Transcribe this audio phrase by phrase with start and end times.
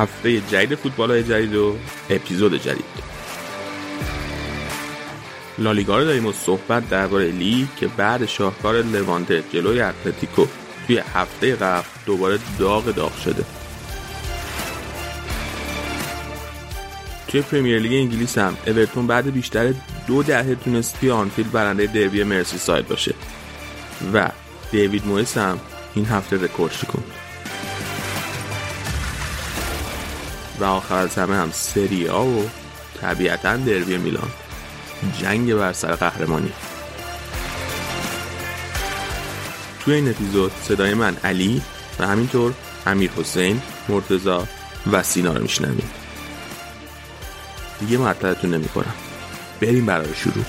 [0.00, 1.76] هفته جدید فوتبال های جدید و
[2.10, 3.10] اپیزود جدید.
[5.58, 10.46] لالیگا رو داریم و صحبت درباره لیگ که بعد شاهکار لوانته جلوی اتلتیکو
[10.86, 13.44] توی هفته قبل دوباره داغ داغ شده.
[17.28, 19.74] توی پرمیر لیگ انگلیس هم اورتون بعد بیشتر
[20.06, 23.14] دو دهه تونست توی آنفیلد برنده دربی مرسی ساید باشه.
[24.14, 24.30] و
[24.70, 25.60] دیوید مویس هم
[25.94, 27.02] این هفته رکورد شکن
[30.60, 32.48] و آخر از همه هم سری آ و
[33.00, 34.30] طبیعتا دربی میلان.
[35.18, 36.52] جنگ بر سر قهرمانی.
[39.84, 41.62] توی این اپیزود صدای من علی
[41.98, 42.54] و همینطور
[42.86, 44.46] امیر حسین مرتزا
[44.92, 45.90] و سینا رو میشنویم.
[47.80, 48.94] دیگه معطلتون نمی کنم
[49.60, 50.44] بریم برای شروع.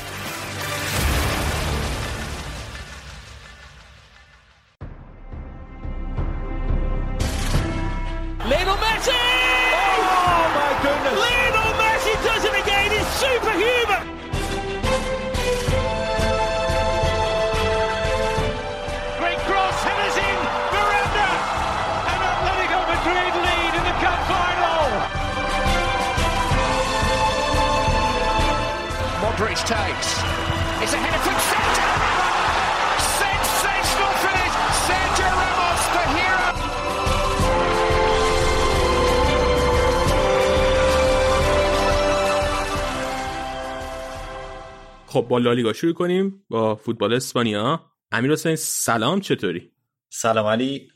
[45.31, 47.85] با لالیگا شروع کنیم با فوتبال اسپانیا.
[48.11, 49.71] امیر حسین سلام چطوری؟
[50.09, 50.87] سلام علی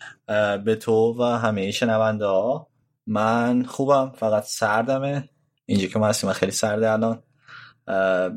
[0.65, 2.67] به تو و همه شنونده ها.
[3.07, 5.29] من خوبم فقط سردمه.
[5.65, 7.23] اینجا که ما هستیم من خیلی سرده الان.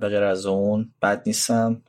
[0.01, 1.83] به غیر از اون بد نیستم.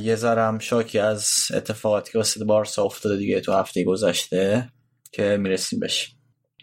[0.00, 4.68] یه ذرم شاکی از اتفاقاتی که واسه بارسا افتاده دیگه تو هفته گذشته
[5.12, 6.14] که می‌رسیم بهش.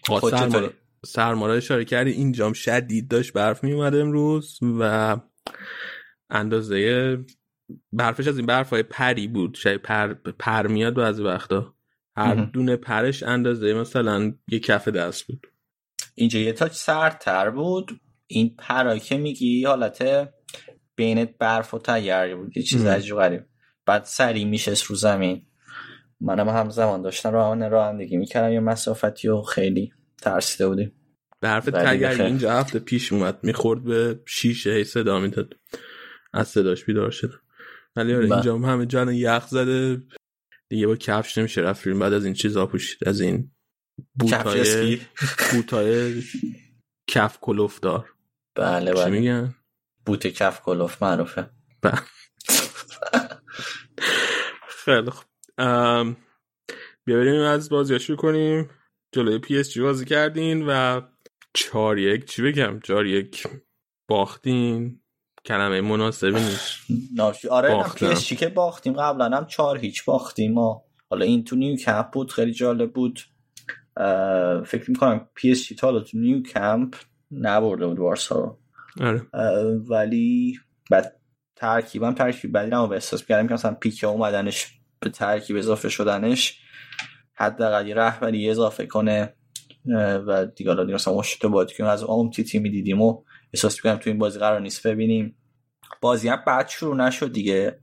[0.03, 0.69] خود سرما چطوری؟
[1.05, 5.17] سرما رو اشاره کردی اینجام شدید داشت برف می اومد امروز و
[6.29, 7.17] اندازه
[7.93, 9.55] برفش از این برف های پری بود.
[9.55, 11.73] شاید پر, پر میاد بعضی وقتا.
[12.15, 12.35] هر.
[12.35, 15.47] دونه پرش اندازه مثلا یه کف دست بود.
[16.15, 17.99] اینجا یه تاچ سردتر بود.
[18.27, 20.29] این پرایی که میگی حالت
[20.95, 22.57] بین برف و تگری بود.
[22.57, 22.85] یه چیز.
[22.85, 23.45] عجیب غریب.
[23.85, 25.45] بعد سریع میشست رو زمین.
[26.21, 28.53] منم همزمان داشتم راه رانندگی می‌کردم.
[28.53, 29.91] یه مسافتی و خیلی
[30.21, 30.91] ترسیده بودیم.
[31.41, 32.21] برف بخیر.
[32.21, 33.39] اینجا هفته پیش اومد.
[33.43, 35.53] می‌خورد به شیشه هی صدا می‌داد.
[36.33, 37.33] از صداش بیدار شد
[37.95, 38.33] ولی آره بله.
[38.35, 40.01] اینجا هم همه جان یخ زده.
[40.69, 43.51] دیگه با کفش نمیشه رفت بیرون بعد از این چیزا پوشید از این
[44.19, 45.01] بوتای؟
[45.51, 46.23] بوتای
[47.09, 48.13] کف کلوف دار
[48.55, 49.09] بله چی بله.
[49.19, 49.55] میگن؟
[50.05, 51.49] بوت کف کلوف معروفه.
[51.83, 51.97] ب-
[54.85, 55.25] خیلی خوب.
[55.57, 56.17] ام،
[57.05, 58.69] بیا بریم از بازی شروع کنیم.
[59.11, 61.01] جلوی پی اس جی بازی کردین و
[61.53, 63.47] چهار یک چی بگم؟ چهار یک
[64.09, 65.01] باختین.
[65.49, 66.79] کلمه مناسبی نیست.
[67.15, 68.13] ناشی آره باختم.
[68.13, 68.93] پی که باختیم.
[68.93, 70.53] قبلا هم چهار هیچ باختیم.
[70.53, 73.19] ما حالا این تو نیو کمپ بود خیلی جالب بود.
[74.65, 76.95] فکر می‌کنم پی اس تا حالا تو نیو کمپ
[77.31, 78.59] نبرده بود بارسا رو.
[79.01, 79.21] آره.
[79.89, 80.59] ولی
[80.91, 81.19] بعد
[81.55, 84.67] ترکیبم ترکیب بدی به احساس کردم که مثلا پیکه اومدنش
[84.99, 86.59] به ترکیب اضافه شدنش
[87.33, 89.33] حداقل یه رهبری اضافه کنه.
[90.27, 93.23] و دیگه حالا دیگه مثلا بازی که از اون تی می دیدیم و
[93.53, 95.35] احساس می‌کنم تو این بازی قرار نیست ببینیم.
[96.01, 97.79] بازی هم بعد شروع نشد دیگه.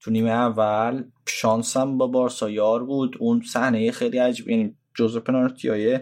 [0.00, 3.16] تو نیمه اول شانسم با بارسا یار بود.
[3.20, 5.98] اون صحنه خیلی عجیب یعنی جزو پنالتی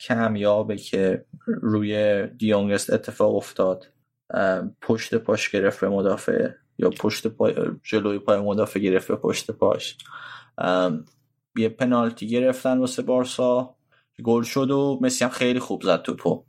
[0.00, 3.92] کمیابه که روی دیونگست اتفاق افتاد.
[4.80, 6.48] پشت پاش گرفت به مدافع
[6.78, 9.96] یا پشت پای جلوی پای مدافع گرفت به پشت پاش.
[11.56, 13.76] یه پنالتی گرفتن واسه بارسا.
[14.24, 16.44] گل شد و مسی هم خیلی خوب زد توپو.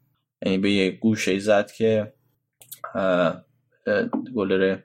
[0.45, 2.13] یعنی به یه گوشه زد که
[4.35, 4.77] گلر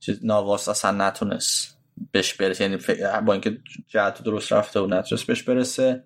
[0.00, 1.78] چیز نواس اصلا نتونست
[2.12, 2.64] بهش برسه.
[2.64, 2.78] یعنی
[3.26, 3.58] با اینکه
[3.88, 6.04] جهت درست رفته و نتونست بهش برسه.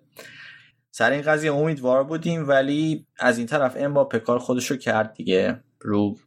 [0.91, 5.63] سر این قضیه امیدوار بودیم ولی از این طرف امباپه کار خودشو کرد دیگه.
[5.81, 6.17] رو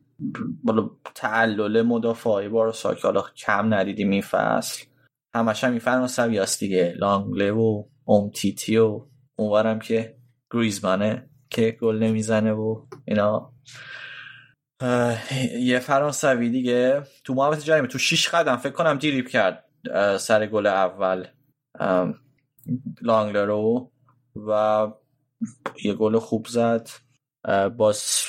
[0.64, 4.84] بالا تعلل مدافعای بارسا که حالا کم ندیدیم این فصل.
[5.34, 6.94] همش هم این فرانسوی هست دیگه.
[6.98, 9.06] لانگله و امتیتی و
[9.36, 10.16] اونورم که
[10.50, 13.52] گریزمنه که گل نمی‌زنه و اینا.
[15.58, 17.02] یه فرانسوی دیگه.
[17.24, 17.86] تو محوطه جریمه.
[17.86, 19.64] تو شیش قدم فکر کنم دیریب کرد
[20.18, 21.26] سر گل اول
[23.00, 23.90] لانگلرو
[24.48, 24.86] و
[25.84, 26.88] یه گل خوب زد.
[27.76, 28.24] باز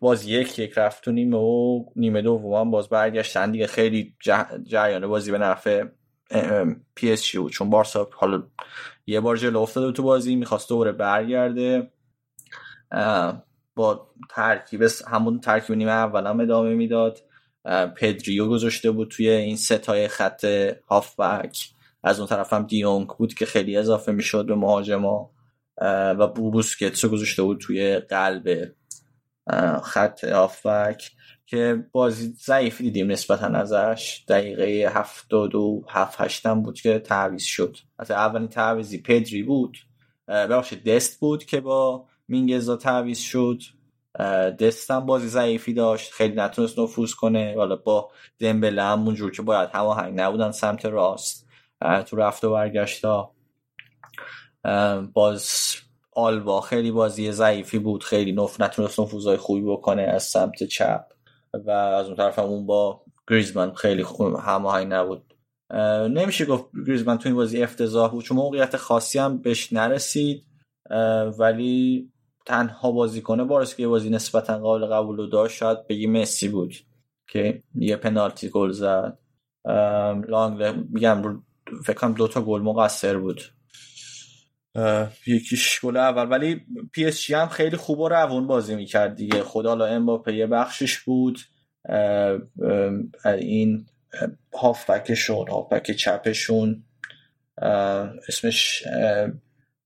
[0.00, 3.50] باز یک یک رفت تو نیمه و نیمه دوم باز برگشتن.
[3.50, 4.16] دیگه خیلی
[4.66, 5.84] جریان بازی به نفع
[6.94, 7.52] پی اس جی بود.
[7.52, 8.42] چون بارسا حالا
[9.06, 11.90] یه بار جلو افتاده تو بازی می‌خواست دوباره برگرده.
[13.74, 17.18] با ترکیب همون ترکیب نیمه اول هم ادامه می‌داد.
[17.96, 20.44] پدریو گذاشته بود توی این سه تای خط
[20.88, 21.68] هافبک.
[22.04, 25.30] از اون طرف هم دیونگ بود که خیلی اضافه می‌شد به مهاجما.
[26.18, 28.74] و بوبوسکتس گذاشته بود توی قلب
[29.82, 31.10] خط هافبک
[31.46, 34.24] که بازی ضعیفی دیدیم نسبتا ازش.
[34.28, 37.76] دقیقه هفتاد و هفت هشتم بود که تعویز شد.
[37.98, 39.78] از اولین تعویزی پدری بود.
[40.28, 43.62] ببخشید دست بود که با مینگزا تعویز شد.
[44.60, 46.12] دستم بازی ضعیفی داشت.
[46.12, 47.54] خیلی نتونست نفوذ کنه.
[47.56, 51.48] حالا با دمبله همونجور که باید هماهنگ نبودن سمت راست.
[52.06, 53.30] تو رفت و برگشتا
[55.12, 55.74] باز
[56.12, 58.04] آلبا خیلی بازی ضعیفی بود.
[58.04, 61.04] خیلی نف نتونست نفوذهای خوبی بکنه از سمت چپ.
[61.66, 65.34] و از اون طرف همون با گریزمن خیلی خوب هماهنگ نبود.
[66.10, 70.46] نمیشه گفت گریزمن تو این بازی افتضاح بود چون موقعیت خاصی هم بهش نرسید.
[71.38, 72.11] ولی
[72.46, 76.74] تنها بازی کنه بارس که بازی نسبتا قابل قبول و داشت شاید بگی مسی بود
[77.28, 79.18] که یه پنالتی گل زد.
[80.28, 81.42] لنگله میگم
[81.84, 83.42] فکر کنم دو تا گل مقصر بود.
[85.26, 86.30] یکیش گل اول.
[86.30, 89.42] ولی پی اس جی هم خیلی خوب و روون بازی می‌کرد دیگه.
[89.42, 91.38] خود حالا امباپه یه بخشش بود.
[93.24, 93.86] این
[94.54, 96.84] هافبکشون هافبک چپشون
[98.28, 98.82] اسمش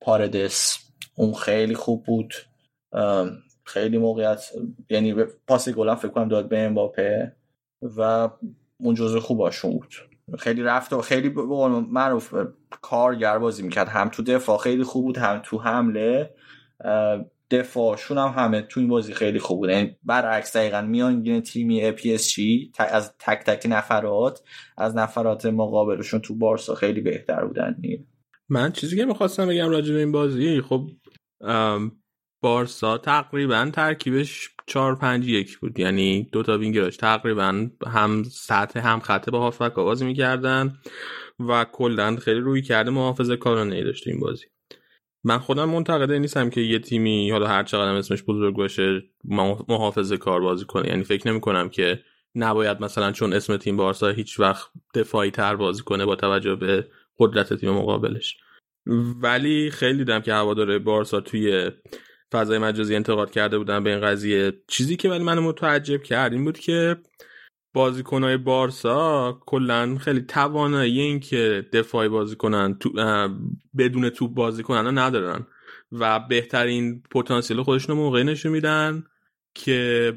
[0.00, 0.85] پاردس.
[1.16, 2.34] اون خیلی خوب بود.
[3.64, 4.50] خیلی موقعیت
[4.90, 5.14] یعنی
[5.46, 7.36] پاس گل فکر کنم داد به امباپه
[7.96, 8.28] و
[8.80, 9.94] اون جزء خوباشون بود.
[10.38, 11.28] خیلی رفت و خیلی
[11.90, 12.34] معروف
[12.82, 13.88] کارگر بازی می‌کرد.
[13.88, 16.34] هم تو دفاع خیلی خوب بود هم تو حمله.
[17.50, 19.70] دفاعشون هم همه تو این بازی خیلی خوب بود.
[19.70, 24.42] یعنی برعکس دقیقا میانگین تیمی پی اس جی از تک تک نفرات
[24.78, 27.76] از نفرات مقابلشون تو بارسا خیلی بهتر بودن.
[28.48, 30.88] من چیزی که می‌خواستم بگم راجع به این بازی خب
[32.42, 35.78] بارسا تقریبا ترکیبش 4 5 1 بود.
[35.78, 40.78] یعنی دو تا وینگراش تقریبا هم سطح هم خطه با هافبک بازی می‌کردن
[41.48, 44.44] و کلا خیلی روی کرده محافظه کارانه ای داشته این بازی.
[45.24, 49.02] من خودم منتقده نیستم که یه تیمی حالا هر چقدر اسمش بزرگ باشه
[49.68, 50.88] محافظه کار بازی کنه.
[50.88, 52.00] یعنی فکر نمی کنم که
[52.34, 56.88] نباید مثلا چون اسم تیم بارسا هیچ وقت دفاعی تر بازی کنه با توجه به
[57.18, 58.36] قدرت تیم مقابلش.
[59.22, 61.70] ولی خیلی دیدم که هواداره بارسا توی
[62.32, 64.52] فضای مجازی انتقاد کرده بودن به این قضیه.
[64.68, 66.96] چیزی که ولی منو متعجب کرد این بود که
[67.74, 72.90] بازیکنهای بارسا کلا خیلی توانایی این که دفاعی بازی کنن تو
[73.78, 75.46] بدون توپ بازی کنن ندارن
[75.92, 79.04] و بهترین پتانسیل خودشون موقعی نشون میدن
[79.54, 80.12] که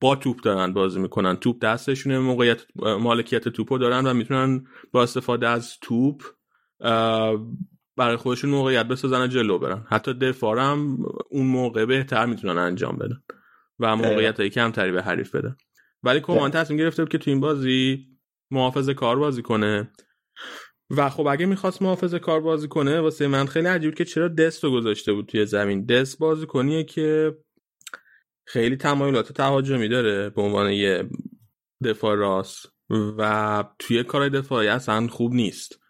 [0.00, 1.36] با توپ دارن بازی می‌کنن.
[1.36, 6.22] توپ دستشونه موقعیت مالکیت توپو دارن و می‌تونن با استفاده از توپ
[7.96, 9.86] برای خودشون موقعیت بسازن جلو برن.
[9.88, 10.98] حتی دفاع هم
[11.30, 13.22] اون موقع بهتر می‌تونن انجام بدن
[13.78, 15.56] و موقعیت های کمتری به حریف بدن.
[16.02, 18.06] ولی کمان تصمیم گرفته بود که تو این بازی
[18.50, 19.90] محافظ کار بازی کنه.
[20.90, 24.64] و خب اگه می‌خواست محافظ کار بازی کنه واسه من خیلی عجیب که چرا دست
[24.64, 25.84] رو گذاشته بود توی زمین.
[25.84, 27.36] دست بازی کنیه که
[28.46, 31.10] خیلی تمایلات تهاجمی داره به عنوان یه
[31.84, 32.66] دفاع راست.
[33.18, 35.80] و توی کار دفاعی اصلا خوب نیست.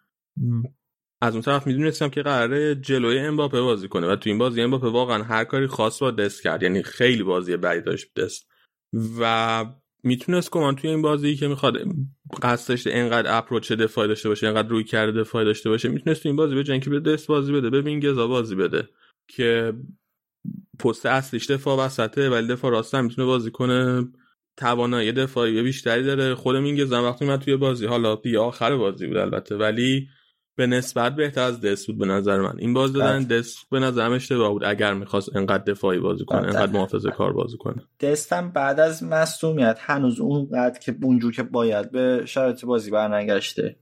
[1.20, 4.88] از اون طرف می‌دونستم که قراره جلوی امباپه بازی کنه و تو این بازی امباپه
[4.88, 6.62] واقعا هر کاری خاص با دست کرد.
[6.62, 8.46] یعنی خیلی بازی بدی داشت دست.
[9.20, 9.64] و
[10.04, 11.76] می‌تونست کمان توی این بازی که می‌خواد
[12.42, 16.36] قصدش اینقدر اپروچ دفاعی داشته باشه اینقدر روی کرده دفاعی داشته باشه می‌تونست توی این
[16.36, 18.88] بازی به که به دست بازی بده ببین گزا بازی بده.
[19.28, 19.72] که
[20.78, 24.08] پست اصلیش دفاع وسطه ولی دفاع راست هم می‌تونه بازی کنه.
[24.56, 26.34] توانایی دفاعی بیشتری داره.
[26.34, 29.56] خود مینگزم وقتی من توی بازی حالا دیگه آخر بازی بود البته.
[29.56, 30.08] ولی
[30.58, 32.54] به نسبت بهتر از دست بود به نظر من.
[32.58, 33.22] این باز دادن.
[33.22, 34.64] دست به نظرم اشتباه بود.
[34.64, 36.38] اگر می‌خواست انقدر دفاعی بازی کنه.
[36.38, 37.82] انقدر محافظه کار بازی کنه.
[38.00, 43.76] دستم بعد از مصومیت هنوز اونقدر که اونجور که باید به شرایط بازی برنگشته.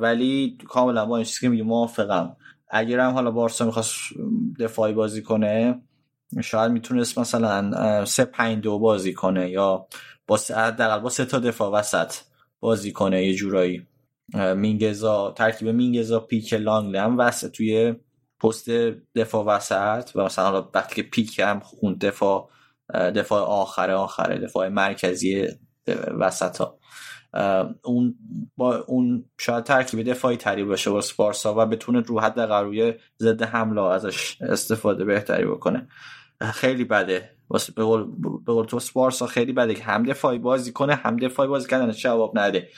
[0.00, 2.36] ولی کاملا با این چیزی که میگه موافقم.
[2.68, 3.94] اگرم حالا بارسا می‌خواست
[4.60, 5.82] دفاعی بازی کنه
[6.42, 9.86] شاید می‌تونست مثلا سه پنج دو بازی کنه یا
[10.26, 12.14] با حداقل با سه تا دفاع وسط
[12.60, 13.86] بازی کنه یه جورایی.
[14.56, 17.94] مینگزا ترکیب مینگزا پیک لانگ هم وسط توی
[18.40, 18.70] پست
[19.14, 22.50] دفاع وسط و مثلا حالا وقتی که پیک هم اون دفاع
[22.94, 25.48] دفاع آخره آخره دفاع مرکزی
[26.18, 26.78] وسط ها.
[27.82, 28.14] اون
[28.56, 33.42] با اون شاید ترکیب دفاعی تری باشه با بارسا و بتونه رو حد روی ضد
[33.42, 35.88] حمله ازش استفاده بهتری بکنه.
[36.42, 37.30] خیلی بده.
[37.48, 41.68] واسه به قول تو سپارسا خیلی بده که هم دفاعی بازی کنه هم دفاعی بازی
[41.68, 42.68] کردن جواب نده.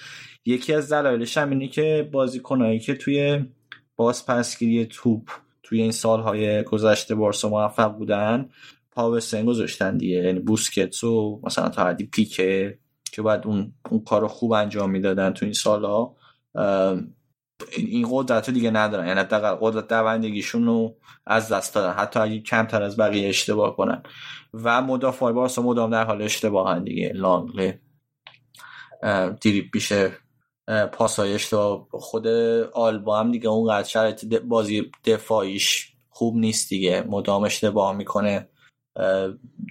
[0.46, 3.44] یکی از دلایلش هم اینه که بازیکنایی که توی
[3.96, 5.30] باز پسگیری توپ
[5.62, 8.48] توی این سالهای گذشته بارسا موفق بودن
[8.90, 9.10] پا
[9.46, 10.16] گذاشتن دیگه.
[10.16, 12.78] یعنی بوسکتس و مثلا تا حدی پیکه
[13.12, 16.16] که بعد اون, اون کار خوب انجام می‌دادن تو این سالها
[17.76, 19.08] این قدرت رو دیگه ندارن.
[19.08, 19.22] یعنی
[19.60, 21.92] قدرت دوندگیشون رو از دست دادن.
[21.92, 24.02] حتی اگه کمتر از بقیه اشتباه کنن.
[24.54, 27.12] و مدافع بارسا مدام در حال اشتباهن دیگه.
[27.14, 27.80] لانگله
[29.40, 30.12] دیریب بیشه
[30.92, 32.26] پاسای اشتباه خود
[32.72, 37.04] آلبا هم دیگه اونقدر شرایط بازی دفاعیش خوب نیست دیگه.
[37.08, 38.48] مدام اشتباه می‌کنه.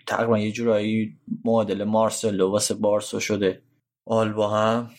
[0.07, 3.61] تقریبا یه جورایی معادل مارسلو واسه بارسا شده.
[4.07, 4.89] آلبا هم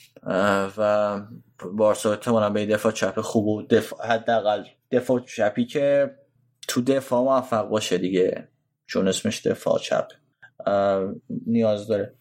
[0.79, 1.21] و
[1.73, 6.17] بارسا احتمالا به دفاع چپ خوب و دفاع حداقل دفاع چپی که
[6.69, 8.49] تو دفاع موفق باشه دیگه.
[8.87, 10.09] چون اسمش دفاع چپ.
[11.47, 12.15] نیاز داره.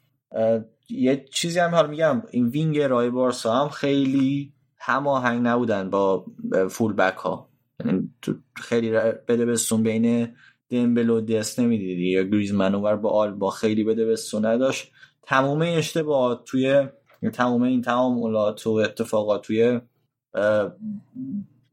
[0.89, 6.25] یه چیزی هم حال میگم این وینگ رای بارسا هم خیلی هماهنگ نبودن با
[6.69, 7.49] فول بک ها.
[7.85, 8.09] یعنی
[8.55, 8.91] خیلی
[9.27, 10.35] بده بستون بین
[10.69, 14.91] دمبل و دست نمی‌دیدی یا گریزمن اونور با آل با خیلی بده بستون نداشت.
[15.23, 16.87] تمام اشتباهات توی
[17.33, 19.79] تمام این تعاملات و اتفاقات توی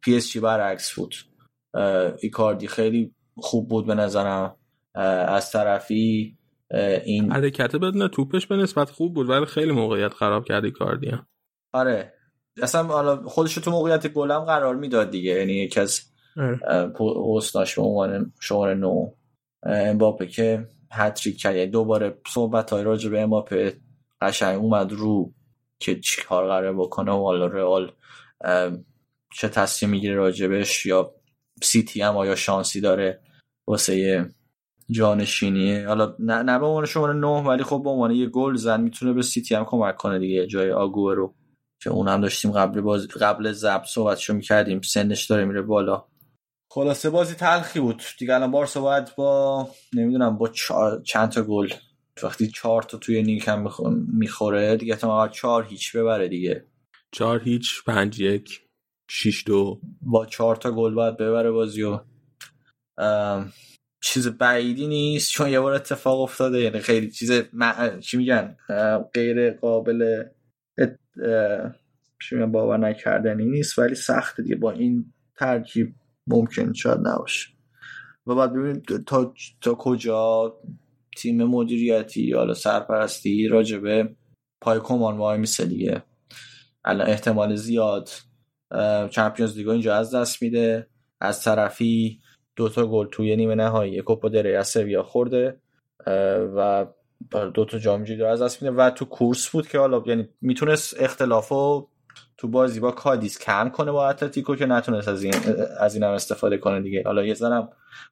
[0.00, 1.14] پی اس جی برعکس بود.
[2.22, 4.56] ایکاردی خیلی خوب بود به نظرم.
[4.94, 6.36] از طرفی
[7.04, 11.26] این حرکت بدون توپش به نسبت خوب بود ولی خیلی موقعیت خراب کرد ایکاردی هم.
[11.72, 12.14] آره.
[12.62, 15.32] اصلا حالا خودش تو موقعیت گلم قرار می‌داد دیگه.
[15.32, 16.00] یعنی یکی از
[16.98, 19.10] پستاش به عنوان شماره نو.
[19.62, 21.56] امباپه که هتریک کرد.
[21.56, 23.76] یعنی دوباره صحبت های راجع به امباپه
[24.20, 25.32] قشنگ اومد رو
[25.78, 27.92] که چی کار قراره بکنه و حالا رئال
[29.34, 31.14] چه تصمیم می‌گیره راجبش یا
[31.62, 33.20] سیتی هم آیا شانسی داره
[33.66, 34.24] واسه
[34.92, 38.80] جانشینیه حالا نه نه به عنوان شماره نه ولی خب به عنوان یه گل زن
[38.80, 40.46] می‌تونه به سیتی هم کمک کنه دیگه.
[40.46, 41.34] جای آگوه رو
[41.82, 44.80] که اون هم داشتیم قبل باز قبل ضبط صحبتشو می‌کردیم.
[44.80, 46.04] سنش داره میره بالا.
[46.70, 48.02] خلاصه بازی تلخی بود.
[48.18, 50.48] دیگه الان بارسا باید با نمی‌دونم با
[51.04, 51.68] چند تا گل.
[52.22, 53.66] وقتی چهار تا توی نیکم
[54.08, 56.66] می‌خوره دیگه تا چهار هیچ ببره دیگه.
[57.12, 58.60] چهار هیچ پنج یک
[59.10, 59.80] شیش دو.
[60.02, 62.00] با چهار تا گل باید ببره بازی و
[64.04, 66.60] چیز بعیدی نیست چون یه بار اتفاق افتاده.
[66.60, 67.32] یعنی خیلی چیز
[68.00, 68.56] چی میگن؟
[69.14, 70.24] غیر قابل
[70.78, 70.96] ات...
[72.22, 74.56] چی میگن؟ باور نکردنی نیست ولی سخت دیگه.
[74.56, 75.94] با این ترکیب
[76.26, 77.50] ممکن شاید نباشه.
[78.26, 80.54] و بعد ببینید تا, تا کجا
[81.16, 84.16] تیم مدیریتی حالا سرپرستی راجبه
[84.60, 86.02] پای کمان وای میسه دیگه.
[86.84, 88.10] الان احتمال زیاد
[89.10, 90.86] چمپیونز لیگو اینجا از دست میده.
[91.20, 92.21] از طرفی
[92.56, 95.60] دوتا گل توی نیمه نهایی کوپا دره سویا خورده
[96.56, 96.86] و
[97.54, 98.76] دوتا جام جهانی از دست میده.
[98.76, 101.88] و تو کورس بود که حالا یعنی می‌تونست اختلافو
[102.36, 105.34] تو بازی با کادیس کم کنه با اتلتیکو که نتونست از این
[105.80, 107.02] از اینم استفاده کنه دیگه.
[107.06, 107.68] حالا یه ذره هم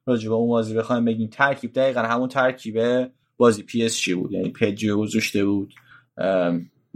[0.06, 1.28] راجع به اون بازی بخوایم بگیم.
[1.28, 4.32] ترکیب دقیقا همون ترکیب بازی پی اس جی بود.
[4.32, 5.74] یعنی پدریو گذاشته بود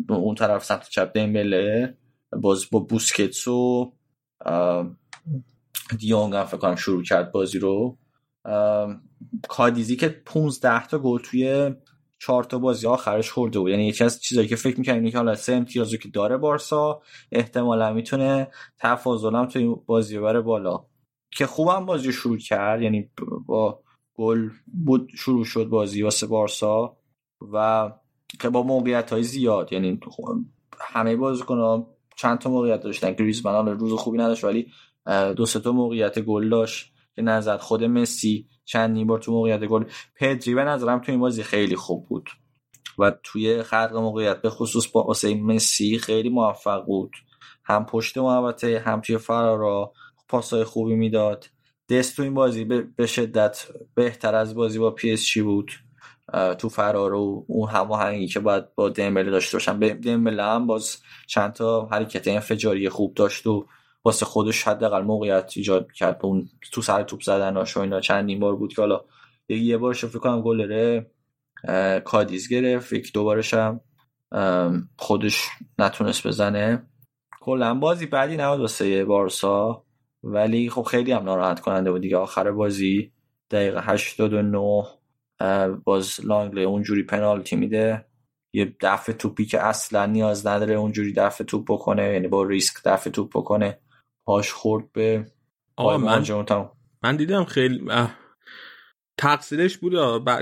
[0.08, 1.94] اون طرف سمت چپ دمبله
[2.32, 3.92] باز با بوسکتس و
[5.98, 7.98] دیونگ هم فکر کنم شروع کرد بازی رو.
[9.48, 11.74] کادیزی که 15 تا گل توی
[12.18, 13.70] چهار تا بازی آخرش خورده بود.
[13.70, 17.92] یعنی یکی از چیزایی که فکر می‌کنیم که حالا سه امتیازی که داره بارسا احتمالا
[17.92, 18.48] می‌تونه
[18.78, 20.84] تفاضل تو این بازی بره بالا.
[21.30, 23.10] که خوبم بازی شروع کرد یعنی
[23.46, 23.82] با
[24.14, 24.50] گل
[24.84, 26.96] بود شروع شد بازی واسه بارسا
[27.52, 27.90] و
[28.40, 29.72] که با موقعیت های زیاد.
[29.72, 30.00] یعنی
[30.80, 33.12] همه بازیکن‌ها چند تا موقعیت داشتن.
[33.12, 34.66] گریزمان روز خوبی نداشت ولی
[35.36, 39.84] دو سه تا موقعیت گل داشت که نظر خود مسی چند بار تو موقعیت گل
[40.16, 42.30] پدری به نظرم تو این بازی خیلی خوب بود
[42.98, 47.12] و توی خلق موقعیت به خصوص با واسه مسی خیلی موفق بود.
[47.64, 49.92] هم پشت محوطه هم توی فرارا
[50.28, 51.46] پاسای خوبی می‌داد.
[51.90, 52.64] دست تو این بازی
[52.96, 55.72] به شدت بهتر از بازی با پی اس بود.
[56.58, 59.78] تو فرار و اون هماهنگی که باید با دمبله داشته باشن.
[59.78, 60.96] دمبله هم باز
[61.26, 63.66] چند تا حرکت انفجاری خوب داشت و
[64.04, 68.00] واسه خودش حداقل موقعیت ایجاد کرد اون تو سر توپ زدن و اینا.
[68.00, 69.04] چندین بار بود که حالا
[69.48, 71.10] یه بار فکر کنم گلره
[72.04, 73.80] کادیز گرفت یک دوبارش هم
[74.98, 76.86] خودش نتونست بزنه.
[77.40, 79.84] کلا بازی بعدی نبود واسه بارسا
[80.22, 82.16] ولی خب خیلی هم ناراحت کننده بود دیگه.
[82.16, 83.12] آخر بازی
[83.50, 84.84] دقیقه 89
[85.84, 88.06] باز لانگلی اونجوری پنالتی میده.
[88.52, 93.10] یه دفع توپی که اصلا نیاز نداره اونجوری دفع توپ بکنه یعنی با ریسک دفع
[93.10, 93.78] توپ بکنه.
[94.24, 95.26] پاش خورد به
[95.76, 96.24] آه من,
[97.02, 97.90] من دیدم خیلی
[99.18, 99.92] تقصیرش بود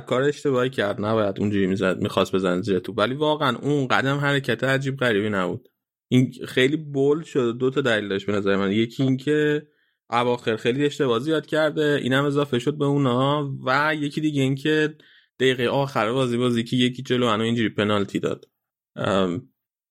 [0.06, 4.64] کار اشتباهی کرد نباید اونجوری می‌زد می‌خواست بزنه زیر توپ ولی واقعا اون قدم حرکت
[4.64, 5.68] عجیب غریبی نبود.
[6.08, 8.72] این خیلی بول شده دو تا دلیل داشت به نظر من.
[8.72, 9.66] یکی اینکه
[10.10, 14.96] اواخر خیلی اشتباه زیاد کرده اینم اضافه شد به اونا و یکی دیگه اینکه
[15.40, 18.44] دقیقه آخر بازی بازی که یکی جلو انو اینجوری پنالتی داد.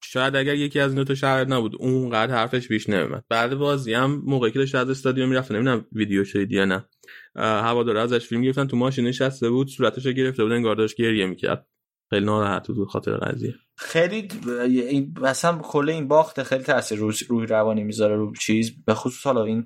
[0.03, 4.21] شاید اگر یکی از این دو شرایط نبود اونقدر حرفش بیش نمیمد بعد بازی هم
[4.25, 6.85] موقعی که داشت از استادیوم می‌رفت نمی‌دونم ویدیو شدید یا نه
[7.35, 11.67] هوادار ازش فیلم گرفتن تو ماشین نشسته بود صورتش گرفته بود انگار داشت گریه می‌کرد.
[12.09, 13.55] خیلی ناراحت بود خاطر قضیه.
[13.77, 14.27] خیلی
[14.89, 18.83] این مثلا کل این باخت خیلی تاثیر روی, روی روانی می‌ذاره رو چیز.
[18.85, 19.65] به خصوص حالا این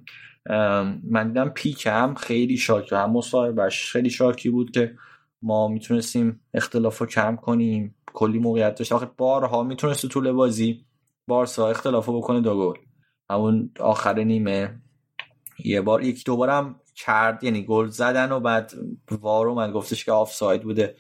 [1.12, 4.96] من دیدم پیکم خیلی شاکی هم مصاحبهش خیلی شاکی بود که
[5.42, 7.95] ما می‌تونستیم اختلاف رو کم کنیم.
[8.16, 8.92] کلی موقعیت داشت.
[8.92, 10.86] آخه بارها می‌تونست طول بازی
[11.28, 12.80] بارسا اختلاف رو بکنه دو گل.
[13.30, 14.82] همون آخر نیمه
[15.64, 18.74] یه بار یک دو بارم کرد یعنی گل زدن و بعد
[19.12, 20.96] وارو من گفتش که آفساید بوده.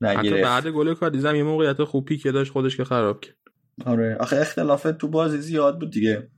[0.00, 3.36] نگیره بعد گل کادیزم یه موقعیت خوب پیک داشت خودش که خراب کرد.
[3.86, 4.16] آره.
[4.20, 6.28] آخه اختلاف تو بازی زیاد بود دیگه.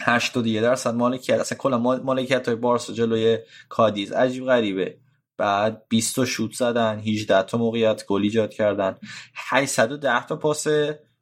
[0.00, 1.40] 81 درصد مالکیت.
[1.40, 3.38] اصلا کلا مالکیت های بارسا جلوی
[3.68, 4.98] کادیز عجیب غریبه.
[5.40, 8.96] بعد 20 تا شوت زدن 18 تا موقعیت گل ایجاد کردن.
[9.34, 10.66] 810 تا پاس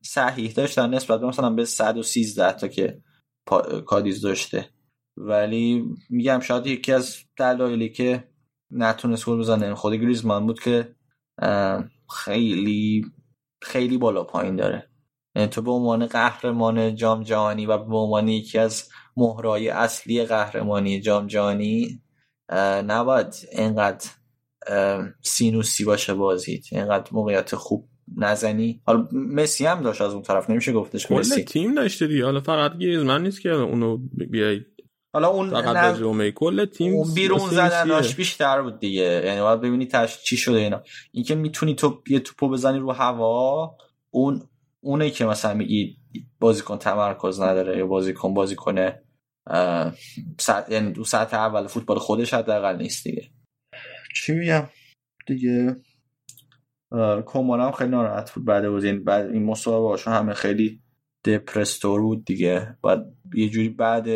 [0.02, 3.02] صحیح داشتن نسبت مثلا به 113 تا که
[3.86, 4.68] کادیز داشته.
[5.16, 8.28] ولی میگم شاید یکی از دلایلی که
[8.70, 10.94] نتونست گل بزنه خود گریزمان بود که
[12.24, 13.04] خیلی
[13.62, 14.90] خیلی بالا پایین داره.
[15.34, 21.00] یعنی تو به عنوان قهرمان جام جهانی و به عنوان یکی از مهرای اصلی قهرمانی
[21.00, 22.02] جام جهانی
[22.86, 24.10] نباید اینقدر
[25.22, 28.82] سینوسی باشه بازید اینقدر موقعیت خوب نزنی.
[28.86, 31.44] حالا مسی هم داشت از اون طرف نمیشه گفتش که مسی.
[31.44, 32.24] تیم داشته دیگه.
[32.24, 33.96] حالا فقط گریزمن نیست که اونو
[34.30, 34.60] بیای.
[35.12, 36.30] حالا اون نه...
[36.30, 39.22] کل تیم اون بیرون زدناش بیشتر بود دیگه.
[39.24, 40.82] یعنی باید ببینی تش چی شده اینا.
[41.12, 43.76] اینکه می‌تونی تو یه توپو بزنی رو هوا
[44.10, 44.42] اون
[44.80, 45.96] اونه که مثلا میگی
[46.40, 49.02] بازیکن تمرکز نداره یا بازیکن بازیکنه
[50.40, 53.30] سطح یعنی دو سطح اول فوتبال خودش حداقل نیست دیگه.
[54.14, 54.68] چی میگم؟
[55.26, 55.76] دیگه
[57.26, 60.80] کومان هم خیلی ناراحت بود بعد بازی بعد این مسابقه همه خیلی
[61.24, 62.76] دپرس تر بود دیگه.
[62.82, 64.08] بعد یه جوری بعد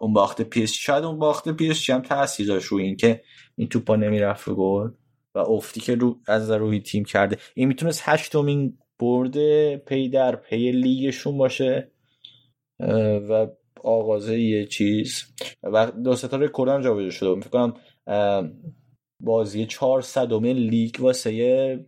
[0.00, 3.22] اون باخت پی اس شاید اون باخت پی اس هم تاثیر داشت روی اینکه
[3.56, 4.90] این توپا نمی‌رفت گل
[5.34, 7.38] و افتی که رو از روی تیم کرده.
[7.54, 11.90] این می‌تونست هشتمین برده پی در پی لیگشون باشه
[13.30, 13.46] و
[13.84, 15.24] آغازه یه چیز.
[15.62, 17.74] و دو سه تا رکورد هم جابجا شده فکر کنم
[19.20, 21.84] بازی 400 لیگ واسه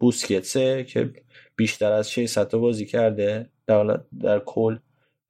[0.00, 1.12] بوسکتسه که
[1.56, 3.50] بیشتر از 600 تا بازی کرده.
[3.66, 4.78] در, در کل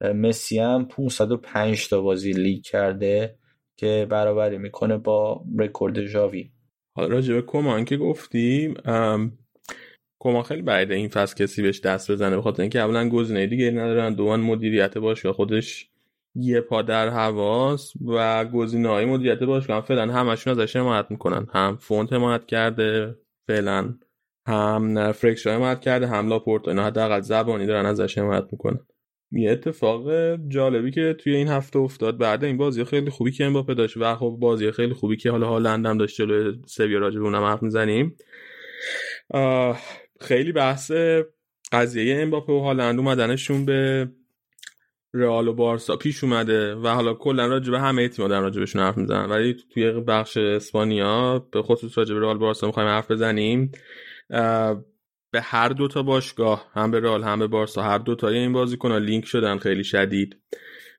[0.01, 3.35] مسی هم 505 تا بازی لیگ کرده
[3.77, 6.51] که برابری می‌کنه با رکورد ژاوی.
[6.95, 8.73] حالا راجع کومان که گفتی
[10.19, 14.13] کومان خیلی بعیده این فصل کسی بهش دست بزنه بخاطر اینکه اولا گزینه دیگه ندارن
[14.13, 15.89] دوما مدیریت باشگاه خودش
[16.35, 21.47] یه پا در هواست و گزینه های مدیریت باشگاه فعلا همشون ازش حمایت می‌کنن.
[21.53, 23.15] هم فونت حمایت کرده
[23.47, 23.93] فعلا
[24.47, 28.79] هم فریشا حمایت کرده هم لاپورت اینا حداقل زبانی دارن ازش حمایت می‌کنن.
[29.31, 33.73] یه اتفاق جالبی که توی این هفته افتاد بعد این بازی خیلی خوبی که امباپه
[33.73, 37.25] داشت و خب بازی خیلی خوبی که حالا هالند هم داشت جلوی سویا راجع به
[37.25, 38.15] اونم حرف می‌زنیم.
[40.21, 40.91] خیلی بحث
[41.71, 44.09] قضیه امباپه و هالند اومدنشون به
[45.13, 48.97] رئال و بارسا پیش اومده و حالا کلا راجع به همه تیم‌ها در راجع حرف
[48.97, 49.29] می‌زنن.
[49.29, 53.71] ولی توی بخش اسپانیا به خصوص راجع به رئال بارسا می‌خوایم حرف بزنیم.
[55.31, 58.53] به هر دو تا باشگاه هم به رئال هم به بارسا هر دو تای این
[58.53, 60.37] بازیکن‌ها لینک شدن خیلی شدید.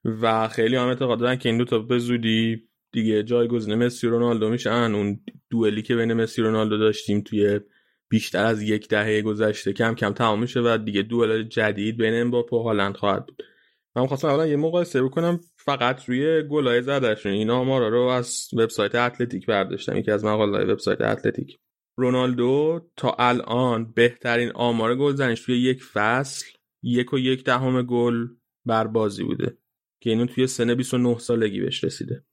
[0.04, 4.50] و خیلی هم اعتقاد دارن که این دو تا به زودی دیگه جایگزین مسی رونالدو
[4.50, 4.94] میشن.
[4.94, 5.20] اون
[5.50, 7.60] دوئلی که بین مسی رونالدو داشتیم توی
[8.08, 12.56] بیشتر از یک دهه گذشته کم کم تمام میشه و دیگه دوئل جدید بین امباپه
[12.56, 13.42] و هالند خواهد بود.
[13.96, 18.94] من خواستم اولا یه مقایسه بکنم فقط روی گلای زدشون اینا ما رو از وبسایت
[18.94, 19.96] اتلتیک برداشتم.
[19.96, 21.58] یکی از مقاله‌های وبسایت اتلتیک.
[21.96, 26.46] رونالدو تا الان بهترین آمار گلزنیش توی یک فصل
[26.82, 28.28] یک و یک دهم گل
[28.66, 29.58] بر بازی بوده
[30.00, 32.24] که اینو توی سن 29 سالگی بهش رسیده.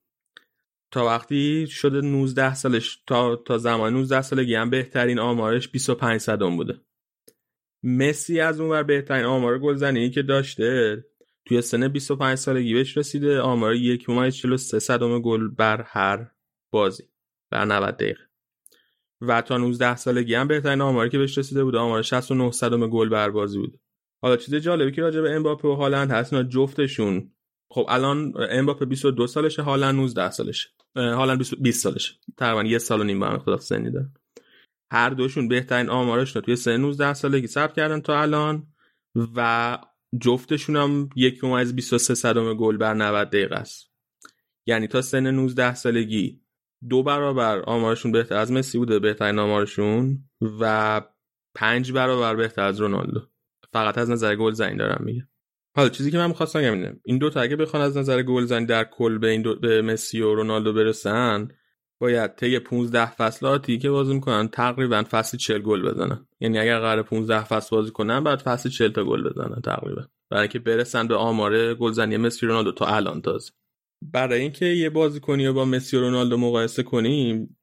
[0.92, 6.56] تا وقتی شده 19 سالش تا تا زمان 19 سالگی هم بهترین آمارش 25 صدم
[6.56, 6.82] بوده.
[7.84, 11.04] مسی از اونور بهترین آمار گلزنی که داشته
[11.48, 13.42] توی سن 25 سالگی بهش رسیده.
[13.42, 16.32] آمار یک ممیز 43 صدم گل بر هر
[16.72, 17.04] بازی
[17.52, 18.28] بر 90 دقیقه.
[19.22, 23.10] و تا 19 سالگی هم بهترین آماری که بهش رسیده بود آمار 69 صدم گل
[23.10, 23.80] بر بازی بود.
[24.22, 27.32] حالا چیز جالبی که راجع به امباپه و هالند هست اینا جفتشون.
[27.72, 30.70] خب الان امباپه 22 سالشه هالند 19 سالشه.
[30.96, 32.14] هالند 20 سالشه.
[32.38, 34.14] تقریبا یه سال و نیم با هم اختلاف سنی دارن.
[34.92, 38.68] هر دوشون بهترین آمارشون توی سن 19 سالگی ثبت کردن تا الان.
[39.36, 39.78] و
[40.22, 43.92] جفتشون هم یک ممیز 23 صدم گل بر 90 دقیقه است.
[44.66, 46.42] یعنی تا سن 19 سالگی.
[46.90, 50.24] دو برابر آمارشون بهتر از مسی بوده بهترین آمارشون
[50.60, 51.02] و
[51.56, 53.22] پنج برابر بهتر از رونالدو.
[53.74, 55.28] فقط از نظر گل زنی دارم میگه
[55.76, 57.00] حالا چیزی که من می‌خواستم اینه.
[57.04, 59.82] این دو تا اگه بخوان از نظر گل زنی در کل به این دو به
[59.82, 61.48] مسی و رونالدو برسن
[62.00, 66.28] باید طی 15 فصلاتی که بازی می‌کنن تقریبا فصل 40 گل بزنن.
[66.40, 70.02] یعنی اگر قرار 15 فصل بازی کنن بعد فصل 40 تا گل بزنن تقریبا.
[70.30, 73.52] برای اینکه برسن به آمار گلزنی مسی رونالدو تا الان تازه.
[74.14, 77.58] برای اینکه یه بازیکنی رو با مسی و رونالدو مقایسه کنیم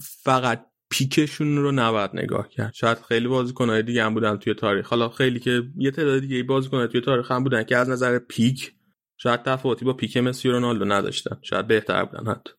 [0.00, 2.72] فقط پیکشون رو نباید نگاه کرد.
[2.74, 4.88] شاید خیلی بازیکنهای دیگه هم بودن توی تاریخ.
[4.88, 8.72] حالا خیلی که یه تعداد دیگه بازیکنهای توی تاریخ هم بودن که از نظر پیک
[9.16, 11.38] شاید تفاوتی با پیک مسی رونالدو نداشتن.
[11.42, 12.52] شاید بهتر بودن حتی.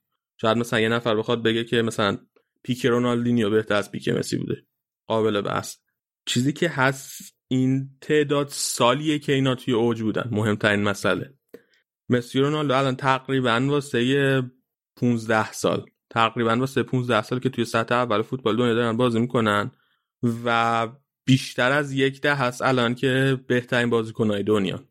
[0.44, 2.18] شاید مثلا یه نفر بخواد بگه که مثلا
[2.64, 4.66] پیک رونالدینیو بهتر از پیک مسی بوده.
[5.08, 5.78] قابل بحث.
[6.26, 10.30] چیزی که هست این تعداد سالیه که اینا توی اوج بودن.
[10.32, 11.34] مهمترین مسئله.
[12.10, 14.42] مسی رونالدو الان تقریبا واسه
[14.96, 15.86] 15 سال.
[16.10, 19.72] تقریبا واسه 15 سال که توی سطح اول فوتبال دنیا دارن بازی می‌کنن
[20.46, 20.88] و
[21.26, 24.84] بیشتر از یک ده هست الان که بهترین بازیکنهای دنیا.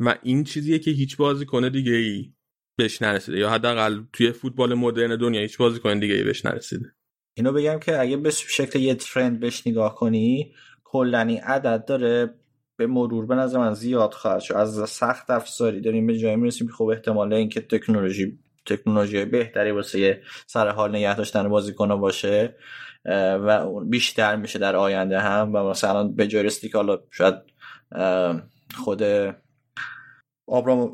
[0.00, 2.32] و این چیزیه که هیچ بازیکن دیگه ای
[2.80, 3.38] بهش نرسیده.
[3.38, 6.92] یا حداقل توی فوتبال مدرن دنیا هیچ بازیکن دیگه بهش نرسیده.
[7.34, 10.52] اینو بگم که اگه به شکل یه ترند بهش نگاه کنی
[10.84, 12.34] کلا این عدد داره
[12.76, 14.54] به مرور به نظر من زیاد خواهد شد.
[14.54, 20.22] از سخت افزاری داریم به جایی می‌رسیم که خب احتماله اینکه تکنولوژی تکنولوژی بهتری واسه
[20.46, 22.56] سر حال نگه داشتن بازیکن باشه
[23.46, 25.54] و بیشتر میشه در آینده هم.
[25.54, 27.34] و مثلا به جای رسیدی که حالا شاید
[28.76, 29.02] خود
[30.50, 30.92] آبرام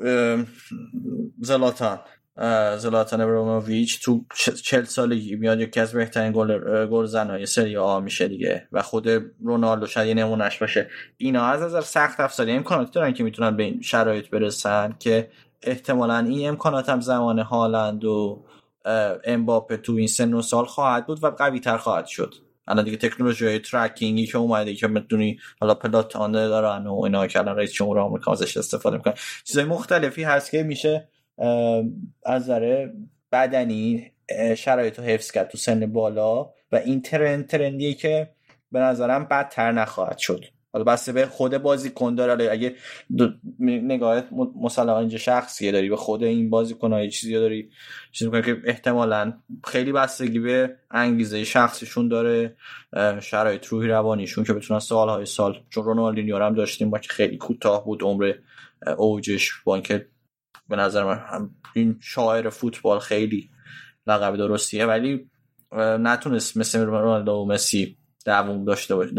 [1.41, 1.99] زلاتان
[2.79, 4.25] زلاتان ابراهیموویچ تو
[4.65, 9.09] چل سالگی میاد یکی از بهترین گل گل زنهای سری آ میشه دیگه و خود
[9.45, 10.89] رونالدو شاید یه نمونهش باشه.
[11.17, 15.31] اینا از نظر سخت افزاری امکاناتی دارن که می‌تونن به این شرایط برسن که
[15.63, 18.45] احتمالا این امکانات هم زمان هالند و
[19.25, 22.35] امباپه تو این سن و سال خواهد بود و قوی تر خواهد شد.
[22.69, 27.39] الان دیگه تکنولوژی های ترکینگی که اومده که می‌تونی حالا پلاتانه دارن و اینا که
[27.39, 31.09] الان رئیس جمهور آمریکا ازش استفاده می‌کنن چیزای مختلفی هست که میشه
[32.25, 32.89] از نظر
[33.33, 34.13] بدنی
[34.57, 38.31] شرایط رو حفظ کرد تو سن بالا و این ترند ترندیه که
[38.73, 40.45] به نظرم بدتر نخواهد شد.
[40.77, 42.53] حالا بسته به خود بازیکن داره.
[42.53, 42.77] اگه
[43.61, 44.29] نگاهت
[44.63, 47.71] مثلا اینجا شخصیه داری به خود این بازیکن های چیزی داری
[48.13, 49.33] چیزی که احتمالا
[49.65, 52.57] خیلی بستگی به انگیزه شخصیشون داره
[53.21, 57.85] شرایط روحی روانیشون که بتونن سالهای سال چون رونالدینیو هم داشتیم با که خیلی کوتاه
[57.85, 58.33] بود عمر
[58.97, 60.07] اوجش با اینکه
[60.69, 63.51] به نظر من هم این شاعر فوتبال خیلی
[64.07, 65.31] لقب درستیه ولی
[65.77, 69.13] نتونست مثل رونالدو و مسی دووم داشته باشه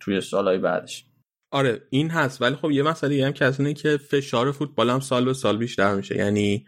[0.00, 1.04] توی سالهای بعدش.
[1.50, 5.00] آره این هست ولی خب یه مسئله هم که از اینه که فشار فوتبال هم
[5.00, 6.16] سال به سال بیشتر میشه.
[6.16, 6.66] یعنی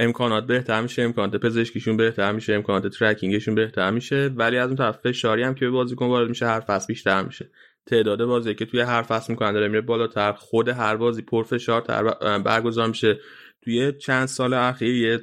[0.00, 4.30] امکانات بهتر میشه امکانات پزشکیشون بهتر میشه امکانات ترکینگشون بهتر میشه.
[4.36, 7.50] ولی از اون طرف فشاری هم که به بازیکن وارد میشه هر فصل بیشتر میشه.
[7.86, 10.32] تعداد بازی که توی هر فصل می‌کنن داره میره بالاتر.
[10.32, 12.02] خود هر بازی پرفشارتر
[12.38, 13.18] برگزار میشه.
[13.62, 15.20] توی چند سال اخیر یه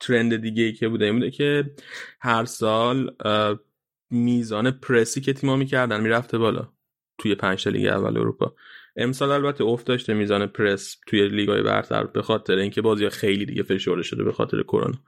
[0.00, 1.64] ترند دیگه ای که بوده این بوده که
[2.20, 3.10] هر سال
[4.10, 6.68] میزان پرسی که تیما می‌کردن می‌رفته بالا
[7.18, 8.54] توی پنج لیگ اول اروپا.
[8.96, 13.62] امسال البته افت داشته میزان پرس توی لیگای برتر به خاطر اینکه بازی خیلی دیگه
[13.62, 14.98] فشرده شده به خاطر کرونا.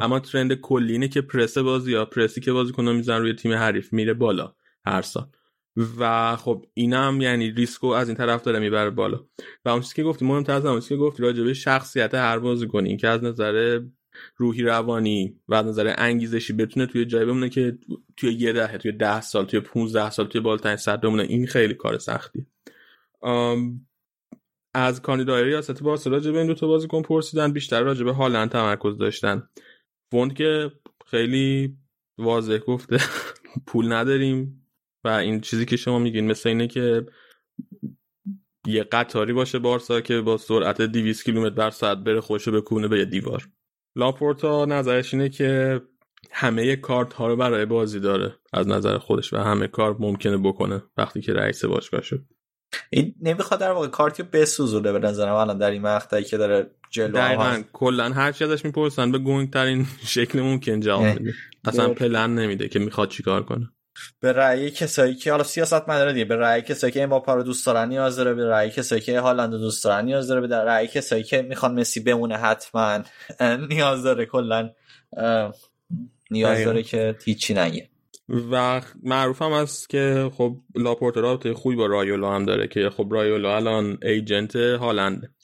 [0.00, 4.14] اما ترند کلی اینه که پرس بازی پرسی که بازیکن‌ها میزن روی تیم حریف میره
[4.14, 4.54] بالا
[4.86, 5.26] هر سال.
[5.98, 9.20] و خب اینم یعنی ریسکو از این طرف داره می‌بره بالا.
[9.64, 12.38] و اون چیزی که گفتی مهمتر از اون چیزی که گفتی راجع به شخصیت هر
[12.38, 13.80] بازیکن این که از نظر
[14.36, 17.78] روحی روانی و از نظر انگیزشی بتونه توی جای بمونه که
[18.16, 21.22] توی یه دهه توی ده سال توی 15 سال توی بالاترین صد بمونه.
[21.22, 22.46] این خیلی کار سختی.
[24.74, 27.52] از کاندیدای ریاست بارسا به این دو تا بازیکن پرسیدن.
[27.52, 29.48] بیشتر راجع به هالند تمرکز داشتن.
[30.10, 30.72] فوند که
[31.06, 31.76] خیلی
[32.18, 32.98] واضح گفته
[33.66, 34.66] پول نداریم
[35.04, 37.06] و این چیزی که شما میگین مثل اینه که
[38.66, 42.98] یه قطاری باشه بارسا که با سرعت 200 کیلومتر بر ساعت بره خوشو بکونه به
[42.98, 43.48] یه دیوار.
[43.96, 45.80] لاپورتا نظرش اینه که
[46.30, 48.34] همه کارت ها رو برای بازی داره.
[48.52, 52.24] از نظر خودش و همه کار ممکنه بکنه وقتی که رئیس باشگاه شد.
[52.90, 55.34] این نمی‌خواد در واقع کارتیو بسوزونه به نظرم.
[55.34, 57.62] الان در این مقطعی که داره جلو دقیقا.
[57.72, 61.34] کلا هر چی ازش می‌پرسن به گنگ ترین شکل ممکن جواب میده.
[61.64, 63.70] اصلا پلن نمیده که می‌خواد چیکار کنه.
[64.20, 66.24] به رأی کسایی که حالا سیاست مداره دیگه.
[66.24, 68.34] به رأی کسایی که امباپه رو دوست دارن نیاز داره.
[68.34, 70.40] به رأی کسایی که هالند دوست دارن نیاز داره.
[70.40, 73.02] به رأی کسایی که می‌خوان مسی بمونه حتما
[73.68, 74.26] نیاز داره.
[74.26, 74.70] کلا
[76.30, 77.88] نیاز داره که هیچی نگه.
[78.52, 83.08] و معروف هم است که خب لاپورت رابطه خوبی با رایولا هم داره که خب
[83.10, 85.34] رایولا الان ایجنت هالند.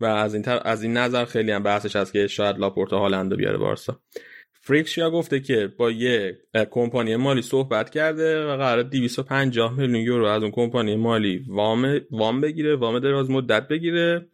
[0.00, 3.58] و از این از این نظر خیلی هم بحثش هست که شاید لاپورت هالند بیاره
[3.58, 4.00] بارسا.
[4.62, 6.38] فریشا گفته که با یه
[6.70, 12.40] کمپانی مالی صحبت کرده و قرار 250 میلیون یورو از اون کمپانی مالی وام وام
[12.40, 14.26] بگیره وام دراز مدت بگیره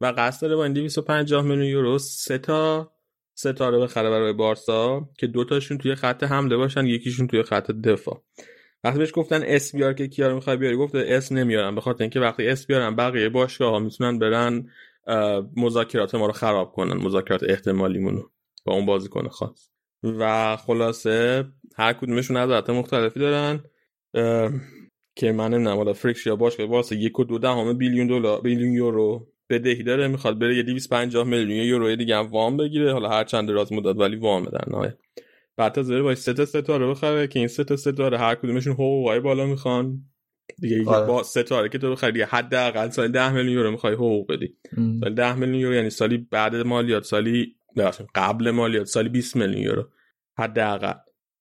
[0.00, 2.92] و قصد داره با این 250 میلیون یورو سه تا
[3.34, 8.22] ستاره بخره برای بارسا که دوتاشون توی خط حمله باشن یکیشون توی خط دفاع.
[8.84, 12.02] وقتی بهش گفتن اسم بیار که کیا رو می‌خوای بیاری گفته اسم نمیارم به خاطر
[12.04, 14.68] اینکه وقتی اسم بیارم بقیه باشگاه ها می‌تونن برن
[15.56, 18.22] مذاکرات ما رو خراب کنن مذاکرات احتمالیمونو.
[18.68, 19.70] با اون بازیکن خاص.
[20.02, 21.44] و خلاصه
[21.76, 23.60] هر کدومشون نظرات مختلفی دارن
[25.16, 28.72] که من نمی‌دونم حالا فریکس یا باشه واسه یک و دو دهم بیلیون دلار بیلیون
[28.72, 33.24] یورو بدهی داره می‌خواد بره یه 250 میلیون یورو دیگه هم وام بگیره حالا هر
[33.24, 34.98] چند دراز مدت ولی وام در نهایت
[35.56, 38.72] بعد تا زیر با سه تا ستاره بخره که این سه تا ستاره هر کدومشون
[38.72, 40.02] حقوقای بالا می‌خوان.
[40.60, 44.56] دیگه با ستاره که تو بخری حداقل سال 10 میلیون یورو می‌خوای حقوق بدی.
[45.00, 47.57] سال 10 میلیون یورو یعنی سالی بعد مالیات سالی
[48.14, 49.88] قبل مالیات سالی 20 میلیون یورو.
[50.38, 50.92] حداقل.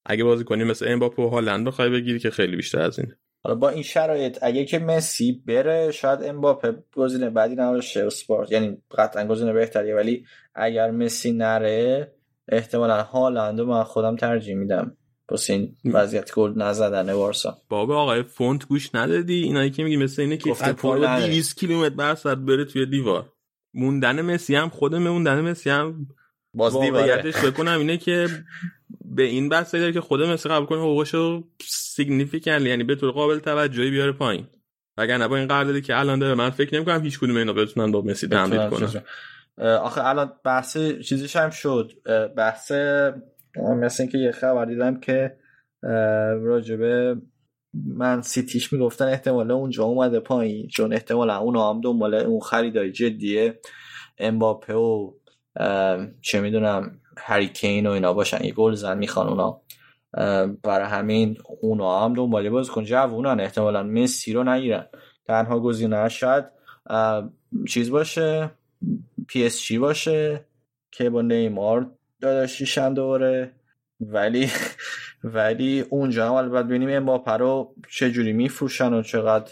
[0.06, 3.18] اگه بازی کنی مثل امباپه و هالند بخوای بگیری که خیلی بیشتر از اینه.
[3.44, 8.78] حالا با این شرایط اگه که مسی بره شاید امباپه گزینه بعدی نباشه اسپورت یعنی
[8.98, 9.96] قطعا گزینه بهتریه.
[9.96, 12.12] ولی اگر مسی نره
[12.48, 14.98] احتمالا هالند من خودم ترجیح میدم.
[15.32, 20.22] واسه این وضعیت گل نزدن بارسا بابا آقای فونت گوش ندادی؟ اینایی که میگی مثل
[20.22, 23.34] اینه که پرو 200 کیلومتر بر ساعت بره توی دیوار.
[23.78, 26.08] موندن مسی هم خود موندن مسی هم
[26.54, 28.28] باز واقعیتش بگم اینه که
[29.06, 33.40] به این بحث داره که خود مسی قبول کنه حقوقشو significant یعنی به طور قابل
[33.40, 34.48] توجهی بیاره پایین.
[34.98, 38.02] اگر با این قراردادی که الان داره من فکر نمی‌کنم هیچ کدوم اینا بتونن با
[38.02, 39.04] مسی تمدید کنن.
[39.68, 41.92] آخه الان بحث چیزیش هم شد.
[42.38, 42.72] بحث
[43.56, 45.38] مثل اینکه یه خبر دیدم که
[46.44, 47.16] راجبه
[47.86, 53.60] من سیتیش می‌گفتن احتمالا اونجا اومده پایین چون احتمالا اون هم دنبال اون خریدای جدیه.
[54.18, 55.12] امباپه و
[56.22, 59.62] چه می‌دونم هریکین و اینا باشن یه گل زن می‌خوان اونا.
[60.64, 63.40] برای همین اونا هم دنباله باز کن جوونن.
[63.40, 64.88] احتمالا مسی رو نگیرن.
[65.28, 66.46] تنها گزینه شاید
[67.68, 68.52] چیز باشه
[69.28, 70.46] پی اس جی باشه
[70.92, 73.52] که با نیمار داداشیشن دوره
[74.00, 74.50] ولی
[75.34, 79.52] ولی اونجا هم باید ببینیم امباپه رو چه جوری میفروشن و چقدر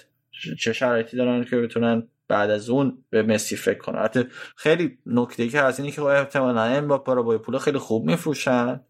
[0.59, 3.99] چه شرایطی دارن که بتونن بعد از اون به مسی فکر کنن.
[3.99, 4.23] حتی
[4.55, 8.81] خیلی نکته که از اینه که احتمالا امباپه رو با پول خیلی خوب میفروشن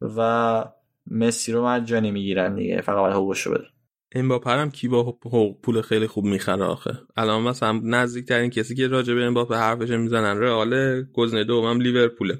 [0.00, 0.64] و
[1.06, 2.80] مسی رو مجانی می‌گیرن دیگه.
[2.80, 3.64] فقط باید بده
[4.16, 5.18] امباپه هم کی با
[5.62, 9.90] پول خیلی خوب می‌خره آخه؟ الان مثلا نزدیک ترین کسی که راجع به امباپه حرفش
[9.90, 12.38] می‌زنن رئال گزینه دومم لیورپوله.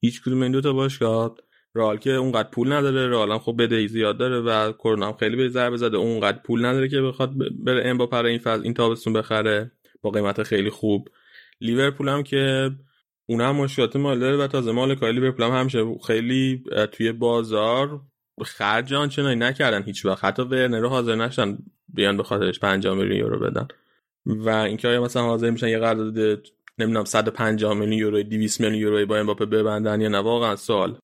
[0.00, 1.36] هیچ کدوم این دو تا باشگاه
[1.74, 5.36] رئال که اونقدر پول نداره رئال هم خب بدهی زیاد داره و کرونا هم خیلی
[5.36, 7.32] به ضربه زده اونقدر پول نداره که بخواد
[7.64, 11.08] بره امباپه این فاز این تابستون بخره با قیمت خیلی خوب.
[11.60, 12.70] لیورپول هم که
[13.26, 18.00] اون هم مشکلات مالی داره و تازه مالکای لیورپول هم همیشه خیلی توی بازار
[18.44, 20.24] خرج آنچنانی نکردن هیچ وقت.
[20.24, 23.68] حتی ورنر رو حاضر نشدن بیان به خاطرش 5 میلیون یورو بدن.
[24.26, 26.42] و اینکه آیا مثلا حاضر میشن یه قرارداد
[26.78, 30.98] نمی‌دونم 150 میلیون یورو 200 میلیون یورو با امباپه ببندن یا نه واقعا سوال.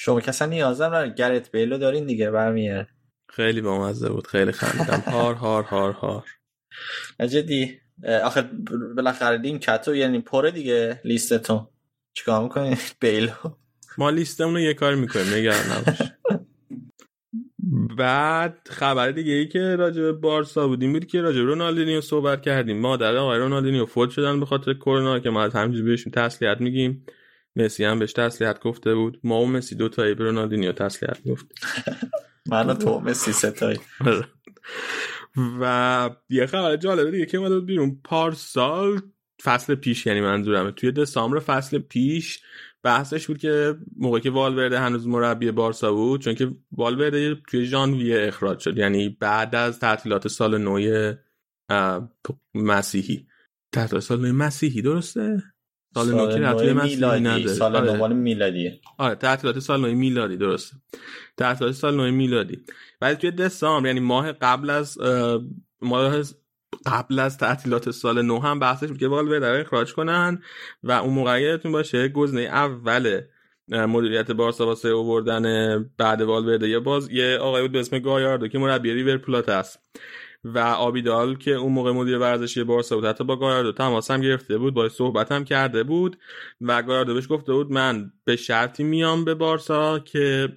[0.00, 2.86] شما کسا نیازم نداره گرت بیلو دارین دیگه برمیاد
[3.28, 5.02] خیلی بامزه بود خیلی خندیدم.
[5.12, 6.24] هار هار هار هار.
[7.20, 7.78] جدی.
[8.24, 8.42] آخه
[8.96, 11.66] بالاخره این کتو یعنی پره دیگه لیستتون.
[12.14, 13.30] چیکار می‌کنی؟ بیلو.
[13.98, 16.02] ما لیستمون رو یه کار می‌کنیم نگران نباش.
[17.98, 22.42] بعد خبر دیگه ای که راجع به بارسا بودیم بود که راجع به رونالدینیو صحبت
[22.42, 22.80] کردیم.
[22.80, 27.06] مادر آقای رونالدینیو فوت شدن به خاطر کرونا که ما از همینجوری بهشون تسلیت میگیم.
[27.58, 29.20] مسی هم بهش تسلیت گفته بود.
[29.24, 31.46] ما و مسی دو تایی رونالدینیو تسلیت گفت.
[32.50, 33.78] من تو مسی ستایی
[35.60, 38.00] و یه خبر جالبه دیگه که اومده بود بیرون.
[38.04, 39.00] پارسال
[39.42, 40.70] فصل پیش یعنی منظورمه.
[40.70, 42.42] توی دسامبر فصل پیش
[42.82, 48.26] بحثش بود که موقعی که والورده هنوز مربی بارسا بود چون که والورده توی ژانویه
[48.28, 48.78] اخراج شد.
[48.78, 51.12] یعنی بعد از تعطیلات سال نو
[52.54, 53.26] مسیحی.
[53.72, 55.42] تعطیلات سال نو مسیحی درسته؟
[56.04, 57.46] سال نو که مسیحی نداره.
[57.46, 58.80] سال نو میلادی.
[58.98, 60.76] آره تعطیلات سال نو میلادی درسته.
[61.36, 62.58] تعطیلات سال نو میلادی.
[63.00, 64.98] ولی توی دسامبر یعنی ماه قبل از
[65.82, 66.22] ماه
[66.86, 70.42] قبل از تعطیلات سال نو هم بحثش بود که والورده رو اخراج کنن
[70.82, 73.20] و اون موقع یادتون باشه گزینه اول
[73.68, 75.44] مدیریت بارسا واسه آوردن
[75.98, 76.68] بعد والورده.
[76.68, 79.80] یه باز یه آقای بود به اسم گایاردو که مربی ریور است
[80.44, 84.58] و آبیدال که اون موقع مدیر ورزشی بارسا بود حتی با گایاردو تماس هم گرفته
[84.58, 86.18] بود با صحبت هم کرده بود
[86.60, 90.48] و گایاردو بهش گفته بود من به شرطی میام به بارسا که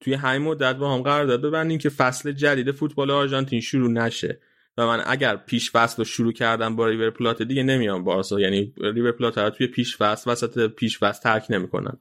[0.00, 4.40] توی همین مدت با هم قرارداد ببندیم که فصل جدید فوتبال آرژانتین شروع نشه.
[4.78, 8.74] و من اگر پیش فصل رو شروع کردم با ریور پلات دیگه نمیام بارسا یعنی
[8.80, 11.98] ریور پلات توی پیش فصل وسط پیش فصل ترک نمی‌کنم.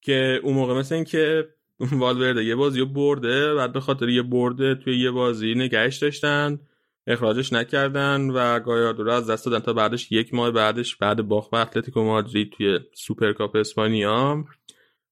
[0.00, 1.48] که اون موقع مثل این که
[1.80, 6.58] والورده یه بازی برده بعد به خاطر یه برده توی یه بازی نگهش داشتن
[7.06, 11.50] اخراجش نکردن و گایاردو رو از دست دادن تا بعدش یک ماه بعدش بعد باخت
[11.50, 14.44] به اتلتیکو مادرید توی سوپرکاپ اسپانیا.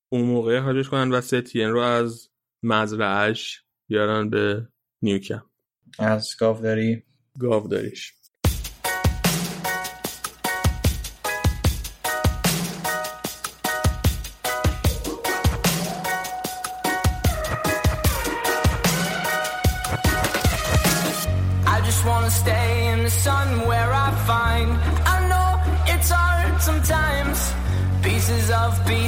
[0.08, 2.28] اون موقع اخراجش کنن و ستین رو از
[2.62, 4.68] مزرعش بیارن به
[5.02, 5.44] نیوکم.
[5.98, 6.36] از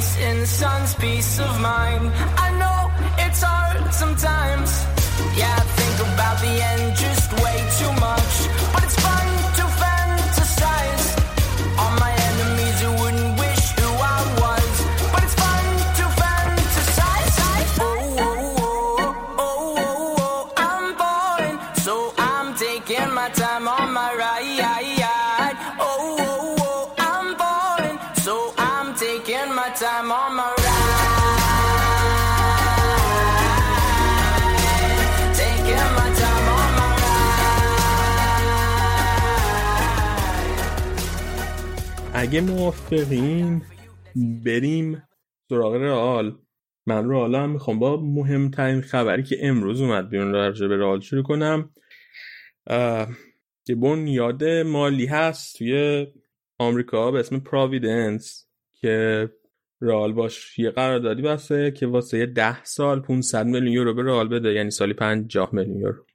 [0.07, 2.11] face in the sun's peace of mind.
[2.37, 2.91] I know
[3.25, 4.69] it's hard sometimes.
[5.37, 7.06] Yeah, I think about the end.
[42.27, 43.61] اگه موافقین
[44.45, 45.03] بریم
[45.49, 46.37] سراغ رئال.
[46.85, 47.79] من رئال هم می‌خوام.
[47.79, 51.69] با مهمترین خبری که امروز اومد بیرون راجع به رئال شروع کنم
[53.69, 56.07] یه بنیاد مالی هست توی
[56.57, 59.29] آمریکا به اسم پراویدنس که
[59.81, 64.53] رئال باش یه قراردادی بسته که واسه 10 سال 500 میلیون یورو به رئال بده
[64.53, 66.06] یعنی سالی 50 میلیون یورو.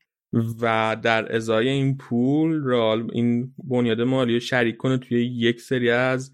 [0.61, 6.33] و در ازای این پول رال این بنیاد مالی شریک کنه توی یک سری از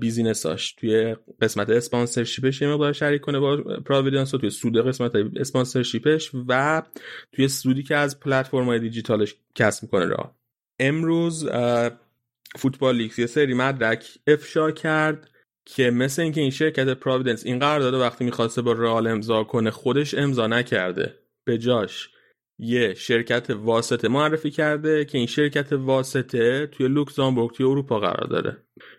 [0.00, 0.72] business اش.
[0.72, 6.30] توی قسمت sponsorship ش یه مقدار شریک کنه با Providence توی سود قسمت sponsorship ش
[6.48, 6.82] و
[7.32, 10.34] توی سودی که از پلتفرم های دیجیتالش کسب می‌کنه را
[10.80, 11.48] امروز
[12.56, 15.30] Football Leaks یه سری مدرک افشا کرد
[15.64, 20.14] که مثل اینکه این شرکت Providence این قرارداد وقتی می‌خواسته با رئال امضا کنه خودش
[20.14, 21.14] امضا نکرده.
[21.44, 22.10] به جاش.
[22.58, 28.56] یه شرکت واسطه معرفی کرده که این شرکت واسطه توی لوکزامبورگ توی اروپا قرار داره.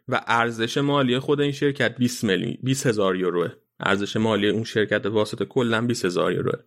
[0.08, 3.50] و ارزش مالی خود این شرکت 20 میلیون 20 هزار یوروه.
[3.80, 6.60] ارزش مالی اون شرکت واسطه کلا 20 هزار یوروه.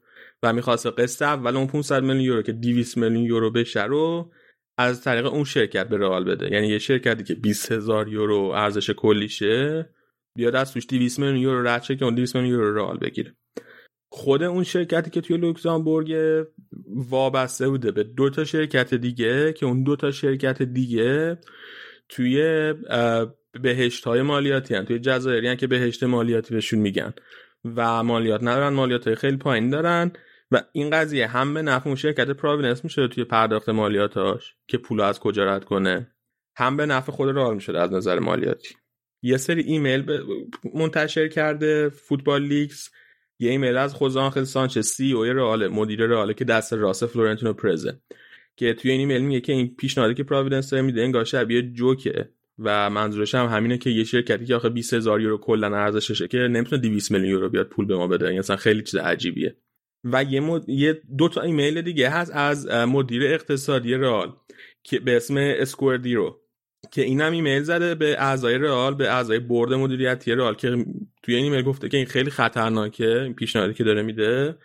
[0.42, 4.32] و می‌خواسته قسط اول اون 500 میلیون یورو که 200 میلیون یورو بشه رو
[4.78, 6.52] از طریق اون شرکت به رئال بده.
[6.52, 9.88] یعنی یه شرکتی که 20 هزار یورو ارزش کلیشه
[10.36, 13.36] بیاد از توش 200 میلیون یورو رد که اون 200 میلیون یورو رئال بگیره.
[14.16, 16.14] خود اون شرکتی که توی لوکزامبورگ
[16.86, 21.38] وابسته بوده به دو تا شرکت دیگه که اون دو تا شرکت دیگه
[22.08, 22.74] توی
[23.62, 24.84] بهشت های مالیاتی هن.
[24.84, 27.14] توی جزایری که بهشت مالیاتی بهشون میگن.
[27.64, 30.12] و مالیات ندارن مالیات های خیلی پایین دارن.
[30.50, 35.00] و این قضیه هم به نفع اون شرکت Providence میشه توی پرداخت مالیاتاش که پول
[35.00, 36.12] از کجا رد کنه.
[36.56, 38.74] هم به نفع خود رئال میشه از نظر مالیاتی.
[39.22, 40.22] یه سری ایمیل
[40.74, 42.90] منتشر کرده Football Leaks
[43.38, 48.00] یه ایمیل از آنخل سانچز CEO رئال مدیر رئال که دست راست فلورنتینو پرزه.
[48.56, 52.28] که توی این ایمیل میگه که این پیشنهادی که Providence داره میده انگار شبیه جوکه
[52.58, 56.38] و منظورش هم همینه که یه شرکتی که آخه 20 هزار یورو کلا ارزششه که
[56.38, 58.28] نمی‌تونه 200 میلیون یورو بیاد پول به ما بده.
[58.28, 59.56] این اصلا خیلی چیز عجیبیه.
[60.04, 60.68] و یه, مد...
[60.68, 64.32] یه دو تا ایمیل دیگه هست از مدیر اقتصادی رئال
[64.82, 66.40] که به اسم اسکوردیرو.
[66.90, 70.86] که اینم ایمیل زده به اعضای رئال به اعضای board مدیریتی رئال که
[71.22, 74.56] توی این ایمیل گفته که این خیلی خطرناکه این پیشنهادی که داره میده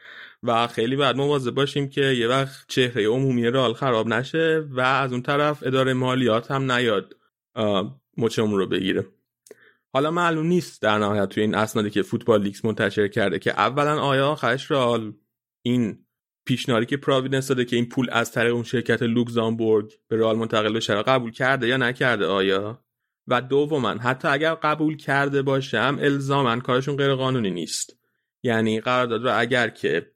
[0.43, 5.11] و خیلی باید مواظب باشیم که یه وقت چهره عمومی رئال خراب نشه و از
[5.11, 7.15] اون طرف اداره مالیات هم نیاد
[8.17, 9.05] مچمون رو بگیره.
[9.93, 14.01] حالا معلوم نیست در نهایت توی این اسنادی که Football Leaks منتشر کرده که اولا
[14.01, 15.13] آیا آخرش رئال
[15.61, 16.05] این
[16.45, 20.73] پیشنهادی که Providence داده که این پول از طریق اون شرکت لوکزامبورگ به رئال منتقل
[20.73, 22.83] بشه قبول کرده یا نکرده آیا؟
[23.27, 27.97] و دوما حتی اگر قبول کرده باشن الزاما کارشون غیر قانونی نیست.
[28.43, 30.11] یعنی قرارداد رو اگر که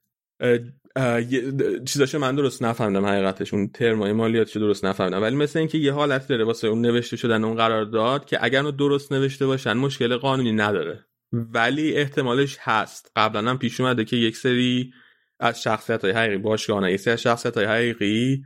[1.86, 5.22] چیزاشو من درست نفهمیدم حقیقتش اون ترمای مالیاتشو درست نفهمیدم.
[5.22, 8.62] ولی مثل اینکه یه حالت داره واسه اون نوشته شدن اون قرار داد که اگر
[8.62, 11.06] اون درست نوشته باشن مشکل قانونی نداره.
[11.32, 13.12] ولی احتمالش هست.
[13.16, 14.94] قبلا هم پیش اومده که یک سری
[15.40, 18.44] از شخصیت های حقیقی باشگاه یک سری از شخصیت های حقیقی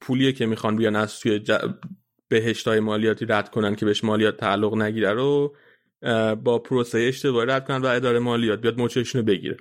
[0.00, 1.52] پولیه که می‌خوان بیان از توی ج...
[2.28, 5.56] بهشت های مالیاتی رد کنن که بهش مالیات تعلق نگیره رو
[6.42, 9.56] با پروسه اشتباهی رد کنن و اداره مالیات بیاد موچشون رو بگیره.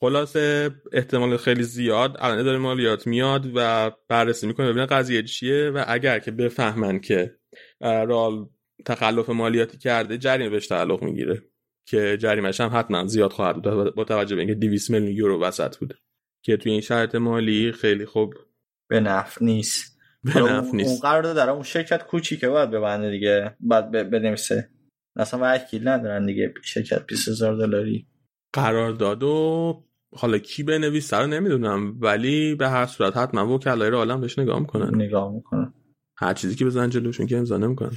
[0.00, 5.84] خلاصه احتمال خیلی زیاد الان اداره مالیات میاد و بررسی می‌کنه ببینه قضیه چیه و
[5.86, 7.36] اگر که بفهمن که
[7.80, 8.48] رال
[8.86, 11.42] تخلف مالیاتی کرده جریمه بهش تعلق می‌گیره.
[11.86, 13.94] که جریمش هم حتما زیاد خواهد بود.
[13.94, 15.94] با توجه به اینکه 200 میلیون یورو وسط بوده
[16.44, 18.34] که توی این شرط مالی خیلی خوب
[18.88, 19.98] به نفع نیست.
[20.24, 20.90] به نفع نیست.
[20.90, 23.56] اون قرار داره اون شرکت کوچیکه باید ببنده دیگه.
[23.60, 24.70] بعد بنویسه.
[25.16, 28.06] اصلا وکیل ندارن دیگه شرکت 20000 دلاری.
[28.52, 29.84] قرار داد و
[30.16, 34.60] حالا کی بنویسه رو نمی‌دونم ولی به هر صورت حتما وکلای رو عالم بهش نگاه
[34.60, 35.02] می‌کنن.
[35.02, 35.74] نگاه می‌کنن.
[36.16, 37.92] هر چیزی که بزنن جلوشون که امضا نمی‌کنن.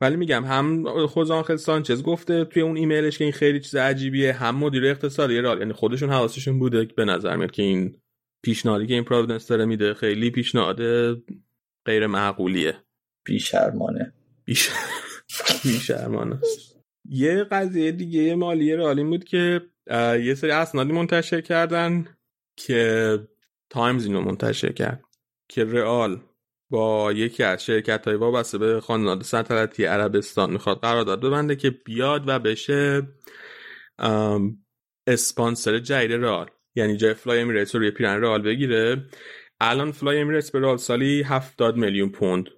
[0.00, 4.32] ولی میگم هم خود آنخل سانچز گفته توی اون ایمیلش که این خیلی چیز عجیبیه
[4.32, 7.96] هم مدیر اقتصادی رال یعنی خودشون حواسشون بوده به نظر میاد که این
[8.42, 10.80] پیشنهادی که این پرویدنس داره میده خیلی پیشنهاد
[11.84, 12.74] غیر معقولیه
[13.24, 14.12] بیشرمانه.
[14.44, 14.70] بیش
[15.64, 16.38] بیشرمانه.
[17.04, 19.60] یه قضیه دیگه مالی رئال بود که
[20.24, 22.06] یه سری اسنادی منتشر کردن
[22.56, 23.18] که
[23.70, 25.04] تایمز اینو منتشر کرد
[25.48, 26.20] که رئال
[26.70, 32.24] با یکی از شرکت های وابسته به خاندان سلطنتی عربستان می‌خواد قرارداد ببنده که بیاد
[32.26, 33.02] و بشه
[35.06, 36.50] اسپانسر جدید رئال.
[36.74, 39.06] یعنی جای Fly Emirates رو روی پیرهن رئال بگیره.
[39.60, 42.48] الان Fly Emirates به رئال سالی 70 میلیون پوند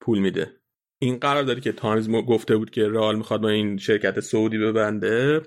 [0.00, 0.60] پول میده.
[1.02, 5.42] این قراردادی که تایمز گفته بود که رئال می‌خواد با این شرکت سعودی ببنده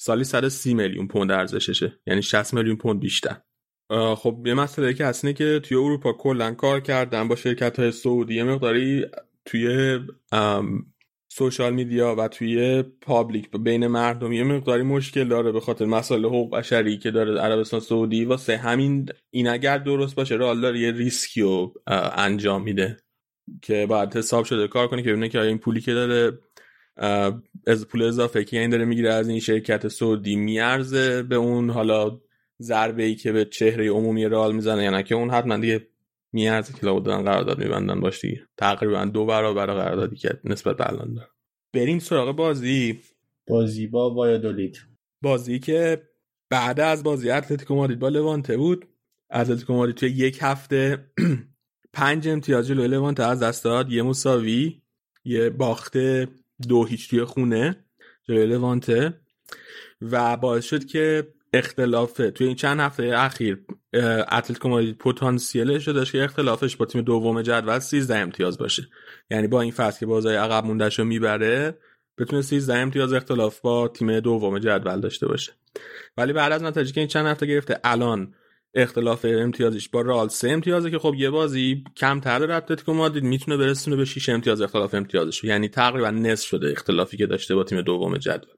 [0.00, 1.98] سالی 130 میلیون پوند ارزششه.
[2.06, 3.36] یعنی 60 میلیون پوند بیشتر.
[3.90, 8.34] خب یه مسئله که هست که توی اروپا کلا کار کردن با شرکت های سعودی
[8.34, 9.06] یه مقداری
[9.44, 9.98] توی
[11.28, 16.56] social media و توی public بین مردم یه مقداری مشکل داره به خاطر مسائل حقوق
[16.56, 21.40] بشری که داره عربستان سعودی واسه همین این اگر درست باشه رئال داره یه ریسکی
[21.40, 21.74] رو
[22.16, 22.96] انجام میده
[23.62, 26.38] که باید حساب شده کار کنه که ببینه که این پولی که داره
[27.66, 32.20] از پول اضافه که این داره می‌گیره از این شرکت سعودی میارزه به اون حالا
[32.64, 34.84] ضربه ای که به چهره عمومی رئال می‌زنه.
[34.84, 35.86] یا نه که اون حتما دیگه
[36.32, 38.00] میارزه که لابد دارن قرارداد میبندن.
[38.00, 38.42] باش دیگه.
[38.56, 41.28] تقریبا دو برابر قراردادی که نسبت به الان داره.
[41.72, 43.00] بریم سراغ بازی.
[43.48, 44.78] بازی با وایادولید.
[45.22, 46.02] بازی که
[46.50, 48.86] بعد از بازی اتلتیکو مادرید با لوانته بود.
[49.30, 51.10] اتلتیکو مادرید توی یک هفته
[51.92, 53.92] پنج امتیاز جلوی لوانته از دست داد.
[53.92, 54.82] یه مساوی
[55.24, 56.28] یه باخته
[56.68, 57.84] دو هیچ توی خونه
[58.28, 59.20] جلوی لوانته.
[60.00, 62.30] و باعث شد که اختلافه.
[62.30, 63.58] توی این چند هفته اخیر
[64.28, 68.88] اتلتیکو مادرید پتانسیلش داشت که اختلافش با تیم دوم جدول 13 امتیاز باشه.
[69.30, 71.78] یعنی با این فصل که بازای عقب موندهش رو می‌بره
[72.18, 75.52] بتونه 13 امتیاز اختلاف با تیم دوم جدول داشته باشه.
[76.16, 78.34] ولی بعد از نتیجه که این چند هفته گرفته الان
[78.74, 82.54] اختلاف امتیازش با رال سه امتیازه که خب یه بازی کمتر داره.
[82.54, 85.44] اتلتیکو مادرید می‌تونه برسونه به 6 امتیاز اختلاف امتیازش.
[85.44, 88.54] یعنی تقریبا نصف شده اختلافی که داشته با تیم دوم جدول.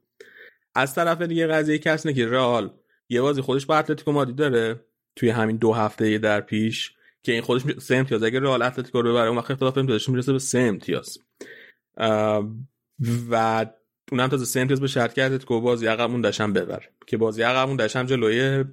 [0.75, 2.71] از طرف دیگه قضیه کسنه که رئال
[3.09, 4.81] یه بازی خودش با اتلتیکو مادرید داره
[5.17, 6.93] توی همین دو هفته در پیش
[7.23, 8.23] که این خودش سه امتیاز.
[8.23, 11.19] اگه رئال اتلتیکو رو ببره اون وقت اختلاف امتیازش می‌رسه به سه امتیاز.
[13.31, 13.67] و
[14.13, 16.83] اونم تازه سه امتیاز به شرط که اتلتیکو بازی عقب موندش هم ببر.
[17.07, 18.65] که بازی عقب موندش هم جلوی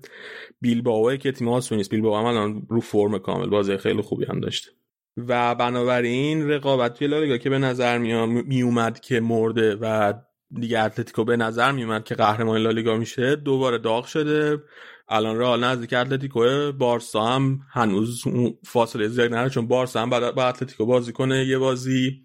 [0.61, 3.49] بیلبائو که تیم آسون نیست بیلبائو هم الان رو فرم کامل.
[3.49, 4.71] بازی خیلی خوبی هم داشته
[5.17, 10.13] و بنابراین رقابت توی لالیگا که به نظر می اومد که مرده و
[10.59, 14.63] دیگه اتلتیکو به نظر میومد که قهرمان لالیگا میشه دوباره داغ شده.
[15.09, 18.23] الان رئال نزدیک اتلتیکو بارسا هم هنوز
[18.65, 22.23] فاصله زیاد نداره چون بارسا هم بعد با اتلتیکو بازی کنه یه بازی.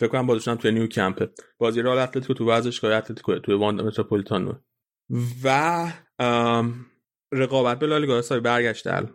[0.00, 3.84] فکر کنم بازیشون هم توی نیو کمپه بازی رئال اتلتیکو تو ورزشگاه اتلتیکو توی واندا
[3.84, 4.52] متروپولیتانو
[5.44, 5.92] و
[7.32, 9.08] رقابت به لالیگا حسابی برگشته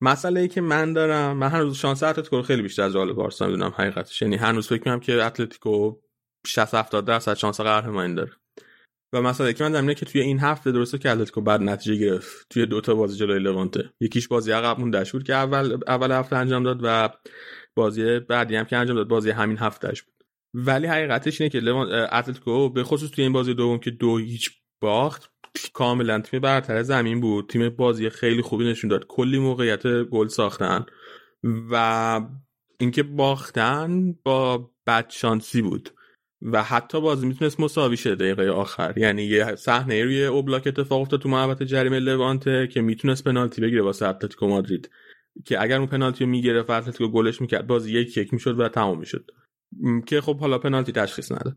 [0.00, 3.74] مسئله ای که من دارم من هنوز شانس اتلتیکو خیلی بیشتر از رئال بارسا می‌دونم
[3.76, 4.22] حقیقتش.
[4.22, 5.96] یعنی هنوز فکر می‌کنم که اتلتیکو
[6.48, 8.32] 60 70 درصد شانس قهرمانی داره.
[9.12, 12.46] و مسئله که من دارم که توی این هفته درسته که اتلتیکو بد نتیجه گرفت
[12.50, 16.62] توی دوتا بازی جلوی لوانته یکیش بازی عقب موندهش بود که اول اول هفته انجام
[16.62, 17.08] داد و
[17.74, 20.14] بازی بعدی هم که انجام داد بازی همین هفتهش بود.
[20.54, 21.70] ولی حقیقتش اینه که
[22.12, 25.30] اتلتیکو به خصوص توی این بازی دوم که دو هیچ باخت
[25.72, 27.48] کاملا تیم برتر زمین بود.
[27.48, 29.06] تیم بازی خیلی خوبی نشون داد.
[29.06, 30.86] کلی موقعیت گل ساختن
[31.70, 32.20] و
[32.80, 35.90] اینکه باختن با بدشانسی بود.
[36.42, 38.98] و حتی بازی می‌تونست مساوی شه دقیقه آخر.
[38.98, 43.82] یعنی یه صحنه روی اوبلاک اتفاق افتاد تو محوطه جریمه لوانته که می‌تونست پنالتی بگیره
[43.82, 44.90] واسه اتلتیکو مادرید.
[45.44, 48.98] که اگر اون پنالتی رو می‌گرفت اتلتیکو گلش می‌کرد بازی یک یک می‌شد و تمام
[48.98, 49.30] می‌شد.
[50.06, 51.56] که خب حالا پنالتی تشخیص نداد.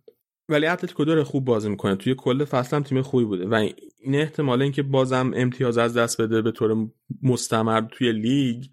[0.49, 1.95] ولی اتلتیکو داره خوب بازی می‌کنه.
[1.95, 6.21] توی کل فصل هم تیم خوبی بوده و این احتمال اینکه بازم امتیاز از دست
[6.21, 6.87] بده به طور
[7.23, 8.63] مستمر توی لیگ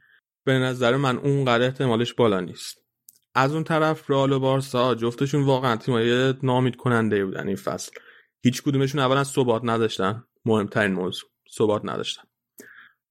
[0.47, 2.88] به نظر من اونقدر احتمالش بالا نیست.
[3.35, 7.93] از اون طرف رئال و بارسا جفتشون واقعا تیمای نامید کننده بودن این فصل.
[8.45, 10.25] هیچ کدومشون اولا ثبات نداشتن.
[10.45, 12.23] مهمترین موضوع ثبات نداشتن.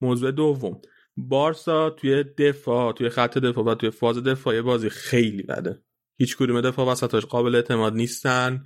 [0.01, 0.81] موضوع دوم
[1.17, 5.81] بارسا توی دفاع توی خط دفاع و توی فاز دفاعی بازی خیلی بده.
[6.19, 8.65] هیچ کدوم دفاع وسطاش قابل اعتماد نیستن.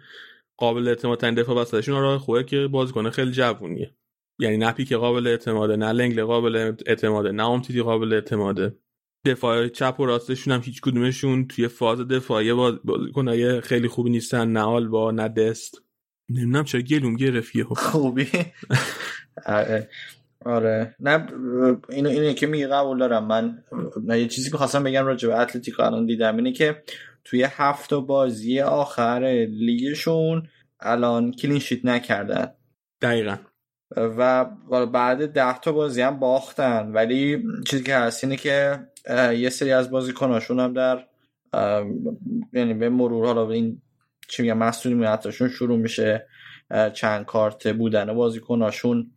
[0.57, 3.95] قابل اعتماد ترین دفاع وسطشون راه خوبه که بازیکن خیلی جوونیه.
[4.39, 8.77] یعنی نه پیک قابل اعتماده نه لنگل قابل اعتماده نه امتیدی قابل اعتماده.
[9.25, 12.53] دفاع چپ و راستشون هم هیچ کدومشون توی فاز دفاعی
[12.83, 15.81] بازیکنای خیلی خوبی نیستن نه آلبا نه دست.
[16.29, 18.27] نمی‌دونم چرا گلوم گرفیه خوبی؟
[20.45, 20.95] آره.
[20.99, 21.27] نه
[21.89, 23.27] اینو اینو که میگه قبول دارم.
[23.27, 23.63] من
[24.03, 26.83] نه یه چیزی می‌خواستم بگم راجع به اتلتیکو الان دیدم اینه که
[27.23, 30.47] توی هفت بازی آخر لیگشون
[30.79, 32.51] الان کلینشیت نکردن.
[33.01, 33.35] دقیقا.
[33.97, 34.45] و
[34.85, 36.91] بعد ده تا بازی هم باختن.
[36.91, 38.79] ولی چیزی که هست اینه که
[39.37, 41.05] یه سری از بازیکناشون هم در
[42.53, 43.81] یعنی به مرور حالا این
[44.27, 46.27] چی میگم مسئولیتشون شروع میشه.
[46.93, 49.11] چند کارت بودن بازیکناشون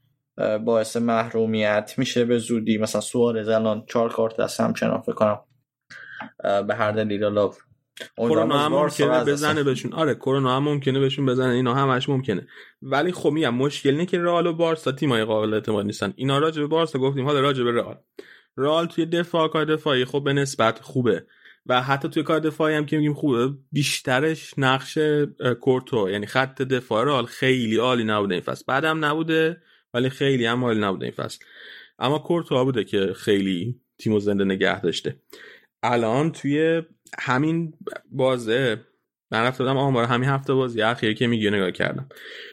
[0.64, 2.78] باعث محرومیت میشه به زودی.
[2.78, 5.40] مثلا سوارز الان چهار کارت دست همچنان فکر کنم
[6.42, 7.30] به هر دلیل
[8.16, 9.92] کرونا هم ممکنه بزنه بهشون.
[9.92, 11.52] آره کرونا هم ممکنه بهشون بزنه.
[11.52, 12.46] اینا همش ممکنه.
[12.82, 16.12] ولی خب میگم مشکل اینه که رئال و بارسا تیمای قابل اعتماد نیستن.
[16.16, 17.96] اینا راجع به بارسا گفتیم حالا راجع به رئال.
[18.56, 21.26] رئال توی دفاع کار دفاعی خب به نسبت خوبه.
[21.66, 24.98] و حتی توی کار دفاعی هم که میگیم خوبه بیشترش نقش
[25.60, 26.10] کورتو.
[26.10, 28.64] یعنی خط دفاع رئال خیلی عالی نبوده این فصل.
[28.66, 29.62] بعدم نبوده
[29.94, 31.44] ولی خیلی هم عالی نبوده این فصل.
[31.98, 35.16] اما کورتو بوده که خیلی تیمو زنده نگه داشته.
[35.82, 36.82] الان توی
[37.18, 37.74] همین
[38.10, 38.80] بازه
[39.30, 42.08] من رفتم آمار همین هفته بازی اخیر که میگه نگاه کردم.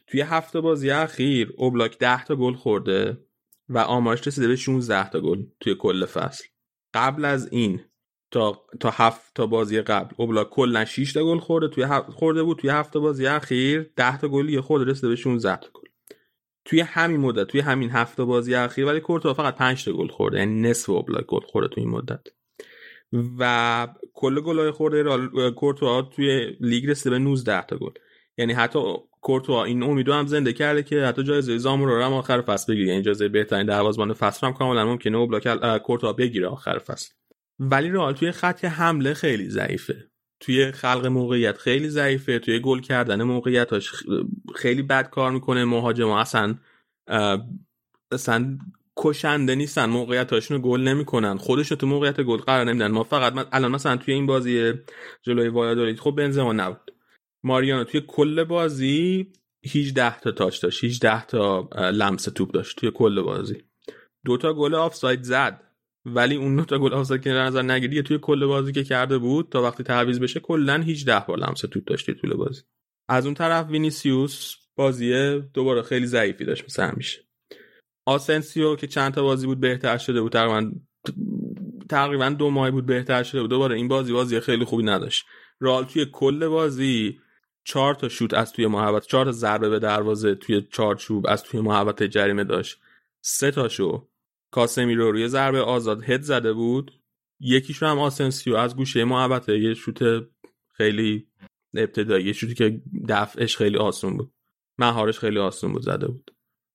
[0.08, 3.18] توی هفته بازی اخیر اوبلاک 10 تا گل خورده.
[3.72, 6.44] و آمارش رسیده به 16 تا گل توی کل فصل.
[6.94, 7.82] قبل از این
[8.32, 12.58] تا تا هفت تا بازی قبل اوبلاک کلا 6 تا گل خورده توی خورده بود
[12.58, 15.90] توی هفته بازی اخیر 10 تا گل خورده رسیده به 16 تا گل.
[16.66, 20.38] توی همین مدت توی همین هفته بازی اخیر ولی کورتوا فقط 5 تا گل خورده
[20.40, 22.22] یعنی نصف اوبلاک گل خورده توی این مدت.
[23.40, 25.04] و کل گلای خورده
[25.52, 27.92] کورتوا توی لیگ رسیده به 19 تا گل.
[28.38, 28.80] یعنی حتی
[29.22, 32.88] کورتوا این امیدو هم زنده کرده که حتی جایزه زامور رو هم آخر فصل بگیره.
[32.88, 37.14] یعنی جایزه بهترین دروازه‌بان فصل هم کاملا ممکنه اوبلاک کورتوا بگیره آخر فصل.
[37.60, 40.08] ولی رئال توی خط حمله خیلی ضعیفه.
[40.40, 42.40] توی خلق موقعیت خیلی ضعیفه.
[42.40, 43.92] توی گل کردن موقعیتاش
[44.56, 45.66] خیلی بد کار می‌کنه.
[45.66, 46.56] مهاجما اصلا
[48.12, 48.58] اصلا
[48.98, 49.86] کشنده نیستن.
[49.86, 51.38] موقعیتاشون رو گل نمی‌کنن.
[51.38, 52.92] خودش تو موقعیت گل قرار نمیدن.
[52.92, 54.74] ما فقط الان مثلا توی این بازی
[55.22, 56.92] جلوی وایادولید خب بنزما نبود.
[57.44, 59.32] ماریانو توی کل بازی
[59.76, 63.64] 18 تا touch داشت 18 تا لمس توپ داشت توی کل بازی.
[64.26, 65.62] دو تا گل آفساید زد.
[66.06, 69.50] ولی اون دو تا گل آفساید که نظر نگیری توی کل بازی که کرده بود
[69.52, 72.62] تا وقتی تعویض بشه کلا 18 بار لمس توپ داشت توی طول بازی.
[73.10, 77.22] از اون طرف وینیسیوس بازی دوباره خیلی ضعیفی داشت مثل همیشه.
[78.06, 80.72] آسنسیو که چند تا بازی بود بهتر شده بود تقریبا
[81.90, 83.50] تقریبا دو ماه بود بهتر شده بود.
[83.50, 85.26] دوباره این بازی بازی خیلی خوبی نداشت.
[85.60, 87.20] رال توی کل بازی
[87.64, 91.62] چهار تا شوت از توی محوطه چهار تا ضربه به دروازه توی چارچوب از توی
[91.62, 92.80] محوطه جریمه داشت.
[93.22, 94.08] سه تاشو
[94.52, 96.92] کاسمیرو روی ضربه آزاد هد زده بود.
[97.40, 100.00] یکیش هم آسنسیو از گوشه محوطه یه شوت
[100.74, 101.28] خیلی
[101.74, 104.34] ابتدایی یه شوتی که دفعش خیلی آسون بود.
[104.78, 106.32] مهارش خیلی آسون بود زده بود.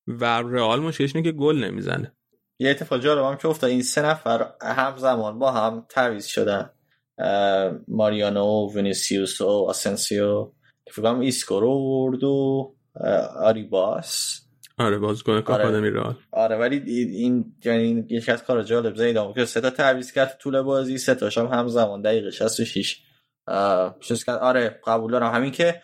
[0.07, 2.12] و رئال مشکلش اینه که گل نمی‌زنه.
[2.59, 6.70] یه اتفاق جالب هم که افتاد این سه نفر همزمان با هم تعویض شدن.
[7.89, 10.53] ماریانو وینیسیوس و آسنسیو.
[10.93, 12.74] فکر کنم ایسکو رو ورد و
[13.37, 14.41] آریباس.
[14.78, 16.14] آره بازیکن آکادمی رئال.
[16.32, 20.62] آره ولی این یعنی یکی از کار جالب زیدانم که سه تا تعویض کرد طول
[20.62, 23.03] بازی سه تاش هم همزمان دقیقه 66
[24.28, 25.34] آره قبول دارم.
[25.34, 25.82] همین که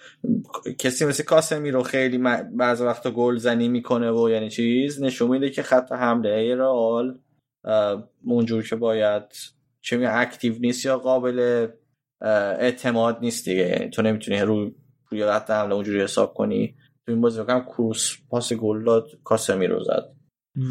[0.79, 2.19] کسی مثل کاسمیرو خیلی
[2.53, 7.19] بعض وقتا گل زنی می‌کنه و یعنی چیز نشون میده که خط حمله رئال
[8.25, 9.23] اونجور که باید
[9.81, 11.69] چه می اکتیو نیست یا قابل
[12.21, 13.69] اعتماد نیست دیگه.
[13.69, 14.75] یعنی تو نمی‌تونی روی
[15.13, 16.77] روی خط حمله اونجوری حساب کنی.
[17.07, 20.05] تو این بازی بکنم کروس پاس گل داد کاسمی رو زد.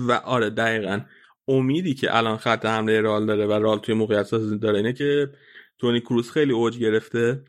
[0.08, 1.00] و آره دقیقا.
[1.48, 5.32] امیدی که الان خط حمله رال داره و رال توی موقعیت سازی داره اینه که
[5.80, 7.44] تونی کروس خیلی اوج گرفته.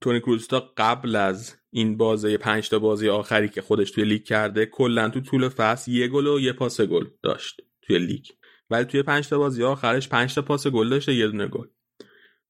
[0.00, 4.24] تونی کروز تا قبل از این بازه پنج تا بازی آخری که خودش توی لیگ
[4.24, 8.24] کرده کلا تو طول فصل یه گل و یه پاس گل داشت توی لیگ.
[8.70, 11.66] ولی توی پنج تا بازی آخرش پنج تا پاس گل داشته یه دونه گل.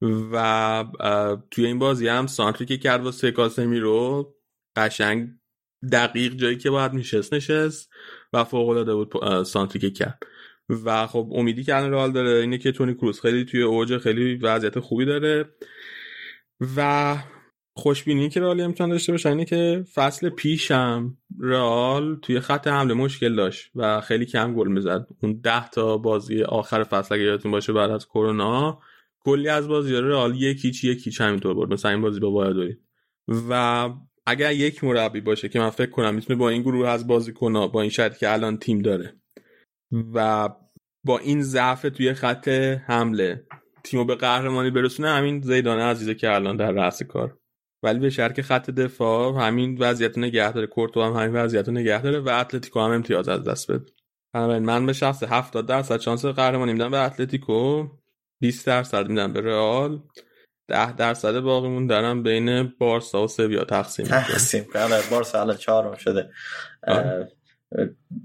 [0.03, 0.85] و
[1.51, 4.35] توی این بازی هم سانتری که کرد واسه کاسمی رو
[4.77, 5.29] قشنگ
[5.93, 7.91] دقیق جایی که باید میشست نشست
[8.33, 10.19] و فوق العاده بود سانتری که کرد.
[10.85, 14.35] و خب امیدی که الان رئال داره اینه که تونی کروز خیلی توی اوج خیلی
[14.37, 15.49] وضعیت خوبی داره.
[16.77, 17.17] و
[17.77, 23.37] خوشبینی که رئال امکان داشته باشه اینه که فصل پیشم رئال توی خط حمله مشکل
[23.37, 25.07] داشت و خیلی کم گل می‌زد.
[25.23, 28.81] اون ده تا بازی آخر فصل اگه یادتون باشه بعد از کرونا
[29.25, 31.73] کلی از بازی رئال یکیچ یکیچ همینطور برد.
[31.73, 32.81] مثلا این بازی با وایادولید
[33.51, 33.89] و
[34.27, 37.81] اگر یک مربی باشه که من فکر کنم می‌تونه با این گروه از بازیکن‌ها با
[37.81, 39.21] این شرطی که الان تیم داره
[40.14, 40.49] و
[41.05, 42.49] با این ضعف توی خط
[42.87, 43.47] حمله
[43.85, 47.39] تیمو به قهرمانی برسونه همین زیدانه عزیزه که الان در رأس کار.
[47.83, 52.21] ولی به شرط خط دفاع همین وضعیت نگه داره کورتو هم همین وضعیت نگه داره
[52.21, 53.93] و اتلتیکو هم امتیاز از دست بده.
[54.59, 57.87] من به شخص 70 درصد شانس قهرمانی میدم به اتلتیکو.
[58.41, 60.03] 20 درصد میدم به رئال
[60.68, 66.30] 10 درصد باقیمون دارم بین بارسا و سویا تقسیم تقسیم کنم بارسا الان چهارم شده.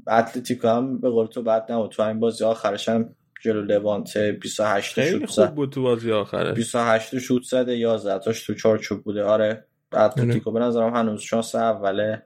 [0.08, 1.92] اتلتیکو هم به قول تو بعد نبود.
[1.92, 7.20] تو این بازی آخرش هم جلو لوانت 28 خیلی خوب بود تو بازی آخره 28
[7.20, 9.24] شوت زده 11 تاش تو چارچوب بوده.
[9.24, 12.18] آره اتلتیکو به نظرم هنوز شانس اول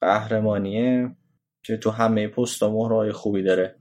[0.00, 1.16] قهرمانیه
[1.64, 3.76] که تو همه پست و مهرهای خوبی داره.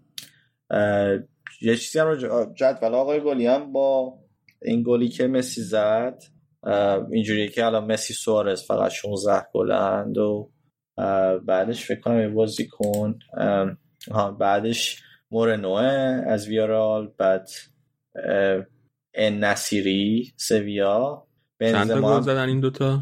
[1.62, 2.16] یه چیزی هم
[2.53, 4.20] جدول آقای گلی هم با
[4.62, 6.24] این گلی که مسی زد
[7.12, 10.51] اینجوریه که الان مسی سوارز فقط 16 گلند و
[11.45, 13.20] بعدش فکر کنم یه بازی کن.
[14.39, 15.84] بعدش مورنوه
[16.28, 17.49] از ویارال بعد
[19.18, 21.28] نصیری سویا
[21.62, 22.99] چند تا گل زدن این دوتا؟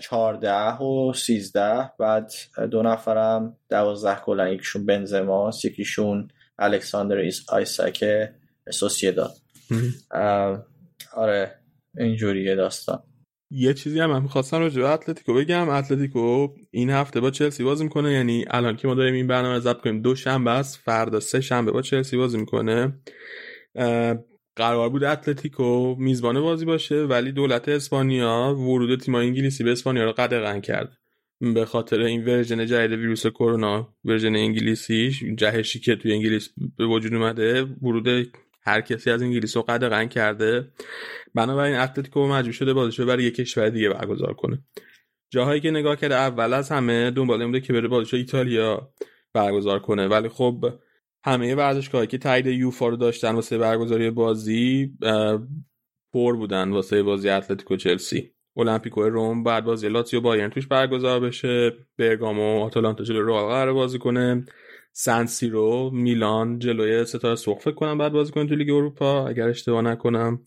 [0.00, 2.32] 14 و 13 بعد
[2.70, 6.28] دو نفرم 12 گلن یکیشون بنزماست یکیشون
[6.58, 7.16] الکساندر
[7.48, 8.04] آیساک
[8.70, 9.32] سوسیداد
[11.12, 11.58] آره
[11.98, 13.02] اینجوریه داستان.
[13.54, 15.68] یه چیزی هم من می‌خواستم راجع به اتلتیکو بگم.
[15.68, 18.12] اتلتیکو این هفته با چلسی بازی می‌کنه.
[18.12, 20.76] یعنی الان که ما داریم این برنامه ضبط کنیم دو شنبه است.
[20.76, 23.02] فردا سه شنبه با چلسی بازی می‌کنه.
[24.56, 30.12] قرار بود اتلتیکو میزبان بازی باشه ولی دولت اسپانیا ورود تیم انگلیسی به اسپانیا رو
[30.12, 30.98] قدغن کرد.
[31.42, 37.14] به خاطر این version جدید ویروس کرونا version انگلیسیش جهشی که توی انگلیس به وجود
[37.14, 40.72] اومده ورود هر کسی از انگلیس رو قدغن کرده.
[41.34, 44.64] بنابراین اتلتیکو مجبور شده بازیشو برای یک کشور دیگه برگزار کنه.
[45.30, 48.92] جاهایی که نگاه کرده اول از همه دنبال بوده که بره بازیشو ایتالیا
[49.32, 50.08] برگزار کنه.
[50.08, 50.64] ولی خب
[51.24, 54.92] همه ورزشگاهایی که تایید یوفا رو داشتن واسه برگزاری بازی
[56.12, 58.32] پر بودن واسه بازی اتلتیکو چلسی.
[58.56, 63.98] المپیکو روم بعد بازی لاتزیو بایرن توش برگزار بشه برگامو آتالانتا جلوی رئال قرار بازی
[63.98, 64.44] کنه
[64.92, 69.48] سن سیرو میلان جلوی ستاره سرخ فکر کنم بعد بازی کنه تو لیگ اروپا اگر
[69.48, 70.40] اشتباه نکنم.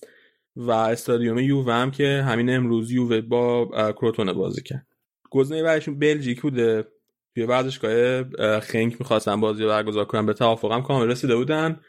[0.58, 4.88] و استادیوم یووه هم که همین امروز یووه با کروتونه بازی کرد.
[5.30, 6.88] گزینه بعدشون بلژیک بوده.
[7.34, 8.24] توی ورزشگاه
[8.60, 11.80] خنک می‌خواستن بازی برگزار کنن به توافقم کامل رسیده بودن.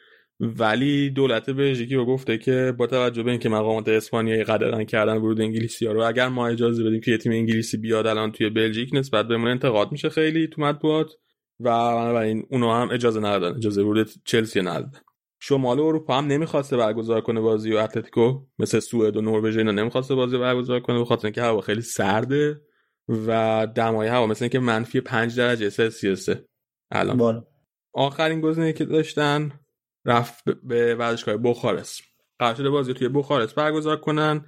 [0.40, 5.40] ولی دولت بلژیکی رو گفته که با توجه به اینکه مقامات اسپانیایی قدردان کردن ورود
[5.40, 8.90] انگلیسی ها رو اگر ما اجازه بدیم که یه تیم انگلیسی بیاد الان توی بلژیک
[8.92, 11.12] نسبت بهمون انتقاد میشه خیلی تو مطبوعات.
[11.60, 15.00] و بنابراین اونا هم اجازه ندادن اجازه ورود چلسی ندادن.
[15.40, 20.14] شمال اروپا هم نمی‌خواسته برگزار کنه بازی و اتلتیکو مثل سوئد و نروژ اینا نمی‌خواسته
[20.14, 22.60] بازی برگزار کنه بخاطر اینکه هوا خیلی سرده
[23.08, 26.44] و دمای هوا مثل اینکه منفی 5 درجه سلسیوسه
[26.90, 27.16] الان.
[27.16, 27.42] بله.
[27.94, 29.52] آخرین گزینه که داشتن
[30.06, 32.02] رفت به ورزشگاه بخارست.
[32.38, 34.44] قرار شده بازی توی بخارست برگزار کنن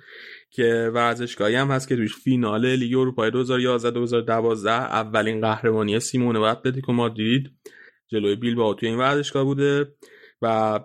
[0.51, 6.43] که ورزشگاهی هم هست که توش فینال لیگ اروپا 2011 2012 اولین قهرمانی سیمونه و
[6.43, 7.51] اتلتیکو مادرید
[8.09, 9.95] جلوی بیلبائو توی این ورزشگاه بوده
[10.43, 10.81] و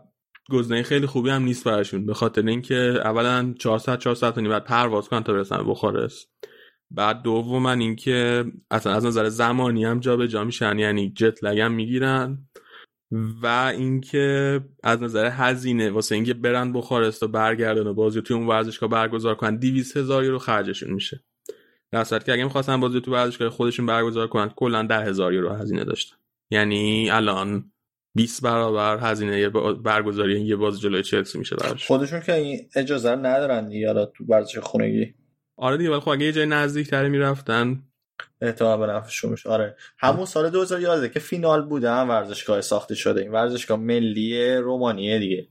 [0.49, 5.09] گزینه خیلی خوبی هم نیست براشون به خاطر اینکه اولا 400 400 تا بعد پرواز
[5.09, 6.27] کنن تا برسن بخارست.
[6.91, 11.71] بعد دوما اینکه اصلا از نظر زمانی هم جابجا جا میشن یعنی جت لگ هم
[11.71, 12.47] می‌گیرن.
[13.41, 18.47] و اینکه از نظر هزینه واسه اینکه برن بخارست و برگردن و بازی توی اون
[18.47, 21.23] ورزشگاه برگزار کنن 200 هزار یورو خرجشون میشه.
[21.91, 25.49] در صورتی که اگه می‌خواستن بازی تو ورزشگاه خودشون برگزار کنن کلا 10 هزار یورو
[25.49, 26.15] هزینه داشتن.
[26.51, 27.71] یعنی الان
[28.15, 29.49] 20 برابر هزینه
[29.83, 31.87] برگزاری یه باز جلوی چلسی میشه براش.
[31.87, 35.13] خودشون که این اجازه ندارن دیگه تو ورزش خونگی.
[35.57, 37.83] آره دیگه ولی خب اگه یه جای نزدیک تری می‌رفتن
[38.41, 39.49] احتمال به نفعشون میشه.
[39.49, 39.75] آره.
[39.97, 43.21] همون سال 2011 که فینال بوده هم ورزشگاه ساخته شده.
[43.21, 45.47] این ورزشگاه ملی رومانیه دیگه.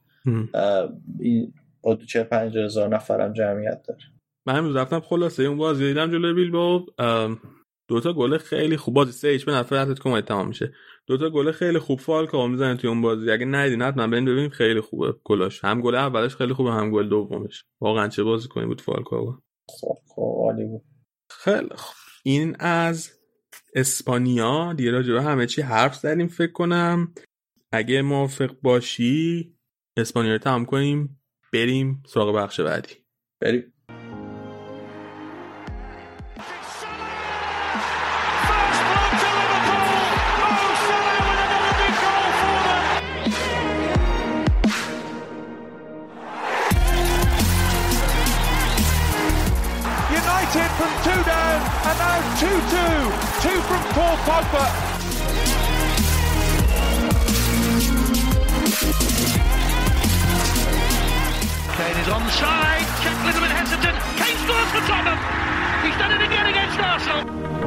[1.20, 1.54] این
[1.84, 2.26] حدود 40
[2.64, 4.00] هزار نفرم جمعیت داره.
[4.46, 6.86] من امروز رفتم خلاصه اون بازی دیدم جلوی بیلبائو.
[7.88, 8.94] دوتا گل خیلی خوب.
[8.94, 10.72] بازی سه هیچ به نفع اتلتیکو تمام میشه.
[11.06, 13.30] دوتا گل خیلی خوب فالکاو می‌زنه توی اون بازی.
[13.30, 15.64] اگه ندیدین حتما برین ببینید خیلی خوبه گلاش.
[15.64, 17.64] هم گل اولش خیلی خوبه هم گل دومش.
[17.80, 19.36] واقعا چه بازی کنی بود فالکاو؟
[19.68, 20.82] خب خب عالی بود.
[21.30, 21.96] خیلی خوب.
[22.22, 23.10] این از
[23.74, 24.72] اسپانیا.
[24.72, 27.14] دیگه راجع به همه چی حرف زدیم فکر کنم.
[27.72, 29.54] اگه موافق باشی
[29.96, 32.94] اسپانیا رو تمام کنیم بریم سراغ بخش بعدی.
[33.40, 33.72] بریم.
[52.42, 52.50] 2-2.
[53.40, 54.66] Two from Paul Pogba.
[61.76, 62.86] Kane is onside.
[63.04, 63.96] Check a little bit hesitant.
[64.18, 65.18] Kane scores for Tottenham.
[65.84, 67.61] He's done it again against Arsenal.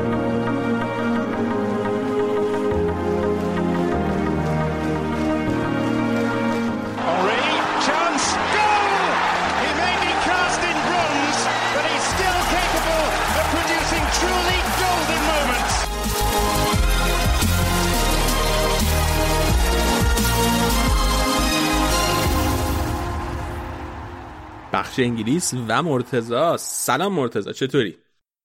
[24.76, 27.98] بخش انگلیس و مرتزا سلام مرتزا چطوری؟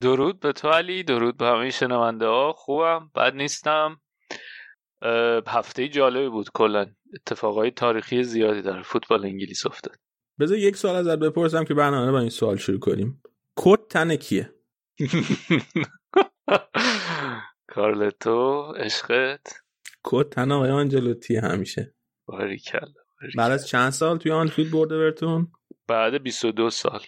[0.02, 2.52] درود به تو علی درود به همه شنونده ها.
[2.52, 4.00] خوبم بد نیستم.
[5.46, 6.86] هفته جالبی بود کلا.
[7.14, 9.96] اتفاقای تاریخی زیادی در فوتبال انگلیس افتاد.
[10.40, 13.22] بذار یک سوال ازت بپرسم که برنامه با این سوال شروع کنیم.
[13.56, 14.54] کد تن کیه؟
[17.74, 19.62] کارلتو عشقت.
[20.02, 21.94] کد تن آقای آنجلوتی همیشه.
[22.26, 22.92] باریکلا.
[23.36, 25.52] بعد از چند سال توی آنفیلد برد اورتون؟
[25.90, 27.00] بعد 22 سال.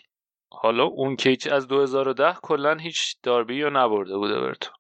[0.51, 4.73] حالا اون کیچ از 2010 کلا هیچ داربی رو نبرده بود اورتون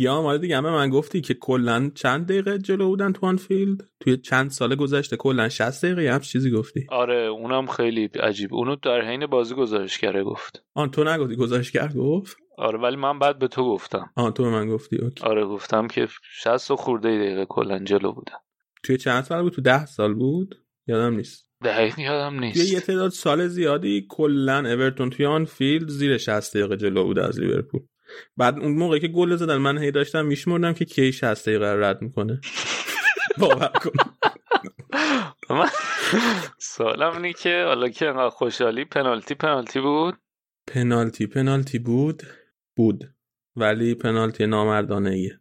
[0.00, 3.80] یا مال دیگه هم به من گفتی که کلا چند دقیقه جلو بودن تو آنفیلد؟
[4.00, 8.54] توی چند سال گذشته کلا 60 دقیقه همچین چیزی گفتی؟ آره اونم خیلی عجیب.
[8.54, 10.64] اونو در حین بازی گزارش کرده گفت.
[10.74, 14.10] آن تو نگفتی گذاشت کرد گفت؟ آره ولی من بعد به تو گفتم.
[14.14, 15.24] آن تو به من گفتی اوکی.
[15.24, 18.36] آره گفتم که 60 و خورده دقیقه کلا جلو بودن.
[18.82, 20.54] توی چند سال بود؟ تو 10 سال بود؟
[20.86, 21.47] یادم نیست.
[21.64, 22.72] دقیق یادم توی نیست.
[22.72, 27.40] یه تعداد سال زیادی کلا اورتون توی آن فیلد زیر 60 دقیقه جلو بود از
[27.40, 27.80] لیورپول.
[28.36, 31.84] بعد اون موقعی که گل زدن من هی داشتم میشمردم که کی 60 دقیقه رو
[31.84, 32.40] رد می‌کنه.
[33.40, 33.90] باور کن.
[35.54, 35.68] من
[36.58, 40.14] سوالم اینه که حالا که انقدر خوشحالی پنالتی پنالتی بود؟
[40.66, 42.22] پنالتی پنالتی بود
[42.76, 43.04] بود.
[43.56, 45.40] ولی پنالتی نامردانه ایه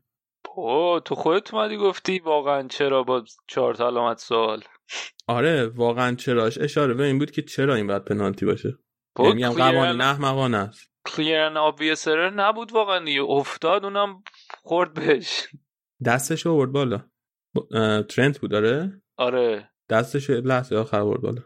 [0.56, 4.64] او تو خودت اومدی گفتی واقعا چرا با چهار تا علامت سوال؟
[5.28, 6.94] آره واقعا چراش اشاره.
[6.94, 8.78] به این بود که چرا این باید پنالتی باشه؟
[9.20, 10.92] یعنی میگم قوانین احمقانه است.
[11.06, 13.22] کلیر ان obvious error نبود واقعا دیگه.
[13.22, 14.24] افتاد اونم
[14.64, 15.48] خورد بهش.
[16.06, 17.04] دستش آورد بالا.
[18.10, 19.70] ترنت بود داره آره.
[19.90, 21.42] دستش لحظه آخر آورد بالا.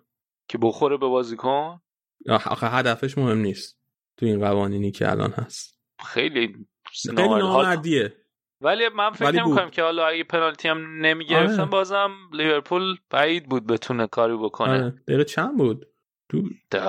[0.48, 1.82] که بخوره به بازیکن؟
[2.30, 3.80] آخ آخه هدفش مهم نیست.
[4.18, 5.80] تو این قوانینی که الان هست.
[6.06, 6.68] خیلی
[7.16, 8.14] خیلی نامردیه.
[8.62, 9.40] ولی من فکر ولی.
[9.40, 11.70] نمی‌کنم که حالا اگه پنالتی هم نمی‌گرفتن آره.
[11.70, 14.94] بازم لیورپول بعید بود بتونه کاری بکنه آره.
[15.08, 15.88] دقیقه چند بود
[16.30, 16.82] تو ده.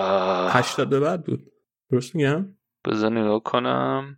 [0.53, 1.41] 80 به بعد بود
[1.91, 2.47] درست میگم
[2.85, 4.16] بذار نگاه کنم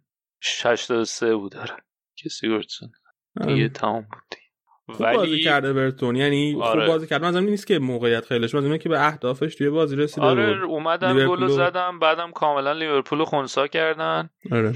[0.65, 1.77] 83 بود داره
[2.15, 2.93] که سیگورتسون
[3.41, 3.55] آره.
[3.55, 4.45] دیگه تمام بود دیگه.
[4.87, 6.81] خوب بازی کرده برتون یعنی آره.
[6.81, 10.27] خوب بازی کرد مثلا نیست که موقعیت خیلیش مثلا که به اهدافش توی بازی رسیده
[10.27, 14.73] آره بود اومدن گل زدم بعدم کاملا لیورپول خونسا کردن آره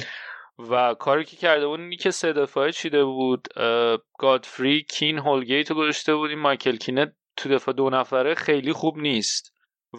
[0.59, 3.48] و کاری که کرده بود اینی که سه دفاعه چیده بود
[4.18, 6.30] گادفری کین هولگیت رو گذاشته بود.
[6.30, 9.52] این مایکل کینه تو دفاع دو نفره خیلی خوب نیست.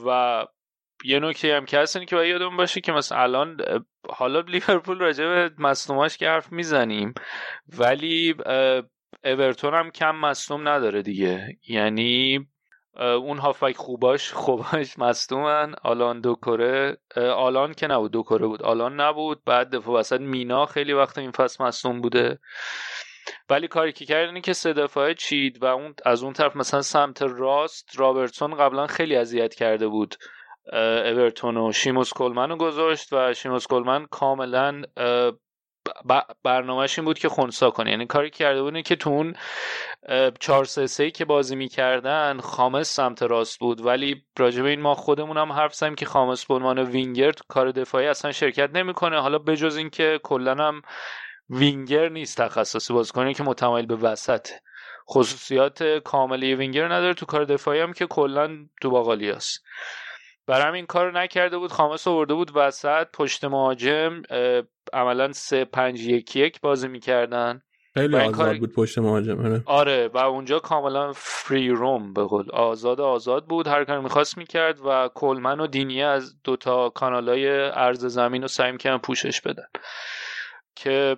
[0.05, 0.45] و
[1.03, 3.57] یه نکته هم که هست که باید یادمون باشه که مثلا الان
[4.09, 7.13] حالا لیورپول راجع به مصدوماش که حرف می‌زنیم
[7.77, 8.35] ولی
[9.23, 11.57] اورتون هم کم مصدوم نداره دیگه.
[11.67, 12.39] یعنی
[12.97, 15.75] اون هافبک خوباش خوباش مصدومن.
[15.83, 18.63] آلان دوکوره اه، آلان که نبود دوکوره بود.
[18.63, 19.41] آلان نبود.
[19.45, 22.39] بعد دفاع وسط مینا خیلی وقت این فصل مصدوم بوده.
[23.49, 26.81] ولی کاری که کرد اینه که سه دفاعه چید و اون از اون طرف مثلا
[26.81, 30.15] سمت راست رابرتسون قبلا خیلی اذیت کرده بود.
[30.73, 34.81] اورتون و شیموس کلمن رو گذاشت و شیموس کلمن کاملا
[36.43, 37.91] برنامهش این بود که خونسا کنه.
[37.91, 39.35] یعنی کاری کرده بود که تو اون
[40.39, 43.85] 4 3 3 که بازی می‌کردن خامس سمت راست بود.
[43.85, 47.71] ولی راجع به این ما خودمون هم حرف زدیم که خامس به عنوان وینگر کار
[47.71, 49.21] دفاعی اصلا شرکت نمی‌کنه.
[49.21, 50.81] حالا بجز اینکه کلا هم
[51.49, 54.61] وینگر نیست تخصصی بازیکنی که متمایل به وسطه
[55.09, 59.63] خصوصیات کاملی وینگر نداره تو کار دفاعی هم که کلا تو باقالی است
[60.49, 64.21] برای همین کار نکرده بود خامس آورده بود وسط پشت مهاجم
[64.93, 67.61] عملا سه پنج یک یک بازی می‌کردن
[67.93, 69.63] خیلی این آزاد کار- بود پشت مهاجم آره.
[69.65, 74.79] آره و اونجا کاملا فری روم به قول آزاد آزاد بود هر کاری می‌خواست می‌کرد
[74.85, 79.67] و کلمن و دینیه از دوتا کانالای عرض زمین رو سعی می‌کردن پوشش بدن
[80.75, 81.17] که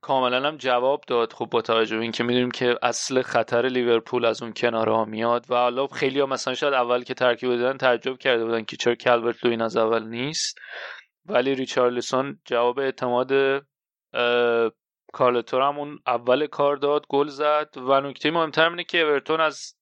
[0.00, 1.32] کاملا هم جواب داد.
[1.32, 5.46] خب با توجه به اینکه می‌دونیم که اصل خطر لیورپول از اون کناره ها میاد
[5.50, 8.94] و حالا خیلی ها مثلا شاید اول که ترکیب دیدن تعجب کرده بودن که چرا
[8.94, 10.58] کلورت لوین از اول نیست.
[11.26, 13.32] ولی ریچارلسون جواب اعتماد
[15.12, 19.75] کارلتور هم اون اول کار داد گل زد و نکته مهمتر اینه که اورتون از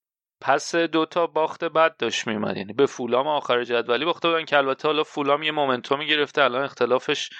[0.46, 4.88] پس دوتا باخت بد داشت میومد یعنی به فولام آخر جدولی باخته بودن که البته
[4.88, 7.30] حالا فولام یه مومنتومی گرفته الان اختلافش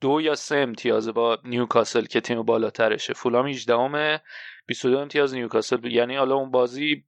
[0.00, 3.14] دو یا سه امتیازه با نیوکاسل که تیم بالاترشه.
[3.14, 4.20] فولام 18 همه
[4.66, 5.84] 22 امتیاز نیوکاسل.
[5.84, 7.04] یعنی حالا اون بازی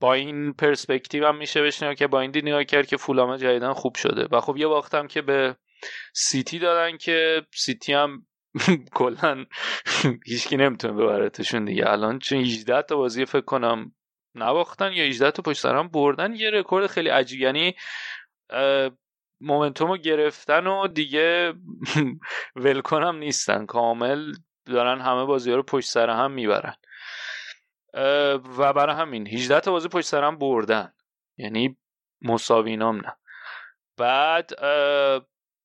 [0.00, 3.36] با این پرسپکتیو هم میشه بهش نگاه که با این دید نگاه کرد که فولام
[3.36, 4.28] جدیدن خوب شده.
[4.32, 5.56] و خب یه باختم که به
[6.14, 8.26] سیتی دادن که سیتی هم
[8.98, 9.44] کلا
[10.26, 11.90] هیچکی نمی‌تونه ببرتشون دیگه.
[11.90, 13.92] الان چون 18 تا بازی فکر کنم
[14.34, 17.40] نباختن یا 18 تا پشت سر هم بردن یه رکورد خیلی عجیب.
[17.40, 17.74] یعنی
[19.40, 21.54] momentum رو گرفتن و دیگه
[22.56, 23.66] ولکن هم نیستن.
[23.66, 24.32] کامل
[24.66, 26.76] دارن همه بازی ها رو پشت سر هم می‌برن.
[28.58, 30.92] و برای همین 18 تا بازی پشت سر هم بردن.
[31.38, 31.76] یعنی
[32.22, 33.16] مساوی نام نه.
[33.96, 34.50] بعد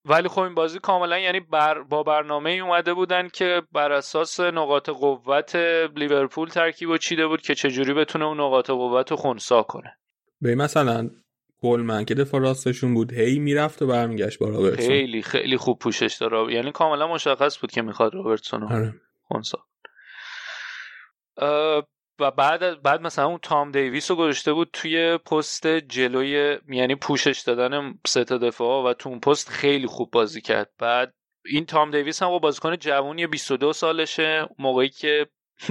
[0.06, 4.40] ولی خب این بازی کاملا یعنی بر با برنامه ای اومده بودن که بر اساس
[4.40, 5.56] نقاط قوت
[5.96, 9.98] لیورپول ترکیب و چیده بود که چجوری بتونه اون نقاط قوت رو خونسا کنه.
[10.42, 11.10] به مثلا
[11.62, 14.88] کلمن که دفاع راستشون بود هی می‌رفت و برمیگشت با رابرتسون.
[14.88, 18.94] خیلی خیلی خوب پوشش داره یعنی کاملا مشخص بود که می‌خواد رابرتسون رو آره.
[19.22, 19.60] خونسا
[21.38, 21.88] اه،
[22.20, 27.40] و بعد بعد مثلا اون تام دیویس رو گذاشته بود توی پست جلوی یعنی پوشش
[27.40, 30.70] دادن سه تا دفاع و تو اون پست خیلی خوب بازی کرد.
[30.78, 31.14] بعد
[31.46, 34.50] این تام دیویس هم با بازیکن جوونی 22 سالشه.
[34.60, 35.28] موقعی که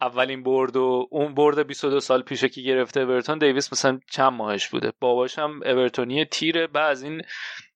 [0.00, 4.68] اولین برد و اون برد 22 سال پیشه که گرفته اورتون دیویس مثلا چند ماهش
[4.68, 4.92] بوده.
[5.00, 6.66] باباش هم اورتونی تیره.
[6.66, 7.22] بعد از این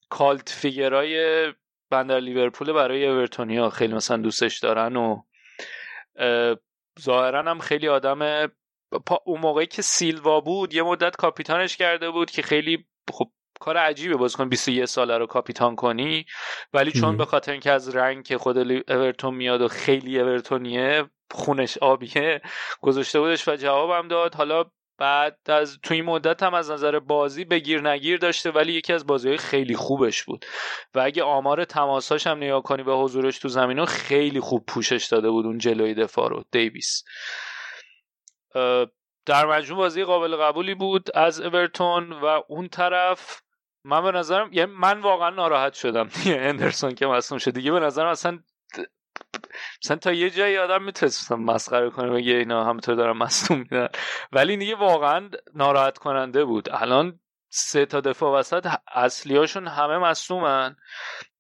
[0.09, 1.53] کالت فیگرای
[1.91, 5.23] بندر لیورپول برای اورتونیا خیلی مثلا دوستش دارن و
[7.01, 8.47] ظاهرا هم خیلی آدم
[9.07, 13.31] پا- اون موقعی که سیلوا بود یه مدت کاپیتانش کرده بود که خیلی خب
[13.61, 16.27] کار عجیبه بازیکن 21 ساله رو کاپیتان کنی
[16.73, 17.17] ولی چون.
[17.17, 22.41] به خاطر اینکه از رنگ که خود اورتون میاد و خیلی اورتونیه خونش آبیه
[22.81, 24.65] گذاشته بودش و جوابم داد حالا
[24.99, 29.07] بعد از تو این مدت هم از نظر بازی بگیر نگیر داشته ولی یکی از
[29.07, 30.45] بازی های خیلی خوبش بود.
[30.95, 35.31] و اگه آمار تماساش هم نگاه کنی به حضورش تو زمین خیلی خوب پوشش داده
[35.31, 37.05] بود اون جلوی دفاع رو دیویس.
[39.27, 43.43] در مجموع بازی قابل قبولی بود از اورتون و اون طرف
[43.85, 46.09] من به نظرم یعنی من واقعا ناراحت شدم.
[46.09, 47.51] دیگه اندرسون که مصوم شد.
[47.51, 48.39] دیگه به نظرم اصلا
[49.85, 53.89] مثلا تا یه جایی آدم می‌تونست مسخره کنه بگه اینا همینطور دارن مصدوم میدن.
[54.33, 56.69] ولی دیگه واقعا ناراحت کننده بود.
[56.71, 60.77] الان سه تا دفاع وسط اصلیاشون همه مصدومن.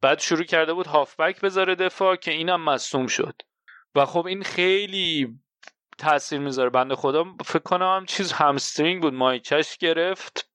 [0.01, 3.43] بعد شروع کرده بود هافبک بذاره دفاع که اینم مصدوم شد.
[3.95, 5.39] و خب این خیلی
[5.99, 6.71] تاثیر می‌ذاره.
[6.71, 9.15] بنده خدا فکر کنم هم چیز همسترینگ بود.
[9.15, 10.54] مایچش گرفت.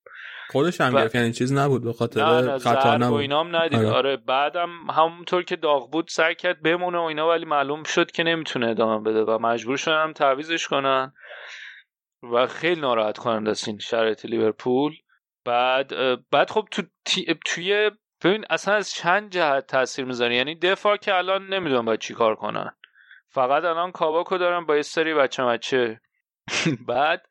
[0.50, 1.16] خودش هم گرفت.
[1.16, 3.20] یعنی چیز نبود به خاطر خطا ضرب و نبود.
[3.22, 3.80] اینام ندید.
[3.80, 3.92] آره.
[3.92, 4.18] آره.
[4.18, 8.68] بعدم همونطور که داغ بود سعی کرد بمونه و اینا ولی معلوم شد که نمی‌تونه
[8.68, 11.14] ادامه بده و مجبور شدن تعویزش کنن
[12.34, 14.94] و خیلی ناراحت کننده است این شرایط لیورپول.
[15.46, 15.92] بعد
[16.32, 17.92] بعد خب تو تی- توی
[18.24, 22.36] ببین اصلا از چند جهت تاثیر می‌ذاره؟ یعنی دفاع که الان نمی‌دونم باید چی کار
[22.36, 22.76] کنن.
[23.30, 26.02] فقط الان کاباکو دارن با یه سری بچه بچه
[26.88, 27.26] بعد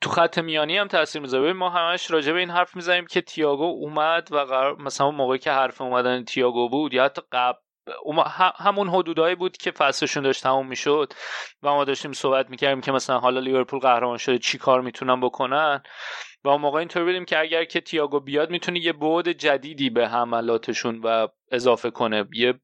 [0.00, 1.52] تو خط میانی هم تاثیر می‌ذاره.
[1.52, 5.52] ما همش راجع به این حرف می‌زنیم که تییاگو اومد و قرار مثلا موقعی که
[5.52, 7.58] حرف اومدن تییاگو بود یا حتی قبل
[8.56, 11.12] همون حدودایی بود که فصلشون داشت تموم می‌شد
[11.62, 15.82] و ما داشتیم صحبت می‌کردیم که مثلا حالا لیورپول قهرمان شده چی کار می‌تونن بکنن؟
[16.44, 20.08] و اون موقع اینطور بودیم که اگر که تییاگو بیاد می‌تونه یه بعد جدیدی به
[20.08, 22.60] حملاتشون و اضافه کنه یه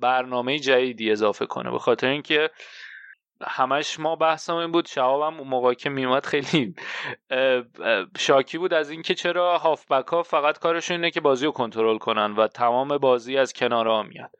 [0.00, 1.70] برنامه جدیدی اضافه کنه.
[1.70, 2.50] به خاطر اینکه
[3.48, 6.74] همش ما بحثمون این بود شهابم اون موقع که میومد خیلی
[8.18, 12.32] شاکی بود از اینکه چرا هافبک ها فقط کارشون اینه که بازی رو کنترل کنن
[12.32, 14.30] و تمام بازی از کناره ها میاد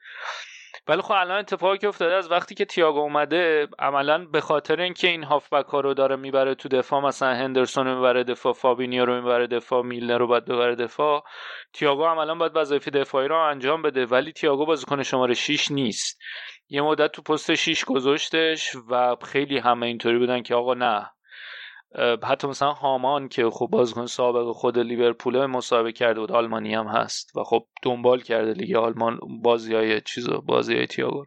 [0.88, 5.08] ولی خب الان اتفاقی که افتاده از وقتی که تییاگو اومده عملا به خاطر اینکه
[5.08, 9.14] این هافبک ها رو داره می‌بره تو دفاع مثلا هندرسون رو می‌بره دفاع فابینیو رو
[9.14, 11.24] می‌بره دفاع میلنر رو باید ببره دفاع
[11.72, 16.18] تییاگو عملا باید وظایف دفاعی رو انجام بده ولی تییاگو بازیکن شماره 6 نیست.
[16.68, 21.13] یه مدت تو پست 6 گذاشتش و خیلی همه اینطوری بودن که آقا نه
[22.22, 27.36] حتی مثلا هامان که خب بازیکن سابق خود لیورپول مصاحبه کرده بود آلمانی هم هست
[27.36, 31.24] و خب دنبال کرده لیگ آلمان بازی های چیزا بازی های تیاگو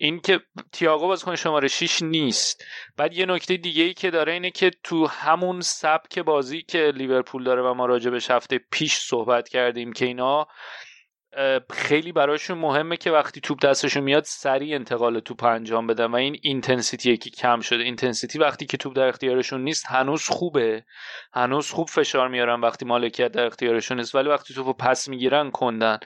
[0.00, 0.40] این که
[0.72, 2.64] تیاگو بازیکن شماره 6 نیست.
[2.96, 7.44] بعد یه نکته دیگه ای که داره اینه که تو همون سبک بازی که لیورپول
[7.44, 10.46] داره و ما راجبش هفته پیش صحبت کردیم که اینا
[11.70, 16.36] خیلی براشون مهمه که وقتی توپ دستشون میاد سریع انتقال توپ انجام بدن و این
[16.42, 17.82] intensity که کم شده.
[17.82, 20.84] intensity وقتی که توپ در اختیارشون نیست هنوز خوبه.
[21.32, 25.98] هنوز خوب فشار میارن وقتی مالکیت در اختیارشون نیست ولی وقتی توپو پس می‌گیرن کندن.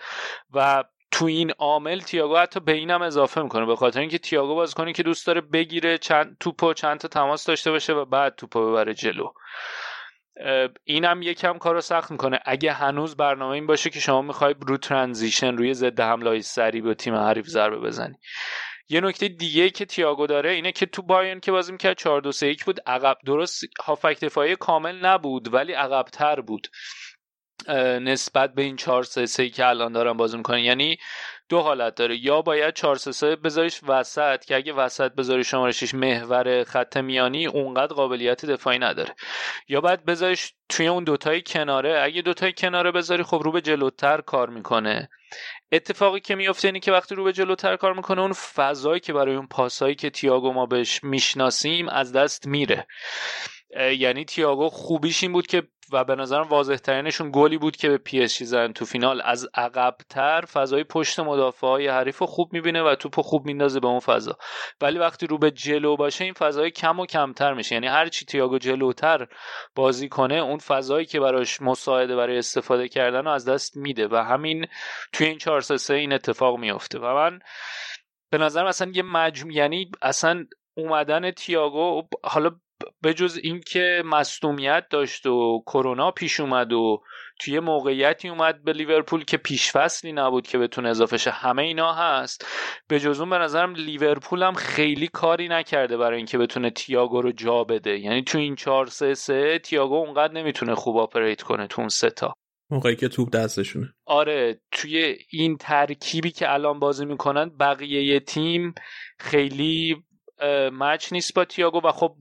[0.55, 4.93] و تو این عامل تییاگو حتی به اینم اضافه می‌کنه به خاطر اینکه تییاگو بازیکنی
[4.93, 8.95] که دوست داره بگیره چند توپو چند تا تماس داشته باشه و بعد توپو ببره
[8.95, 9.33] جلو.
[10.85, 12.41] اینم یکم کارو سخت می‌کنه.
[12.45, 16.95] اگه هنوز برنامه این باشه که شما می‌خوای رو ترانزیشن روی ضد حمله سریع به
[16.95, 18.15] تیم حریف ضربه بزنی.
[18.89, 22.33] یه نکته دیگه که تییاگو داره اینه که تو بایرن که بازی می‌کرد 4 2
[22.33, 22.81] 3 1 بود.
[22.87, 26.69] عقب درست هافک دفاعی کامل نبود ولی عقبتر بود.
[28.01, 30.59] نسبت به این 4 3 3 که الان دارن بازی می‌کنن.
[30.59, 30.97] یعنی
[31.53, 32.17] دو حالت داره.
[32.25, 36.97] یا باید 4 3 3 بذاریش وسط که اگه وسط بذاری شماره 6 محور خط
[36.97, 39.15] میانی اونقدر قابلیت دفاعی نداره.
[39.69, 42.01] یا باید بذاریش توی اون دوتای کناره.
[42.03, 45.09] اگه دوتای کناره بذاری خب رو به جلوتر کار می‌کنه.
[45.73, 49.35] اتفاقی که میفته اینه که وقتی رو به جلوتر کار می‌کنه اون فضایی که برای
[49.35, 52.87] اون پاسایی که تییاگو ما بهش می‌شناسیم از دست میره.
[53.99, 55.63] یعنی تییاگو خوبیش این بود که
[55.93, 59.23] و به نظرم واضح ترینشون گلی بود که به PSG زدن تو فینال.
[59.25, 63.87] از عقبتر فضای پشت مدافع های حریف رو خوب می‌بینه و توپ خوب میندازه به
[63.87, 64.37] اون فضا.
[64.81, 67.75] ولی وقتی رو به جلو باشه این فضای کم و کمتر میشه.
[67.75, 69.27] یعنی هر چی تییاگو جلوتر
[69.75, 74.17] بازی کنه اون فضایی که براش مساعده برای استفاده کردن رو از دست میده و
[74.17, 74.67] همین
[75.13, 77.39] توی این 4 3 این اتفاق میفته و من
[78.31, 80.45] به نظرم اصلا یه مجموع یعنی اصلا
[80.77, 82.51] اومدن تییاگو حالا
[83.03, 87.03] به جز اینکه مصدومیت داشت و کرونا پیش اومد و
[87.41, 92.47] توی موقعیتی اومد به لیورپول که پیشفصلی نبود که بتونه اضافه شه همه اینا هست.
[92.89, 97.33] به جز اون به نظرم لیورپول هم خیلی کاری نکرده برای اینکه بتونه تییاگو رو
[97.33, 97.99] جا بده.
[97.99, 102.11] یعنی تو این 4 3 3 تییاگو اونقدر نمی‌تونه خوب آپریت کنه تو اون سه
[102.11, 102.35] تا.
[102.71, 103.93] موقعی که توپ دستشونه.
[104.07, 108.75] آره توی این ترکیبی که الان بازی می‌کنن بقیه تیم
[109.19, 109.97] خیلی
[110.73, 112.17] مچ نیست با تییاگو و خب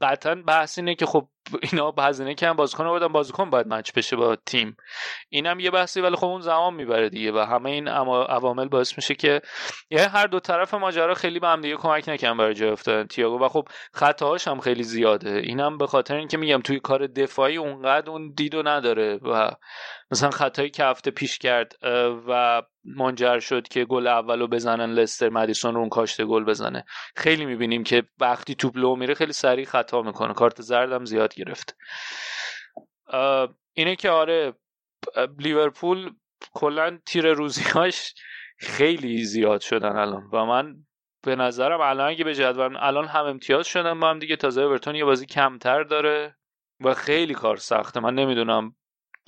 [0.00, 1.28] قطعا بحث اینه که خب
[1.72, 4.76] اینا هزینه کردن بازیکن آوردن بازیکن باید مچ بشه با تیم.
[5.28, 9.14] اینم یه بحثی ولی خب اون زمان می‌بره دیگه و همه این عوامل باعث میشه
[9.14, 9.40] که
[9.90, 13.44] یعنی هر دو طرف ماجرا خیلی به هم دیگه کمک نکردن برای جای افتادن تییاگو
[13.44, 15.30] و خب خطاهاش هم خیلی زیاده.
[15.30, 19.50] اینم به خاطر اینکه میگم توی کار دفاعی اونقدر اون دیدو نداره و
[20.10, 21.76] مثلا خطایی که هفته پیش کرد
[22.28, 26.84] و منجر شد که گل اولو بزنن لستر مدیسون رو اون کاشته گل بزنه.
[27.16, 30.34] خیلی می‌بینیم که وقتی توپ لو میره خیلی سریع خطا می‌کنه.
[30.34, 31.76] کارت زردم زیاد گرفت.
[33.72, 34.54] اینه که آره
[35.38, 36.10] لیورپول
[36.52, 38.14] کلا تیر روزیاش
[38.58, 40.30] خیلی زیاد شدن الان.
[40.32, 40.76] و من
[41.26, 44.94] به نظرم الان اگه به جدول الان هم امتیاز شدن با هم دیگه تازه اورتون
[44.94, 46.36] یه بازی کمتر داره
[46.80, 48.00] و خیلی کار سخته.
[48.00, 48.74] من نمی‌دونم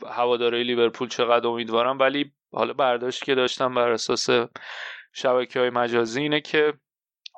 [0.09, 4.29] هواداره لیورپول چقدر امیدوارم ولی حالا برداشت که داشتم بر اساس
[5.13, 6.75] شبکه های مجازی اینه که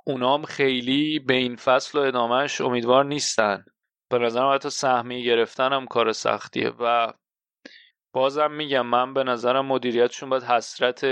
[0.07, 3.65] اونام خیلی به این فصل و ادامهش امیدوار نیستن.
[4.11, 7.13] به نظرم حتی سهمیه گرفتن هم کار سختیه و
[8.13, 11.05] بازم میگم من به نظرم مدیریتشون باید حسرت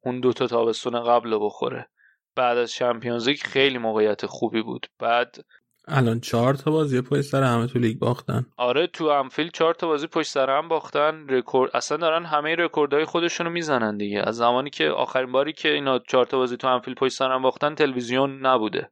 [0.00, 1.88] اون دوتا تابستون قبل بخوره.
[2.36, 4.86] بعد از Champions خیلی موقعیت خوبی بود.
[4.98, 5.44] بعد
[5.88, 8.46] الان چهار تا بازی پشت سر هم تو لیگ باختن.
[8.56, 11.26] آره تو انفیلد چهار تا بازی پشت سر هم باختن.
[11.28, 14.22] رکورد اصلا دارن همه رکوردهای خودشونو می‌زنن دیگه.
[14.26, 17.42] از زمانی که آخرین باری که اینا چهار تا بازی تو انفیلد پشت سر هم
[17.42, 18.90] باختن تلویزیون نبوده.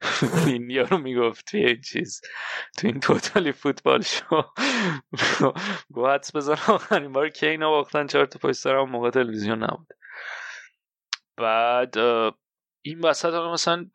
[0.46, 2.20] این یارو می‌گفت این چیز
[2.78, 4.42] تو این توتالی فوتبال شو.
[5.94, 9.62] گو حدس بزن آخرین بار که اینا باختن چهار تا پشت سر هم موقع تلویزیون
[9.62, 9.94] نبوده
[11.36, 11.94] بعد
[12.82, 13.86] این وسط مثلا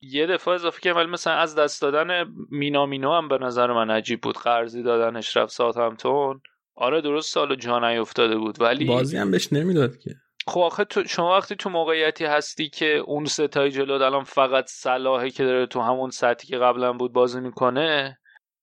[0.00, 4.20] یه دفعه اضافه کردم ولی مثلا از دست دادن مینامینو هم به نظر من عجیب
[4.20, 4.36] بود.
[4.36, 6.40] قرضی دادنش رفت ساعت همتون
[6.76, 10.14] آره درست سال جا افتاده بود ولی بازی هم بهش نمی‌داد که.
[10.46, 15.30] خب آخه تو شما وقتی تو موقعیتی هستی که اون ستای جلو الان فقط صلاحی
[15.30, 18.18] که داره تو همون سطحی که قبلا بود بازی می‌کنه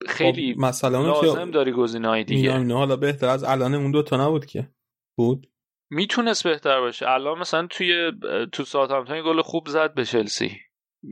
[0.07, 2.41] خیلی خب مثلا لازم داری گزینه‌های دیگه.
[2.41, 4.69] مینامینو حالا بهتر از الان اون دو تا نبود که.
[5.17, 5.47] بود؟
[5.89, 7.09] می‌تونست بهتر باشه.
[7.09, 8.11] الان مثلا توی
[8.51, 10.59] تو ساعت همتون گل خوب زد به چلسی.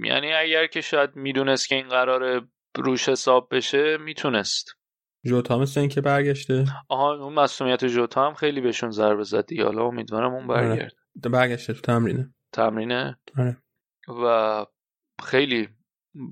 [0.04, 4.70] یعنی اگر که شاید می‌دونست که این قرار روش حساب بشه می‌تونست.
[5.26, 6.66] جوتا مثل این که برگشته.
[6.89, 9.64] آها اون مسئولیت جوتا هم خیلی بهشون ضربه زد دیگه.
[9.64, 12.34] حالا امیدوارم اون برگرد برگشته تو تمرینه.
[12.54, 13.58] تمرینه؟ آره.
[14.24, 14.66] و
[15.24, 15.70] خیلی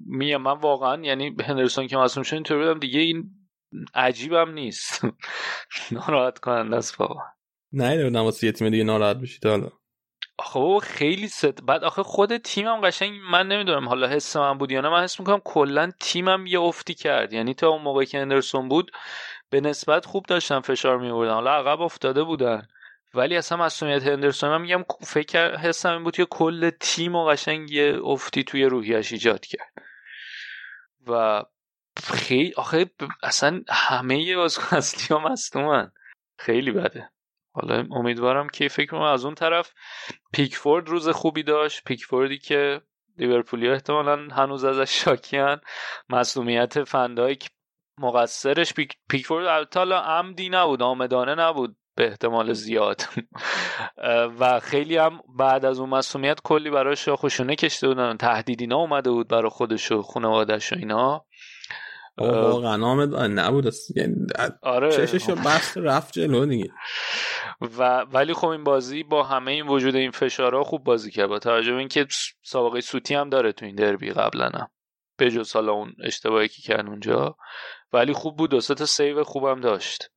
[0.05, 2.79] میگم من واقعا یعنی هندرسون که مصوم شد اینطوری بودم.
[2.79, 3.31] دیگه این
[3.93, 5.05] عجیبم نیست.
[5.91, 7.25] ناراحت کننده است واقعا
[7.73, 9.69] نه بودم واسه یه تیم دیگه ناراحت بشید حالا.
[10.39, 14.81] خب خیلی ست بعد آخه خود تیمم قشنگ من نمی‌دونم حالا حس من بود یا
[14.81, 14.89] نه.
[14.89, 17.33] من حس می‌کنم کلا تیمم یه افتی کرد.
[17.33, 18.91] یعنی تا اون موقع که اندرسون بود
[19.49, 22.67] به نسبت خوب داشتن فشار میوردن حالا عقب افتاده بودن.
[23.13, 27.71] ولی اصلا مصدومیت هندرسون من میگم فکر حسم این بود که کل تیم و قشنگ
[27.71, 29.73] یه افتی توی روحیش ایجاد کرد.
[31.07, 31.43] و
[32.03, 32.85] خیلی آخه
[33.23, 35.15] اصلا همه بازیکن اصلی
[35.55, 35.91] ها
[36.39, 37.09] خیلی بده.
[37.53, 39.73] حالا امیدوارم که فکر کنم از اون طرف
[40.33, 41.83] پیکفورد روز خوبی داشت.
[41.83, 42.81] پیکفوردی که
[43.17, 45.61] لیورپولی احتمالا هنوز ازش شاکیان
[46.09, 47.49] مصدومیت فندایک
[47.97, 53.01] مقصرش پیک پیکفورد حالا عمدی نبود عامدانه نبود به احتمال زیاد.
[54.39, 59.27] و خیلی هم بعد از اون مسئولیت کلی برای خوشونه کشته بودن تهدیدینا اومده بود
[59.27, 61.25] برای خودش و خانوادش و اینا.
[62.17, 63.73] واقعا آمد نبود.
[63.95, 64.15] یعنی
[64.61, 64.91] آره.
[64.91, 66.69] چششو بست رفت جلو دیگه.
[67.61, 71.27] و ولی خب این بازی با همه این وجود این فشارها خوب بازی کرد.
[71.27, 72.07] با توجه به اینکه
[72.43, 74.67] سابقه سوتی هم داره تو این دربی قبلا هم
[75.17, 77.35] به جز حالا اون اشتباهی که کرد اونجا.
[77.93, 78.49] ولی خوب بود.
[78.51, 80.11] دو تا سیو خوبم داشت.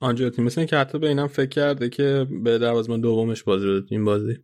[0.00, 4.04] آنجاتی مثل که حتی به اینم فکر کرده که به دوازمان دومش بازی رو این
[4.04, 4.38] بازی.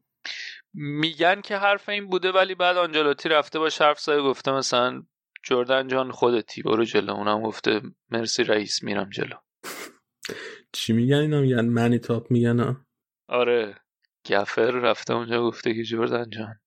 [0.74, 5.03] میگن که حرف این بوده ولی بعد آنجلاتی رفته با حرف زده گفته مثلا
[5.45, 7.12] جردن جان خودتی برو جلو.
[7.12, 9.36] اونم گفته مرسی رئیس میرم جلو.
[10.73, 12.77] چی میگن اینا؟ میگن منی تاپ میگن
[13.29, 13.75] آره.
[14.31, 16.61] گفر رفته اونجا گفته که جردن جان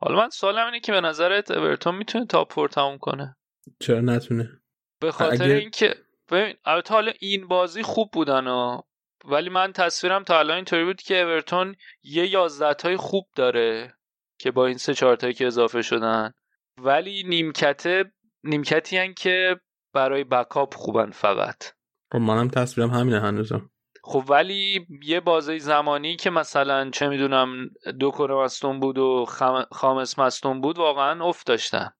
[0.00, 3.36] حالا من سوالم اینه که به نظرت اورتون می‌تونه تاپ فور تموم کنه؟
[3.80, 4.62] چرا نتونه؟
[5.00, 5.54] به خاطر اگر...
[5.54, 5.94] اینکه
[6.30, 8.80] ببین البته حالا این بازی خوب بودن و
[9.24, 13.94] ولی من تصویرم تا الان اینطوری بود که اورتون یه یازده های خوب داره
[14.38, 16.32] که با این سه چهار که اضافه شدن.
[16.78, 18.12] ولی نیمکته
[18.44, 19.60] نیمکتی هن که
[19.94, 21.72] برای بکاپ خوبن فقط.
[22.14, 23.70] خب منم تصویرم همینه هنوزم.
[24.04, 29.26] خب ولی یه بازه زمانی که مثلا چه می‌دونم دو کره مستون بود و
[29.72, 31.90] خامس مستون بود واقعا افت داشتن.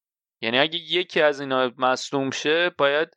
[0.42, 3.08] یعنی اگه یکی از اینا مصدوم شه باید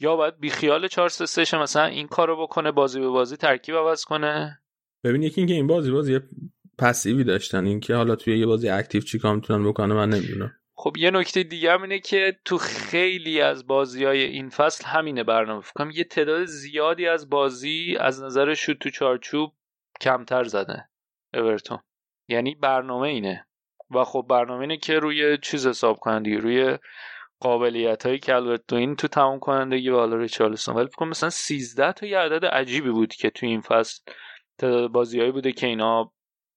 [0.00, 4.60] یا باید بیخیال 4 3 مثلا این کارو بکنه بازی به بازی ترکیب عوض کنه.
[5.04, 6.20] ببین یکی اینکه این بازی بازی
[6.78, 7.66] پسیوی داشتن.
[7.66, 10.52] اینکه حالا توی یه بازی اکتیو چیکار می‌تونن بکنه من نمی‌دونم.
[10.80, 15.24] خب یه نکته دیگه هم اینه که تو خیلی از بازی های این فصل همینه
[15.24, 19.52] برنامه فکرم یه تعداد زیادی از بازی از نظر شوت تو چارچوب
[20.00, 20.88] کمتر زده
[21.34, 21.78] اورتون.
[22.28, 23.46] یعنی برنامه اینه.
[23.90, 26.78] و خب برنامه اینه که روی چیز حساب کنن دیگه روی
[27.40, 32.06] قابلیت که البته این تو تمام کنندگی و حالا ریچارلسون ولی فکر مثلا 13 تا
[32.06, 34.02] یه عدد عجیبی بود که تو این فصل
[34.58, 36.12] تعداد بازیهایی بوده که اینا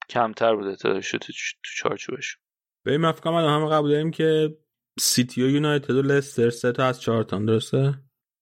[0.09, 1.33] کمتر بوده تعداد شد تو
[1.75, 2.40] چارچوبش
[2.83, 4.57] به این مفکرم الان همه قبول داریم که
[4.99, 7.93] سیتی و یونایتد و لستر سه تا از چهار درسته؟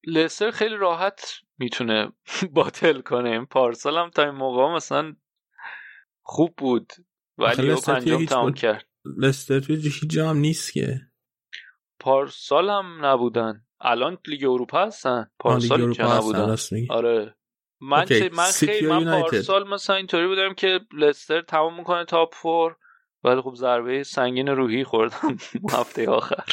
[0.08, 2.12] لستر خیلی راحت می‌تونه
[2.56, 3.46] باطل کنه.
[3.46, 5.16] پارسال هم تا این موقع مثلا
[6.22, 6.94] خوب بود
[7.38, 8.86] ولی او پنجم تمام کرد.
[9.18, 11.00] لستر توی هیچ جا هم نیست که.
[12.00, 13.66] پارسال هم نبودن.
[13.82, 15.32] الان لیگ اروپا هستن.
[15.40, 16.56] پارسال که نبودن.
[16.90, 17.36] آره.
[17.82, 22.78] من من خیلی من پارسال مثلا اینطوری بودم که لستر تمام می‌کنه تاپ فور
[23.24, 25.38] ولی خب ضربه سنگین روحی خوردم
[25.78, 26.44] هفته آخر.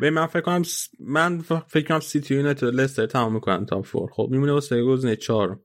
[0.00, 0.62] به من فکر کنم
[1.00, 4.10] من فکر کنم سیتی یونایتد لستر تمام می‌کنن top four.
[4.10, 5.60] خب میمونه واسه گزینه 4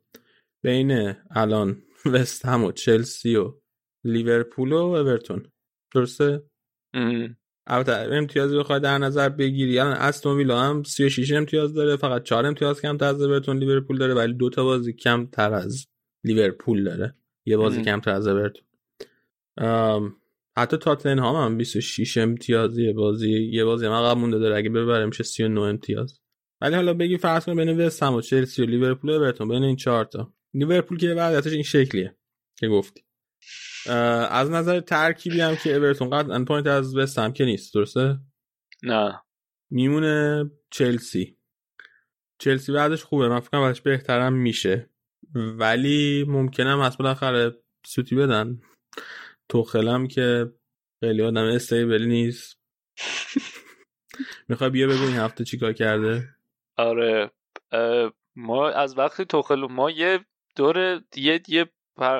[0.63, 3.53] بین الان وست هم و چلسی و
[4.03, 5.45] لیورپول و اورتون.
[5.95, 6.43] درسته؟
[7.67, 9.79] البته امتیازی بخوای در نظر بگیری.
[9.79, 14.13] الان استون ویلا هم 36 امتیاز داره فقط 4 امتیاز کم از اورتون لیورپول داره
[14.13, 15.87] ولی دو تا بازی کم تر از
[16.23, 17.15] لیورپول داره.
[17.45, 18.65] یه بازی کم تر از اورتون.
[20.57, 23.31] حتی تاتنهام هم 26 امتیازی بازی.
[23.31, 24.57] یه بازی هم عقب مونده داره.
[24.57, 26.19] اگه ببره میشه 39 امتیاز.
[26.61, 29.63] ولی حالا بگی فرض کن بین وست هم و چلسی و لیورپول و اورتون بین
[29.63, 30.33] این چهار تا.
[30.53, 32.15] لیورپول که وضعیتش این شکلیه
[32.59, 33.03] که گفتی.
[34.29, 38.19] از نظر ترکیبی هم که اورتون قطعا پایین‌تر از وست هم که نیست درسته؟
[38.83, 39.21] نه.
[39.69, 41.37] میمونه چلسی.
[42.39, 43.27] چلسی بعدش خوبه.
[43.27, 44.89] من فکر بعدش بهترم میشه.
[45.35, 47.51] ولی ممکنه هم بالاخره
[47.85, 48.61] سوتی بدن.
[49.53, 50.51] توخلم که
[50.99, 52.59] خیلی آدم استیبل نیست.
[54.49, 56.23] می‌خوای بیا بگو این هفته چیکار کرده؟
[56.77, 57.31] آره
[58.35, 60.25] ما از وقتی توخل ما یه
[60.55, 61.69] دور یه یه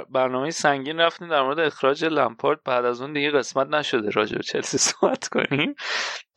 [0.10, 2.64] برنامه سنگین رفتیم در مورد اخراج لمپارد.
[2.66, 5.76] بعد از اون دیگه قسمت نشده راجع به چلسی صحبت کنیم.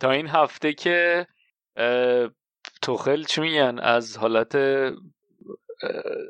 [0.01, 1.27] تا این هفته که
[2.83, 4.55] توخل چی میگن؟ از حالت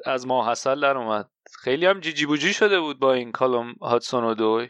[0.04, 1.30] از ماحصل در اومد.
[1.62, 4.68] خیلی هم جیجی بوجی شده بود با این کالوم هادسون اودوی.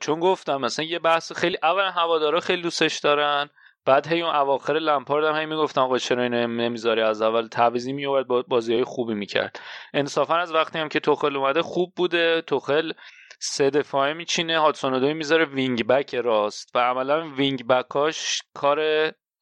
[0.00, 3.50] چون گفتم مثلا یه بحث خیلی اولا هوادارا خیلی دوستش دارن
[3.84, 7.92] بعد هی اون اواخر لمپارد هم هی می‌گفتن آقا چرا اینو نمی‌ذاری؟ از اول تعویضی
[7.92, 9.60] میورد بازی های خوبی می‌کرد.
[9.94, 12.42] انصافا از وقتی هم که توخل اومده خوب بوده.
[12.42, 12.92] توخل
[13.40, 18.80] سه دفاعه میچینه هادسون می‌ذاره wing back راست و عملا wing back اش کار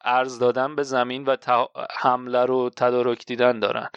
[0.05, 1.37] عرض دادن به زمین و
[1.99, 3.89] حمله رو تدارک دیدن دارن.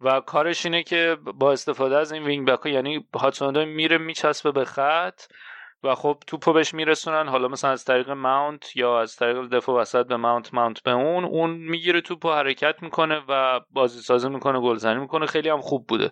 [0.00, 4.52] و کارش اینه که با استفاده از این wing back ها یعنی هادسون میره میچسبه
[4.52, 5.20] به خط
[5.82, 7.28] و خب توپو بهش میرسونن.
[7.28, 11.24] حالا مثلا از طریق ماونت یا از طریق دفاع وسط به ماونت ماونت به اون
[11.24, 15.26] اون می‌گیره توپو حرکت می‌کنه و بازی سازی می‌کنه گلزنی می‌کنه.
[15.26, 16.10] خیلی هم خوب بوده.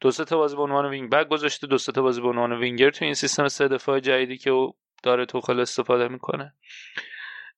[0.00, 2.52] دو سه تا بازی به عنوان wing back گذاشته دو سه تا بازی به عنوان
[2.52, 6.54] وینگر تو این سیستم سه دفاع جدیدی که او داره توخل استفاده می‌کنه.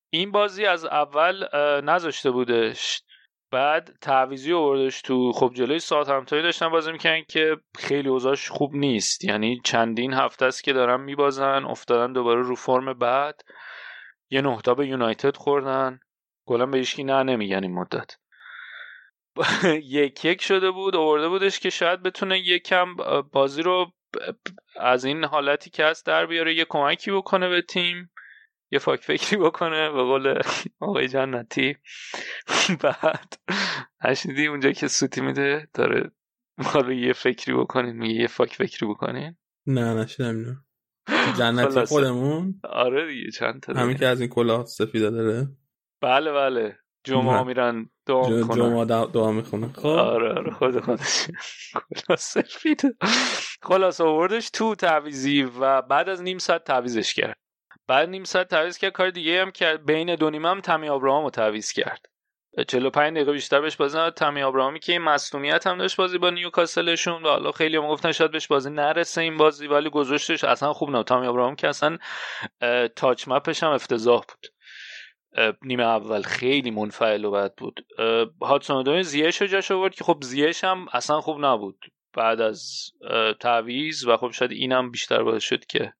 [0.09, 1.47] این بازی از اول
[1.83, 3.01] نذاشته بودش.
[3.51, 8.75] بعد تعویزی آوردش تو خب جلوی ساعت همتایی داشتن بازی می‌کنن که خیلی اوضاعش خوب
[8.75, 9.23] نیست.
[9.23, 13.41] یعنی چندین هفته است که دارن میبازن افتادن دوباره رو فرم بعد.
[14.29, 15.99] یه نهتا به یونایتد خوردن.
[16.45, 18.17] گلا به هیچکی نه نمیگن این مدت.
[19.83, 22.95] یک یک شده بود آورده بودش که شاید بتونه یکم
[23.31, 23.91] بازی رو
[24.75, 28.09] از این حالتی که هست در بیاره یه کمکی بکنه به تیم.
[28.71, 30.41] یه فاک فکری بکنه به قول
[30.79, 31.77] آقای جنتی.
[32.83, 33.33] بعد
[34.05, 36.11] نشنیدی اونجا که سوتی میده داره
[36.63, 39.35] حالا یه فکری بکنین میگه یه فاک فکری بکنین
[39.67, 40.53] نه نشیدم اینو.
[41.37, 41.85] جنتی.
[41.85, 43.97] خودمون؟ آره دیگه چند تا همین.
[43.97, 45.47] که از این کلاه سفیده داره؟
[46.01, 46.77] بله بله.
[47.03, 47.43] جمعه.
[47.43, 48.57] میرن دعا می‌کنن.
[48.57, 49.73] جمعه دعا, می‌خونه.
[49.73, 49.85] خب.
[49.85, 51.27] آره آره خود خودش.
[52.17, 52.81] سفید
[53.61, 57.37] خلاص آوردش تو تعویزی و بعد از نیم ساعت تعویزش کرد.
[57.89, 59.85] بعد نیم ساعت تعویز کرد کار دیگه هم کرد.
[59.85, 62.05] بین دو نیمه هم تمی آبراهام رو تعویز کرد.
[62.67, 64.13] 45 دقیقه بیشتر بهش بازی نداد.
[64.13, 68.11] تمی آبراهامی که این مصونیت هم داشت بازی با نیوکاسلشون و حالا خیلی هم گفتن
[68.11, 71.05] شاید بهش بازی نرسه این بازی ولی گذاشتش اصلا خوب نبود.
[71.05, 71.97] تامی آبراهام که اصلا
[72.95, 74.47] تاچ مپش هم افتضاح بود.
[75.61, 77.85] نیمه اول خیلی منفعل و بد بود.
[78.41, 81.85] هاتسون اودوی زیش رو جاش آورد که خب زیش هم اصلا خوب نبود.
[82.13, 85.93] بعد از اه، تعویض و خب شاید اینم بیشتر باعث شد که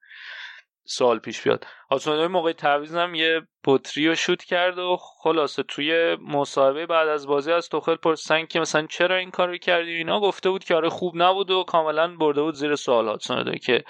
[0.92, 1.68] سوال پیش بیاد.
[1.92, 7.28] اودوی موقع تعویض هم یه پتری رو شوت کرد و خلاصه توی مصاحبه بعد از
[7.28, 10.76] بازی از توخل پرسیدن که مثلا چرا این کار رو کردی؟ اینا گفته بود که
[10.76, 13.84] آره خوب نبود و کاملا برده بود زیر سوال اودوی که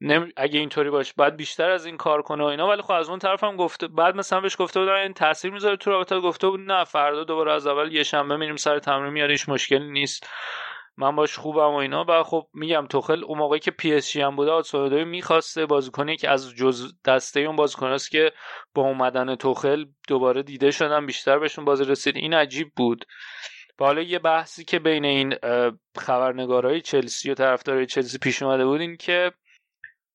[0.00, 0.32] نمی...
[0.36, 2.68] اگه اینطوری باشه بعد بیشتر از این کار کنه و اینا.
[2.68, 5.76] ولی خب از اون طرف هم گفته بعد مثلا بهش گفته بودن این تاثیر می‌ذاره
[5.76, 6.20] تو رابطه.
[6.20, 9.90] گفته بود نه فردا دوباره از اول یه شنبه میریم سر تمرین میاد هیچ مشکلی
[9.90, 10.26] نیست.
[10.98, 12.04] من باش خوبم و اینا.
[12.08, 16.16] و خب میگم توخل اون موقعی که پی اس جی هم بوده آتسودوی می‌خواسته بازیکنی
[16.16, 18.32] که از جز دسته اون بازیکناست که
[18.74, 22.16] با اومدن توخل دوباره دیده شدن بیشتر بهشون بازی رسید.
[22.16, 23.04] این عجیب بود.
[23.80, 28.64] و حالا یه بحثی که بین این اه، خبرنگارای چلسی و طرفدارای چلسی پیش اومده
[28.64, 29.32] بود این که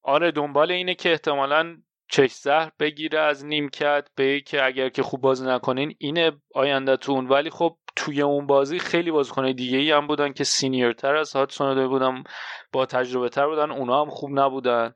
[0.04, 1.78] آره دنبال اینه که احتمالا
[2.10, 4.08] چش زهر بگیره از نیمکت.
[4.16, 7.28] به که اگر که خوب بازی نکنین اینه آیندهتون.
[7.28, 11.34] ولی خب توی اون بازی خیلی بازیکنای دیگه ای هم بودن که senior تر از
[11.34, 12.24] هادسون بودن
[12.72, 14.94] با تجربه تر بودن اونا هم خوب نبودن.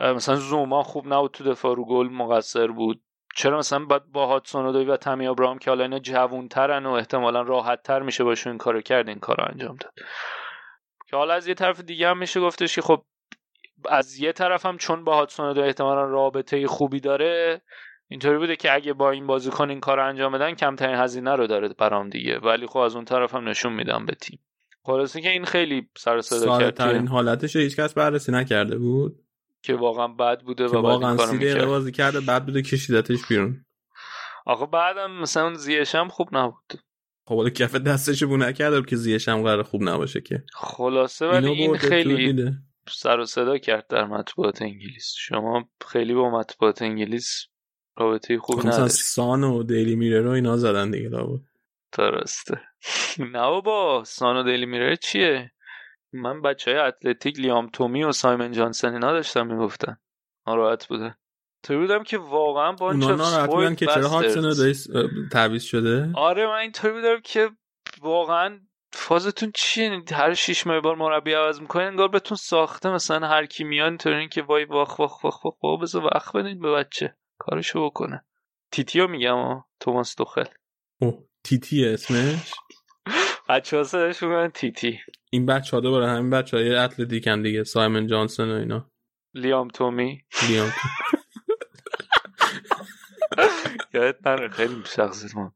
[0.00, 3.02] مثلا زوما خوب نبود تو دفاع رو گل مقصر بود.
[3.34, 7.82] چرا مثلا باید با هاتسون و تمی ابراهام که حالا اینا جوونترن و احتمالا راحت
[7.82, 9.94] تر میشه باشون این کارو کرد این کارو انجام داد.
[11.10, 13.04] که حالا از یه طرف دیگه هم میشه گفتش که خب
[13.90, 17.62] از یه طرف هم چون با هاتسون دو احتمالا رابطه خوبی داره
[18.08, 21.68] اینطوری بوده که اگه با این بازیکن این کار انجام بدن کمترین هزینه رو داره
[21.68, 22.38] برام دیگه.
[22.38, 24.38] ولی خب از اون طرف هم نشون میدم به تیم.
[24.82, 29.20] خلاصه که این خیلی سر و صدا کرد ترین حالتش رو هیچکس بررسی نکرده بود.
[29.62, 31.68] که واقعا بد بوده و واقعا کارو سی دقیقه می‌کرد.
[31.68, 33.64] بازی کرده بعد بوده کشیدتش بیرون.
[34.46, 36.72] آخه بعدم مثلا اون زیش هم خوب نبود.
[37.26, 40.42] خب حالا کف دستش بو نکرده که زیش هم قرار خوب نباشه که.
[40.54, 42.52] خلاصه ولی این خیلی.
[42.88, 45.14] سر و صدا کرد در مطبوعات انگلیس.
[45.16, 47.46] شما خیلی با مطبوعات انگلیس
[47.96, 48.90] رابطه خوبی خب مثلا نداری.
[48.90, 51.40] سان و دیلی میره رو اینا زدن دیگه لابد
[51.98, 52.60] درسته.
[53.18, 55.52] نه بابا سانو دیلی میره چیه؟
[56.12, 59.96] من بچه های اتلتیک لیام تومی و سایمن جانسن اینا داشتم می‌گفتن.
[60.46, 61.16] ناراحت بوده.
[61.62, 64.72] تو بودم که واقعا ناراحت بودن که چرا هاتسون
[65.32, 67.50] تعویض شده؟ آره من اینطوری بودم که
[68.00, 68.60] واقعا
[68.92, 73.64] فازتون چیه؟ هر شیش ماه بار مربی عوض می‌کنین انگار بهتون ساخته مثلا هر کی
[73.64, 77.16] میاد اینطوری که وای واخ واخ واخ واخ بابا بذار وقت بدین به بچه.
[77.38, 78.24] کارشو بکنه.
[78.70, 80.44] تیتیو میگم ها توماس توخل.
[80.98, 82.52] اوه تیتی اسمش؟
[83.48, 85.00] بچه ها صداش میگن تیتی.
[85.30, 88.90] این بچه ها دوباره همین بچه های اتلتیکن دیگه سایمن جانسون و اینا.
[89.34, 90.24] لیام تومی.
[90.48, 90.72] لیام
[93.94, 95.54] یادت نره خیلی شخصیت ما.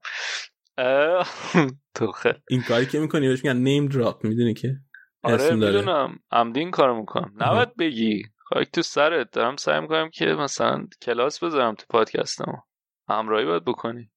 [1.94, 2.32] توخل.
[2.50, 4.76] این کاری که می‌کنی بهش میگن نیم دراپ می‌دونی که؟
[5.22, 5.54] آره.
[5.54, 6.18] می‌دونم.
[6.30, 7.32] عمدی این کارو می‌کنم.
[7.36, 8.22] نباید بگی.
[8.48, 9.30] خاک تو سرت.
[9.30, 12.62] دارم سعی می‌کنم که مثلا کلاس بذارم تو پادکستم
[13.08, 14.10] همراهی باید بکنی.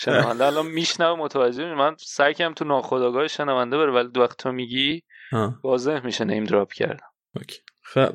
[0.00, 4.52] شنونده الان میشنوه متوجه میشه من سعی کنم تو ناخودآگاه شنونده بره ولی وقت تو
[4.52, 5.02] میگی
[5.64, 7.06] واضح میشه نیم دراپ کردم.
[7.82, 8.12] خیلی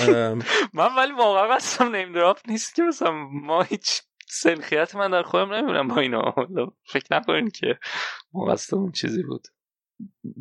[0.00, 0.38] ام،
[0.74, 5.54] من ولی واقعا قصدم نیم دراپ نیست که مثلا ما هیچ سلخیت من در خودم
[5.54, 6.34] نمی‌بینم با اینا.
[6.86, 7.78] فکر نکنین که
[8.32, 9.48] ما اون چیزی بود.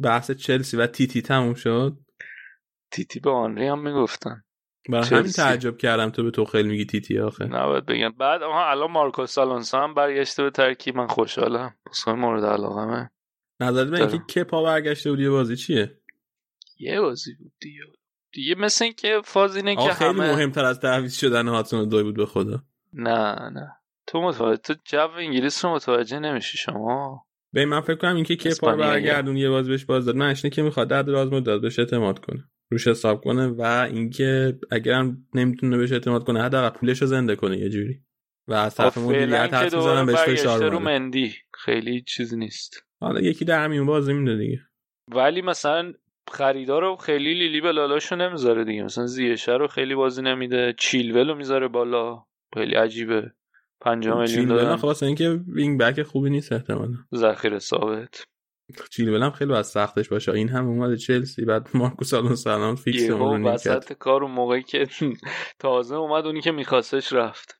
[0.04, 1.98] بحث چلسی و تیتی تموم شد؟
[2.92, 4.44] تیتی به آنری هم می‌گفتن.
[4.90, 5.32] برای همین.
[5.32, 7.46] تعجب کردم تو به تو خیلی میگی تیتی آخه.
[7.46, 8.10] نباید بگم.
[8.10, 10.98] بعد آها الان مارکوس آلونسو هم برگشته به ترکیب.
[10.98, 11.76] من خوشحالم.
[11.90, 13.10] بسیار مورد علاقمه.
[13.60, 14.26] نظرت به اینکه دارم.
[14.28, 15.98] که پا برگشته بود یه بازی چیه؟
[16.80, 17.82] یه بازی بود دیگه.
[18.32, 22.04] دیگه مثل این که فاز اینه که خیلی همه مهمتر از تعویض شدن هاتون دوی
[22.04, 22.64] بود به خدا.
[22.94, 23.76] نه نه.
[24.08, 27.26] تو متوجه تو جو انگلیس رو متوجه نمیشی شما.
[27.54, 28.92] به من فکر کنم اینکه که پا اسپانیایی.
[28.92, 30.16] برگردون یه باز بهش باز داد.
[30.16, 32.44] من اشنه که می‌خواد در دراز مدت بهش اعتماد کنه.
[32.72, 37.58] روش حساب کنه و اینکه اگرم نمی‌تونه بهش اعتماد کنه حداقل پولش رو زنده کنه
[37.58, 38.02] یه جوری.
[38.48, 40.80] و از طرف خب مدیریت دوباره می‌زنم بهش فشار رو.
[40.80, 42.86] مندی خیلی چیزی نیست.
[43.00, 44.60] حالا یکی در میون بازی میده دیگه.
[45.08, 45.94] ولی مثلا
[46.32, 48.84] خریدار رو خیلی لیلی به لالاشو نمی‌ذاره دیگه.
[48.84, 52.24] مثلا زیشه رو خیلی بازی نمیده چیلول رو می‌ذاره بالا.
[52.54, 53.32] خیلی عجیبه.
[53.82, 54.76] پنجاه میلیون چیلول دادن.
[54.76, 56.94] خلاص اینکه wing back خوبی نیست احتمالا.
[57.16, 58.24] ذخیره ثابت.
[58.92, 60.32] چیلول هم خیلی باید سختش باشه.
[60.32, 63.98] این هم اومده چلسی بعد مارکوس آلونسو الان فیکس اون رو وسط کرد.
[63.98, 64.88] کار اون موقعی که
[65.60, 67.60] تازه اومد اونی که میخواستش رفت.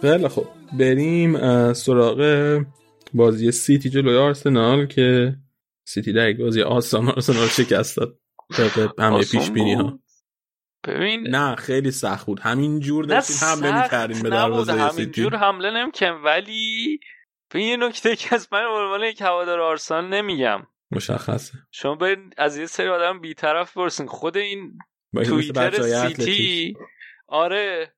[0.00, 0.46] خیلی خب
[0.78, 2.60] بریم سراغ
[3.14, 5.36] بازی سیتی جلوی آرسنال که
[5.84, 8.18] سیتی در یک بازی آسان آرسنال شکست داد
[8.98, 9.98] همه پیش بینی ها.
[10.84, 12.40] ببین نه خیلی سخت بود.
[12.40, 15.02] همین جور داشتیم حمله می‌کردیم به دروازه سیتی.
[15.02, 16.98] همینجور حمله نمی‌کنم ولی
[17.50, 20.66] به یه نکته که از من عنوان یک هوادار آرسنال نمیگم.
[20.90, 21.52] مشخصه.
[21.70, 24.06] شما برید از یه سری آدم بیطرف برسین.
[24.06, 24.78] خود این
[25.24, 25.82] توییتر.
[25.82, 26.74] سیتی
[27.28, 27.94] آره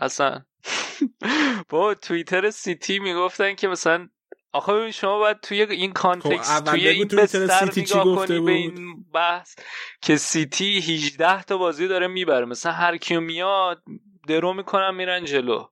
[0.00, 0.44] اصلا
[1.68, 4.08] با توییتر سیتی می‌گفتن که مثلا
[4.52, 8.52] آخه ببین شما باید توی این context خب، توی این بستر نگاه کنی بود؟ به
[8.52, 9.56] این بحث
[10.02, 12.44] که سیتی 18 تا بازی داره می‌بره.
[12.44, 13.82] مثلا هر کیو میاد
[14.28, 15.64] درو می‌کنن میرن جلو.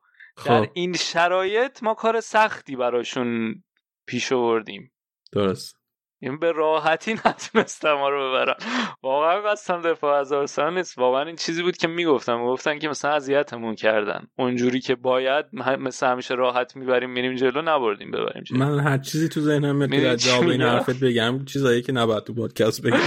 [0.45, 0.71] در خب.
[0.75, 3.63] این شرایط ما کار سختی براشون
[4.07, 4.93] پیش آوردیم.
[5.33, 5.78] درست.
[6.21, 8.57] این به راحتی نتونستم ما رو ببرم
[9.03, 10.99] واقعا قصدم دفاع از آرسنال نیست.
[10.99, 12.45] واقعا این چیزی بود که می‌گفتم.
[12.45, 14.27] گفتن که مثلا اذیتمون کردن.
[14.39, 18.59] اونجوری که باید مثل همیشه راحت می‌بریم میریم جلو نبردیم ببریم جلو.
[18.59, 22.83] من هر چیزی تو ذهنم میاد جواب این؟ حرفت بگم چیزایی که نباید تو پادکست
[22.83, 22.99] بگم.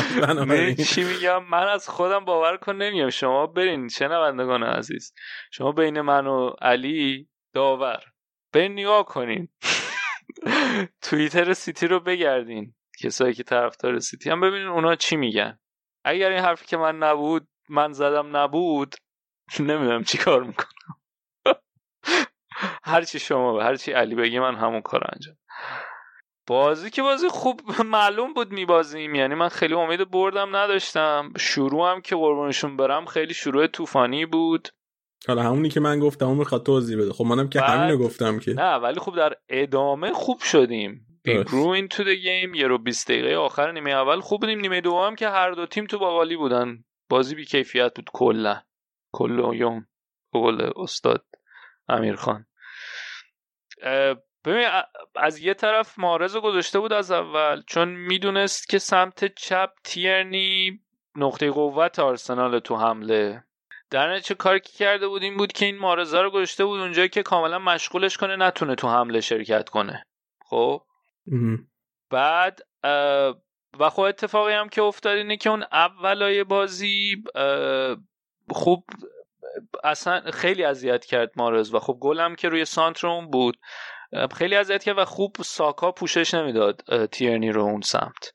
[0.47, 3.09] من چی میگم؟ من از خودم باور کن نمیگم.
[3.09, 5.13] شما برین شنوندگان عزیز.
[5.51, 8.03] شما بین من و علی داور.
[8.53, 9.47] برین نگاه کنین.
[11.01, 12.73] توییتر سیتی رو بگردین.
[13.03, 15.59] کسایی که طرفدار سیتی هم ببینین اونا چی میگن.
[16.05, 18.95] اگر این حرفی که من نبود من زدم نبود
[19.59, 20.67] نمی‌دونم چی کار می‌کنم.
[22.83, 25.35] هرچی شما هرچی علی بگی من همون کار انجام.
[26.47, 29.15] بازی که بازی خوب معلوم بود میبازیم.
[29.15, 31.33] یعنی من خیلی امید بردم نداشتم.
[31.37, 34.69] شروع هم که قربونشون برم خیلی شروع طوفانی بود.
[35.27, 37.13] حالا همونی که من گفتم اون می‌خواد توضیح بده.
[37.13, 38.53] خب منم که بعد- همینو گفتم که.
[38.53, 41.10] نه ولی خب در ادامه خوب شدیم.
[41.27, 42.55] We grew into the game.
[42.55, 44.19] یه رو 20 دقیقه آخر نیمه اول.
[44.19, 46.83] خوب بودیم نیمه دوم که هر دو تیم تو باقالی بودن.
[47.09, 48.09] بازی بی کیفیت بود.
[48.13, 48.61] کلا.
[49.11, 49.87] کل یوم.
[50.31, 51.25] قول استاد
[51.89, 52.45] امیر خان.
[54.45, 54.67] ببین
[55.15, 57.61] از یه طرف مارز گذاشته بود از اول.
[57.67, 60.81] چون می‌دونست که سمت چپ تیرنی
[61.15, 63.43] نقطه قوت آرسنال تو حمله.
[63.89, 67.09] در چه کاری که کرده بود این بود که این مارزا رو گذاشته بود اونجایی
[67.09, 70.05] که کاملا مشغولش کنه نتونه تو حمله شرکت کنه.
[70.45, 70.81] خب؟
[72.09, 72.59] بعد
[73.79, 77.23] و خب اتفاقی هم که افتاد اینه که اون اولای بازی
[78.49, 78.85] خوب
[79.83, 83.57] اصلا خیلی اذیت کرد مارز و خب گلم که روی سانتر اون بود
[84.35, 88.33] خیلی اذیت کرد و خوب ساکا پوشش نمی‌داد تیرنی رو اون سمت.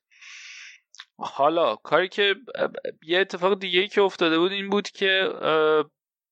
[1.18, 2.34] حالا کاری که
[3.02, 5.28] یه اتفاق دیگه که افتاده بود این بود که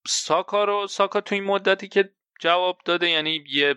[0.07, 2.11] ساکا رو ساکا تو این مدتی که
[2.41, 3.75] جواب داده یعنی یه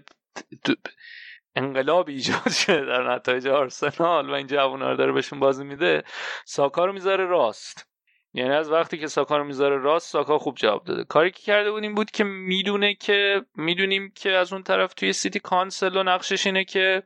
[1.58, 6.04] انقلاب ایجاد شده در نتایج آرسنال و این جوان رو داره بهشون بازی میده
[6.46, 7.88] ساکا رو می‌ذاره راست.
[8.34, 11.04] یعنی از وقتی که ساکا رو می‌ذاره راست ساکا خوب جواب داده.
[11.04, 15.14] کاری که کرده بود این بود که می‌دونه که می‌دونیم که از اون طرف توی
[15.14, 17.04] سیتی کانسل و نقشش اینه که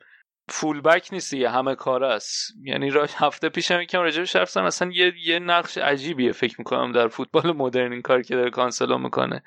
[0.49, 2.53] فول بک نیست یه همه کار است.
[2.63, 4.23] یعنی را هفته پیشم یکم راجع
[4.55, 8.49] به مثلا یه یه نقش عجیبیه فکر می‌کنم در فوتبال مدرن این کار که داره
[8.49, 9.43] کانسلو می‌کنه.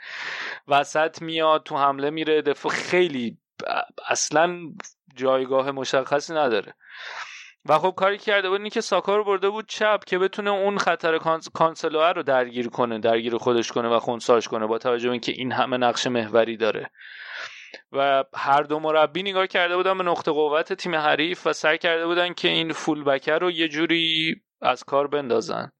[0.68, 3.39] وسط میاد تو حمله میره دفاع خیلی
[4.09, 4.59] اصلا
[5.15, 6.74] جایگاه مشخصی نداره.
[7.66, 11.19] و خب کاری کرده بود که ساکا رو برده بود چپ که بتونه اون خطر
[11.55, 15.53] کانسلوه رو درگیر کنه درگیر خودش کنه و خونساش کنه با توجه به اینکه این
[15.53, 16.91] همه نقش محوری داره.
[17.93, 22.07] و هر دو مربی نگاه کرده بودن به نقطه قوت تیم حریف و سعی کرده
[22.07, 25.73] بودن که این فول بکر رو یه جوری از کار بندازن.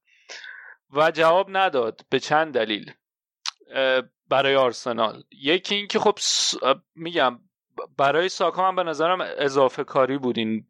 [0.91, 2.93] و جواب نداد به چند دلیل
[4.29, 5.23] برای آرسنال.
[5.43, 6.19] یکی اینکه خب
[6.95, 7.41] میگم
[7.99, 10.67] برای ساکا من به نظرم اضافه کاری بود این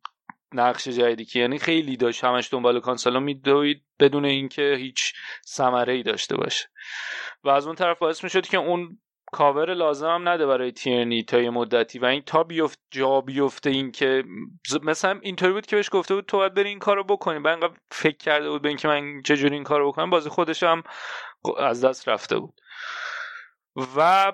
[0.52, 5.12] نقش جدیدی که یعنی خیلی داشت همش دنبال کانسلو میدوید بدون اینکه هیچ
[5.46, 6.68] ثمره ای داشته باشه.
[7.44, 8.98] و از اون طرف باعث می‌شد که اون
[9.32, 13.70] کاور لازم هم نده برای تیرنی تا یه مدتی و این تا بیفت جا بیفته
[13.70, 14.24] این که
[14.82, 17.36] مثلا اینطوری بود که بهش گفته بود تو باید بری این کارو بکنی.
[17.36, 20.82] انقدر فکر کرده بود به اینکه من چجوری این کارو بکنم بازی خودش هم
[21.58, 22.60] از دست رفته بود.
[23.96, 24.32] و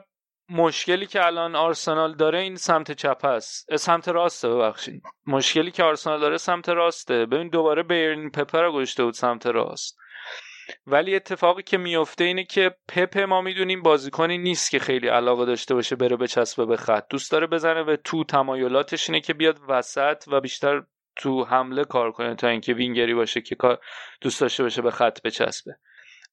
[0.50, 5.02] مشکلی که الان آرسنال داره این سمت چپ است سمت راسته ببخشید.
[5.26, 7.26] مشکلی که آرسنال داره سمت راسته.
[7.26, 9.98] ببین دوباره بیرن پپر رو گشته بود سمت راست.
[10.86, 15.74] ولی اتفاقی که میفته اینه که پپ ما می‌دونیم بازیکنی نیست که خیلی علاقه داشته
[15.74, 17.04] باشه بره به چسبه به خط.
[17.10, 20.82] دوست داره بزنه به تو تمایلاتش اینه که بیاد وسط و بیشتر
[21.16, 23.56] تو حمله کار کنه تا اینکه وینگری باشه که
[24.20, 25.76] دوست داشته باشه به خط بچسبه.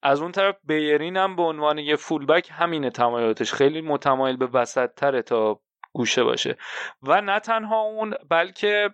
[0.04, 3.54] از اون طرف بیرین هم به عنوان یه فولبک همینه تمایلاتش.
[3.54, 5.60] خیلی متمایل به وسط تره تا
[5.94, 6.58] گوشه باشه.
[7.04, 8.90] و نه تنها اون بلکه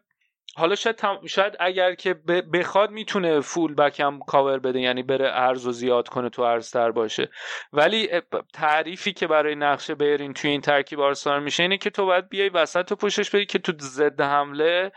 [0.57, 2.13] حالا شاید, شاید اگر که
[2.53, 6.91] بخواد می‌تونه فول بک هم کاور بده یعنی بره ارز و زیاد کنه تو ارزتر
[6.91, 7.29] باشه.
[7.73, 8.09] ولی
[8.53, 12.49] تعریفی که برای نقشه بیرین توی این ترکیب آرسنال میشه اینه که تو باید بیای
[12.49, 14.91] وسط و پوشش بدی که تو ضد حمله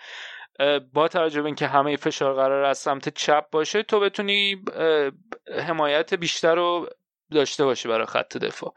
[0.93, 4.65] با توجه به اینکه همه فشار قرار از سمت چپ باشه تو بتونی
[5.67, 6.89] حمایت بیشتر رو
[7.33, 8.75] داشته باشی برای خط دفاع.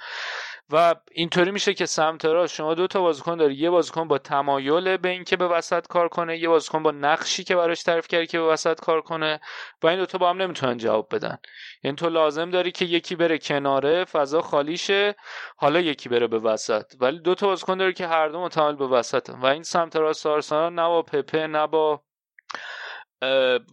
[0.71, 3.55] و اینطوری میشه که سمت راست شما دو تا بازیکن داری.
[3.55, 7.55] یه بازیکن با تمایل به اینکه به وسط کار کنه یه بازیکن با نقشی که
[7.55, 9.39] براش تعریف کردی که به وسط کار کنه
[9.83, 11.37] و این دوتا با هم نمی‌تونن جواب بدن.
[11.83, 15.15] یعنی تو لازم داری که یکی بره کناره فضا خالی شه
[15.57, 16.93] حالا یکی بره به وسط.
[16.99, 20.25] ولی دو تا بازیکن داری که هر دو متمایل به وسط و این سمت راست
[20.25, 22.01] آرسنال نه با پپه نه با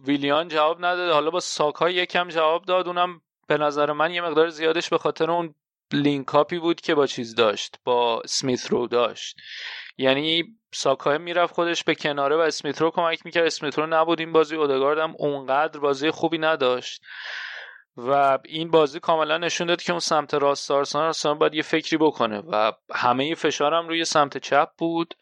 [0.05, 1.13] ویلیان جواب نداده.
[1.13, 2.87] حالا با ساکا یکم جواب داد.
[2.87, 5.55] اونم به نظر من یه مقدار زیادش به خاطر اون
[5.93, 9.37] لینکاپی بود که با چیز داشت با سمیت رو داشت.
[9.97, 10.43] یعنی
[10.73, 13.45] ساکای می‌رفت خودش به کناره و اسمیت رو کمک می‌کرد.
[13.45, 17.01] اسمیت رو نبود این بازی اودگارد هم اونقدر بازی خوبی نداشت.
[17.97, 22.39] و این بازی کاملا نشون داد که اون سمت راست آرسنال باید یه فکری بکنه
[22.39, 25.13] و همه فشارم روی سمت چپ بود.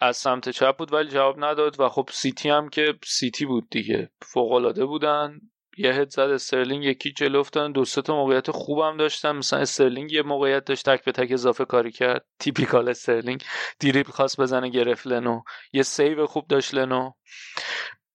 [0.00, 4.10] از سمت چپ بود ولی جواب نداد و خب سیتی هم که سیتی بود دیگه
[4.22, 5.40] فوق العاده بودن.
[5.76, 9.32] یه هد زد استرلینگ یکی جلو افتادن دو تا موقعیت خوبم داشتن.
[9.32, 12.24] مثلا استرلینگ یه موقعیت داشت تک به تک اضافه کاری کرد.
[12.38, 13.44] typical استرلینگ.
[13.78, 15.40] دریبل خواست بزنه گرفت لنو.
[15.72, 17.10] یه save خوب داشت لنو.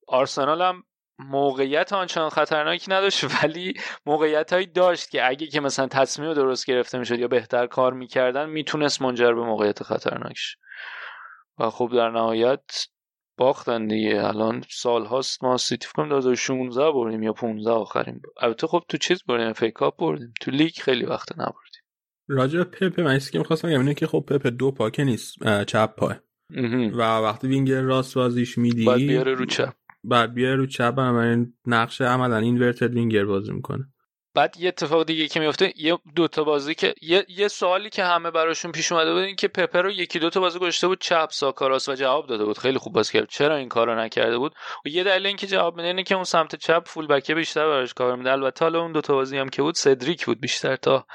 [0.08, 0.84] آرسنال هم
[1.20, 3.74] موقعیت آنچنان خطرناکی نداشت ولی
[4.06, 8.50] موقعیت هایی داشت که اگه که مثلا تصمیم درست گرفته می‌شد یا بهتر کار می‌کردن
[8.50, 10.58] می‌تونست منجر به موقعیت خطرناکش.
[11.60, 12.88] و خب در نهایت
[13.38, 14.26] باختن دیگه.
[14.26, 18.98] الان سال هاست ما سیتی فکر کنم 2016 بردیم یا 15 آخرین البته خب تو
[18.98, 20.34] چیز بردیم؟ FA Cup بردیم.
[20.42, 21.82] تو لیگ خیلی وقت نبردیم.
[22.28, 25.36] راجع پپ من که می‌خواستم بگم اینه که خب پپ دو پاکه نیست
[25.68, 26.16] چپ پای
[26.94, 29.74] و وقتی وینگر راست بازیش میدی بعد بیاره رو چپ.
[30.04, 33.91] بعد بیاره رو چپ این نقش عملا اینورتد وینگر بازی می‌کنه.
[34.34, 38.04] بعد یه اتفاق دیگه که میفته یه دو تا بازی که یه, یه سوالی که
[38.04, 41.02] همه براشون پیش اومده بود این که پپر رو یکی دو تا بازی گذاشته بود
[41.02, 42.58] چپ ساکاراس و جواب داده بود.
[42.58, 43.30] خیلی خوب بازی کرد.
[43.30, 44.54] چرا این کارو نکرده بود؟
[44.86, 47.94] و یه دلیل اینکه جواب میده اینه که اون سمت چپ فول بک بیشتر براش
[47.94, 48.32] کار میده.
[48.32, 51.06] البته حالا اون دو تا بازی هم که بود سدریک بود بیشتر تا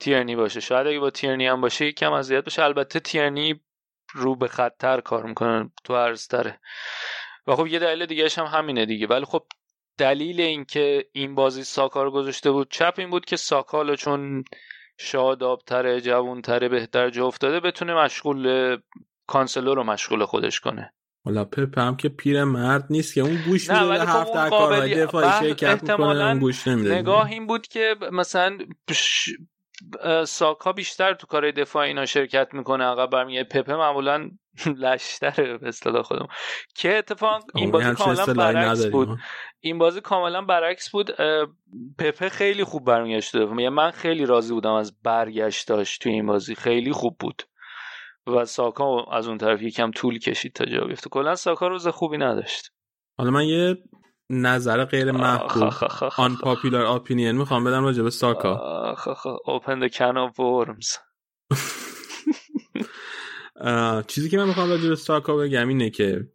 [0.00, 0.60] تیرنی باشه.
[0.60, 3.60] شاید اگه با تیرنی هم باشه یکم اذیت بشه البته تیرنی
[4.14, 6.60] رو به خطر کار می‌کنه تو عرضتره.
[7.46, 9.06] و خب یه دلیل دیگه هم همینه دیگه.
[9.06, 9.46] ولی خب
[9.98, 14.44] دلیل اینکه این بازی ساکا رو گذاشته بود چپ این بود که ساکا چون
[14.98, 18.76] شادابتره جوونتره بهتر جا افتاده بتونه مشغول
[19.26, 20.92] کانسلو رو مشغول خودش کنه.
[21.24, 24.94] حالا پپ هم که پیر مرد نیست که اون گوش میده به هفت در کارهای
[24.94, 28.58] دفاعی شرکت می‌کنه اون گوش نمیده نگاه این بود که مثلا
[30.26, 34.30] ساکا بیشتر تو کار دفاع اینا شرکت می‌کنه عقب برمیگه پپه معمولا
[34.82, 36.26] لشتره به اصطلاح خودم
[36.74, 39.18] که اتفاق این بازی کاملا برعکس بود.
[39.60, 41.10] این بازی کاملا برعکس بود.
[41.98, 46.54] پپه خیلی خوب برمیگشته یعنی من خیلی راضی بودم از برگشتاش توی این بازی.
[46.54, 47.42] خیلی خوب بود.
[48.26, 51.10] و ساکا از اون طرف یکم طول کشید تا جا بیفته.
[51.10, 52.72] کلا ساکا روز خوبی نداشت.
[53.18, 53.76] حالا من یه
[54.30, 55.72] نظر غیر محبوب
[56.16, 58.85] آن پاپولار اپینین می‌خوام بدم راجع به ساکا.
[59.46, 60.98] Open the can of worms.
[64.06, 66.28] چیزی که من می‌خوام راجع به ساکا بگم اینه که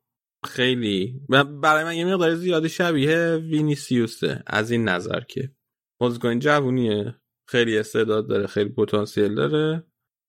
[0.46, 1.22] خیلی
[1.62, 5.52] برای من یه مقدار زیادی شبیه وینیسیوسه از این نظر که.
[6.00, 7.16] بازیکن جوونیه
[7.48, 9.84] خیلی استعداد داره خیلی پتانسیل داره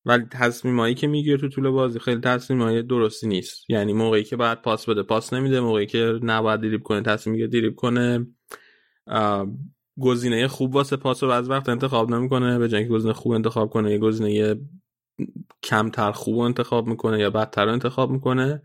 [0.05, 3.71] ولی تصمیمایی که می‌گیره تو طول بازی خیلی تصمیمایی درستی نیست.
[3.71, 7.61] یعنی موقعی که باید پاس بده پاس نمیده موقعی که نباید دریب کنه تصمیم می‌گیره
[7.61, 8.27] دریب کنه
[10.01, 13.90] گزینه خوب واسه پاس رو از وقت انتخاب نمی‌کنه به جنگ گزینه خوب انتخاب کنه
[13.93, 14.60] یه گزینه
[15.62, 18.62] کمتر خوب انتخاب می‌کنه یا بدتر انتخاب می‌کنه.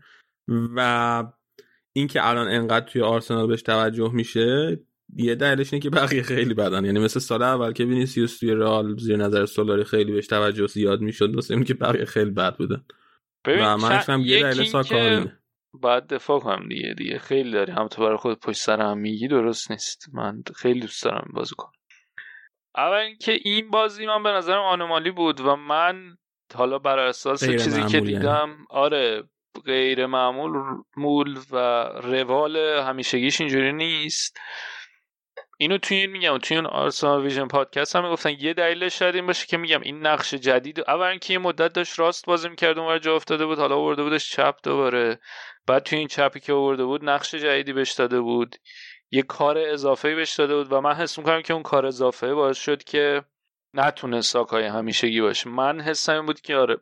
[0.48, 1.24] و
[1.92, 4.80] اینکه الان انقدر توی آرسنال بهش توجه میشه
[5.16, 6.84] یه دلیلش اینه که بقیه خیلی بدن.
[6.84, 11.00] یعنی مثل سال اول که وینیسیوس توی رئال زیر نظر سولاری خیلی بهش توجه زیاد
[11.00, 12.84] می‌شد واسه اینکه بقیه خیلی بد بودن.
[13.46, 15.38] و من هم یه دلیل ساکارینه
[15.80, 17.72] باید دفاع کنم دیگه دیگه خیلی داری.
[17.72, 20.08] هم تو برای خود پشت سر هم میگی درست نیست.
[20.12, 21.72] من خیلی دوست دارم بازی کنم.
[22.76, 26.16] اول اینکه این بازی من به نظرم آنومالی بود و من
[26.54, 28.12] حالا بر اساس چیزی که یعنی.
[28.12, 29.22] دیدم آره
[29.64, 30.52] غیر معمول
[30.96, 31.56] مول و
[32.02, 34.38] روال همیشگیش اینجوری نیست.
[35.60, 38.30] اینو توی این میگم توی اون آرسنال ویژن پادکست هم می‌گفتن.
[38.30, 41.98] یه دلیلش شاید این باشه که میگم این نقش جدید اول اینکه یه مدت داشت
[41.98, 45.18] راست بازی می‌کرد اونور جا افتاده بود حالا آورده بودش چپ دوباره.
[45.68, 48.56] بعد توی این چپی که آورده بود نقش جدیدی بهش داده بود.
[49.10, 52.58] یه کار اضافه بهش داده بود و من حس می‌کنم که اون کار اضافه باعث
[52.58, 53.24] شد که
[53.74, 55.48] نتونه ساکای همیشگی باشه.
[55.48, 56.76] من حسم این بود که آره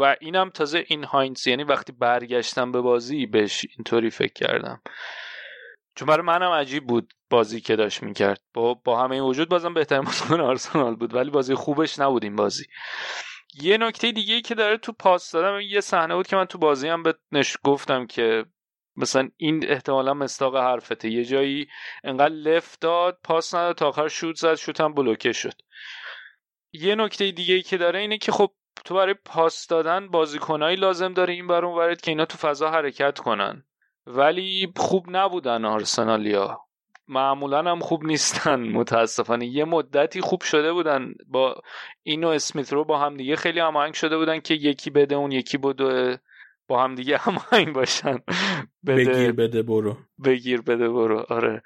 [0.00, 4.82] و اینم تازه این هاینز یعنی وقتی برگشتم به بازی بهش اینطوری فکر کردم.
[5.96, 8.40] چون برای منم عجیب بود بازی که داشت می‌کرد.
[8.54, 12.36] با, با همه این وجود بازم بهترین بازیکن آرسنال بود ولی بازی خوبش نبود این
[12.36, 12.64] بازی.
[13.54, 16.88] یه نکته دیگه که داره تو پاس دادم یه صحنه بود که من تو بازی
[16.88, 17.14] هم به
[17.64, 18.44] گفتم که
[18.96, 21.10] مثلا این احتمالا مستاق حرفته.
[21.10, 21.68] یه جایی
[22.04, 25.54] انقدر لفت داد پاس نداد تا آخر شوت زد شوت هم بلوکه شد.
[26.72, 28.52] یه نکته دیگه که داره اینه که خب
[28.84, 33.18] تو برای پاس دادن بازیکنایی لازم داره این بر اون که اینا تو فضا حرکت
[33.18, 33.64] کنن.
[34.06, 36.71] ولی خوب نبودن آرسنالیا.
[37.08, 38.60] معمولا هم خوب نیستن.
[38.78, 39.46] متاسفانه.
[39.46, 41.14] یه مدتی خوب شده بودن.
[41.26, 41.62] با
[42.02, 45.58] اینو اسمیت رو با هم دیگه خیلی هماهنگ شده بودن که یکی بده اون یکی
[45.58, 46.20] بده.
[46.68, 48.18] با هم دیگه هماهنگ باشن.
[48.86, 49.04] بده.
[49.04, 49.96] بگیر بده برو.
[50.24, 51.26] بگیر بده برو.
[51.28, 51.62] آره.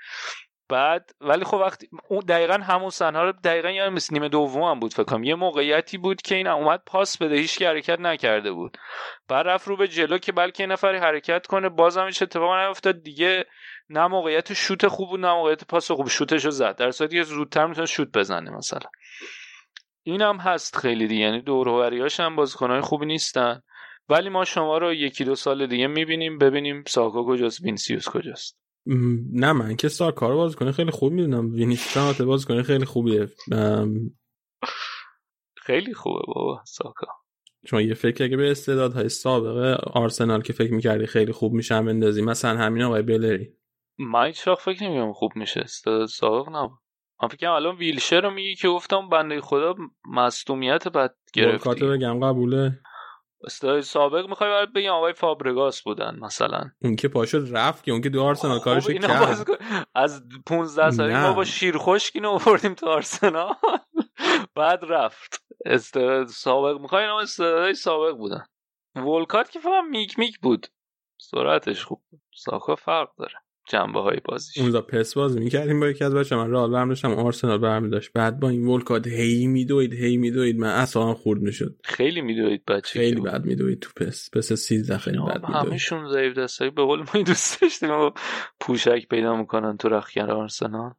[0.68, 4.80] بعد ولی خب وقتی اون دقیقا همون صحنه رو دقیقا یادم مثل نیمه دوم هم
[4.80, 7.34] بود فکر یه موقعیتی بود که این اومد پاس بده.
[7.36, 8.78] هیچ حرکت نکرده بود.
[9.28, 11.68] بعد رفت رو به جلو که بلکه این نفری حرکت کنه.
[11.68, 13.02] بازم هیچ اتفاق نیفتاد.
[13.02, 13.44] دیگه
[13.90, 16.08] نه موقعیت شوت خوب بود نه موقعیت پاس خوب.
[16.08, 16.76] شوتش رو زد.
[16.76, 18.88] در صورتی که زودتر می‌تونه شوت بزنه مثلا.
[20.02, 21.22] این هم هست خیلی دیگه.
[21.22, 23.62] یعنی دوروریاش هم بازیکنهای خوبی نیستن.
[24.08, 28.58] ولی ما شما رو یکی دو سال دیگه می‌بینیم ببینیم ساکا کجاست وینیسیوس کجاست.
[29.32, 31.52] نه من که ساکا رو کنه خیلی خوب می‌دونم.
[31.52, 33.28] وینیسیوس باز کنه خیلی خوبیه.
[35.56, 37.06] خیلی خوبه بابا ساکا.
[37.66, 42.22] شما یه فکر اگه به استعدادهای سابقه آرسنال که فکر می‌کردی خیلی خوب میشن بندازی.
[42.22, 43.55] مثلا همین آقای بلری.
[43.98, 46.78] من هیچ فکر نمی‌کنم خوب میشه استعداد سابق نبود.
[47.22, 49.74] من فکر الان ویلشر رو میگی که گفتم بنده خدا
[50.06, 52.80] مصدومیت بعد گرفتی بگم قبوله.
[53.44, 56.70] استاد سابق می‌خوای برات بگم آقای فابرگاس بودن مثلا.
[56.82, 59.60] اون که پاشو رفت که اون که دو آرسنال کارش کرد.
[59.94, 63.54] از 15 سالگی ما با شیر خشک اینو آوردیم تو آرسنال.
[64.54, 65.44] بعد رفت.
[65.64, 68.44] استاد سابق می‌خوای اینا استادای سابق بودن.
[68.96, 70.66] ولکات که فهم میک میک بود.
[71.20, 72.02] سرعتش خوب
[72.34, 73.34] ساکا فرق داره.
[73.66, 74.58] جنبه های بازیش.
[74.58, 78.12] اونجا پس بازی می‌کردیم با یکی از بچه من رال برم داشتم آرسنال برمی داشت
[78.12, 80.58] بعد با این ولکاد هی میدوید هی میدوید.
[80.58, 81.76] من اصلا خورد می‌شد.
[81.84, 84.30] خیلی میدوید بچه خیلی بد میدوید تو پس.
[84.32, 85.72] پس 13 خیلی بد میدوید.
[85.72, 86.70] همشون ضعیف دستایی.
[86.70, 88.10] به قول ما دوست داشتیم و
[88.60, 90.92] پوشک پیدا می‌کنن تو رخکن آرسنال.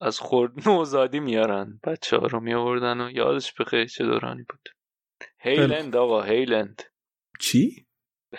[0.00, 1.80] از خورد نوزادی میارن.
[1.84, 4.68] بچه ها رو میآوردن و یادش بخیر چه دورانی بود.
[5.40, 6.82] هیلند آقا هیلند.
[7.40, 7.86] چی؟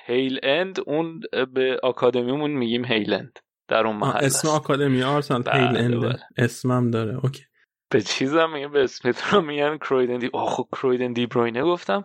[0.06, 1.22] هیل اند اون
[1.54, 3.40] به آکادمیمون میگیم هیلند.
[3.68, 6.20] در اون محل اسم آکادمی آرسنال بله، هیل اند بله.
[6.38, 7.20] اسمم داره.
[7.24, 7.44] اوکی.
[7.90, 12.04] به چیزم میگم به اسمیت رو میگن کرویدن دی آخو کرویدن دی بروینه گفتم.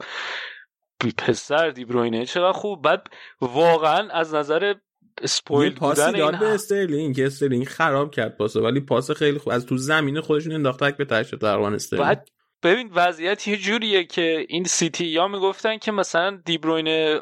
[1.00, 2.82] بی پسر دی بروینه چقدر خوب.
[2.82, 3.06] بعد
[3.40, 4.74] واقعا از نظر
[5.22, 7.16] اسپویل پاسی بودن داد این به استرلینگ.
[7.16, 10.96] که استرلینگ خراب کرد پاسو ولی پاس خیلی خوب از تو زمین خودشون انداخت تک
[10.96, 12.08] به تاش تقریبا استرلینگ.
[12.08, 12.28] بعد
[12.62, 17.20] ببین وضعیت یه جوریه که این سیتی یا می‌گفتن که مثلا دیبروین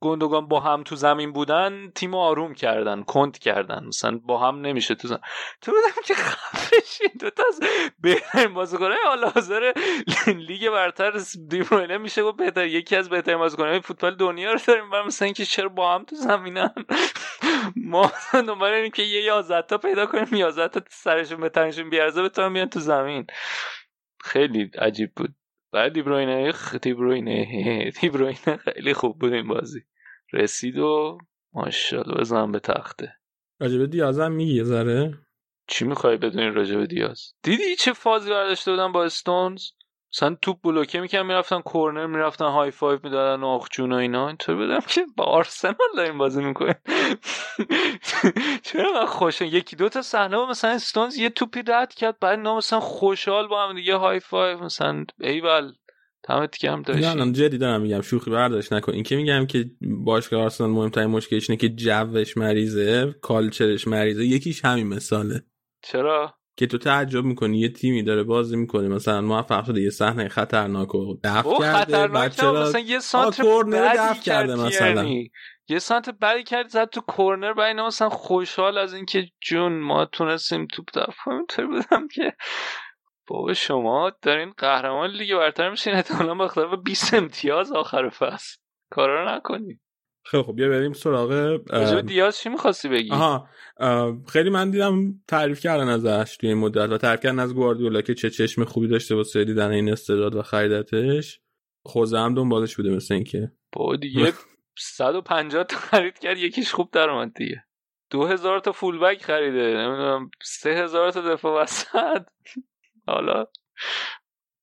[0.00, 4.60] گندگان با هم تو زمین بودن تیم رو آروم کردن کند کردن مثلا با هم
[4.60, 5.20] نمیشه تو زمین
[5.62, 7.60] تو بودم که خفشین دو تا از
[8.00, 9.72] بهترین بازیکنهای حال حاضر
[10.26, 11.12] لیگ برتر
[11.48, 15.44] دیبروینه میشه گفت بهتر یکی از بهترین بازیکنهای فوتبال دنیا رو داریم و مثلا اینکه
[15.44, 16.74] چرا با هم تو زمینن؟
[17.76, 22.22] ما دنبال اینیم که یه یازده تا پیدا کنیم یازده تا سرشون به تنشون بیارزه
[22.22, 23.26] بتونن بیان تو زمین.
[24.24, 25.34] خیلی عجیب بود.
[25.72, 26.52] بعد دیبروینه.
[26.82, 29.80] دیبروینه دیبروینه خیلی خوب بود این بازی.
[30.32, 31.18] رسید و
[31.52, 33.14] ماشاءالله بزنم به تخته.
[33.60, 35.18] راجبه دیازم میگی یه ذره؟
[35.66, 39.62] چی می‌خوای بدونی راجع به دیاز؟ دیدی چه فازی برداشته بودن با استونز؟
[40.14, 44.26] مثلا توپ بلوکه می‌کنن می‌رفتن کورنر می‌رفتن high five می‌دادن جون و اینا.
[44.26, 46.74] اینطور بدم که با آرسنال داریم بازی می‌کنیم.
[48.62, 52.56] چرا من خوشم یکی دو تا صحنه مثلا استونز یه توپی رد کرد بعد اینا
[52.56, 55.72] مثلا خوشحال با هم دیگه high five مثلا ایول
[56.28, 57.04] دمت گرم نه داشتی.
[57.06, 58.92] الان جدی دارم میگم شوخی برداشت نکن.
[58.92, 59.70] این که میگم که
[60.04, 65.42] باشگاه آرسنال مهمترین مشکلش اینه که جوش مریضه کالچرش مریضه یکیش همین مثاله.
[65.82, 68.88] چرا؟ که تو تعجب می‌کنی یه تیمی داره بازی می‌کنه.
[68.88, 72.62] مثلا موفق شده یه صحنه خطرناک و دفع کرده بعد چرا.
[72.62, 74.68] مثلا یه سانتر دفع کرده کرد مثلا.
[74.68, 75.30] تیرنی.
[75.68, 80.04] یه سانت بدی کرد زد تو کورنر و اینا مثلا خوشحال از اینکه جون ما
[80.04, 81.46] تونستیم توپ دفع کنیم.
[81.68, 82.32] بودم که
[83.26, 88.56] بابا شما دارین قهرمان لیگ برتر میشین احتمالا با اختلاف 20 امتیاز آخر فصل.
[88.90, 89.80] کارا رو نکنیم
[90.30, 93.48] خیلی خب بیا بریم سراغ دیاز چی می‌خواستی بگی؟ آها.
[94.28, 98.14] خیلی من دیدم تعریف کردن ازش توی این مدت و تعریف کردن از گواردیولا که
[98.14, 101.40] چه چشم خوبی داشته واسه دیدن این استعداد و خریدتش.
[101.84, 103.52] خوزه هم دنبالش بوده مثل اینکه.
[103.72, 104.32] بابا دیگه
[104.78, 107.64] 150 تا خرید کرد یکیش خوب در اومد دیگه.
[108.10, 112.26] 2000 تا فول بک خریده نمی‌دونم 3000 تا دفاع وسط.
[113.06, 113.46] حالا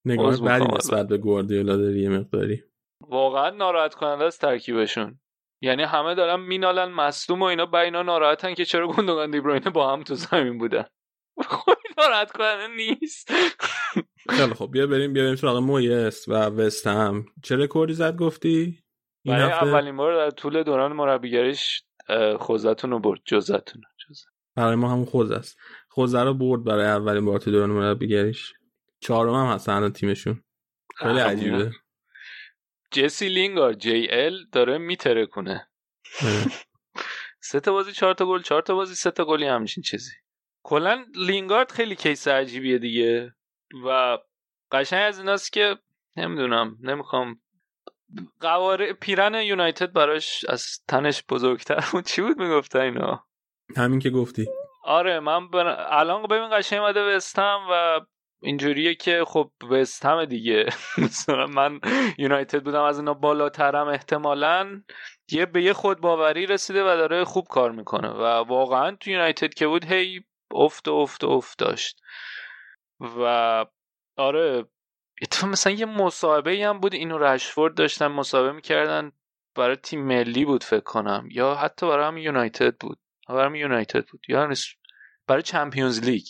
[0.05, 0.77] نگاه می‌خوام.
[0.77, 2.63] نسبت به گواردیولا داری یه مقداری.
[3.01, 5.19] واقعا ناراحت کننده است ترکیبشون.
[5.65, 9.93] یعنی همه دارن مینالن مصدوم و اینا با اینا ناراحتن که چرا گوندوگان دیبروینه با
[9.93, 10.85] هم تو زمین بودن.
[11.47, 13.31] خب ناراحت کننده نیست.
[14.29, 18.83] خیلی خب بیا بریم بیا بریم سراغ مویس و وست هم چه رکوردی زد گفتی؟
[19.23, 21.83] این هفته؟ اولین بار در طول دوران مربیگریش
[22.39, 23.19] خوزتون رو برد.
[23.25, 23.81] جزتون.
[24.55, 25.57] برای ما همون خوز است.
[25.89, 28.53] خوزه رو برد برای اولین بار تو دوران مربیگریش.
[28.99, 30.43] چهارم هم هستن تیمشون.
[30.95, 31.71] خیلی آه، عجیبه.
[32.95, 35.67] جسی لینگار جی ال داره میتره کنه
[36.23, 36.45] آره.
[37.39, 40.11] سه تا بازی چهار تا گل چهار تا بازی سه تا گلی همچین چیزی.
[40.63, 43.35] کلا لینگارد خیلی کیس عجیبیه دیگه.
[43.85, 44.17] و
[44.72, 45.77] قشنگ از ایناست که
[46.17, 47.41] نمی‌دونم نمی‌خوام.
[48.39, 52.05] قواره پیرن یونایتد براش از تنش بزرگتر بود.
[52.05, 53.26] چی بود می‌گفتن اینا؟
[53.77, 54.47] همین که گفتی.
[54.84, 55.85] آره من بر...
[55.89, 57.99] الان ببین قشنگ اومده وستهم و
[58.45, 60.65] اینجوریه که خب وستهم دیگه.
[60.97, 61.80] مثلا من
[62.17, 64.81] یونایتد بودم از اینا بالاترم احتمالا
[65.31, 69.53] یه به یه خود باوری رسیده و داره خوب کار می‌کنه و واقعا تو یونایتد
[69.53, 72.01] که بود هی افت افت افت داشت.
[72.99, 73.65] و
[74.17, 74.65] آره
[75.31, 79.11] تو مثلا یه مصاحبه هم بود اینو رشفورد داشتن مصاحبه می‌کردن
[79.55, 82.99] برای تیم ملی بود فکر کنم یا حتی برای هم یونایتد بود
[83.30, 84.49] برای هم یونایتد بود یا
[85.27, 86.26] برای چمپیونز لیگ.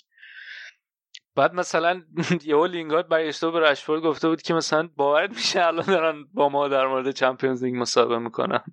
[1.36, 2.02] بعد مثلا
[2.46, 6.68] یهو لینگارد برگشته به رشفورد گفته بود که مثلا باورت میشه الان دارن با ما
[6.68, 8.64] در مورد چمپیونز لیگ مصاحبه می‌کنن.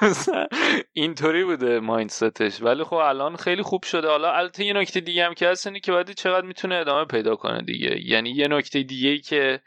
[0.92, 2.62] اینطوری بوده مایندستش.
[2.62, 4.08] ولی خب الان خیلی خوب شده.
[4.08, 7.36] حالا البته یه نکته دیگه هم که هست اینه که بعد چقدر می‌تونه ادامه پیدا
[7.36, 8.00] کنه دیگه.
[8.04, 9.60] یعنی یه نکته دیگه که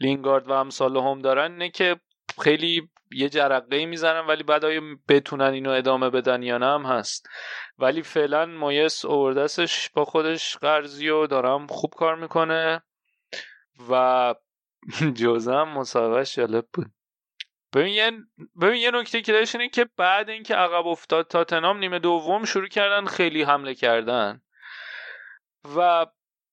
[0.00, 1.96] لینگارد و امثال هم دارن اینه که
[2.42, 7.28] خیلی یه جرقه می‌زنن ولی بعد آیا بتونن اینو ادامه بدن یا نه هم هست.
[7.78, 12.82] ولی فعلا مایس اووردستش با خودش قرضی و دارم خوب کار می‌کنه
[13.90, 14.34] و
[15.18, 16.92] جوزه هم مصاحبهش جالب بود.
[17.74, 18.10] ببین یه
[18.60, 22.68] ببین یه نکته که داشت اینه که بعد اینکه عقب افتاد تاتنام نیمه دوم شروع
[22.68, 24.42] کردن خیلی حمله کردن.
[25.76, 26.06] و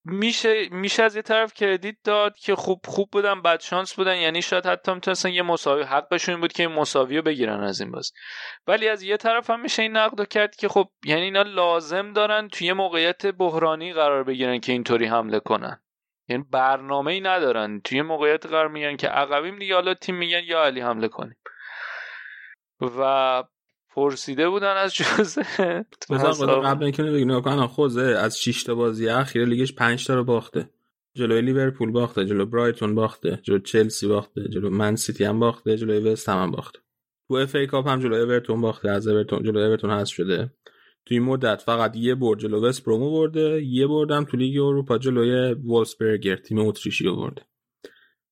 [0.09, 4.17] میشه میشه از یه طرف کردیت داد که خوب خوب بودن بد شانس بودن.
[4.17, 7.91] یعنی شاید حتی می‌تونستن یه مساوی حقشون بود که این مساوی رو بگیرن از این
[7.91, 8.11] باز
[8.67, 12.47] ولی از یه طرف هم میشه این نقد کرد که خب یعنی اینا لازم دارن
[12.47, 15.81] توی یه موقعیت بحرانی قرار بگیرن که اینطوری حمله کنن.
[16.29, 17.81] یعنی برنامه ای ندارن.
[17.81, 21.35] توی موقعیت قرار میگن که عقبیم دیگه حالا تیم میگن یا علی حمله کنیم.
[22.81, 23.43] و
[23.89, 25.43] پرسیده بودن از جوزه.
[26.65, 30.69] قبل اینکه بگیم کنم خوزه از 6 تا بازی اخیر لیگش 5 تا رو باخته.
[31.13, 35.99] جلوی لیورپول باخته جلو برایتون باخته جلو چلسی باخته جلو من سیتی هم باخته جلوی
[35.99, 36.79] وست هم, هم باخته.
[37.27, 40.53] تو FA Cup هم جلو اورتون باخته از اورتون جلو اورتون حذف شده.
[41.05, 44.97] تو این مدت فقط یه برد جلو وست برومو برده یه بردم تو لیگ اروپا
[44.97, 47.41] جلوی وولسبرگر تیم اتریشی برده.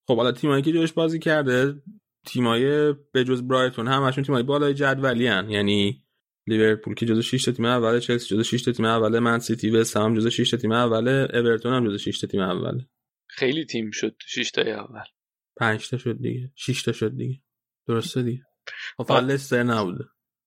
[0.07, 1.81] خب حالا تیمایی که جلوش بازی کرده
[2.27, 5.49] تیمای به جز برایتون همشون تیمای بالای جدولی هن.
[5.49, 6.03] یعنی
[6.47, 10.15] لیورپول که جزو 6 تیم اول چلسی جزو 6 تیم اول من سیتی و هم
[10.15, 12.81] جزو 6 تیم اول اورتون هم جزو 6 تیم اول.
[13.27, 15.03] خیلی تیم شد 6 تا اول.
[15.57, 16.51] 5 تا شد دیگه.
[16.55, 17.41] 6 تا شد دیگه.
[17.87, 18.43] درسته دیگه.
[18.97, 20.05] خب لستر نبوده.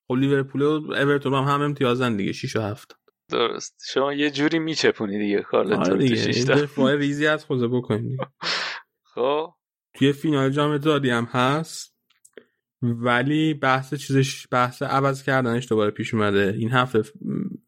[0.09, 2.97] خب لیورپول و اورتون هم هم امتیازن دیگه 6 و 7
[3.31, 3.83] درست.
[3.93, 6.45] شما یه جوری میچپونی دیگه کارلتون آره دیگه.
[6.45, 8.27] دفاع ریزی از خوزه بکنیم دیگه.
[9.15, 9.55] خب.
[10.01, 11.97] توی فینال جام جهانی هم هست
[12.83, 16.55] ولی بحث چیزش بحث عوض کردنش دوباره پیش اومده.
[16.59, 17.03] این هفته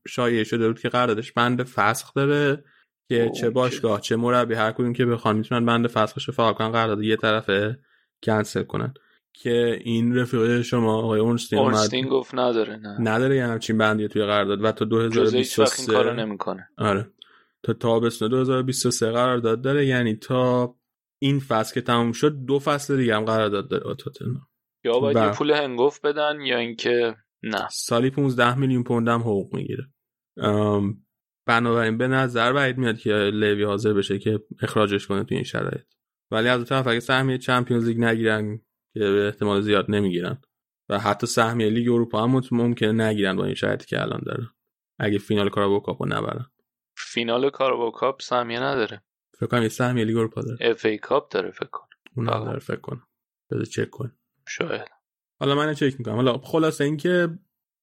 [0.08, 2.64] شایعه شده بود که قراردادش بند فسخ داره
[3.08, 6.72] که چه باشگاه چه مربی هر کدوم که بخوان می‌تونن بند فسخش رو فعال کنن
[6.72, 7.78] قرارداد یه طرفه
[8.22, 8.94] کنسل کنن.
[9.32, 13.00] که این رفیق شما آقای اورنستین اورنستین گفت نداره نه.
[13.00, 14.64] نداره یه همچین بندی توی قرارداد.
[14.64, 16.68] و تا 2023 این کارو نمی‌کنه.
[16.78, 17.10] آره.
[17.62, 20.74] تا تابستون 2023 قرارداد داره یعنی تا
[21.22, 24.48] این فصل که تموم شد دو فصل دیگه هم قرارداد داره با تاتنهام.
[24.84, 29.54] یا باید یه پول هنگفت بدن یا اینکه نه؟ سالی 15 میلیون پوند هم حقوق
[29.54, 29.84] می‌گیره.
[31.46, 35.84] بنابراین به نظر بعید میاد که لوی حاضر بشه که اخراجش کنه تو این شرایط.
[36.30, 38.58] ولی از طرف اگه سهمیه چمپیونز لیگ نگیرن
[38.94, 40.40] که به احتمال زیاد نمی‌گیرن
[40.88, 44.48] و حتی سهمیه لیگ اروپا هم ممکنه نگیرن با این شرایطی که الان داره
[44.98, 46.46] اگه فینال کاراباو کاپو نبرن.
[46.96, 49.02] فینال Carabao Cup سهمیه نداره.
[49.46, 50.70] فکر کنم یه سهمیه لیگ اروپا داره.
[50.70, 53.06] FA Cup داره فکر کنم اون داره فکر کنم
[53.50, 54.12] بذار چک کن
[54.48, 54.88] شاید.
[55.40, 56.14] حالا من چک می‌کنم.
[56.14, 57.28] حالا خلاصه اینکه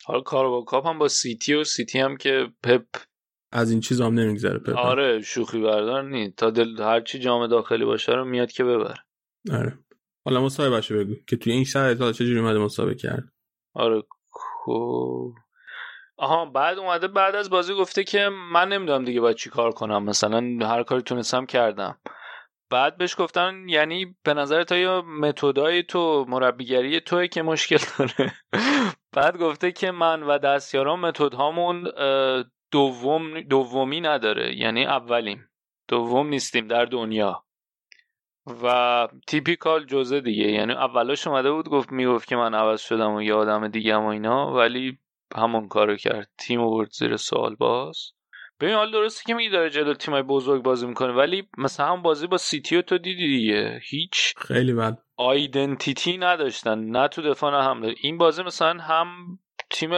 [0.05, 2.85] حالا Carabao Cup هم با سیتی و سیتی هم که پپ
[3.51, 4.77] از این چیز هم نمیگذره پپ.
[4.77, 9.03] آره شوخی بردار نی تا دل هر چی جام داخلی باشه رو میاد که ببره.
[9.51, 9.79] آره.
[10.25, 11.15] حالا مصاحبه باشه بگو.
[11.27, 13.33] که توی این شرایط حالا چجوری اومده مصاحبه کرد؟
[13.73, 15.33] آره کو
[16.19, 20.03] آها بعد اومده بعد از بازی گفته که من نمی‌دونم دیگه باید چی کار کنم
[20.03, 21.99] مثلا هر کاری تونستم کردم.
[22.69, 28.33] بعد بهش گفتن یعنی به نظر تا یا متدای تو مربیگری توی که مشکل داره.
[29.15, 31.91] بعد گفته که من و دستیاران متد هامون
[32.71, 35.49] دوم دومی نداره یعنی اولیم.
[35.87, 37.43] دوم نیستیم در دنیا.
[38.63, 43.21] و تیپیکال جزه دیگه یعنی اولش اومده بود گفت می‌گفت که من عوض شدم و
[43.21, 44.99] یه آدم دیگه و اینا ولی
[45.35, 46.29] همون کارو کرد.
[46.37, 47.97] تیم برد زیر سوال باز.
[48.59, 52.27] ببین حال درسته که میگی داره جلو تیمای بزرگ بازی می‌کنه ولی مثلا هم بازی
[52.27, 53.79] با سیتی تو دیدی دیگه.
[53.83, 54.97] هیچ خیلی بد.
[55.17, 59.07] آیدنتیتی نداشتن نه تو دفاع نه هم این بازی مثلا هم
[59.69, 59.91] تیم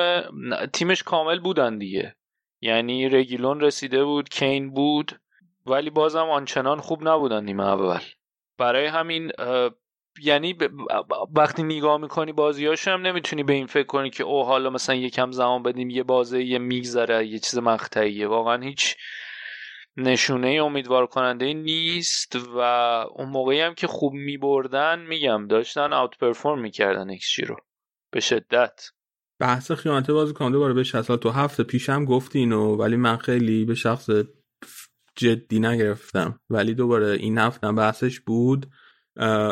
[0.74, 2.16] تیمش کامل بودن دیگه.
[2.62, 5.20] یعنی رگیلون رسیده بود کین بود
[5.66, 8.00] ولی بازم آنچنان خوب نبودن نیمه اول.
[8.58, 9.32] برای همین
[10.20, 10.56] یعنی
[11.36, 15.32] وقتی نگاه می‌کنی بازیاش هم نمی‌تونی به این فکر کنی که او حالا مثلا یکم
[15.32, 18.28] زمان بدیم یه بازه یه میگذره یه چیز مقطعیه.
[18.28, 18.96] واقعا هیچ
[19.98, 22.60] نشونه امیدوار کننده نیست و
[23.16, 27.56] اون موقعی هم که خوب میبردن میگم داشتن outperform می‌کردن ایکس رو.
[28.12, 28.82] به شدت.
[29.40, 33.76] بحث خیانت بازیکنا در باره آرسنال تو هفته پیشم گفتی اینو ولی من خیلی به
[33.76, 34.10] شخص
[35.16, 36.40] جدی نگرفتم.
[36.50, 38.66] ولی دوباره این هفته بحثش بود.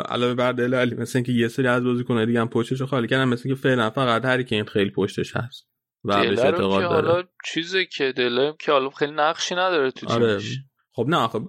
[0.08, 3.42] علاوه بر دل مثل اینکه یه سری از بازیکن‌ها دیگه هم پشتش خالی کردن مثل
[3.48, 5.68] اینکه فعلا فقط هری که این خیلی پشتش هست
[6.04, 7.08] و بهش اعتقاد داره.
[7.08, 10.38] حالا چیزی که دلم که حالا خیلی نقشی نداره تو آره.
[10.92, 11.48] خب نه خب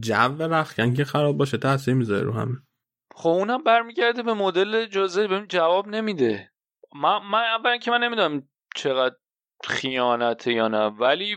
[0.00, 2.56] جو رخکن که خراب باشه تاثیر می‌ذاره رو همه.
[3.14, 6.52] خب اونم برمیگرده به مدل جزء ببین جواب نمیده.
[6.94, 9.16] من من اول که من نمی‌دونم چقدر
[9.64, 11.36] خیانته یا نه ولی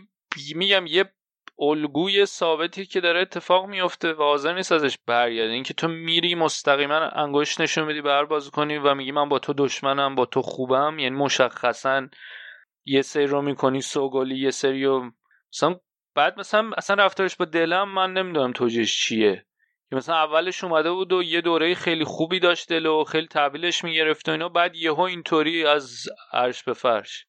[0.55, 1.13] میگم یه
[1.59, 6.95] الگوی ثابتی که داره اتفاق میفته و حاضر نیست ازش برگرده اینکه تو میری مستقیما
[6.95, 10.99] انگشت نشون میدی به هر کنی و میگی من با تو دشمنم با تو خوبم.
[10.99, 12.07] یعنی مشخصا
[12.85, 15.11] یه سری رو می‌کنی سوگلی یه سری رو.
[15.53, 15.75] مثلا
[16.15, 19.45] بعد مثلا اصلا رفتارش با دلم من نمی‌دونم توجهش چیه.
[19.89, 23.83] که مثلا اولش اومده بود و یه دوره خیلی خوبی داشت دل و خیلی تحویلش
[23.83, 24.49] می‌گرفت و اینا.
[24.49, 26.03] بعد یهو اینطوری از
[26.33, 27.26] عرش به فرش.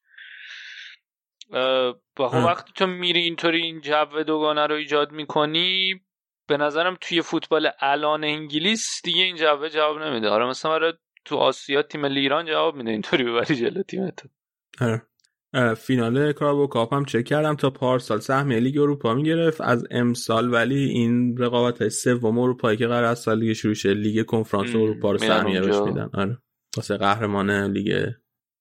[2.17, 6.01] خب وقتی تو میری اینطوری این جو دوگانه رو ایجاد می‌کنی
[6.47, 10.29] به نظرم توی فوتبال الان انگلیس دیگه این جو جواب نمیده.
[10.29, 10.93] آره مثلا برای
[11.25, 14.27] تو آسیا تیم ایران جواب میده اینطوری ببری جلو تیم تو.
[14.81, 15.01] آره.
[15.75, 19.61] فینال کارابو کاپ هم چک کردم تا پارسال سهم لیگ اروپا می‌گرفت.
[19.61, 23.93] از امسال ولی این رقابت های سوم اروپایی که قراره از سال دیگه شروع شه
[23.93, 26.09] لیگ کنفرانس اروپا رو سهمیه بهش میدن.
[26.13, 26.37] آره.
[26.77, 28.09] واسه قهرمان لیگ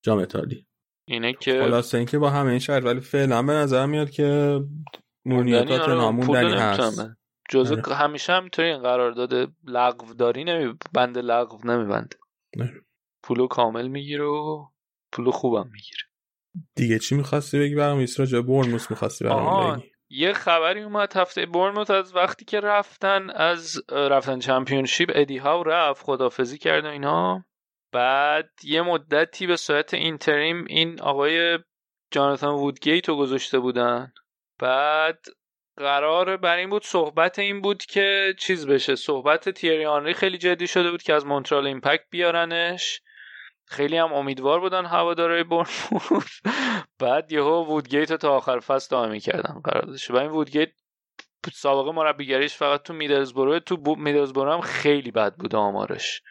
[0.04, 0.67] جام اتحادیه
[1.08, 4.60] اینه که خلاصه اینکه با همه این شرط ولی فعلا به نظر میاد که
[5.24, 7.00] مورینیو تا ناموندنی هست.
[7.50, 7.94] جزء آره.
[7.94, 12.16] همیشه هم تو این قرارداد لغو داری نمی بند لغو نمیبنده.
[12.60, 12.82] آره.
[13.22, 14.66] پولو کامل می‌گیره و
[15.12, 16.02] پولو خوبم می‌گیره.
[16.74, 19.90] دیگه چی می‌خواستی بگی برام؟ ایسرا جا برنموس می‌خواستی برام بگی.
[20.10, 26.04] یه خبری اومد هفته برنموت از وقتی که رفتن از رفتن چمپیونشیپ ادی هاو رفت
[26.04, 27.44] خدافزی کرد و اینا.
[27.92, 31.58] بعد یه مدتی به صورت اینتریم این آقای
[32.10, 34.12] جاناتان وودگیت رو گذاشته بودن.
[34.58, 35.26] بعد
[35.76, 38.96] قرار بر این بود صحبت این بود که چیز بشه.
[38.96, 43.00] صحبت تیری آنری خیلی جدی شده بود که از مونترال ایمپکت بیارنش.
[43.66, 46.40] خیلی هم امیدوار بودن هوادارهای برنموث
[47.00, 50.10] بعد یهو وودگیت تا آخر فصل دائمی کردن قراردادش.
[50.10, 50.70] و این وودگیت
[51.52, 56.22] سابقه مربیگریش فقط تو میدلزبرو تو میدلزبرو هم خیلی بد بود آمارش.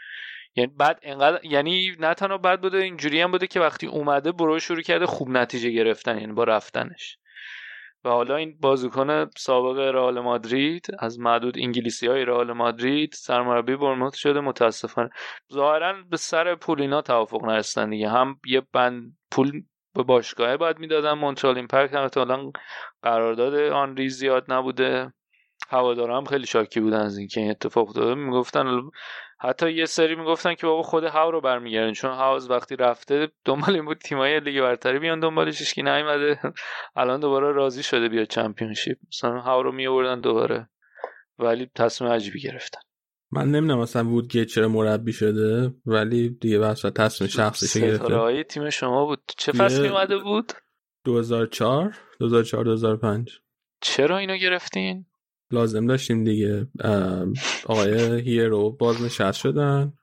[0.57, 4.59] یعنی بعد انقدر یعنی نه تنها بد بوده اینجوری هم بوده که وقتی اومده برو
[4.59, 7.17] شروع کرده خوب نتیجه گرفتن یعنی با رفتنش.
[8.03, 14.13] و حالا این بازیکن سابق رئال مادرید از معدود انگلیسی های رئال مادرید سرمربی برموت
[14.13, 15.09] شده متاسفانه.
[15.53, 18.09] ظاهرا به سر پول اینا توافق نرسیدن دیگه.
[18.09, 19.63] هم یه بند پول
[19.95, 22.51] به باشگاه باید می‌دادن مونترال ایمپکت هم احتمالا
[23.01, 25.13] قرارداد آن ریز زیاد نبوده.
[25.69, 28.15] هوادارا هم خیلی شاکی بودن از اینکه این اتفاق افتاده.
[28.15, 28.81] می‌گفتن
[29.39, 33.75] حتی یه سری می‌گفتن که بابا خود هاو رو برمیگردن چون هاوز وقتی رفته دنبال
[33.75, 36.39] این بود تیمای لیگ برتری بیان دنبالش هیچ نیومده.
[36.95, 38.97] الان دوباره راضی شده بیاد چمپیونشیپ.
[39.07, 40.69] مثلا هاو رو میآوردن دوباره.
[41.39, 42.79] ولی تصمیم عجیبی گرفتن.
[43.31, 48.43] من نمی‌دونم مثلا وودگیت چرا مربی شده ولی دیگه بس تصمیم شخصی گرفته.
[48.43, 49.21] تیم شما بود.
[49.37, 50.53] چه فصلی اومده بود؟
[51.05, 53.39] 2004 2004 2005
[53.81, 55.05] چرا اینو گرفتین؟
[55.51, 56.67] لازم داشتیم دیگه.
[57.65, 59.93] آقای هیرو بازنشست شدن.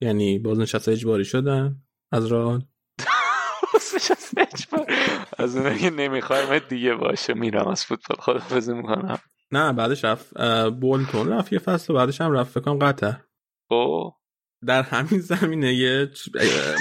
[0.00, 1.76] یعنی بازنشست اجباری شدن
[2.12, 2.62] از راه
[5.38, 8.18] از اون که نمی‌خوایم دیگه باشه میرم از فوتبال.
[8.20, 9.18] خدافزی می‌کنم.
[9.52, 10.40] نه بعدش رفت
[10.70, 13.16] بولتون رفت یه فصل و بعدش هم رفت فکرم قطر.
[13.70, 14.12] او
[14.66, 16.10] در همین زمینه یه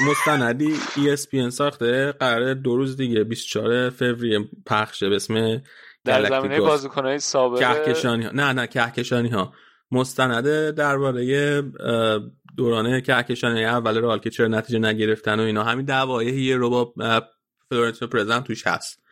[0.09, 2.11] مستندی ESPN ساخته.
[2.11, 5.61] قراره دو روز دیگه 24 فوریه پخشه به اسم
[6.05, 8.31] در زمینه بازیکنهای سابق کهکشانی ها.
[8.33, 9.53] نه نه کهکشانی ها.
[9.91, 11.61] مستنده درباره
[12.57, 15.63] دورانه کهکشانی اول رئال که چرا نتیجه نگرفتن و اینا.
[15.63, 16.93] همین دعوای رو با
[17.69, 19.03] فلورنتینو پرزنت توش هست.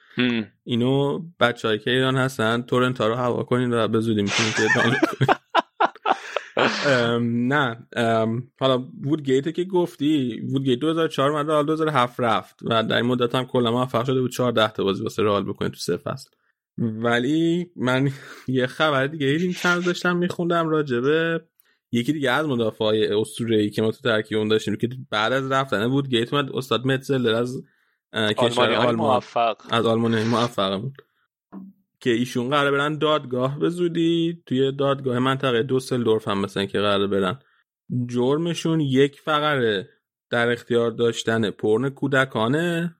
[0.63, 4.67] اینو بچه‌ای که ایران هستن تورنتا رو هوا کنین و به زودی می‌تونید که
[7.53, 7.87] نه
[8.59, 12.59] حالا وودگیت که گفتی وودگیت 2004 من رئال 2007 رفت.
[12.63, 15.69] و در این مدت هم کلا موفق شده بود 14 تا بازی واسه رئال بکنه
[15.69, 16.29] تو سه فصل
[16.77, 18.11] ولی من
[18.47, 21.41] یه خبر دیگه این چند داشتم میخوندم راجبه
[21.91, 25.87] یکی دیگه از مدافعای اسطوره‌ای که ما تو ترکیب اون داشتیم که بعد از رفتن
[25.87, 27.63] بود گیت اومد استاد متزلر از
[28.13, 28.95] کشور آلمان.
[28.95, 29.57] موفق.
[29.69, 30.97] از آلمان موفق بود
[31.99, 37.07] که ایشون قرار برن دادگاه به زودی توی دادگاه منطقه دوسلدورف هم مثلا که قرار
[37.07, 37.39] برن.
[38.07, 39.89] جرمشون یک فقره
[40.29, 42.95] در اختیار داشتن پرن کودکانه.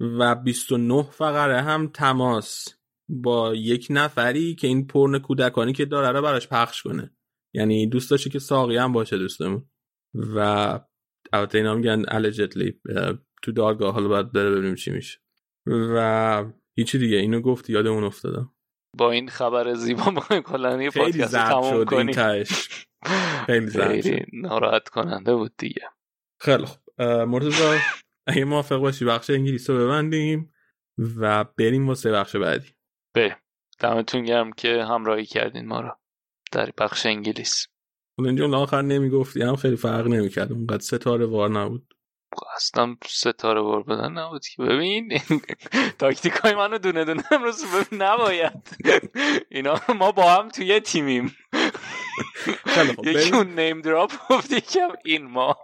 [0.00, 2.68] و 29 فقره هم تماس.
[3.10, 7.10] با یک نفری که این پرن کودکانی که داره رو براش پخش کنه.
[7.54, 9.68] یعنی دوست داشته که ساقی هم باشه دوستمون.
[10.14, 10.38] و
[11.32, 12.80] البته اینا میگن الجتلی
[13.42, 13.94] تو دادگاه.
[13.94, 15.18] حالا باید بره ببینیم چی میشه.
[15.66, 16.44] و
[16.76, 17.16] هیچی دیگه.
[17.16, 18.54] اینو گفت یادمون افتادم
[18.96, 22.14] با این خبر زیبا ما کلا یه پادکست تموم کنیم.
[23.46, 24.26] خیلی زرد شد.
[24.32, 25.82] ناراحت کننده بود دیگه.
[26.40, 27.78] خیلی خب مرتضی
[28.28, 30.52] اگه موافق باشی بخش انگلیس رو ببندیم
[31.20, 32.68] و بریم واسه بخش بعدی.
[33.12, 33.36] به
[33.78, 35.96] دمتون گرم که همراهی کردین ما رو
[36.52, 37.66] در بخش انگلیس.
[38.18, 40.52] اون اینجا آخر نمی‌گفتی هم خیلی فرق نمی‌کرد.
[40.52, 41.94] اونقدر ستاره وار نبود.
[42.56, 44.62] اصلا ستاره وار بدن نبود که.
[44.62, 45.20] ببین
[45.98, 48.78] تاکتیک های منو دونه دونه امروز نباید.
[49.50, 51.36] اینا ما با هم توی تیمیم.
[53.04, 55.56] یکی اون نیم دراپ گفت یکم این ما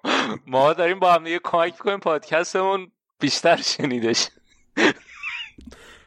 [0.47, 4.28] ما داریم با هم دیگه کمک کنیم پادکستمون بیشتر شنیدش.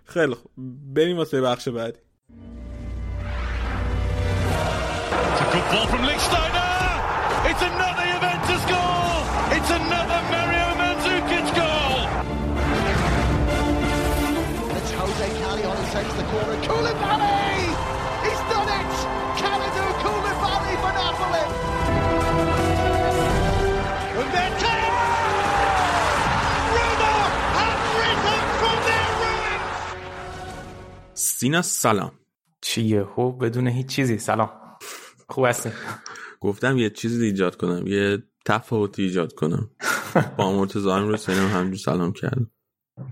[0.05, 0.51] خیلی خوب.
[0.93, 1.99] بریم واسه بخش بعدی.
[5.71, 6.57] Ball from Lichtsteiner.
[31.17, 32.11] سینا سلام.
[32.61, 34.17] چیه؟ خب بدون هیچ چیزی.
[34.17, 34.49] سلام.
[35.29, 35.69] خوب هستی
[36.39, 39.69] گفتم یه چیزی ایجاد کنم یه تفاوتی ایجاد کنم.
[40.37, 42.51] با مرتضی امیر حسین هم همجور سلام کردم.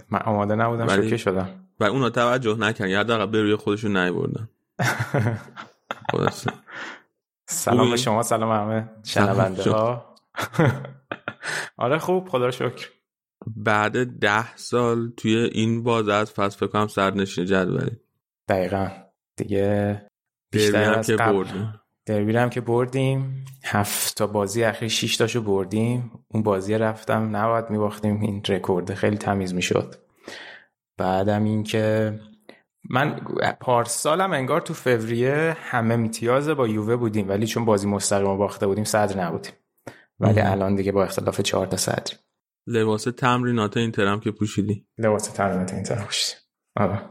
[0.10, 1.50] من آماده نبودم ولی- شوکه شدم.
[1.80, 4.18] و اونا توجه نکردن یا حداقل به روی خودشون
[6.12, 6.52] خلاصه.
[7.48, 10.16] سلام؟ به شما سلام همه شنونده ها.
[11.78, 12.90] آره خوب خدا شکر.
[13.56, 18.00] بعد ده سال توی این باز از فصل فکر کنم سرنشین جدولی.
[18.50, 18.90] دقیقا.
[19.38, 20.02] دیگه
[20.52, 21.34] بیشتر هم از که قبل.
[21.34, 21.74] بردیم.
[22.06, 23.46] دربی رو هم که بردیم.
[23.64, 26.12] هفت تا بازی اخیر شیش تاشو بردیم.
[26.28, 28.22] اون بازی رفتم نباید میباختیم.
[28.22, 29.96] این رکورد خیلی تمیز می‌شد.
[30.98, 32.14] بعدم این که
[32.90, 33.20] من
[33.60, 38.84] پارسالم انگار تو فوریه همه امتیاز با یووه بودیم ولی چون بازی مستقیم باخته بودیم
[38.84, 39.54] صدر نبودیم.
[40.20, 40.40] ولی.
[40.40, 42.20] الان دیگه با اختلاف چهار تا صدریم
[42.68, 44.88] لباس تمرینات اینترم که پوشیدی.
[44.98, 46.40] لباس تمرینات این طرف پوشیدیم.
[46.76, 47.02] آره.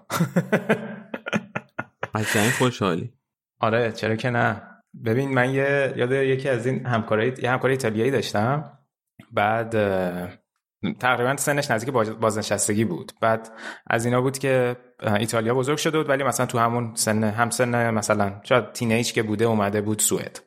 [2.14, 3.12] قشنگ خوشحالی.
[3.60, 4.62] آره چرا که نه.
[5.04, 8.78] ببین من یه یاد یکی از این همکارای یه همکار ایتالیایی داشتم.
[9.32, 9.70] بعد
[11.00, 13.12] تقریبا سنش نزدیک باز- بازنشستگی بود.
[13.20, 13.52] بعد
[13.86, 14.76] از اینا بود که
[15.18, 19.22] ایتالیا بزرگ شده بود ولی مثلا تو همون سن هم سن مثلا شاید تینیج که
[19.22, 20.40] بوده اومده بود سوئد.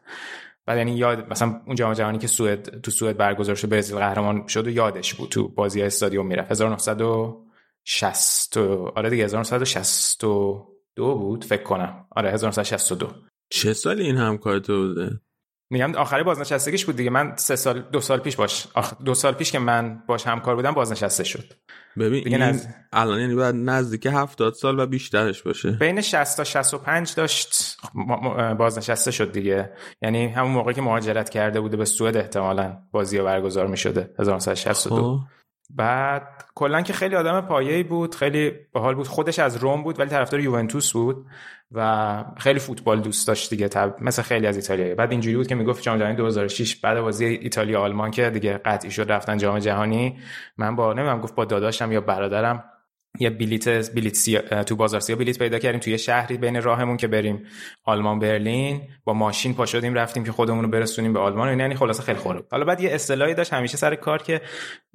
[0.67, 4.47] بعد یعنی یاد مثلا اون جام جهانی که سوئد تو سوئد برگزار شد برزیل قهرمان
[4.47, 5.29] شد و یادش بود.
[5.29, 6.51] تو بازی استادیوم می‌رفت.
[6.51, 12.05] 1960 و- آره دیگه 1962 بود فکر کنم.
[12.11, 13.09] آره 1962
[13.49, 15.19] چه سالی این همکار تو بوده؟
[15.69, 17.09] میگم آخری بازنشستگیش بود دیگه.
[17.09, 18.93] من سه سال دو سال پیش باش آخ...
[19.05, 21.53] دو سال پیش که من باش همکار بودم بازنشسته شد.
[21.99, 25.71] ببین این نز- الان یعنی باید نزدیک هفتاد سال و بیشترش باشه.
[25.71, 27.77] بین 60 تا 65 داشت.
[27.93, 29.69] ما- بازنشسته شد دیگه.
[30.01, 34.95] یعنی همون موقعی که مهاجرت کرده بوده به سوئد احتمالاً بازی برگزار می شده 1962
[35.17, 35.19] خب.
[35.69, 39.07] بعد کلا که خیلی آدم پایه‌ای بود خیلی باحال بود.
[39.07, 41.25] خودش از روم بود ولی طرفدار یوونتوس بود
[41.71, 43.67] و خیلی فوتبال دوست داشت دیگه.
[43.67, 43.95] تب...
[44.01, 44.95] مثل خیلی از ایتالیایی.
[44.95, 48.91] بعد اینجوری بود که می‌گفت جام جهانی 2006 بعد بازی ایتالیا آلمان که دیگه قطعی
[48.91, 50.19] شد رفتن جام جهانی.
[50.57, 52.63] من با نمی‌دونم گفت با داداشم یا برادرم.
[53.19, 54.63] یه بلیت بلیت سیا...
[54.63, 57.45] تو بازار سیا بلیت پیدا کردیم توی شهری بین راهمون که بریم
[57.83, 61.59] آلمان برلین با ماشین پا شدیم رفتیم که خودمون رو برسونیم به آلمان.
[61.59, 62.47] یعنی خلاصه خیلی بود.
[62.51, 64.41] حالا بعد یه اصطلاحی داشت همیشه سر کار که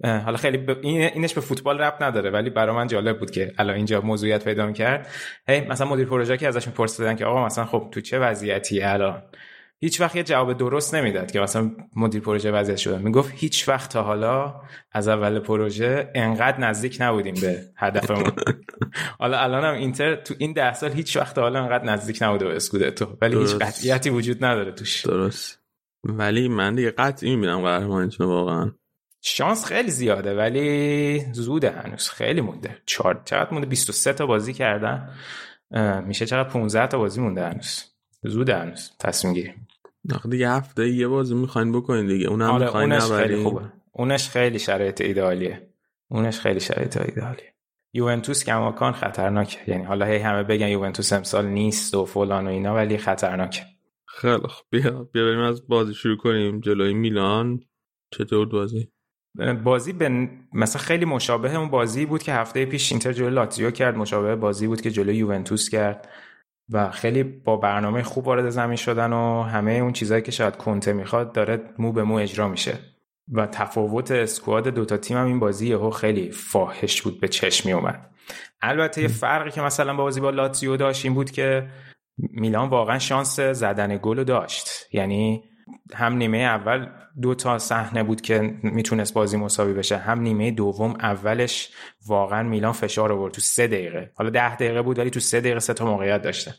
[0.05, 0.71] حالا خیلی ب...
[0.83, 1.03] این...
[1.03, 4.73] اینش به فوتبال رب نداره ولی برای من جالب بود که الان اینجا موضوعیت پیدا
[4.73, 5.09] کرد
[5.49, 9.23] هی مثلا مدیر پروژه که ازش میپرسیدن که آقا مثلا خب تو چه وضعیتی الان
[9.85, 12.99] هیچ وقت یه جواب درست نمی‌داد که مثلا مدیر پروژه وضعیت شده.
[12.99, 14.61] می‌گفت هیچ وقت تا حالا
[14.93, 18.33] از اول پروژه انقدر نزدیک نبودیم به هدفمون.
[19.21, 22.45] حالا الان هم اینتر تو این ده سال هیچ وقت تا حالا انقدر نزدیک نبوده
[22.45, 23.17] به اسکودتو.
[23.21, 23.63] ولی هیچ درست.
[23.63, 25.07] قطعیتی وجود نداره توش.
[25.07, 25.59] درست.
[26.05, 28.73] ولی من دیگه قطعی می‌بینم قهرمانیتون واقعا.
[29.21, 32.09] شانس خیلی زیاده ولی زوده هنوز.
[32.09, 32.77] خیلی مونده.
[32.87, 35.11] چهار چقدر مونده؟ 23 تا بازی کردن.
[36.07, 37.85] میشه چقدر 15 تا بازی مونده هنوز.
[38.23, 38.91] زوده هنوز.
[38.99, 39.49] تصمیم گیری.
[39.49, 39.72] آخه
[40.31, 42.29] دیگه هفته یه بازی می‌خواین بکنین دیگه.
[42.29, 43.63] اونم آره اونش خیلی خوبه.
[43.93, 45.69] اونش خیلی شرایط ایدئالیه
[46.09, 47.55] اونش خیلی شرایط ایدئالیه
[47.95, 49.59] یوونتوس کماکان خطرناکه.
[49.67, 53.63] یعنی حالا هی همه بگن یوونتوس امسال نیست و فلان و اینا ولی خطرناکه.
[54.07, 56.61] خیلی خب بیا بیا بریم از بازی شروع کنیم.
[56.61, 57.61] جلوی میلان.
[58.11, 58.89] چطور بازی؟
[59.65, 63.97] بازی به مثلا خیلی مشابه اون بازی بود که هفته پیش اینتر جلوی لاتزیو کرد.
[63.97, 66.09] مشابه بازی بود که جلوی یوونتوس کرد.
[66.71, 70.93] و خیلی با برنامه خوب وارد زمین شدن و همه اون چیزهایی که شاید کنته
[70.93, 72.79] می‌خواد داره مو به مو اجرا میشه.
[73.33, 77.73] و تفاوت اسکواد دوتا تیم هم این بازی یهو خیلی فاحش بود به چشم می
[77.73, 78.11] اومد
[78.63, 81.69] البته یه فرقی که مثلا با بازی با لاتزیو داشت این بود که
[82.19, 84.69] میلان واقعا شانس زدن گل داشت.
[84.93, 85.45] یعنی
[85.95, 86.87] هم نیمه اول
[87.23, 89.97] دو تا صحنه بود که می‌تونست بازی مساوی بشه.
[89.97, 91.71] هم نیمه دوم اولش
[92.07, 94.11] واقعا میلان فشار آورد تو سه دقیقه.
[94.15, 96.53] حالا ده دقیقه بود ولی تو سه دقیقه سه تا موقعیت داشتن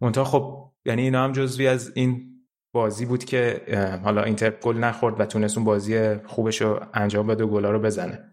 [0.00, 2.26] منتها خب یعنی اینا هم جزوی از این
[2.72, 3.60] بازی بود که
[4.04, 7.80] حالا اینتر گل نخورد و تونست اون بازی خوبش رو انجام بده و گلا رو
[7.80, 8.29] بزنه.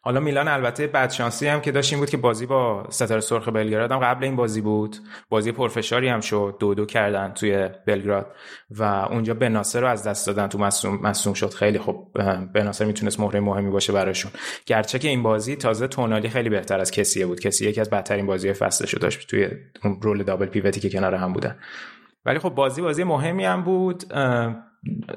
[0.00, 3.92] حالا میلان البته بدشانسی هم که داشت این بود که بازی با ستاره سرخ بلگراد
[3.92, 4.96] هم قبل این بازی بود.
[5.28, 6.56] بازی پرفشاری هم شد.
[6.60, 8.32] دو دو کردن توی بلگراد.
[8.70, 11.54] و اونجا بناسر رو از دست دادن تو مصوم, شد.
[11.54, 12.12] خیلی خوب
[12.54, 14.30] بناسر می‌تونست مهره مهمی باشه براشون.
[14.66, 17.40] گرچه که این بازی تازه تونالی خیلی بهتر از کسیه بود.
[17.40, 19.48] کسی یکی از بدترین بازی فصلش رو داشت توی
[19.84, 21.56] اون رول دابل پیوتی که کنار هم بودن.
[22.24, 24.04] ولی خب بازی بازی مهمی هم بود.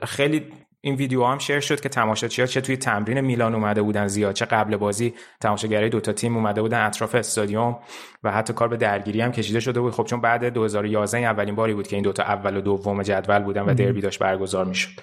[0.04, 0.46] خیلی
[0.82, 4.46] این ویدیو هم شیر شد که تماشاچی‌ها چه توی تمرین میلان اومده بودن زیاد چه
[4.46, 7.80] قبل بازی تماشاگرای دوتا تیم اومده بودن اطراف استادیوم
[8.24, 9.94] و حتی کار به درگیری هم کشیده شده بود.
[9.94, 13.62] خب چون بعد 2011 اولین باری بود که این دوتا اول و دوم جدول بودن
[13.62, 15.02] و دربی داشت برگزار می‌شد.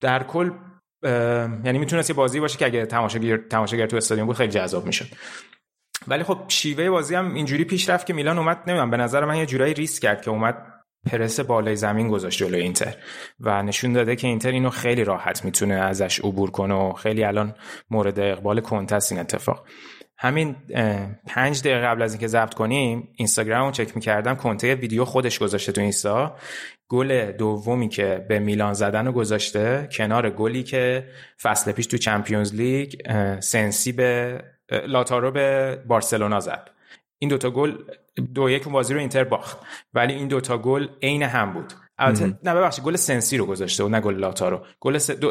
[0.00, 0.50] در کل
[1.64, 5.06] یعنی می‌تونست یه بازی باشه که اگه تماشاگر تماشاگر تو استادیوم بود خیلی جذاب می‌شد.
[6.08, 9.36] ولی خب شیوه بازی هم اینجوری پیش رفت که میلان اومد نمی‌دونم به نظر من
[9.36, 12.94] یه جورایی ریسک کرد که اومد پرس بالای زمین گذاشت جلوی اینتر
[13.40, 17.54] و نشون داده که اینتر اینو خیلی راحت می‌تونه ازش عبور کنه و خیلی الان
[17.90, 19.66] مورد اقبال کنتست این اتفاق.
[20.20, 20.56] همین
[21.26, 25.72] پنج دقیقه قبل از اینکه ضبط کنیم اینستاگرام رو چک می‌کردم کنته ویدیو خودش گذاشته
[25.72, 26.36] تو اینستا.
[26.88, 31.08] گل دومی که به میلان زدن رو گذاشته کنار گلی که
[31.42, 32.92] فصل پیش تو چمپیونز لیگ
[33.40, 34.40] سنسی و
[34.86, 36.70] لاتارو به بارسلونا زد.
[37.18, 37.74] این دوتا گل
[38.20, 39.58] دو یک بازی رو اینتر باخت.
[39.94, 41.72] ولی این دوتا گل عین هم بود.
[41.98, 45.10] البته نه ببخشید گل سنسی رو گذاشته و نه گل لاتارو گل س...
[45.10, 45.30] دو...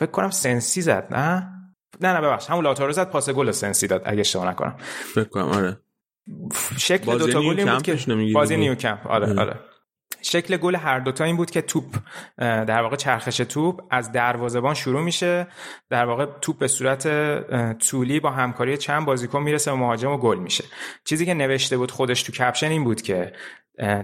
[0.00, 1.48] فکر کنم سنسی زد نه؟
[2.00, 4.76] نه نه ببخشید همون لاتارو زد پاس گل سنسی داد اگه اشتباه نکنم.
[5.14, 5.80] فکر کنم آره.
[6.78, 7.98] شکل دوتا گل بود که
[8.34, 9.60] بازی نیوکمپ آره آره.
[10.22, 11.96] شکل گل هر دوتا این بود که توپ
[12.38, 15.46] در واقع چرخش توپ از دروازه‌بان شروع میشه.
[15.90, 17.08] در واقع توپ به صورت
[17.78, 20.64] طولی با همکاری چند بازیکن می‌رسه و مهاجم و گل میشه.
[21.04, 23.32] چیزی که نوشته بود خودش تو caption این بود که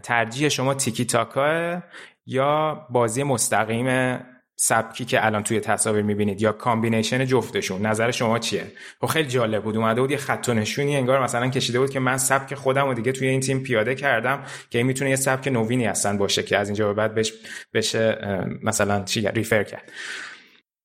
[0.02, 1.82] ترجیح شما تیکی تاکا
[2.26, 4.18] یا بازی مستقیم
[4.58, 9.62] سبکی که الان توی تصاویر می‌بینید یا combination جفتشون نظر شما چیه؟ خب خیلی جالب
[9.62, 9.76] بود.
[9.76, 12.94] اومده بود یه خط و نشونی انگار مثلا کشیده بود که من سبک خودم و
[12.94, 16.58] دیگه توی این تیم پیاده کردم که این می‌تونه یه سبک نوینی هستن باشه که
[16.58, 17.28] از اینجا به بعد
[17.74, 18.18] بشه
[18.62, 19.92] مثلا چی ریفر کرد.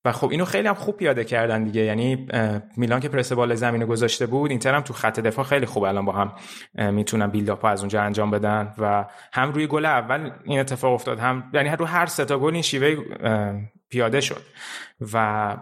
[0.04, 1.80] و خب اینو خیلی هم خوب پیاده کردن دیگه.
[1.80, 2.26] یعنی
[2.76, 6.04] میلان که پرس بال زمین گذاشته بود اینتر هم تو خط دفاع خیلی خوب الان
[6.04, 6.32] با هم
[6.92, 11.50] می‌تونن بیلداپ از اونجا انجام بدن و هم روی گل اول این اتفاق افتاد هم
[11.54, 12.96] یعنی رو هر سه تا گل این شیوه
[13.90, 14.42] پیاده شد.
[15.14, 15.56] و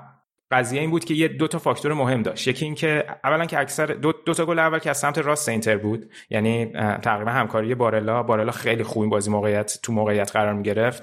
[0.52, 2.48] قضیه این بود که یه دو تا فاکتور مهم داشت.
[2.48, 5.48] یکی این که اولا که اکثر دو, دو تا گل اول که از سمت راست
[5.48, 6.66] اینتر بود یعنی
[7.02, 11.02] تقریبا همکاری بارلا بارلا خیلی خوب این بازی موقعیت تو موقعیت قرار می گرفت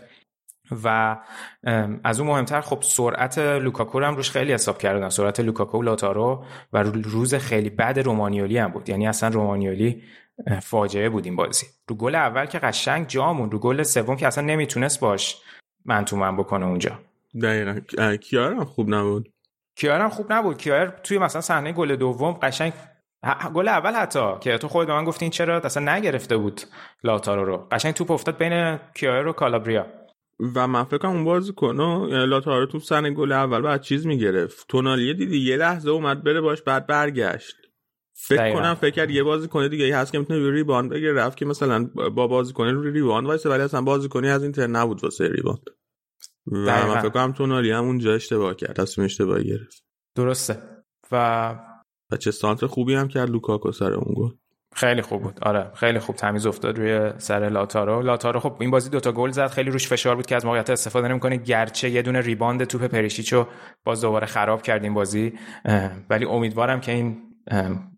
[0.84, 1.18] و
[2.04, 5.10] از اون مهمتر خب سرعت لوکاکو هم روش خیلی حساب کردن.
[5.10, 8.90] سرعت لوکاکو لاتارو و روز خیلی بد رومانیولی هم بود.
[8.90, 10.04] یعنی اصلا رومانیولی
[10.62, 11.66] فاجعه بود این بازی.
[11.88, 15.42] رو گل اول که قشنگ جامون رو گل سوم که اصلا نمی‌تونست باش
[15.86, 17.00] من تو من بکنه اونجا.
[17.42, 18.16] دقیقا.
[18.16, 19.30] کیار هم خوب نبود.
[19.76, 20.58] کیار هم خوب نبود.
[20.58, 22.74] کیار توی مثلا صحنه گل دوم قشنگ
[23.54, 26.62] گل اول حتی که تو خود من گفتین چرا؟ اصلا نگرفته بود
[27.04, 27.68] لاتارو رو.
[27.72, 29.86] قشنگ توپ افتاد بین کیار و کالابریا.
[30.56, 34.66] و من فکر اون بازیکنه لاتارو تو سن گل اول بعد چیز می‌گرفت.
[34.70, 37.56] تونالیه دیدی یه لحظه اومد بره باش بعد برگشت.
[38.14, 38.60] فکر دقیقا.
[38.60, 41.14] کنم فکر کرد یه بازی کنه دیگه هست که می‌تونه rebound بگیره.
[41.14, 41.84] رفت که مثلا
[42.16, 45.64] با بازیکنه روی rebound وایسه ولی اصلا بازیکنی از اینتر نبود واسه rebound.
[46.52, 49.84] و من فکر کنم تونالی هم اونجا اشتباه کرد تصمیم اشتباهی گرفت.
[50.16, 50.64] درسته.
[51.12, 51.56] و
[52.12, 54.36] و چه سانتر خوبی هم کرد لوکاکو سر اون گل.
[54.78, 55.40] خیلی خوب بود.
[55.42, 58.02] آره خیلی خوب تمیز افتاد روی سر لاتارو.
[58.02, 59.48] لاتارو خب این بازی دوتا گل زد.
[59.48, 63.48] خیلی روش فشار بود که از موقعیت استفاده نمی‌کنه گرچه یه دونه rebound توپ پریشیچو
[63.84, 65.34] باز دوباره خراب کردیم بازی
[66.10, 67.18] ولی امیدوارم که این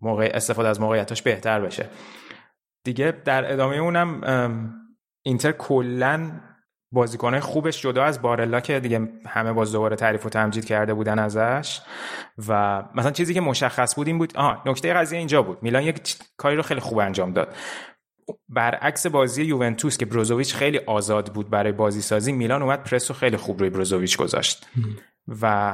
[0.02, 1.86] موقع استفاده از موقعیتاش بهتر بشه.
[2.84, 4.22] دیگه در ادامه اونم
[5.26, 6.32] اینتر کلا
[6.92, 11.20] بازیکنه خوبش جدا از بارلا که دیگه همه باز دوباره تعریف و تمجید کرده بودن
[11.20, 11.82] ازش.
[12.48, 15.64] و مثلا چیزی که مشخص بود این بود آها نکته قضیه اینجا بود.
[15.64, 17.56] میلان یک کاری رو خیلی خوب انجام داد.
[18.50, 23.18] برعکس بازی یوونتوس که بروزوویچ خیلی آزاد بود برای بازی سازی میلان اومد پرس رو
[23.18, 24.68] خیلی خوب روی بروزوویچ گذاشت.
[25.42, 25.74] و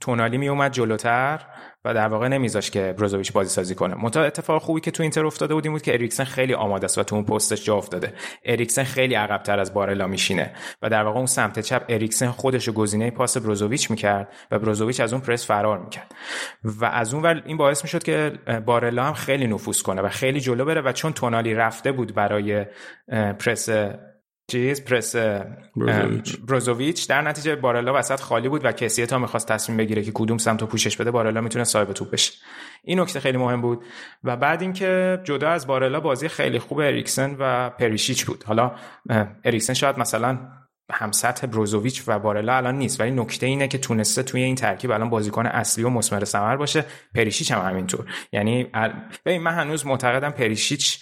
[0.00, 1.46] تونالی می اومد جلوتر.
[1.84, 3.94] و در واقع نمیذاش که بروزوویچ بازی سازی کنه.
[3.94, 6.98] منتها اتفاق خوبی که تو اینتر افتاده بود این بود که اریکسن خیلی آماده است
[6.98, 8.12] و تو اون پستش جا افتاده.
[8.44, 10.52] اریکسن خیلی عقبتر از بارلا میشینه
[10.82, 15.12] و در واقع اون سمت چپ اریکسن خودش گزینه پاس بروزوویچ می‌کرد و بروزوویچ از
[15.12, 16.14] اون پرس فرار می‌کرد.
[16.64, 18.32] و از اون ور این باعث می‌شد که
[18.66, 22.66] بارلا هم خیلی نفوذ کنه و خیلی جلو بره و چون تونالی رفته بود برای
[23.38, 23.68] پرس
[24.50, 25.16] چیز پرس
[26.46, 27.08] بروزوویچ.
[27.08, 30.60] در نتیجه بارلا وسط خالی بود و کسی تا می‌خواست تصمیم بگیره که کدوم سمت
[30.60, 32.32] رو پوشش بده بارلا می‌تونه صاحب توپ بشه.
[32.84, 33.84] این نکته خیلی مهم بود.
[34.24, 38.44] و بعد اینکه جدا از بارلا بازی خیلی خوب اریکسن و پریشیچ بود.
[38.44, 38.72] حالا
[39.44, 40.38] اریکسن شاید مثلا
[40.92, 44.90] هم سطح بروزوویچ و بارلا الان نیست ولی نکته اینه که تونسته توی این ترکیب
[44.90, 46.84] الان بازیکن اصلی و مسمر ثمر باشه.
[47.14, 48.06] پریشیچ هم همینطور.
[48.32, 48.70] یعنی
[49.26, 51.00] من هنوز معتقدم پریشیچ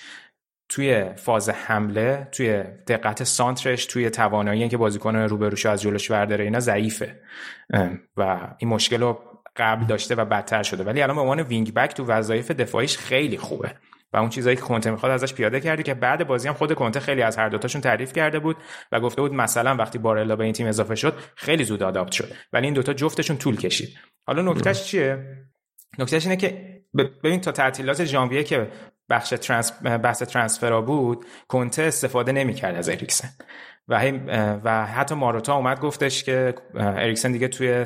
[0.74, 6.60] توی فاز حمله توی دقت سانترش توی توانایی که بازیکن روبروشو از جلوش برداره اینا
[6.60, 7.20] ضعیفه.
[8.16, 9.18] و این مشکل رو
[9.56, 10.84] قبل داشته و بدتر شده.
[10.84, 13.74] ولی الان به عنوان وینگ بک تو وظایف دفاعیش خیلی خوبه.
[14.12, 17.00] و اون چیزایی که کنته می‌خواد ازش پیاده کردی که بعد بازی هم خود کنته
[17.00, 18.56] خیلی از هر دوتاشون تعریف کرده بود
[18.92, 22.32] و گفته بود مثلا وقتی بارلا به این تیم اضافه شد خیلی زود آداپت شد.
[22.52, 23.98] ولی این دوتا جفتشون طول کشید.
[24.26, 25.18] حالا نکتهش چیه؟
[25.98, 26.72] نکتهش اینه که
[27.24, 28.68] ببین تا تعطیلات ژانویه که
[29.08, 33.28] بخش ترانس بحث ترانسفرا بود کنته استفاده نمی‌کرد از اریکسن.
[33.88, 34.10] و
[34.64, 37.84] و حتی ماروتا اومد گفتش که اریکسن دیگه توی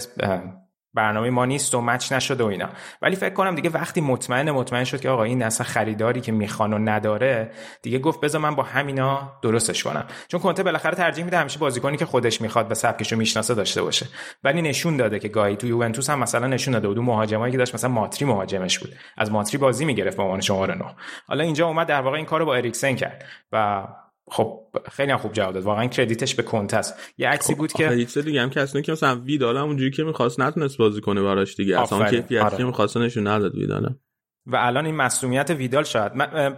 [0.97, 2.69] برنامه ما نیست و مچ نشد و اینا.
[3.03, 6.73] ولی فکر کنم دیگه وقتی مطمئن مطمئن شد که آقا این اصلا خریداری که می‌خوان
[6.73, 7.51] و نداره
[7.83, 10.05] دیگه گفت بذار من با همینا درستش کنم.
[10.29, 13.83] چون کنته بالاخره ترجیح میده همیشه بازیکنی که خودش می‌خواد به سبکش رو می‌شناسه داشته
[13.83, 14.07] باشه.
[14.45, 16.99] ولی نشون داده که گاهی تو یوونتوس هم مثلا نشون داده بود.
[16.99, 18.95] مهاجمایی که داشت مثلا ماتری مهاجمش بود.
[19.17, 20.85] از ماتری بازی می‌گرفت به عنوان شماره 9
[21.27, 23.85] حالا اینجا اومد در واقع این کارو با اریکسن کرد و
[24.31, 24.63] خب
[24.93, 25.65] خیلی هم خوب جواب داد.
[25.65, 26.95] واقعا credit ش به کنته است.
[27.19, 29.65] یه عکسی خب بود که یه چیز دیگه هم که اصلا که مثلا ویدال هم
[29.65, 31.81] اونجوری که می‌خواست نتونست بازی کنه براش دیگه.
[31.81, 32.57] اصلا کیفیتی آره.
[32.57, 33.95] که می‌خواست نشون نداد ویدال
[34.49, 36.13] و الان این مسئولیت ویدال شاید.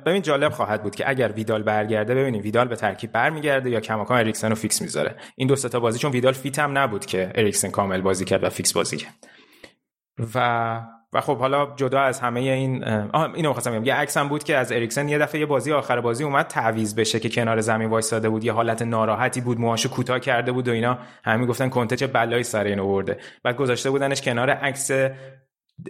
[0.04, 4.18] ببین جالب خواهد بود که اگر ویدال برگرده ببینیم ویدال به ترکیب برمیگرده یا کماکان
[4.18, 5.16] اریکسن رو fix می‌ذاره.
[5.36, 8.50] این دو تا بازی چون ویدال fit هم نبود که اریکسن کامل بازی کرد و
[8.50, 9.26] fix بازی کرد.
[10.34, 10.80] و
[11.12, 13.84] و خب حالا جدا از همه این آه اینو می‌خواستم بگم.
[13.84, 16.94] یه عکس هم بود که از اریکسن یه دفعه یه بازی آخر بازی اومد تعویض
[16.94, 18.44] بشه که کنار زمین وایساده بود.
[18.44, 20.98] یه حالت ناراحتی بود موهاشو کوتاه کرده بود و اینا.
[21.24, 24.90] همه گفتن کنته چه بلایی سر این آورده بعد گذاشته بودنش کنار عکس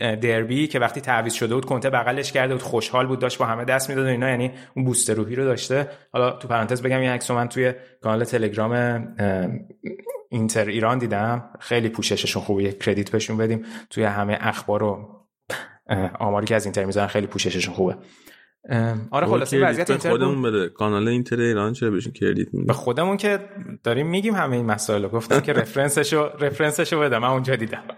[0.01, 2.63] دربی که وقتی تعویض شده بود کنته بغلش کرده بود.
[2.63, 4.29] خوشحال بود داشت با همه دست می‌داد و اینا.
[4.29, 5.89] یعنی اون بوست روحی رو داشته.
[6.13, 7.73] حالا تو پرانتز بگم این عکس من توی
[8.03, 8.73] کانال تلگرام
[10.29, 11.51] اینتر ایران دیدم.
[11.61, 12.73] خیلی پوشششون خوبه.
[12.73, 13.65] کردیت بهشون بدیم.
[13.91, 15.09] توی همه اخبار و
[16.19, 17.97] آماری که از اینتر می‌ذارن خیلی پوشششون خوبه.
[19.11, 20.69] آره خلاصه وضعیت اینتر خودمون بده.
[20.69, 23.41] کانال اینتر ایران چرا بهشون کردیت به خودمون که
[23.85, 25.09] داریم میگیم همه این مسائل رو.
[25.09, 27.19] گفتم که رفرنسشو رفرنسشو بده.
[27.19, 27.83] من اونجا دیدم.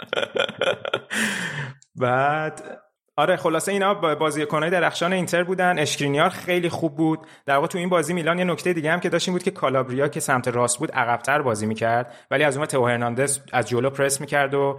[2.01, 2.81] بعد
[3.21, 5.79] آره خلاصه اینا بازیکنای درخشان اینتر بودن.
[5.79, 7.19] اشکرینیار خیلی خوب بود.
[7.47, 10.09] در واقع تو این بازی میلان یه نکته دیگه هم که داشتیم بود که کالابریا
[10.09, 12.15] که سمت راست بود عقبتر بازی می‌کرد.
[12.31, 14.79] ولی از اون تو هرناندز از جلو پرس می‌کرد و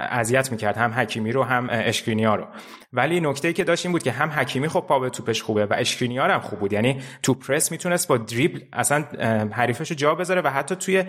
[0.00, 0.76] اذیت می‌کرد.
[0.76, 2.44] هم حکیمی رو هم اشکرینیار رو.
[2.92, 5.74] ولی نکته ای که داشتیم بود که هم حکیمی خب پا به توپش خوبه و
[5.78, 6.72] اشکرینیار هم خوب بود.
[6.72, 9.04] یعنی تو پرس می‌تونست با دریبل اصلا
[9.52, 11.04] حریفش رو جا بذاره و حتی توی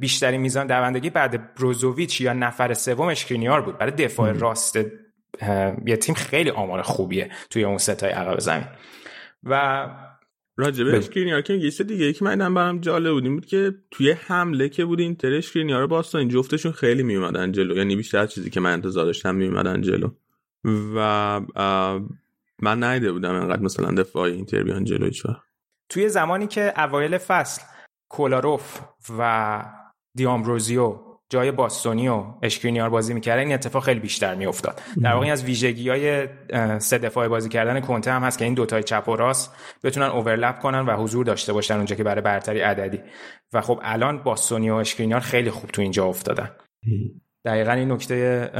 [0.00, 3.78] بیشترین میزان دوندگی بعد بروزوویچ یا نفر سوم اشکرینیار بود.
[3.78, 4.78] برای دفاع راست
[5.86, 8.66] یه تیم خیلی آمار خوبیه توی اون ستای عقب زمین.
[9.42, 9.86] و
[10.56, 14.10] راجبه اشکرینیار که یه دیگه ای که من برام جالب بود این بود که توی
[14.12, 17.76] حمله که بود این تر اشکرینیار رو باستان جفتشون خیلی میومدن جلو.
[17.76, 20.10] یعنی بیشتر چیزی که من انتظار داشتم میومدن جلو.
[20.96, 21.40] و
[22.62, 25.42] من نیده بودم انقدر مثلا دفاع اینتر بیان جلوی چرا
[25.88, 27.62] توی زمانی که اوایل فصل
[28.08, 28.80] کولاروف
[29.18, 29.62] و
[30.14, 31.00] دیامبروزیو
[31.34, 34.80] جای باستونی و اشکرینیار بازی می‌کرد این اتفاق خیلی بیشتر میافتاد.
[35.02, 36.28] در واقع از ویژگی های
[36.78, 39.54] سه دفاع بازی کردن کنته هم هست که این دوتای چپ و راست
[39.84, 43.00] بتونن overlap کنن و حضور داشته باشن اونجا که برای برتری عددی.
[43.52, 46.50] و خب الان باستونی و اشکرینیار خیلی خوب تو اینجا افتادن.
[47.44, 48.50] دقیقا این نکته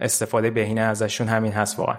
[0.00, 1.98] استفاده بهینه ازشون همین هست واقعا.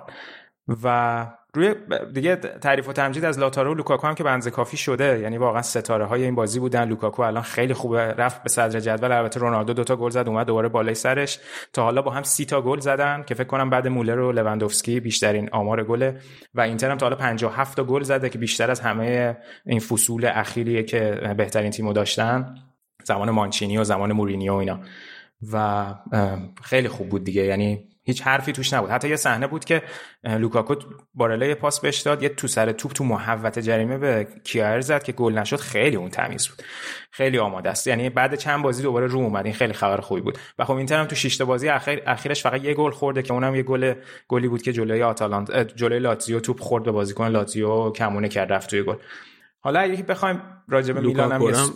[0.83, 1.75] و روی
[2.13, 5.19] دیگه تعریف و تمجید از لاتارو و لوکاکو هم که بنز کافی شده.
[5.19, 6.87] یعنی واقعا ستاره های این بازی بودن.
[6.87, 7.99] لوکاکو الان خیلی خوبه.
[7.99, 9.11] رفت به صدر جدول.
[9.11, 11.39] البته رونالدو دوتا گل زد اومد دوباره بالای سرش.
[11.73, 14.99] تا حالا با هم سی تا گل زدن که فکر کنم بعد مولر و لواندوفسکی
[14.99, 16.19] بیشترین آمار گله.
[16.53, 20.29] و اینتر هم تا حالا 57 تا گل زده که بیشتر از همه این فصول
[20.33, 22.55] اخیریه که بهترین تیمو داشتن.
[23.03, 24.79] زمان مانچینی و زمان مورینیو و اینا.
[25.53, 25.85] و
[26.61, 27.45] خیلی خوب بود دیگه.
[27.45, 28.89] یعنی هیچ حرفی توش نبود.
[28.89, 29.83] حتی یه صحنه بود که
[30.23, 30.75] لوکاکو
[31.13, 35.11] بارلا پاس بهش داد یه تو سر توپ تو محوطه جریمه به کیار زد که
[35.11, 35.55] گل نشد.
[35.55, 36.63] خیلی اون تمیز بود.
[37.11, 37.87] خیلی آماده است.
[37.87, 39.45] یعنی بعد چند بازی دوباره رو اومد.
[39.45, 40.37] این خیلی خبر خوبی بود.
[40.59, 43.55] و خب اینتر هم تو شش بازی اخیر اخیرش فقط یه گل خورده که اونم
[43.55, 43.93] یه گل
[44.27, 48.69] گلی بود که جلوی آتالانت جلوی لاتزیو توپ خورد به بازیکن لاتزیو کمونه کرد رفت
[48.69, 48.95] توی گل.
[49.61, 51.73] حالا اگه بخوایم راجع به میلان هم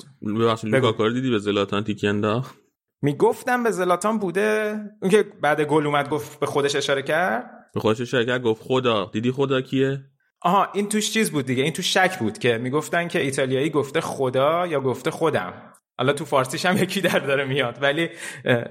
[0.63, 2.62] لوکاکو دیدی به زلاتان تیکی انداخت
[3.03, 7.79] می‌گفتم به زلاتان بوده؟ اون که بعد گل اومد گفت به خودش اشاره کرد؟ به
[7.79, 9.09] خودش اشاره کرد گفت خدا.
[9.13, 10.01] دیدی خدا کیه؟
[10.41, 11.63] آها این توش چیز بود دیگه.
[11.63, 15.53] این توش شک بود که می‌گفتن که ایتالیایی گفته خدا یا گفته خودم.
[15.97, 17.77] حالا تو فارسیش هم یکی در داره میاد.
[17.81, 18.09] ولی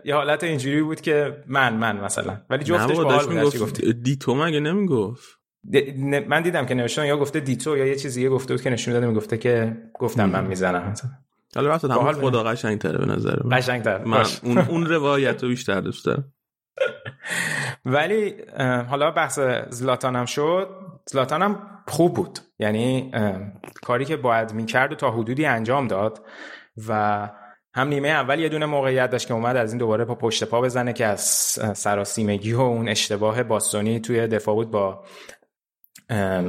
[0.05, 2.41] یه حالت اینجوری بود که من من مثلا.
[2.51, 5.39] ولی جفتش باحال بود دیتو مگه نمی‌گفت؟
[6.29, 9.07] من دیدم که نوشتن یا گفته دیتو یا یه چیزی گفته بود که نشون داده
[9.07, 10.91] می‌گفته که گفتم من می‌زنم.
[10.91, 11.11] مثلا
[11.55, 13.57] حالا راست هم خدا قشنگ تره به نظر من.
[13.57, 16.33] قشنگ تر من اون, اون روایت رو بیشتر دوست دارم.
[17.85, 18.35] ولی
[18.89, 19.39] حالا بحث
[19.69, 20.69] زلاتان هم شد.
[21.07, 21.59] زلاتان هم
[21.89, 22.39] خوب بود.
[22.59, 23.13] یعنی
[23.83, 26.27] کاری که باید می‌کرد و تا حدودی انجام داد
[26.89, 27.31] و
[27.75, 30.61] هم نیمه اول یه دونه موقعیت داشت که اومد از این دوباره پا پشت پا
[30.61, 31.21] بزنه که از
[31.75, 35.05] سراسیمگی و اون اشتباه باستونی توی دفاع بود با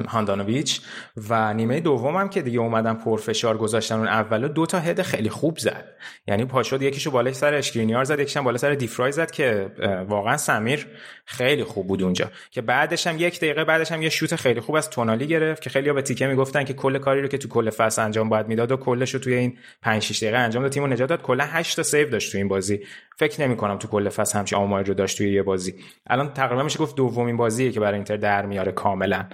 [0.08, 0.82] هاندانویچ.
[1.30, 5.58] و نیمه دومم که دیگه اومدن پرفشار گذاشتن اون اولو دو تا هد خیلی خوب
[5.58, 5.86] زد.
[6.28, 9.72] یعنی پاشد یکیشو بالای سر اشکرینیار زد یکیشم بالا سر دیفرای زد که
[10.08, 10.88] واقعا سمیر
[11.26, 12.32] خیلی خوب بود اونجا.
[12.52, 15.70] که بعدش هم یک دقیقه بعدش هم یه شوت خیلی خوب از تونالی گرفت که
[15.70, 18.72] خیلی به تیکه می‌گفتن که کل کاری رو که تو کل فصل انجام باید می‌داد
[18.72, 20.72] و کلش رو توی این 5 6 دقیقه انجام داد.
[20.72, 21.22] تیمو نجات داد.
[21.22, 22.80] کلا 8 تا save داشت تو این بازی.
[23.18, 25.76] فکر نمی کنم تو کل فصل همچین آماری رو داشت توی یه بازی.
[26.08, 29.26] الان تقریبا میشه گفت دومین بازیه که برای اینتر در میاره کاملا.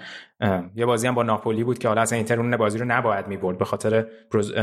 [0.76, 3.58] یه بازی هم با ناپولی بود که حالا اصلا اینتر اون بازی رو نباید می‌برد
[3.58, 4.06] به خاطر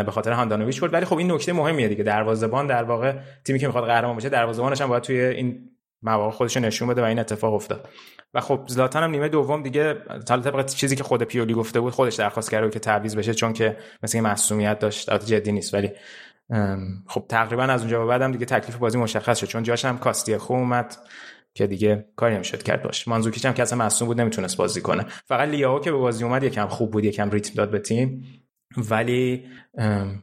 [0.05, 0.93] به خاطر هاندانویچ بود.
[0.93, 2.05] ولی خب این نکته مهمیه دیگه.
[2.05, 3.12] دروازه‌بان در واقع
[3.45, 5.70] تیمی که می‌خواد قهرمان بشه دروازه‌بانش هم باید توی این
[6.03, 7.89] مواقع خودش نشون بده و این اتفاق افتاد.
[8.35, 9.97] و خب زلاتان هم نیمه دوم دیگه
[10.28, 13.53] حالا طبق چیزی که خود پیولی گفته بود خودش درخواست کرده که تعویض بشه چون
[13.53, 15.24] که مثل معصومیت داشت.
[15.24, 15.91] جدی نیست ولی
[17.07, 19.47] خب تقریبا از اونجا به بعدم دیگه تکلیف بازی مشخص شد.
[19.47, 20.97] چون جاش هم کاستی خوب اومد.
[21.57, 22.83] که دیگه کاری نمی‌شد کرد.
[22.83, 23.09] باش.
[23.09, 25.07] مانزوکیچ هم که اصلا مصوم بود نمی‌تونست بازی کنه.
[25.24, 28.24] فقط لیاو که به بازی اومد یکم خوب بود یکم ریتم داد به تیم.
[28.77, 29.45] ولی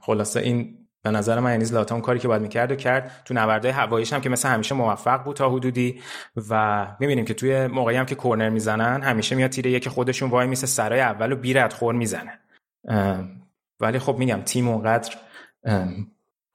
[0.01, 3.22] خلاصه این به نظر من یعنی زلاتان کاری که باید می‌کرد و کرد.
[3.26, 6.01] تو نبردهای هواییش هم که مثل همیشه موفق بود تا حدودی.
[6.49, 10.47] و می‌بینیم که توی موقعی هم که کورنر می‌زنن همیشه میاد تیره یکی خودشون وای
[10.47, 12.39] میسه سرای اول و بیرد خور می‌زنه.
[13.80, 15.15] ولی خب میگم تیم اونقدر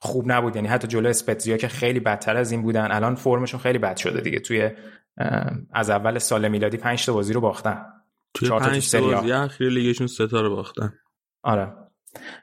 [0.00, 0.56] خوب نبود.
[0.56, 4.20] یعنی حتی جلو اسپتزیا که خیلی بدتر از این بودن الان فرمشون خیلی بد شده
[4.20, 4.40] دیگه.
[4.40, 4.70] توی
[5.72, 7.84] از اول سال میلادی 5 تا بازی رو باختن.
[8.34, 10.92] توی 5 تا بازی اخیر لیگشون سه تا رو باختن.
[11.42, 11.72] آره.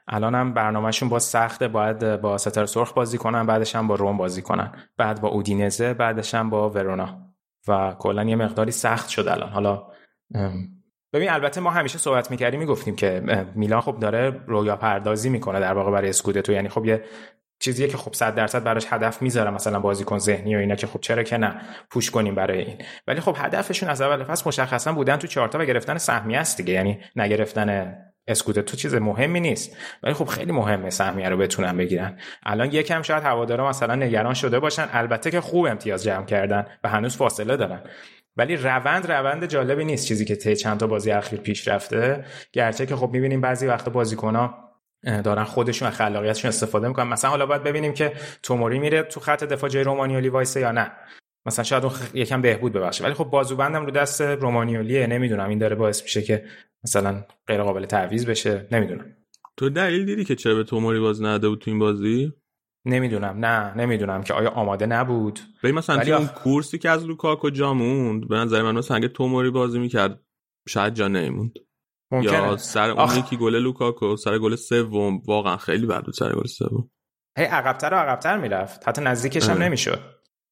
[0.08, 4.16] الان هم برنامهشون با سخته باید با ستاره سرخ بازی کنن بعدش هم با روم
[4.16, 4.72] بازی کنن.
[4.96, 7.22] بعد با اودینزه بعدش هم با ورونا.
[7.68, 9.50] و کلا یه مقداری سخت شد الان.
[9.50, 9.86] حالا
[11.12, 13.22] ببین البته ما همیشه صحبت می‌کردیم می‌گفتیم که
[13.54, 16.52] میلان خب داره رویا پردازی می‌کنه در واقع برای اسکودتو.
[16.52, 17.04] یعنی خب یه
[17.58, 21.00] چیزیه که خب 100 درصد براش هدف می‌ذاره مثلا بازیکن ذهنی و اینا که خب
[21.00, 21.60] چرا که نه
[21.90, 22.78] پوش کنیم برای این.
[23.06, 26.72] ولی خب هدفشون از اول فصل مشخصا بودن تو چارتا و گرفتن سهمیه است دیگه.
[26.72, 27.96] یعنی نگرفتن
[28.28, 29.76] اسکوت تو چیز مهمی نیست.
[30.02, 32.18] ولی خب خیلی مهمه سهمیه رو بتونن بگیرن.
[32.42, 34.88] الان یکم شاید هوادارا مثلا نگران شده باشن.
[34.92, 37.82] البته که خوب امتیاز جمع کردن و هنوز فاصله دارن.
[38.36, 42.24] ولی روند روند جالبی نیست چیزی که طی چند تا بازی اخیر پیش رفته.
[42.52, 44.65] گرچه که خب می‌بینیم بعضی وقت بازیکن‌ها
[45.06, 47.08] دارن خودشون خلاقیتشون استفاده می‌کنن.
[47.08, 48.12] مثلا حالا باید ببینیم که
[48.42, 50.92] توموری میره تو خط دفاع جای رومانیولی وایسه یا نه.
[51.46, 53.04] مثلا شاید اون یکم بهبود ببخشه.
[53.04, 55.48] ولی خب بازوبندم رو دست رومانیولیه نمی‌دونم.
[55.48, 56.44] این داره باعث میشه که
[56.84, 58.68] مثلا غیر قابل تعویض بشه.
[58.72, 59.04] نمی‌دونم.
[59.56, 62.32] تو دلیل دیدی که چرا به توموری بازی نداده بود تو این بازی؟
[62.84, 63.44] نمی‌دونم.
[63.44, 63.74] نه.
[63.76, 65.40] نمی‌دونم که آیا آماده نبود.
[65.64, 69.08] ولی مثلا ولی اون کورسی که از لوکاکو جا موند به نظر من مثلا اگه
[69.08, 70.20] توموری بازی می‌کرد
[70.68, 71.52] شاید جا نمیموند
[72.10, 72.32] ممکنه.
[72.32, 75.20] یا سر اون یکی گل لوکاکو سر گل سوم.
[75.26, 76.90] واقعا خیلی بد بود سر گل سوم.
[77.38, 78.88] هی عقبتر و عقبتر می‌رفت.
[78.88, 80.00] حتی نزدیکش هم نمی‌شد.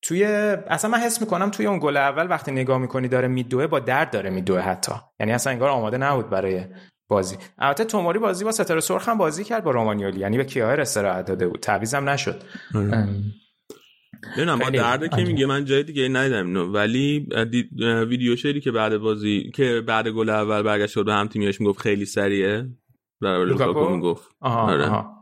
[0.03, 3.81] توی اصلا من حس می‌کنم توی اون گل اول وقتی نگاه می‌کنی داره میدوه با
[3.81, 4.93] درد داره میدوه حتی.
[5.21, 6.65] یعنی اصلا انگار آماده نبود برای
[7.09, 7.37] بازی.
[7.59, 10.21] البته توموری بازی با ستاره سرخ هم بازی کرد با رومانیولی.
[10.21, 11.61] یعنی به کیاهر استراحت داده بود.
[11.61, 12.43] تعویضم نشد.
[14.39, 16.47] نه با درده که میگه من جای دیگه ندیدم.
[16.47, 17.29] اینو ولی
[18.09, 22.05] ویدیو شدی که بعد بازی که بعد گل اول برگشت به هم تیمیش می‌گفت خیلی
[22.05, 22.69] سریعه.
[23.21, 24.29] برای لوکاکو؟ می‌گفت.
[24.41, 24.85] آها, آره.
[24.85, 25.15] آها.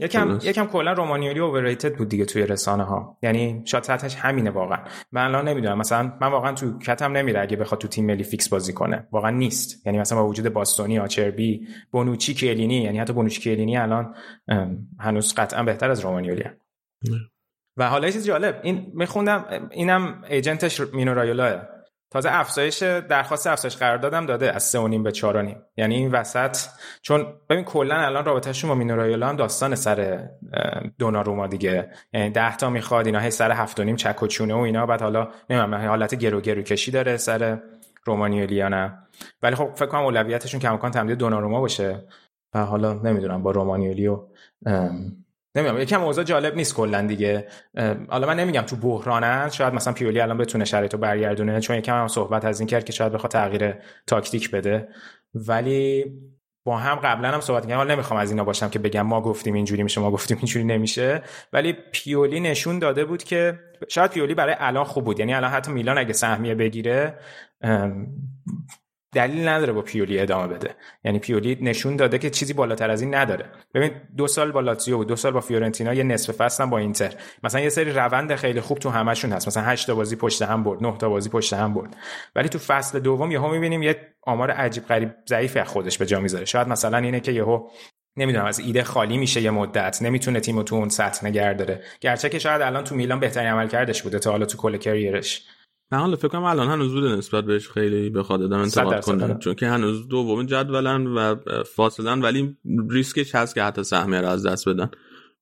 [0.00, 4.78] یکم یکم کلا رومانیولی overrated بود دیگه توی رسانه ها یعنی شاید سطحش همینه واقعا.
[5.12, 8.48] من الان نمی‌دونم مثلا من واقعا تو کتم نمیره اگه بخواد تو تیم ملی فیکس
[8.48, 9.08] بازی کنه.
[9.12, 9.86] واقعا نیست.
[9.86, 14.14] یعنی مثلا با وجود باستونی آچربی بونوچی کیلینی یعنی حتی بونوچی کیلینی الان
[15.00, 16.44] هنوز قطعا بهتر از رومانیولی
[17.76, 21.62] و حالا چیز جالب این میخوندم اینم agent ش مینو رایولا
[22.12, 26.56] تازه افزایش درخواست افزایش قراردادم داده از 3.5 به 4.5 یعنی این وسط
[27.02, 30.28] چون ببین کلا الان رابطهشون با مینو رایولا هم داستان سر
[30.98, 31.90] دوناروما دیگه.
[32.12, 34.86] یعنی 10 تا می‌خواد اینا هی سر 7.5 چک و چونه و اینا.
[34.86, 37.58] بعد حالا نمی‌دونم حالت گرو گرو کشی داره سر
[38.04, 38.98] رومانیولی نه
[39.42, 42.04] ولی خب فکر کنم اولویتشون کماکان تمدید دوناروما باشه.
[42.54, 44.20] و حالا نمی‌دونم با رومانیولی و
[45.54, 47.46] نمی‌دونم یکم اوضاع جالب نیست کلا دیگه.
[48.08, 52.08] حالا من نمیگم تو بحرانن شاید مثلا پیولی الان بتونه شرایطو برگردونه چون یکم هم
[52.08, 53.74] صحبت از این کرد که شاید بخواد تغییر
[54.06, 54.88] تاکتیک بده.
[55.34, 56.04] ولی
[56.64, 57.76] با هم قبلا هم صحبت کردیم.
[57.76, 61.22] حالا نمی‌خوام از اینا باشم که بگم ما گفتیم اینجوری میشه ما گفتیم اینجوری نمیشه.
[61.52, 63.58] ولی پیولی نشون داده بود که
[63.88, 65.18] شاید پیولی برای الان خوب بود.
[65.18, 67.14] یعنی الان حتی میلان اگه سهمیه بگیره
[69.12, 70.74] دلیل نداره با پیولی ادامه بده.
[71.04, 73.44] یعنی پیولی نشون داده که چیزی بالاتر از این نداره.
[73.74, 77.14] ببین دو سال با لاتزیو بود دو سال با فیورنتینا یه نصف فصل با اینتر.
[77.42, 79.48] مثلا یه سری روند خیلی خوب تو همشون هست.
[79.48, 81.96] مثلا 8 تا بازی پشت هم برد 9 تا بازی پشت هم برد.
[82.36, 86.20] ولی تو فصل دوم یهو می‌بینیم یه آمار عجیب غریب ضعیف از خودش به جا
[86.20, 86.44] می‌ذاره.
[86.44, 87.68] شاید مثلا اینه که یهو
[88.16, 90.02] نمی‌دونم از ایده خالی میشه یه مدت.
[90.02, 91.82] نمی‌تونه تیمو تو اون سطح نگه داره.
[92.00, 95.42] گرچه که شاید الان تو میلان بهترین عمل کردش بوده تا حالا تو کل کریرش.
[95.92, 99.54] من حالا فکر کنم الان هنوز زود نسبت بهش خیلی بخواد آدم انتقاد کنه چون
[99.54, 101.34] که هنوز دوم جدولن و
[101.64, 102.56] فاصلن ولی
[102.90, 104.90] ریسکش هست که حتی سهمیه رو از دست بدن.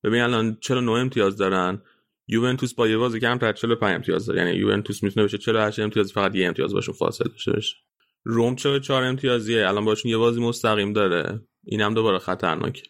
[0.04, 1.82] ببین الان 49 امتیاز دارن؟
[2.28, 4.40] یوونتوس با یه بازی کمتر 45 امتیاز داره.
[4.40, 7.76] یعنی یوونتوس می‌تونه بشه 48 امتیاز فقط یه امتیاز باشون فاصله داشته باشه.
[8.24, 9.68] روم 44 امتیازیه.
[9.68, 11.40] الان باشون یه بازی مستقیم داره.
[11.64, 12.82] اینم دوباره خطرناکه.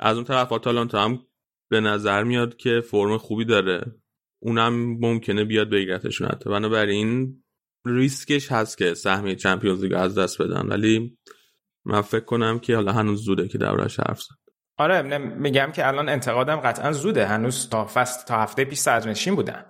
[0.00, 1.18] از اون طرف آتالانتا هم
[1.70, 4.01] به نظر میاد که فرم خوبی داره.
[4.42, 7.42] اونم ممکنه بیاد بگیرتشون حتی بنابراین
[7.86, 10.68] ریسکش هست که سهمیه چمپیونز لیگ از دست بدن.
[10.68, 11.18] ولی
[11.84, 14.34] من فکر کنم که حالا هنوز زوده که دورش حرف زد.
[14.78, 17.26] آره میگم که الان انتقادم قطعا زوده.
[17.26, 19.64] هنوز تا فست تا هفته پیش صدرنشین بودن.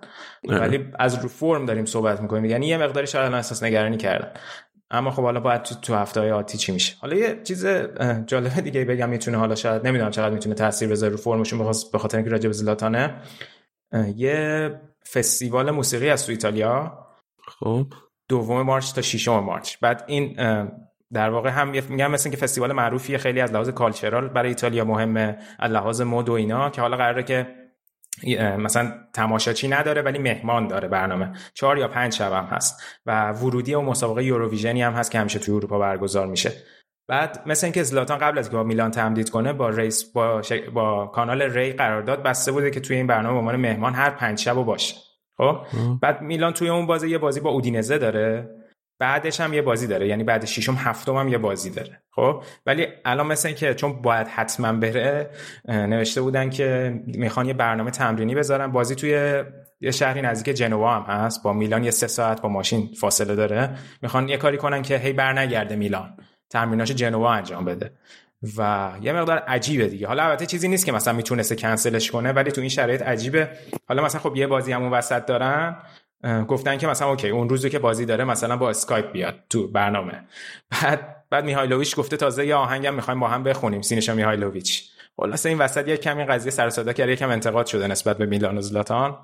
[0.47, 2.45] ولی از رو فرم داریم صحبت می‌کنیم.
[2.45, 4.33] یعنی یه مقداری شاید الان احساس نگرانی کردن.
[4.91, 6.95] اما خب حالا باید تو, تو هفته های آتی چی میشه.
[7.01, 7.65] حالا یه چیز
[8.25, 12.17] جالب دیگه بگم می‌تونه حالا شاید نمی‌دونم چقدر می‌تونه تاثیر بذاره رو فرمشون به خاطر
[12.17, 13.21] اینکه راجع به زلاتانه.
[14.15, 14.71] یه
[15.13, 17.07] فستیوال موسیقی از تو ایتالیا.
[17.47, 17.85] خب.
[18.29, 19.77] دوم مارچ تا ششم مارچ.
[19.81, 20.35] بعد این
[21.13, 25.37] در واقع هم میگم مثل که فستیوال معروفیه خیلی از لحاظ کالچرال برای ایتالیا مهمه
[25.59, 27.47] از لحاظ مد و اینا که حالا قراره که
[28.57, 31.33] مثلا تماشاچی نداره ولی مهمان داره برنامه.
[31.53, 32.83] چهار یا پنج شب هم هست.
[33.05, 36.51] و ورودی و مسابقه یوروویژنی هم هست که همیشه توی اروپا برگزار میشه.
[37.07, 40.41] بعد مثل اینکه زلاتان قبل از که با میلان تمدید کنه با ریس با,
[40.73, 44.39] با کانال ری قرارداد بسته بوده که توی این برنامه به عنوان مهمان هر پنج
[44.39, 44.95] شب باشه.
[45.37, 45.57] خب؟
[46.01, 48.49] بعد میلان توی اون بازی یه بازی با اودینزه داره.
[48.99, 50.07] بعدش هم یه بازی داره.
[50.07, 52.01] یعنی بعد ششم هفتم هم یه بازی داره.
[52.11, 55.29] خب؟ ولی الان مثل که چون باید حتما بره
[55.67, 58.71] نوشته بودن که می‌خوان یه برنامه تمرینی بذارن.
[58.71, 59.43] بازی توی
[59.81, 61.43] یه شهری نزدیک جنوا هم هست.
[61.43, 63.69] با میلان یه سه ساعت با ماشین فاصله داره.
[64.01, 66.17] می‌خوان یه کاری کنن که هی برنگرده میلان.
[66.53, 67.91] تمریناش جنوا انجام بده.
[68.57, 70.07] و یه مقدار عجیبه دیگه.
[70.07, 73.49] حالا البته چیزی نیست که مثلا می‌تونسته کنسلش کنه ولی تو این شرایط عجیبه.
[73.87, 75.77] حالا مثلا خب یه بازی همون وسط دارن
[76.47, 80.23] گفتن که مثلا OK اون روزی که بازی داره مثلا با اسکایپ بیاد تو برنامه.
[80.71, 84.89] بعد بعد میهایلوویچ گفته تازه یه آهنگم می‌خوایم با هم بخونیم سینیشا میهایلوویچ.
[85.17, 88.57] خلاص این وسط یه کمی قضیه سر صدا کرد یکم انتقاد شده نسبت به میلان
[88.57, 89.17] و زلاتان.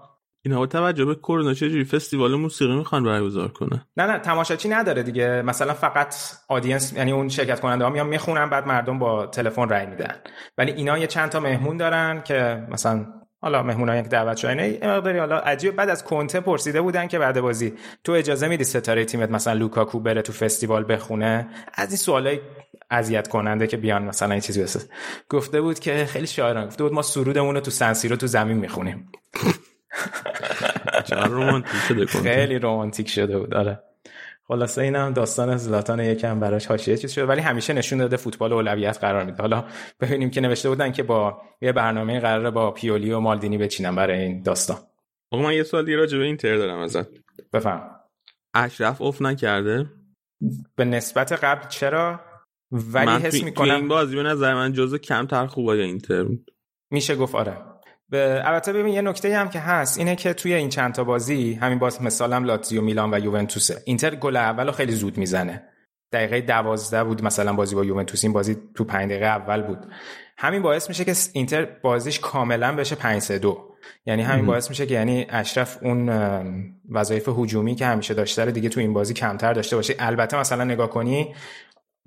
[0.46, 5.04] اینا با توجه به کرونا چجوری فستیوال موسیقی می‌خوان برگزار کنه؟ نه نه تماشاچی نداره
[5.04, 5.42] دیگه.
[5.42, 6.16] مثلا فقط
[6.48, 10.16] audience یعنی اون شرکت کننده ها میان می‌خونن بعد مردم با تلفن رای میدن.
[10.58, 13.06] ولی اینا یه چند تا مهمون دارن که مثلا
[13.42, 17.42] حالا مهمونای که دعوت شدن مقداری حالا عجیب بعد از کنته پرسیده بودن که بعد
[17.42, 22.40] بازی تو اجازه میدی ستاره تیمت مثلا لوکاکو بره تو فستیوال بخونه؟ از این سوالای
[22.90, 24.80] اذیت کننده که بیان مثلا این چیزی بسه
[25.30, 29.12] گفته بود که خیلی شاعرانه گفته بود ما سرودمون رو تو سنسیرو تو زمین می‌خونیم.
[32.08, 33.84] خیلی رومانتیک شده بود آره.
[34.48, 38.98] خلاصه اینم داستان زلاتان یکم براش حاشیه چیز شده ولی همیشه نشون داده فوتبال اولویت
[38.98, 39.42] قرار میده.
[39.42, 39.66] حالا
[40.00, 44.20] ببینیم که نوشته بودن که با یه برنامه قراره با پیولی و مالدینی بچینم برای
[44.20, 44.78] این داستان.
[45.32, 47.08] آقا من یه سوال دیگه راجع به اینتر دارم ازت.
[47.54, 48.00] بفهم.
[48.54, 49.86] اشرف اوف نکرده.
[50.76, 52.20] به نسبت قبل چرا؟
[52.72, 56.52] ولی من حس می‌کنم این بازی به نظر من جزو کمتر خوبای اینتر بود.
[56.92, 57.58] میشه گفت آره.
[58.14, 61.80] البته ببین یه نکته هم که هست اینه که توی این چند تا بازی همین
[61.80, 63.82] باز مثالم لاتزیو میلان و یوونتوسه.
[63.86, 65.64] اینتر گل اولو خیلی زود می‌زنه.
[66.12, 69.86] دقیقه دوازده بود مثلا بازی با یوونتوس این بازی تو پنج دقیقه اول بود.
[70.38, 73.76] همین باعث میشه که اینتر بازیش کاملا بشه 5 3 2
[74.06, 76.10] یعنی همین باعث میشه که یعنی اشرف اون
[76.90, 79.96] وظایف هجومی که همیشه داشته رو دیگه تو این بازی کمتر داشته باشه.
[80.00, 81.36] البته مثلا نگاه کنی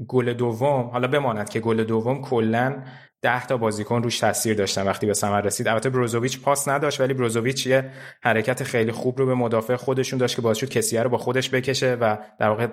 [0.09, 2.83] گل دوم حالا بماند که گل دوم کلا
[3.23, 5.69] ده تا بازیکن روش تاثیر داشتن وقتی به ثمر رسید.
[5.69, 7.91] البته بروزوویچ پاس نداشت ولی بروزوویچ یه
[8.23, 11.51] حرکت خیلی خوب رو به مدافع خودشون داشت که باعث شد کسیه رو با خودش
[11.51, 12.69] بکشه و در واقع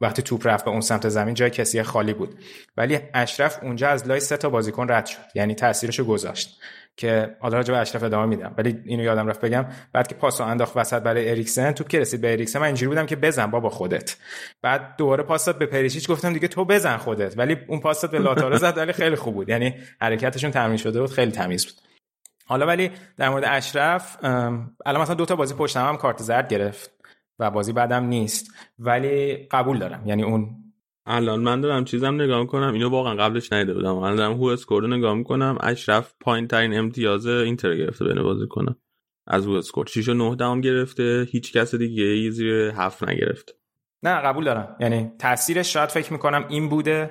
[0.00, 2.38] وقتی توپ رفت به اون سمت زمین جای کسیه خالی بود.
[2.76, 6.60] ولی اشرف اونجا از لای سه تا بازیکن رد شد یعنی تاثیرش گذاشت.
[6.96, 8.54] که حالا راجع به اشرف ادامه میدم.
[8.58, 9.66] ولی اینو یادم رفت بگم.
[9.92, 13.06] بعد که پاسو انداخت وسط برای اریکسن توپ که رسید به اریکسن؟ من اینجوری بودم
[13.06, 14.16] که بزن بابا خودت.
[14.62, 16.08] بعد دوباره پاس به پریشیچ.
[16.08, 17.38] گفتم دیگه تو بزن خودت.
[17.38, 18.78] ولی اون پاس به لاتارو زد.
[18.78, 19.48] ولی خیلی خوب بود.
[19.48, 21.10] یعنی حرکتشون تمرین شده بود.
[21.10, 21.74] خیلی تمیز بود.
[22.46, 26.48] حالا ولی در مورد اشرف الان مثلا دو تا بازی پشت هم, هم کارت زرد
[26.48, 26.90] گرفت
[27.38, 28.50] و بازی بعدم نیست.
[28.78, 30.02] ولی قبول دارم.
[30.06, 30.65] یعنی اون
[31.06, 32.72] الان من دارم چیزم نگاه می‌کنم.
[32.72, 33.96] اینو واقعا قبلش ندیده بودم.
[33.96, 35.58] الان دارم WhoScored رو نگاه می‌کنم.
[35.60, 38.76] اشرف پایین ترین امتیاز اینتر گرفته بین بازی کنم
[39.26, 41.28] از WhoScored 6 و 9 دهم گرفته.
[41.30, 43.52] هیچ کس دیگه ای زیر 7 نگرفته
[44.02, 44.76] نه قبول دارم.
[44.80, 47.10] یعنی تاثیرش شاید فکر می‌کنم این بوده.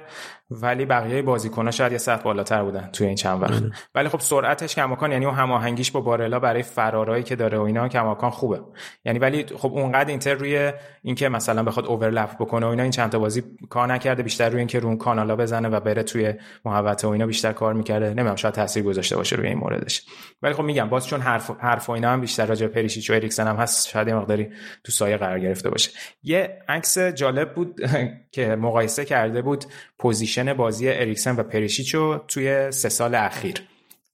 [0.49, 3.63] ولی بقیه بازیکن‌ها شاید یه سطح بالاتر بودن توی این چند وقت.
[3.95, 7.88] ولی خب سرعتش کماکان یعنی اون هماهنگیش با بارلا برای فرارایی که داره و اینا
[7.88, 8.61] کماکان خوبه.
[9.05, 10.72] یعنی ولی خب اونقدر اینتر روی
[11.03, 14.57] اینکه مثلا بخواد overlap بکنه و اینا این چند تا بازی کار نکرده بیشتر روی
[14.57, 16.34] اینکه رو کانالا بزنه و بره توی
[16.65, 18.05] محوطه و اینا بیشتر کار می‌کرده.
[18.05, 20.05] نمی‌دونم شاید تاثیر گذاشته باشه روی این موردش.
[20.41, 23.47] ولی خب میگم باز چون حرف حرف و اینا هم بیشتر راجع پریشیچ و اریکسن
[23.47, 24.49] هم هست شاید یه مقداری
[24.84, 25.91] تو سایه قرار گرفته باشه.
[26.23, 27.81] یه عکس جالب بود
[28.35, 29.65] که مقایسه کرده بود
[29.99, 33.61] position بازی اریکسن و پریشیچو توی سه سال اخیر.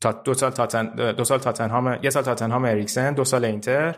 [0.02, 3.96] تا دو سال تاتن دو سال تاتنهام یه سال تاتنهام اریکسن دو سال اینتر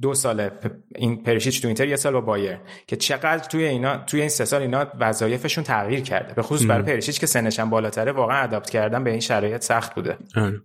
[0.00, 0.50] دو سال
[0.94, 4.44] این پریشیچ تو اینتر یه سال با بایر که چقدر توی اینا توی این سه
[4.44, 6.34] سال اینا وظایفشون تغییر کرده.
[6.34, 9.94] به خصوص برای پریشیچ که سنش هم بالاتره واقعا اداپت کردن به این شرایط سخت
[9.94, 10.18] بوده.
[10.36, 10.60] آره.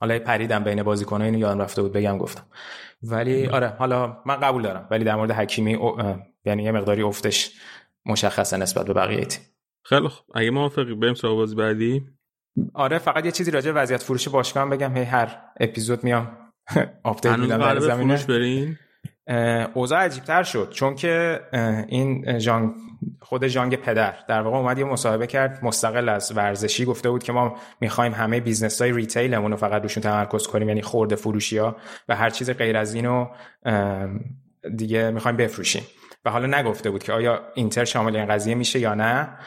[0.00, 2.42] حالا پریدم بین بازیکن‌ها اینو یادم رفته بود بگم گفتم.
[3.02, 4.86] ولی آره حالا من قبول دارم.
[4.90, 5.78] ولی در مورد حکیمی
[6.44, 7.50] یعنی یه مقداری افتش
[8.06, 9.42] مشخصه نسبت به بقیه تیم.
[9.84, 10.36] خیلی خوب.
[10.36, 12.06] اگه موافقی بریم سراغ بازی بعدی؟
[12.74, 14.96] آره فقط یه چیزی راجع وضعیت فروش باشگاه بگم.
[14.96, 16.36] هی هر اپیزود میام
[17.02, 18.24] update میدم در زمینه.
[18.28, 18.76] ببین
[19.74, 20.70] اوضاع عجیب تر شد.
[20.70, 21.40] چون که
[21.88, 22.74] این جان
[23.20, 25.64] خود ژانگ پدر در واقع اومد یه مصاحبه کرد.
[25.64, 29.82] مستقل از ورزشی گفته بود که ما می‌خوایم همه business های retail مون رو فقط
[29.82, 31.76] روشون تمرکز کنیم یعنی خورده فروشی ها
[32.08, 33.26] و هر چیز غیر از اینو
[34.76, 35.82] دیگه می‌خوایم بفروشیم.
[36.24, 39.38] و حالا نگفته بود که آیا اینتر شامل این قضیه میشه یا نه.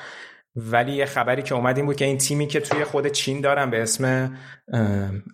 [0.56, 3.70] ولی یه خبری که اومد این بود که این تیمی که توی خود چین دارن
[3.70, 4.36] به اسم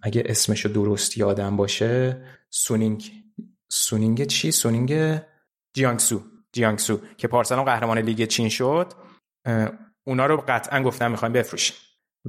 [0.04, 3.12] اگه اسمشو درست یادم باشه سونینگ.
[3.70, 5.20] سونینگ چی؟ سونینگ
[5.74, 6.22] جیانگسو.
[6.54, 8.94] جیانگسو که پارسال قهرمان لیگ چین شد.
[10.04, 11.76] اونا رو قطعا گفتن می‌خوایم بفروشیم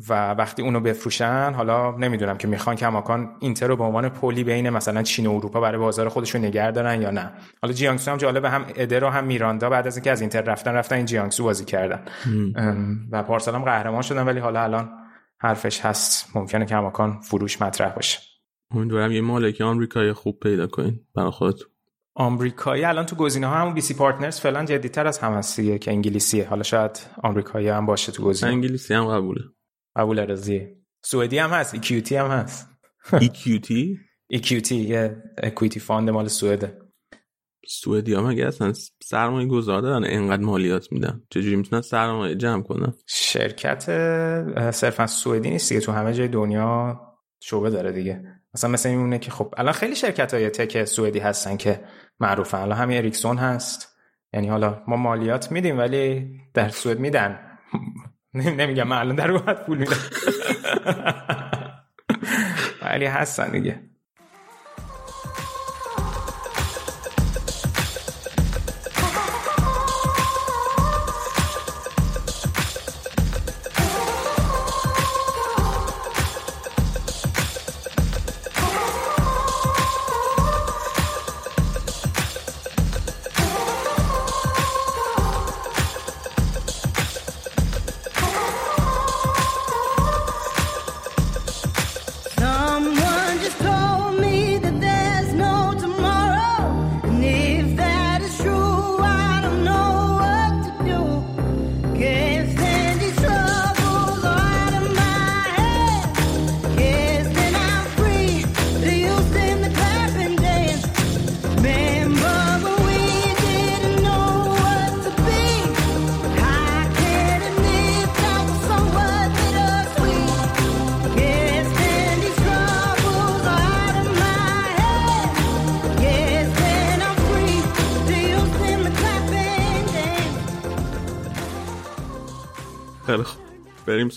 [0.08, 4.70] و وقتی اونو بفروشن حالا نمی‌دونم که می‌خوان کماکان اینتر رو به عنوان پلی بین
[4.70, 7.32] مثلا چین و اروپا برای بازار خودشون نگه دارن یا نه.
[7.62, 10.74] حالا جیانگسو هم جالبه هم ادر و هم میراندا بعد از اینکه از اینتر رفتن
[10.74, 12.04] رفتن این جیانگسو بازی کردن.
[13.12, 14.90] و پارسال هم قهرمان شدن ولی حالا الان
[15.38, 16.36] حرفش هست.
[16.36, 18.20] ممکنه کماکان فروش مطرح باشه.
[18.74, 21.00] امیدوارم یه مالک آمریکایی خوب پیدا کنین.
[21.16, 21.68] برای خودتون.
[22.14, 25.90] آمریکایی الان تو گزینه ها همون بی سی پارتنرز فعلا جدیتر از هم هستیه که
[25.90, 26.48] انگلیسیه.
[26.48, 28.52] حالا شاید آمریکایی هم باشه تو گزینه.
[28.52, 29.40] انگلیسی هم قبوله.
[30.00, 30.68] قبول رضی.
[31.02, 32.68] سوئدی هم هست EQT هم هست.
[33.12, 33.72] EQT
[34.36, 36.78] EQT یه equity fund مال سوئده
[37.66, 38.72] سوئدی ها مگه اصلا
[39.02, 41.22] سرمایه گذار دارن؟ اینقدر مالیات میدن.
[41.30, 43.84] چجوری می‌تونن سرمایه جمع کنن؟ شرکت
[44.70, 47.00] صرفا سوئدی نیست دیگه تو همه جای دنیا
[47.40, 48.24] شعبه داره دیگه.
[48.54, 51.84] مثلا مثل میمونه که خب الان خیلی شرکت های tech سوئدی هستن که
[52.20, 52.58] معروفن.
[52.58, 53.96] الان همین اریکسون هست.
[54.32, 57.38] یعنی حالا ما مالیات میدیم ولی در سوئد میدن.
[58.34, 59.96] نمیگم من الان در اومد پول میدم.
[62.82, 63.89] ولی هستن دیگه.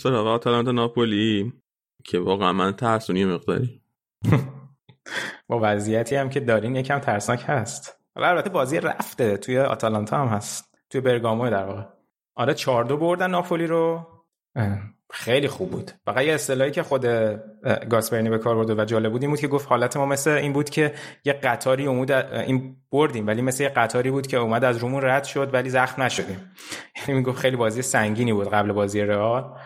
[0.04, 1.54] سراغ آتالانتا ناپولی
[2.04, 3.82] که واقعا من ترسونی مقداری.
[5.50, 8.00] با وضعیتی هم که دارین یکم ترسناک هست.
[8.16, 10.76] البته بازی رفته توی آتالانتا هم هست.
[10.90, 11.84] توی برگامو در واقع.
[12.36, 14.08] آره چهار دو بردن ناپولی رو.
[15.12, 15.92] خیلی خوب بود.
[16.06, 17.06] فقط یه اصطلاحی که خود
[17.90, 20.54] گاسپرینی به کار برده و جالب بود این بود که گفت حالت ما مثل این
[20.54, 20.94] بود که
[21.26, 25.24] یه قطاری اومد این بردیم ولی مثل یه قطاری بود که اومد از رومون رد
[25.24, 26.52] شد ولی زخم نشدیم.
[26.98, 29.58] یعنی می‌گفت خیلی بازی سنگینی بود قبل بازی رئال.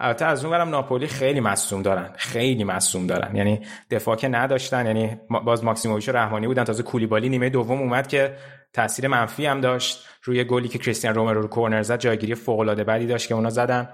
[0.00, 2.10] البته از اون برم ناپولی خیلی مصوم دارن.
[2.16, 3.36] خیلی مصوم دارن.
[3.36, 3.60] یعنی
[3.90, 6.64] دفاع که نداشتن یعنی باز ماکسیموویچ رحمانی بودن.
[6.64, 8.36] تازه کولیبالی نیمه دوم اومد که
[8.72, 10.04] تاثیر منفی هم داشت.
[10.22, 13.50] روی گلی که کریستیان رومرو رو کورنر زد جایگیری فوق العاده بعدی داشت که اونا
[13.50, 13.88] زدن.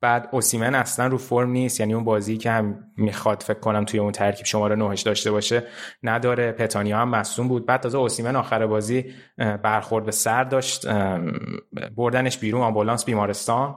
[0.00, 1.80] بعد اوسیمن اصلا رو فرم نیست.
[1.80, 5.62] یعنی اون بازی که هم می‌خواد فکر کنم توی اون ترکیب شماره نهش داشته باشه
[6.02, 6.52] نداره.
[6.52, 7.66] پتانیا هم مصوم بود.
[7.66, 9.14] بعد تازه اوسیمن آخر بازی
[9.62, 10.86] برخورد به سر داشت.
[11.96, 12.62] بردنش بیرون.
[12.62, 13.76] آمبولانس بیمارستان.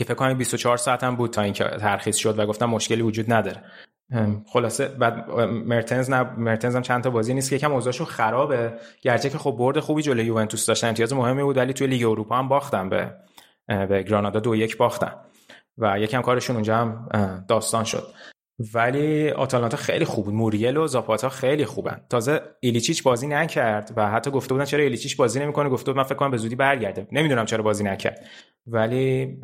[0.00, 3.32] که فکر کنم 24 ساعت هم بود تا اینکه ترخیص شد و گفتم مشکلی وجود
[3.32, 3.62] نداره.
[4.46, 8.72] خلاصه بعد مرتنز نه مرتنز هم چند تا بازی نیست که یکم اوضاعشون خرابه.
[9.02, 12.36] گرچه که خب برد خوبی جلوی یوونتوس داشتن امتیاز مهمی بود ولی توی لیگ اروپا
[12.36, 13.14] هم باختن به
[13.66, 15.12] به گرانادا دو یک باختن.
[15.78, 17.08] و یکم کارشون اونجا هم
[17.48, 18.06] داستان شد.
[18.74, 20.34] ولی آتالانتا خیلی خوب بود.
[20.34, 22.00] موریل و زاپاتا خیلی خوبن.
[22.10, 25.68] تازه ایلیچیچ بازی نکرد و حتی گفته بودن چرا ایلیچیچ بازی نمی‌کنه.
[25.68, 27.06] گفته بود من فکر کنم به زودی برگرده.
[27.12, 28.26] نمی‌دونم چرا بازی نکرد.
[28.66, 29.40] ولی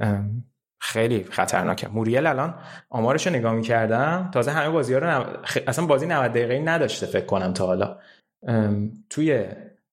[0.80, 1.88] خیلی خطرناکه.
[1.88, 2.55] موریل الان
[2.90, 4.30] آمارش رو نگاه می‌کردم.
[4.34, 5.24] تازه همه بازی ها رو نو...
[5.66, 7.98] اصلا بازی 90 دقیقه نداشته فکر کنم تا حالا.
[9.10, 9.47] توی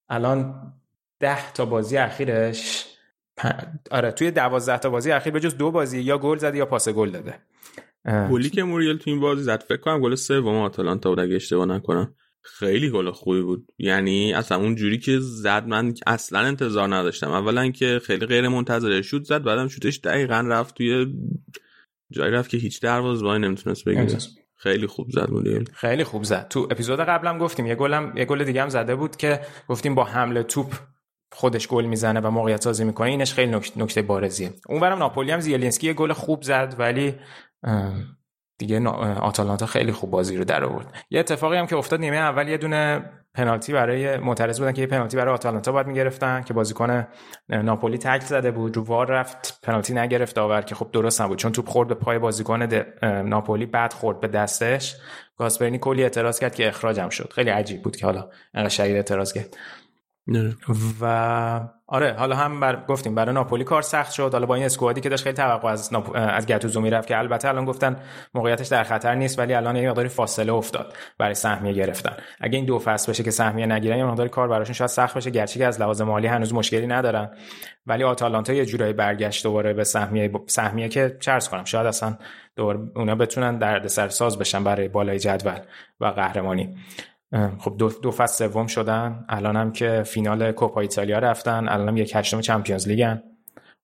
[0.10, 0.74] الان
[1.20, 2.86] ده تا بازی اخیرش.
[3.91, 6.90] آره توی دوازده تا بازی اخیر به جز دو بازی یا گل زده یا پاس
[6.90, 7.34] گل داده.
[8.06, 11.66] گلی که موریل تو این بازی زد فکر کنم گل سوم آتالانتا بود اگه اشتباه
[11.66, 12.16] نکنم.
[12.46, 13.68] خیلی گل خوبی بود.
[13.78, 17.32] یعنی اصلا اون جوری که زد من اصلا انتظار نداشتم.
[17.32, 21.14] اولا که خیلی غیر منتظره شوت زد بعدم شوتش دقیقا رفت توی
[22.12, 24.18] جایی رفت که هیچ دروازه‌بانی نمی‌تونست بگیره.
[24.56, 25.70] خیلی خوب زد موریل.
[25.74, 26.48] خیلی خوب زد.
[26.48, 30.04] تو اپیزود قبلم گفتیم یه گلم یه گل دیگه هم زده بود که گفتیم با
[30.04, 30.74] حمله توپ
[31.32, 33.10] خودش گل می‌زنه و موقعیت سازی می‌کنه.
[33.10, 34.54] اینش خیلی نکته بارزیه.
[34.70, 37.16] اونورم ناپولی هم زیلینسکی یه گل خوب زد ولی
[38.57, 38.88] دیگه
[39.19, 40.94] آتالانتا خیلی خوب بازی رو در آورد.
[41.10, 44.88] یه اتفاقی هم که افتاد نیمه اول یه دونه پنالتی برای معترض بودن که یه
[44.88, 47.07] پنالتی برای آتالانتا باید می‌گرفتن که بازیکن
[47.49, 51.38] ناپولی تکل زده بود رو وار رفت پنالتی نگرفت داور که خب درست نبود.
[51.38, 52.64] چون توپ خورد به پای بازیکن
[53.03, 54.95] ناپولی بعد خورد به دستش.
[55.38, 57.34] گاسپرینی کلی اعتراض کرد که اخراجم شد.
[57.35, 59.57] خیلی عجیب بود که حالا انقدر شدید اعتراض کرد.
[60.28, 60.56] نه.
[61.02, 62.86] و آره حالا هم بر...
[62.88, 64.30] گفتیم برای ناپولی کار سخت شد.
[64.34, 66.12] حالا با این اسکوادی که داشت خیلی توقع از ناپ...
[66.16, 67.95] از گاتوزو می‌رفت که البته الان گفتن
[68.34, 72.16] موقعیتش در خطر نیست ولی الان یه مقداری فاصله افتاد برای سهمیه گرفتن.
[72.41, 75.30] اگه این دو فصل بشه که سهمیه نگیرن یه مقداری کار براشون شاید سخت بشه
[75.30, 77.30] گرچه که از لحاظ مالی هنوز مشکلی ندارن.
[77.86, 82.18] ولی آتالانتا یه جورایی برگشت دوباره به سهمیه سهمیه که چرس کنم شاید اصلا
[82.56, 85.60] دوباره اونا بتونن دردسر ساز بشن برای بالای جدول
[86.00, 86.76] و قهرمانی.
[87.60, 89.26] خب دو, دو فصل سوم شدن.
[89.30, 91.70] الان هم که فینال کوپا ایتالیا رفتن.
[91.70, 93.24] الان هم یک هشتم چمپیونز لیگن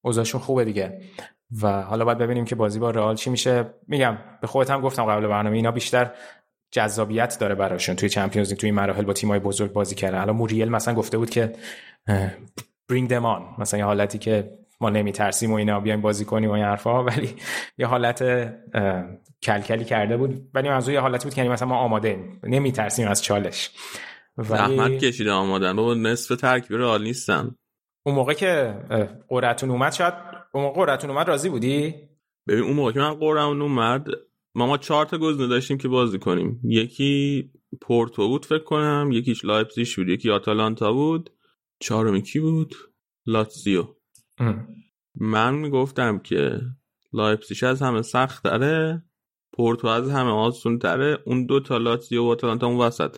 [0.01, 1.01] اوضاعشون خوبه دیگه.
[1.61, 3.65] و حالا باید ببینیم که بازی با رئال چی میشه.
[3.87, 6.11] میگم به خودت هم گفتم قبل برنامه اینا بیشتر
[6.71, 10.17] جذابیت داره براشون توی چمپیونز لیگ توی مراحل با تیمای بزرگ بازی کردن.
[10.19, 11.53] الان موریل مثلا گفته بود که
[12.89, 16.53] bring them on مثلا یه حالتی که ما نمیترسیم و اینا بیایم بازی کنیم و
[16.53, 17.03] این حرفا.
[17.09, 17.35] ولی
[17.77, 18.21] یه حالت
[19.43, 20.49] کلکلی کرده بود.
[20.53, 23.69] ولی منظور یه حالتی بود که یعنی مثلا ما آماده نمیترسیم از چالش.
[24.37, 25.75] ولی زحمت کشیده آمادن.
[25.75, 27.55] بابا نصف ترکیب رئال نیستن.
[28.03, 28.75] اون موقع که
[29.29, 30.13] قرعتون اومد شاید
[30.53, 31.95] اون موقع قرعتون اومد راضی بودی؟
[32.47, 34.07] ببین اون موقع که من قرعمون اومد
[34.55, 36.61] ما ما چهار تا گزینه داشتیم که بازی کنیم.
[36.63, 37.51] یکی
[37.81, 41.29] پورتو بود فکر کنم یکیش لایپزیگ بود یکی آتالانتا بود.
[41.79, 42.75] چهارمی کی بود؟
[43.25, 43.87] لاتزیو.
[45.15, 46.61] من می‌گفتم که
[47.13, 49.03] لایپزیگ از همه سخت تره
[49.59, 51.17] پورتو از همه آسون تره.
[51.25, 53.17] اون دو تا لاتزیو و آتالانتا اون وسط.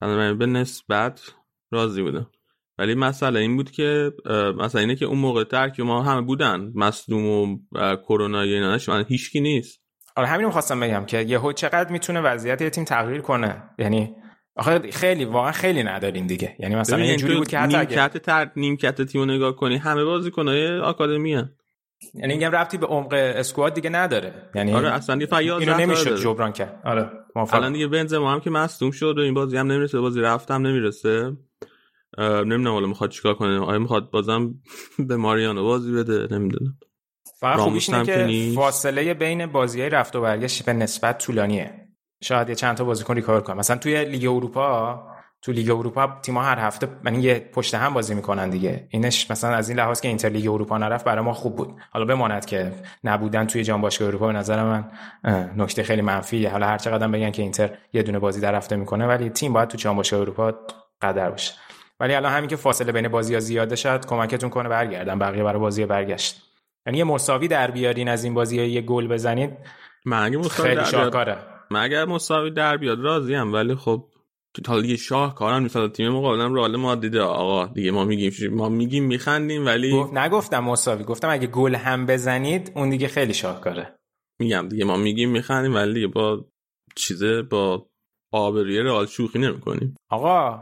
[0.00, 1.34] من به نسبت
[1.70, 2.30] راضی بودم
[2.78, 4.12] ولی مسئله این بود که
[4.58, 6.72] مثلا اینه که اون موقع ترکیب ما همه بودن.
[6.74, 9.80] مصدوم و کرونا اینا من هیچکی نیست.
[10.16, 13.62] آره همین خواستم بگم که یهو چقدر می‌تونه وضعیت یه تیم تغییر کنه.
[13.78, 14.16] یعنی
[14.56, 16.56] آخه خیلی واقعا خیلی نداریم دیگه.
[16.58, 20.78] یعنی مثلا یه جوری بود که حتی نیمکت تر نیمکت تیمو نگاه کنی همه بازیکنای
[20.78, 21.50] آکادمی هن.
[22.14, 24.32] یعنی میگم ربطی به عمق اسکواد دیگه نداره.
[24.54, 26.80] یعنی آره اصلا یه فیاض اینو نمی‌شد جبران کرد.
[26.84, 27.10] آره
[27.52, 30.66] الان دیگه بنزما هم که مصدوم شد و این بازی هم نمی‌رسه بازی رفت هم
[30.66, 31.36] نمی‌رسه.
[32.18, 33.60] نمی‌دونم حالا می‌خواد چیکار کنه.
[33.60, 34.54] آیا می‌خواد بازم
[35.08, 36.78] به ماریانو بازی بده؟ نمی‌دونم.
[37.40, 41.88] فقط خوبیش اینه که فاصله بین بازی های رفت و برگشت به نسبت طولانیه.
[42.22, 45.13] شاید یه چند تا بازیکن recover کنه مثلا توی لیگ اروپا
[45.44, 48.88] تو لیگ اروپا تیم‌ها هر هفته یعنی یه پشت هم بازی می‌کنن دیگه.
[48.90, 51.74] اینش مثلا از این لحاظ که اینتر لیگ اروپا نرفت برای ما خوب بود.
[51.90, 52.72] حالا بماند که
[53.04, 54.90] نبودن توی جام باشگاه اروپا به نظر من
[55.56, 56.50] نکته خیلی منفیه.
[56.50, 59.68] حالا هر چقدر بگن که اینتر یه دونه بازی در هفته می‌کنه ولی تیم باید
[59.68, 60.54] تو جام باشگاه اروپا
[61.02, 61.54] قدر باشه.
[62.00, 65.86] ولی الان همین که فاصله بین بازی‌ها زیاده شد کمکتون کنه برگردن بقیه برای بازی
[65.86, 66.42] برگشت.
[66.86, 69.50] یعنی یه مساوی در بیارین از این بازی یه گل بزنید.
[70.04, 71.36] من خیلی شاهکاره.
[71.70, 74.04] من اگر مساوی در بیاد راضی ولی خب
[74.66, 77.16] حالا دیگه شاه کارن مثلا تیم مقابلم رئال مادرید.
[77.16, 81.04] آقا دیگه ما میگیم ما میگیم میخندیم ولی گفت نگفتم مساوی.
[81.04, 83.96] گفتم اگه گل هم بزنید اون دیگه خیلی شاهکاره.
[84.40, 86.44] میگم دیگه ما میگیم میخندیم ولی دیگه با
[86.96, 87.86] چیزه با
[88.32, 89.94] آبروی رئال شوخی نمی‌کنیم.
[90.10, 90.60] آقا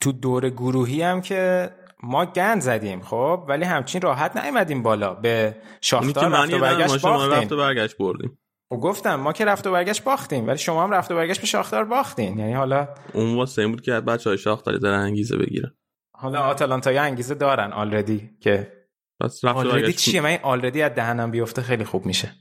[0.00, 1.70] تو دور گروهی هم که
[2.02, 5.14] ما گند زدیم خب؟ ولی همچین راحت نیومدیم بالا.
[5.14, 8.38] به شاختار رفت و برگشت باختیم رفت و برگشت بردیم.
[8.70, 11.46] و گفتم ما که رفت و برگشت باختیم ولی شما هم رفت و برگشت به
[11.46, 12.38] شاختار باختین.
[12.38, 15.74] یعنی حالا اون واسه این بود که بچه های شاختاری دارن انگیزه بگیرن.
[16.12, 18.72] حالا آتالانتا یا انگیزه دارن آلردی که
[19.20, 22.32] پس رفت آلردی چیه؟ من آلردی از دهنم بیفته خیلی خوب میشه.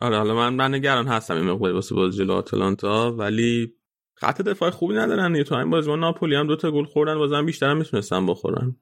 [0.00, 3.72] آره حالا من من نگران هستم این مقداری واسه بازی جلو آتلانتا ولی
[4.14, 5.44] خط دفاع خوبی ندارن دیگه.
[5.44, 8.76] تو این بازی با ناپولی هم دو تا گل خوردن بازم بیشتر هم می‌تونستن بخورن.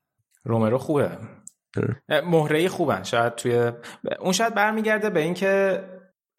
[0.44, 1.10] رومرو خوبه.
[2.26, 3.02] مهره خوبن.
[3.02, 3.72] شاید توی
[4.20, 5.80] اون شاید برمیگرده به اینکه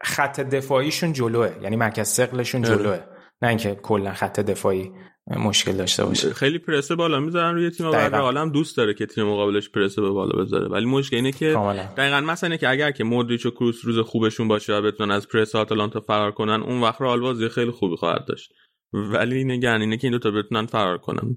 [0.02, 1.50] خط دفاعیشون جلوه.
[1.62, 2.62] یعنی مرکز ثقلشون.
[2.62, 3.00] جلوه.
[3.42, 4.92] نه اینکه کلا خط دفاعی
[5.26, 6.34] مشکل داشته باشه.
[6.34, 7.86] خیلی پرسه بالا می‌ذارن روی تیم.
[7.86, 10.68] رئال هم دوست داره که تیم مقابلش پرسه به بالا بذاره.
[10.68, 11.82] ولی مشکل اینه که کاملا.
[11.96, 15.28] دقیقا مثلا اینه که اگر که مودریچ و کروس روز خوبشون باشه و بتونن از
[15.28, 18.52] پرس آتالانتا فرار کنن اون وقت رئال خیلی خوبی خواهد داشت.
[18.92, 21.36] ولی نگران اینه که این دوتا بتونن فرار کنن.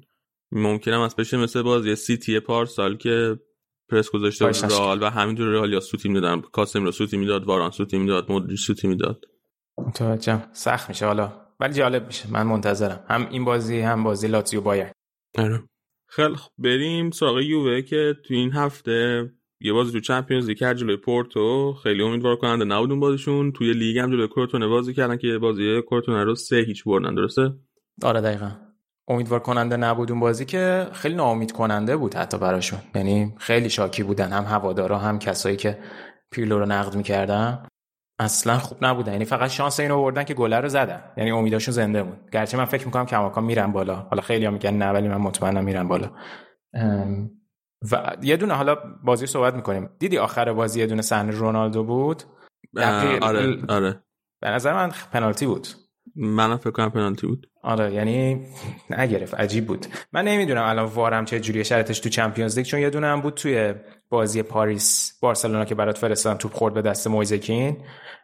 [0.52, 3.40] ممکنه از بشه مثل بازی سیتی پارسال که
[3.90, 6.42] پرس گذاشته بود رئال و همینجور رئال یا سوتی می‌دادن.
[6.42, 9.26] کاسمیرو سوتی می‌داد واران سوتی می‌داد مودریچ سوتی می‌داد.
[9.78, 10.44] متوجهم.
[10.54, 11.32] سخت میشه حالا.
[11.60, 12.32] ولی جالب میشه.
[12.32, 13.04] من منتظرم.
[13.08, 14.88] هم این بازی هم بازی لاتزیو بایرن
[15.38, 15.64] آره.
[16.08, 16.52] خیلی خب.
[16.58, 19.30] بریم سراغ یووه که تو این هفته
[19.62, 21.74] یه بازی تو Champions League کرد جلوی پورتو.
[21.84, 23.52] خیلی امیدوار کننده نبود اون بازیشون.
[23.52, 27.54] توی لیگ هم جلوی کروتونه بازی کردن که بازی کروتونه رو سه هیچ بردن درسته؟
[28.04, 28.52] آره دقیقا.
[29.10, 32.80] امیدوار کننده نبود اون بازی که خیلی ناامید کننده بود حتی براشون.
[32.96, 35.80] یعنی خیلی شاکی بودن هم هوادارا هم کسایی که
[36.32, 37.68] پیرلو رو نقد می‌کردن.
[38.20, 39.12] اصلا خوب نبودن.
[39.12, 41.04] یعنی فقط شانس اینو آوردن که گله رو زدن.
[41.18, 42.30] یعنی امیداشون زنده بود.
[42.32, 43.96] گرچه من فکر می‌کنم کماکان میرن بالا.
[43.96, 46.12] حالا خیلی هم میگن نه ولی من مطمئنم میرن بالا.
[47.92, 49.90] و یه دونه حالا بازی صحبت می‌کنیم.
[50.00, 52.24] دیدی آخر بازی یه دونه صحنه رونالدو بود؟
[52.78, 54.04] دقیق- آره آره.
[54.42, 55.68] به نظر من پنالتی بود.
[56.16, 57.50] منم فکر کنم پنالتی بود.
[57.64, 58.46] آره یعنی
[58.90, 59.86] نگرفت عجیب بود.
[60.14, 63.34] من نمی‌دونم الان وارم چه جوریه شرطش تو چمپیونز لیگ چون یه دونه هم بود
[63.34, 63.74] توی
[64.10, 67.78] بازی پاریس بارسلونا که برات فرستادم توپ خورد به دست مویزکین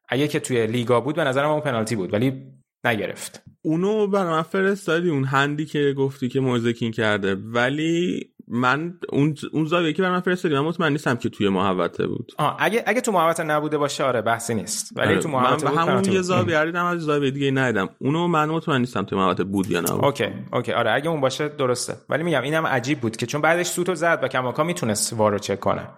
[0.09, 2.43] اگه که توی لیگا بود به نظرم اون پنالتی بود ولی
[2.83, 3.43] نگرفت.
[3.61, 7.35] اونو برای من فرستادی اون هندی که گفتی که موزکین کرده.
[7.35, 12.07] ولی من اون اون زاویه که برای من فرستادی من مطمئن نیستم که توی محوطه
[12.07, 12.31] بود.
[12.37, 14.93] آه اگه اگه تو محوطه نبوده باشه آره بحثی نیست.
[14.95, 16.21] ولی آره، تو من محوطه بود همون یه.
[16.21, 17.89] زاویه رو دیدم از زاویه دیگه ندیدم.
[17.99, 20.05] اونو من مطمئن نیستم توی محوطه بود یا نبود.
[20.05, 20.71] اوکی اوکی.
[20.71, 21.95] آره اگه اون باشه درسته.
[22.09, 25.39] ولی میگم اینم عجیب بود که چون بعدش سوتو زد و کماکان می‌تونست VAR رو
[25.39, 25.89] چک کنه.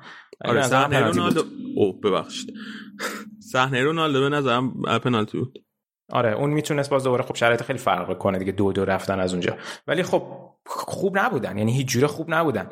[0.45, 1.43] ولی آره صحنه رونالدو.
[1.76, 2.53] او ببخشید.
[3.53, 5.59] صحنه رونالدو به نظرم پنالتی بود.
[6.11, 9.34] آره اون می‌تونست باز دوباره خب شرایط خیلی فرق کنه دیگه دو دو رفتن از
[9.34, 9.58] اونجا.
[9.88, 10.24] ولی خب
[10.66, 12.69] خوب نبودن یعنی هیچ جوره خوب نبودن.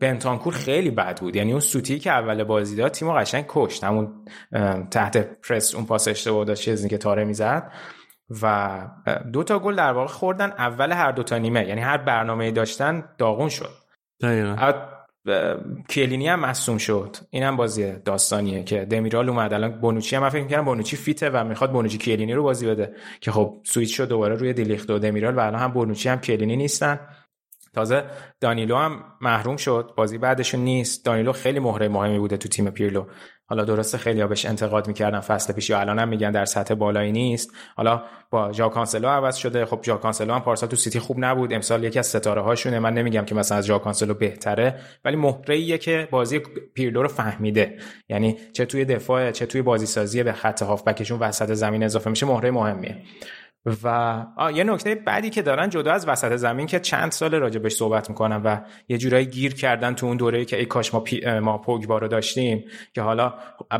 [0.00, 3.84] بنتانکور خیلی بد بود یعنی اون سوتی که اول بازی داد تیمو قشنگ کشت.
[3.84, 4.24] همون
[4.90, 7.72] تحت پرس اون پاس اشتباه داشت چیزی که تاره می‌زد.
[8.42, 8.80] و
[9.32, 11.68] دو تا گل در واقع خوردن اول هر دو تا نیمه.
[11.68, 13.70] یعنی هر برنامه داشتن داغون شد.
[14.22, 14.72] دقیقا.
[15.90, 17.16] کلینی هم مصوم شد.
[17.30, 19.52] اینم بازی داستانیه که دمیرال اومد.
[19.52, 22.94] الان بونوچی هم من فکر می‌کردم بونوچی فیته و می‌خواد بونوچی کلینی رو بازی بده
[23.20, 26.56] که خب سویچ شد دوباره روی دیلیخت و دمیرال و الان هم بونوچی هم کلینی
[26.56, 27.00] نیستن.
[27.74, 28.04] تازه
[28.40, 29.92] دانیلو هم محروم شد.
[29.96, 31.04] بازی بعدشون نیست.
[31.04, 33.04] دانیلو خیلی مهره مهمی بوده تو تیم پیرلو.
[33.46, 36.74] حالا درسته خیلی ها بهش انتقاد می‌کردن فصل پیش یا الان هم میگن در سطح
[36.74, 37.52] بالایی نیست.
[37.76, 39.64] حالا با ژا کانسلو عوض شده.
[39.64, 41.52] خب ژا کانسلو هم پارسال تو سیتی خوب نبود.
[41.52, 42.78] امسال یکی از ستاره هاشونه.
[42.78, 46.38] من نمیگم که مثلا از ژا کانسلو بهتره ولی مهره که بازی
[46.74, 47.78] پیرلو رو فهمیده.
[48.08, 52.26] یعنی چه توی دفاع چه توی بازی سازی به خط هافبکشون وسط زمین اضافه میشه
[52.26, 52.96] مهره مهمیه.
[53.82, 53.88] و
[54.36, 58.08] آه یه نکته بعدی که دارن جدا از وسط زمین که چند سال راجبش صحبت
[58.08, 61.38] می‌کنن و یه جورایی گیر کردن تو اون دوره که ای کاش ما, پی...
[61.38, 62.64] ما پوگبا رو داشتیم
[62.94, 63.34] که حالا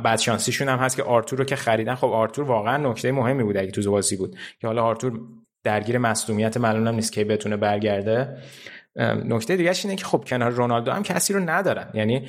[0.05, 3.71] بدشانسیشون هم هست که آرتور رو که خریدن خب آرتور واقعا نکته مهمی بود اگه
[3.71, 5.21] تو بازی بود که حالا آرتور
[5.65, 8.37] درگیر مصدومیت معلومم نیست که بتونه برگرده.
[9.25, 11.91] نکته دیگه اینه که خب کنار رونالدو هم کسی رو ندارن.
[11.95, 12.29] یعنی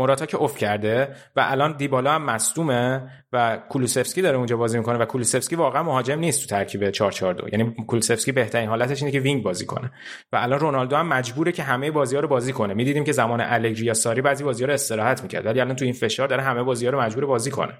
[0.00, 4.98] موراتا که افت کرده و الان دیبالا هم مصدومه و کولوسفسکی داره اونجا بازی می‌کنه
[4.98, 9.42] و کولوسفسکی واقعا مهاجم نیست تو ترکیب 442 یعنی کولوسفسکی بهترین حالتش اینه که wing
[9.42, 9.90] بازی کنه.
[10.32, 12.74] و الان رونالدو هم مجبوره که همه بازی ها رو بازی کنه.
[12.74, 15.46] می‌دیدیم که زمان الگری یا ساری بعضی بازی ها رو استراحت می‌کرد.
[15.46, 17.74] ولی الان تو این فشار داره همه بازی ها رو مجبور بازی کنه.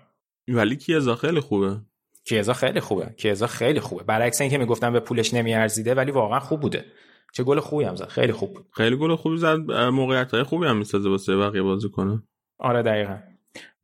[0.49, 1.77] ولی کیزا خیلی خوبه.
[2.25, 3.07] کیزا خیلی خوبه.
[3.17, 4.03] کیزا خیلی خوبه.
[4.05, 6.85] برعکس اینکه می‌گفتن به پولش نمیارزیده ولی واقعا خوب بوده.
[7.33, 8.09] چه گل خوبی هم زد.
[8.09, 8.55] خیلی خوب.
[8.55, 9.57] بود خیلی گل خوبی زد.
[9.73, 12.23] موقعیت های خوبی هم می‌سازه واسه بقیه بازی کنه
[12.59, 13.17] آره دقیقا.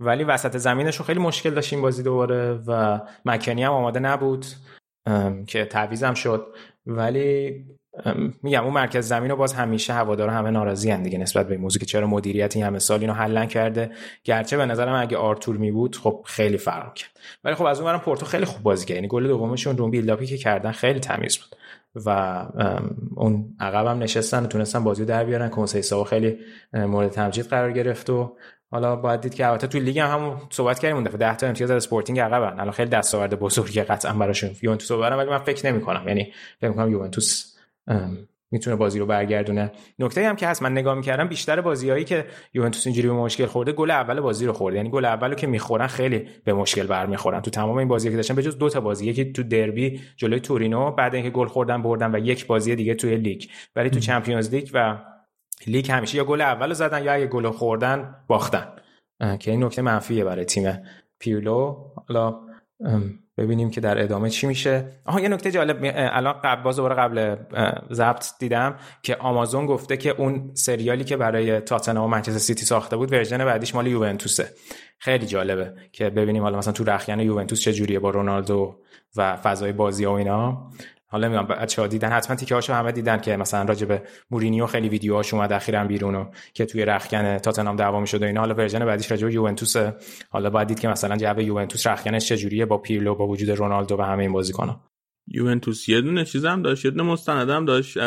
[0.01, 4.47] ولی وسط زمینشون خیلی مشکل داشت این بازی دوباره و مکنی هم آماده نبود
[5.47, 6.47] که تعویزم شد.
[6.87, 7.65] ولی
[8.43, 11.61] میگم اون مرکز زمین رو باز همیشه هوادارا همه ناراضی هم دیگه نسبت به این
[11.61, 13.91] موضوع که چرا مدیریت این همه سال اینو حل نکرده.
[14.25, 17.11] گرچه به نظرم اگه آرتور می بود خب خیلی فرق کرد
[17.45, 18.95] ولی خب از اونورم پورتو خیلی خوب بازی کرد.
[18.95, 21.59] یعنی گل دومشون رو build-up ی که کردن خیلی تمیز بود.
[22.07, 22.43] و
[23.17, 25.49] اون عقبم نشستن و تونستن بازی رو در بیارن.
[25.49, 26.39] کنسیساو خیلی
[26.73, 28.37] مورد تمجید قرار گرفت و
[28.71, 30.97] حالا باید دید که البته توی لیگ هم همون صحبت کردیم.
[30.97, 32.61] اون دفعه 10 تا امتیاز از اسپورتینگ عقبن.
[32.61, 33.35] الان خیلی دستاورد
[38.51, 39.73] می‌تونه بازی رو برگردونه.
[39.99, 43.73] نکته هم که هست من نگاه می‌کردم بیشتر بازیهایی که یوونتوس اینجوری به مشکل خورده
[43.73, 44.77] گل اول بازی رو خورده.
[44.77, 47.41] یعنی گل اولو که می‌خورن خیلی به مشکل برمیخورن.
[47.41, 50.91] تو تمام این بازی که داشتن بجز دو تا بازی یکی تو دربی جلوی تورینو
[50.91, 53.43] بعد اینکه گل خوردن بردن و یک بازی دیگه توی لیگ.
[53.77, 54.99] ولی تو Champions League و
[55.67, 58.67] لیگ همیشه یا گل اول زدن یا اگه گل خوردن باختن.
[59.39, 60.83] که این نکته منفیه برای تیم
[61.19, 61.77] پیرلو.
[62.09, 62.41] حالا
[63.39, 64.85] ببینیم که در ادامه چی میشه.
[65.05, 67.37] آها یه نکته جالب الان قبل باز دوباره قبل
[67.93, 72.97] ضبط دیدم که آمازون گفته که اون سریالی که برای تاتنهام و منچستر سیتی ساخته
[72.97, 74.49] بود version بعدیش مال یوونتوسه.
[74.99, 78.77] خیلی جالبه که ببینیم حالا مثلا تو رختکن یوونتوس چه جوریه با رونالدو
[79.17, 80.71] و فضای بازی و اینا.
[81.17, 84.67] حالا میگم بچه ها دیدن؟ حتما تیکه هاشو همه دیدن که مثلا راجع به مورینیو
[84.67, 88.41] خیلی ویدیوهاش اومد اخیرا بیرون و که توی رختکن تاتنهام دعوا می‌شد و اینا.
[88.41, 89.77] حالا version بعدیش راجع به یوونتوس.
[90.31, 94.03] حالا باید دید که مثلا جو یوونتوس رختکنش چجوریه با پیرلو با وجود رونالدو و
[94.03, 94.81] همه این بازیکن‌ها.
[95.27, 97.99] یوونتوس یه دونه چیزم داشت یه دونه مستندم داشت.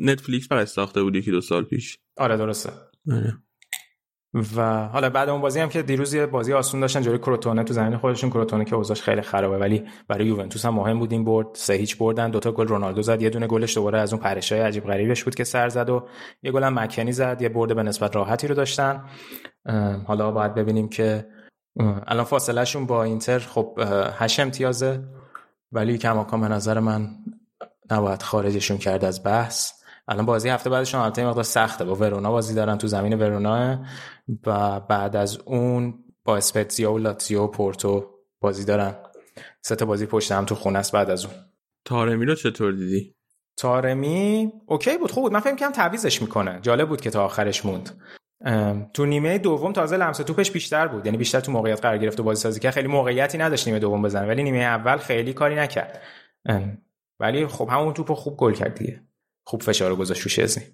[0.00, 1.98] نتفلیکس برای ساخته بود یکی دو سال پیش.
[2.16, 2.70] آره درسته.
[3.12, 3.38] آره.
[4.56, 7.64] و حالا بعد اون بازی هم که دیروز یه بازی آسون داشتن جلوی کروتونه.
[7.64, 11.24] تو زمین خودشون کروتونه که اوضاعش خیلی خرابه ولی برای یوونتوس هم مهم بود این
[11.24, 11.46] برد.
[11.52, 14.84] سه هیچ بردن دوتا گل رونالدو زد یه دونه گلش دوباره از اون پرشای عجیب
[14.84, 16.06] غریبش بود که سر زد و
[16.42, 17.42] یه گل هم مکنی زد.
[17.42, 19.04] یه برد به نسبت راحتی رو داشتن.
[20.06, 21.26] حالا باید ببینیم که
[22.06, 23.80] الان فاصله شون با اینتر خب
[24.18, 25.04] هشت امتیازه
[25.72, 27.08] ولی کماکان به نظر من
[27.90, 29.72] نباید خارجشون کرد از بحث.
[30.08, 31.84] الان بازی هفته بعدشون البته مقدار سخته.
[31.84, 33.84] با ورونا بازی دارن تو زمین ورونا.
[34.46, 35.94] و بعد از اون
[36.24, 38.10] با اسپتزیا و لاتزیو و پورتو
[38.40, 38.94] بازی دارن.
[39.62, 41.34] سه تا بازی پشت هم تو خونه است بعد از اون.
[41.84, 43.14] تارمی رو چطور دیدی؟
[43.56, 45.32] تارمی اوکی بود خوب بود.
[45.32, 46.58] من فکر کنم تعویزش می‌کنه.
[46.62, 48.00] جالب بود که تا آخرش موند.
[48.94, 51.06] تو نیمه دوم تازه لمس توپش بیشتر بود.
[51.06, 54.02] یعنی بیشتر تو موقعیت قرار گرفت و بازی سازی که خیلی موقعیتی نداشت نیمه دوم
[54.02, 54.28] بزنه.
[54.28, 56.02] ولی نیمه اول خیلی کاری نکرد.
[57.20, 59.05] ولی خب همون توپو خوب گل کرد دیگه.
[59.46, 60.64] خوب فشار گذاشت رو شزنی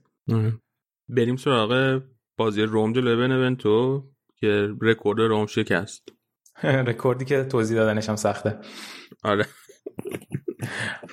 [1.09, 2.03] بریم سراغ
[2.37, 4.05] بازی روم جلوی بنونتو
[4.37, 6.09] که رکورد روم شکست.
[6.89, 8.59] رکوردی که توضیح دادنش هم سخته.
[9.25, 9.47] آره.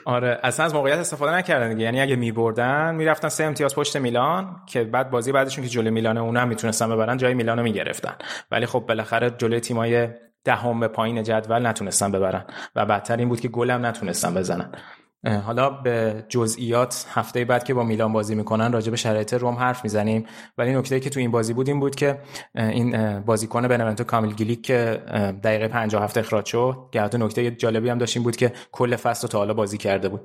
[0.06, 1.84] آره اصلا از موقعیت استفاده نکردن دیگه.
[1.84, 6.18] یعنی اگه میبردن می‌رفتن سه امتیاز پشت میلان که بعد بازی بعدشون که جلوی میلان
[6.18, 8.16] اونم می‌تونستن ببرن جای میلانو می‌گرفتن.
[8.52, 10.10] ولی خب بالاخره جلوی تیمای
[10.44, 12.46] دهم به پایین جدول نتونستن ببرن.
[12.76, 14.72] و بدتر این بود که گلم نتونستن بزنن.
[15.46, 19.84] حالا به جزئیات هفته بعد که با میلان بازی می‌کنن راجع به شرایط روم حرف
[19.84, 20.26] می‌زنیم.
[20.58, 22.20] ولی نکته که تو این بازی بود این بود که
[22.56, 25.04] این بازیکن بنونتو کامیل گلیک که
[25.44, 26.78] دقیقه 57 اخراج شد.
[26.92, 30.22] که نکته جالبی هم داشت این بود که کل فصل تا حالا بازی کرده بود.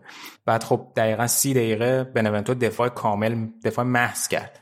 [0.46, 4.60] بعد خب دقیقا سی دقیقه بنونتو دفاع کامل دفاع محض کرد.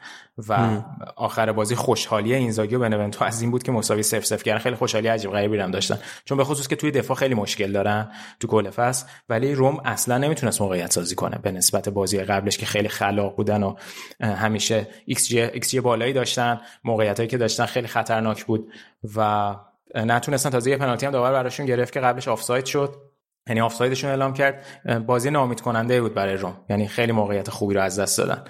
[0.48, 0.82] و
[1.16, 4.58] آخر بازی خوشحالی اینزاگی و بنونتو از این بود که مساوی 0 0 کردن.
[4.58, 5.98] خیلی خوشحالی عجیب غریبی هم داشتن.
[6.24, 10.18] چون به خصوص که توی دفاع خیلی مشکل دارن تو کل فصل ولی روم اصلا
[10.18, 13.74] نمی‌تونست موقعیت سازی کنه به نسبت بازی قبلش که خیلی خلاق بودن و
[14.20, 16.60] همیشه xG xG بالایی داشتن.
[16.84, 18.72] موقعیتایی که داشتن خیلی خطرناک بود
[19.16, 19.54] و
[19.94, 22.94] نتونستن تازه یه پنالتی هم داور براشون گرفت که قبلش آفساید شد.
[23.46, 24.64] یعنی آفسایدشون اعلام کرد.
[25.06, 26.56] بازی ناامید کننده بود برای روم.
[26.70, 28.44] یعنی خیلی موقعیت خوبی رو از دست دادن.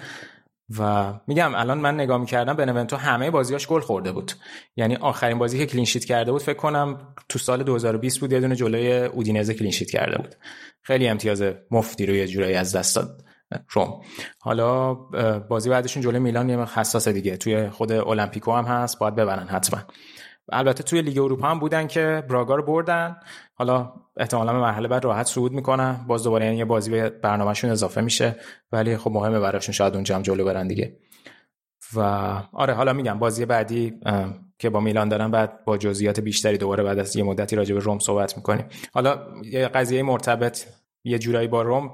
[0.79, 4.31] و میگم الان من نگاه می‌کردم بنونتو همه بازیاش گل خورده بود.
[4.75, 8.39] یعنی آخرین بازی که clean sheet کرده بود فکر کنم تو سال 2020 بود یه
[8.39, 10.35] دونه جلوی اودینزه clean sheet کرده بود.
[10.81, 13.23] خیلی امتیاز مفتی رو یه جورایی از دست داد
[13.69, 14.01] روم.
[14.39, 14.93] حالا
[15.39, 17.37] بازی بعدشون جلوی میلان یه حساس دیگه.
[17.37, 19.79] توی خود المپیکو هم هست باید ببرن حتما.
[20.51, 23.15] البته توی لیگ اروپا هم بودن که براگا رو بردن.
[23.53, 26.05] حالا احتمالا مرحله بعد راحت صعود می‌کنن.
[26.07, 28.35] باز دوباره یعنی یه بازی به برنامهشون اضافه میشه.
[28.71, 30.97] ولی خب مهمه براشون شاید اونجا هم جلو برن دیگه.
[31.95, 31.99] و
[32.53, 33.99] آره حالا میگم بازی بعدی
[34.59, 37.81] که با میلان دارن بعد با جزئیات بیشتری دوباره بعد از یه مدتی راجع به
[37.81, 38.65] روم صحبت می‌کنیم.
[38.93, 40.65] حالا یه قضیه مرتبط
[41.03, 41.91] یه جورایی با روم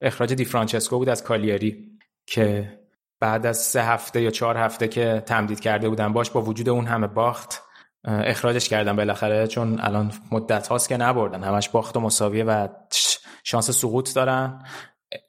[0.00, 2.78] اخراج دی فرانچسکو بود از کالیاری که
[3.20, 6.86] بعد از سه هفته یا چهار هفته که تمدید کرده بودن باش با وجود اون
[6.86, 7.62] همه باخت.
[8.04, 11.44] اخراجش کردن بالاخره چون الان مدت هاست که نبردن.
[11.44, 12.68] همش باخت و مساویه و
[13.44, 14.64] شانس سقوط دارن.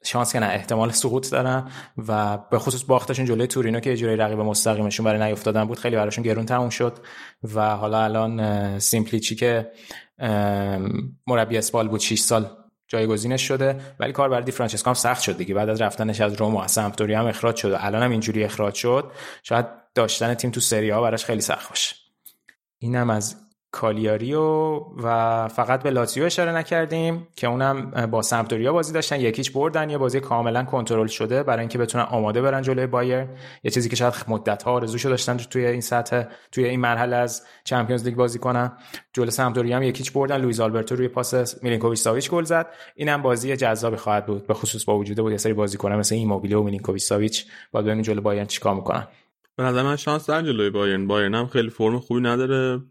[0.04, 1.70] شانس که نه احتمال سقوط دارن.
[2.08, 6.24] و به خصوص باختشون جلوی تورینو که اجرای رقیب مستقیمشون برای نیافتادن بود خیلی براشون
[6.24, 6.98] گرون تموم شد.
[7.54, 9.70] و حالا الان سیمپلیچی که
[11.26, 12.50] مربی اسپال بود 6 سال
[12.88, 13.80] جایگزینش شده.
[14.00, 15.54] ولی کار برای فرانچسکو هم سخت شد دیگه.
[15.54, 19.12] بعد از رفتنش از روم و سمپدوریا هم اخراج شد الان هم اینجوری اخراج شد.
[19.42, 22.03] شاید داشتن تیم تو سری ها براش خیلی سخت باشه.
[22.78, 23.36] اینم از
[23.70, 29.20] کالیاری و, فقط به لاتزیو اشاره نکردیم که اونم با سمپدوریا بازی داشتن.
[29.20, 33.26] یک هیچ بردن یه بازی کاملا کنترل شده برای اینکه بتونن آماده برن جلوی بایرن.
[33.64, 36.22] یه چیزی که شاید مدت ها آرزوشو داشتن توی این سطح
[36.52, 38.72] توی این مرحله از Champions League بازی کنن.
[39.12, 40.36] جلوی سمپدوریا هم یک هیچ بردن.
[40.36, 42.66] لوئیس آلبرتو روی پاس میلینکوویچ ساویچ گل زد.
[42.94, 46.56] اینم بازی جذابی خواهد بود به خصوص با وجود بود یه سری بازیکن مثل ایموبیله
[46.56, 47.46] و میلینکوویچ ساویچ.
[47.72, 49.06] باید ببینیم جلوی بایرن چیکار می‌کنن.
[49.56, 51.06] به نظر من شانس داره جلوی بایرن.
[51.06, 52.82] بایرن هم خیلی فرم خوبی نداره.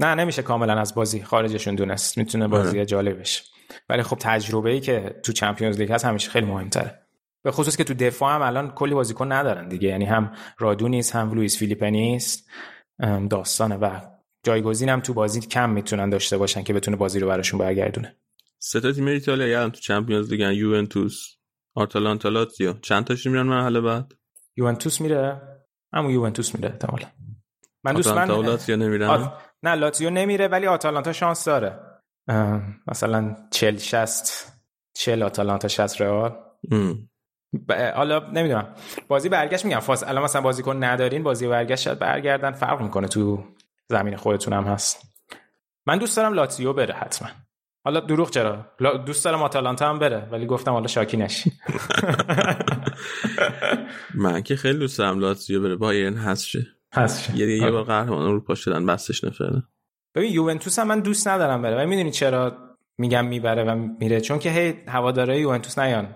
[0.00, 2.18] نه نمیشه کاملا از بازی خارجشون دونست.
[2.18, 3.42] می‌تونه بازی جالب بشه
[3.88, 7.02] ولی خب تجربه ای که تو Champions League هست همیشه خیلی مهمتره.
[7.42, 9.88] به خصوص که تو دفاع هم الان کلی بازیکن ندارن دیگه.
[9.88, 12.50] یعنی هم رادو نیست هم لوئیس فیلیپه نیست.
[13.30, 14.00] داستانه و
[14.42, 18.16] جایگزین هم تو بازی کم می‌تونن داشته باشن که بتونه بازی رو براشون برگردونه.
[18.58, 21.34] سه تا تیم ایتالیا الان تو Champions League یوونتوس
[21.74, 22.72] آتالانتا لاتزیو.
[22.72, 24.12] چند تاشون میرن مرحله بعد؟
[24.56, 25.40] یوونتوس میره.
[25.92, 27.06] همون یوونتوس میره احتمالاً.
[27.84, 29.32] من دوست من لاتزیو نمیرن؟ آت...
[29.62, 31.80] نه لاتزیو نمیره ولی آتالانتا شانس داره.
[32.86, 34.52] مثلا 40 60
[34.94, 36.36] 40 آتالانتا 60 رئال.
[37.96, 38.38] حالا ب...
[38.38, 38.74] نمی‌دونم.
[39.08, 39.80] بازی برگشت میگم.
[39.80, 42.52] فاس الان مثلا بازیکن ندارین بازی برگشت شاید برگردن.
[42.52, 43.44] فرق می‌کنه تو
[43.88, 45.02] زمین خودتون هم هست.
[45.86, 47.28] من دوست دارم لاتزیو بره حتما.
[47.84, 48.66] حالا دروغ چرا؟
[49.06, 51.52] دوست دارم آتالانتا هم بره ولی گفتم حالا شاکی نشی
[54.14, 55.76] من که خیلی دوست دارم لاتزیو بره.
[55.76, 59.62] بایرن هست شه هست یه یه بار قهرمان اروپا شدن بستش نفره.
[60.14, 61.76] ببین یوونتوس هم من دوست ندارم بره.
[61.76, 62.68] ولی می‌دونی چرا
[62.98, 66.14] میگم می‌بره و میره؟ چون که هی هواداره یوونتوس نیان.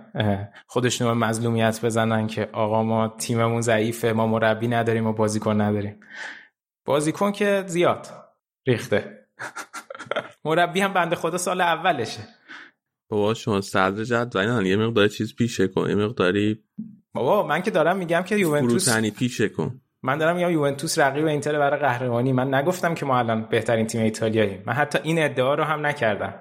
[0.67, 6.01] خودشون رو مظلومیت بزنن که آقا ما تیممون ضعیفه ما مربی نداریم و بازیکن نداریم.
[6.86, 8.07] بازیکن که زیاد
[8.67, 9.26] ریخته.
[10.44, 12.23] مربی هم بنده خدا سال اولشه.
[13.13, 16.59] بابا شما صدر جدول یه مقدار چیز پیشه کن یه مقداری
[17.15, 19.81] بابا من که دارم میگم که یوونتوس پیشه کن.
[20.03, 22.33] من دارم میگم یوونتوس رقیب اینتر برای قهرمانی.
[22.33, 24.63] من نگفتم که ما الان بهترین تیم ایتالیاییم.
[24.67, 26.35] من حتی این ادعا رو هم نکردم.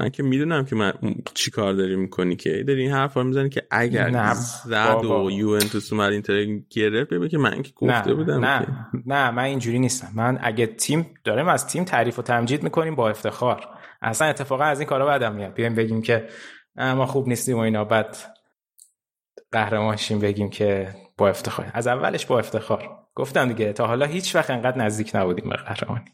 [0.00, 0.92] من که می‌دونم که من
[1.34, 5.92] چی کار داری می‌کنی که؟ داری این حرفا می‌زنی که اگر نه زد و یوونتوس
[5.92, 8.72] اومد اینتر گرفت ببین که من که گفته نه بودم نه که.
[9.06, 10.08] نه من اینجوری نیستم.
[10.14, 13.77] من اگه تیم داریم از تیم تعریف و تمجید می‌کنیم با افتخار.
[14.02, 15.54] اصلا اتفاقا از این کارا بعدم میاد.
[15.54, 16.28] بیایم بگیم که
[16.76, 17.84] ما خوب نیستیم و اینا.
[17.84, 18.16] بعد
[19.52, 21.70] قهرمان شیم بگیم که با افتخار.
[21.74, 22.88] از اولش با افتخار.
[23.14, 26.04] گفتم دیگه تا حالا هیچ وقت انقدر نزدیک نبودیم به قهرمانی.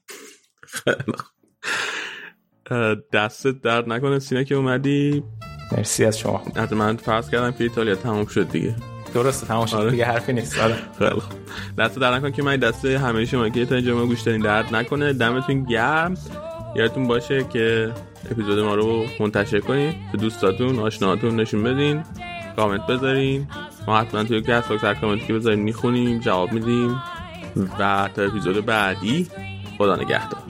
[3.12, 5.24] دستت درد نکنه سینه که اومدی؟
[5.72, 6.42] مرسی از شما.
[6.56, 8.76] حتی من فرض کردم که ایتالیا تموم شد دیگه.
[9.14, 9.76] درسته تمام شد.
[9.76, 9.90] آره.
[9.90, 10.58] دیگه حرفی نیست.
[10.58, 10.76] آره.
[10.98, 11.32] خیلی خوب.
[11.78, 14.74] دست درد نکنه که من دست همه شما که تا اینجا ما گوش دادین درد
[14.74, 15.12] نکنه.
[15.12, 16.14] دمتون گرم.
[16.74, 17.92] یادتون باشه که
[18.30, 22.02] اپیزود ما رو منتشر کنین به دوستاتون آشناهاتون نشون بدین
[22.56, 23.48] کامنت بذارین.
[23.86, 27.02] ما حتما توی کست باکس کامنتی که بذارین می‌خونیم جواب میدیم.
[27.56, 29.26] و تا اپیزود بعدی
[29.78, 30.43] خدا نگهدار.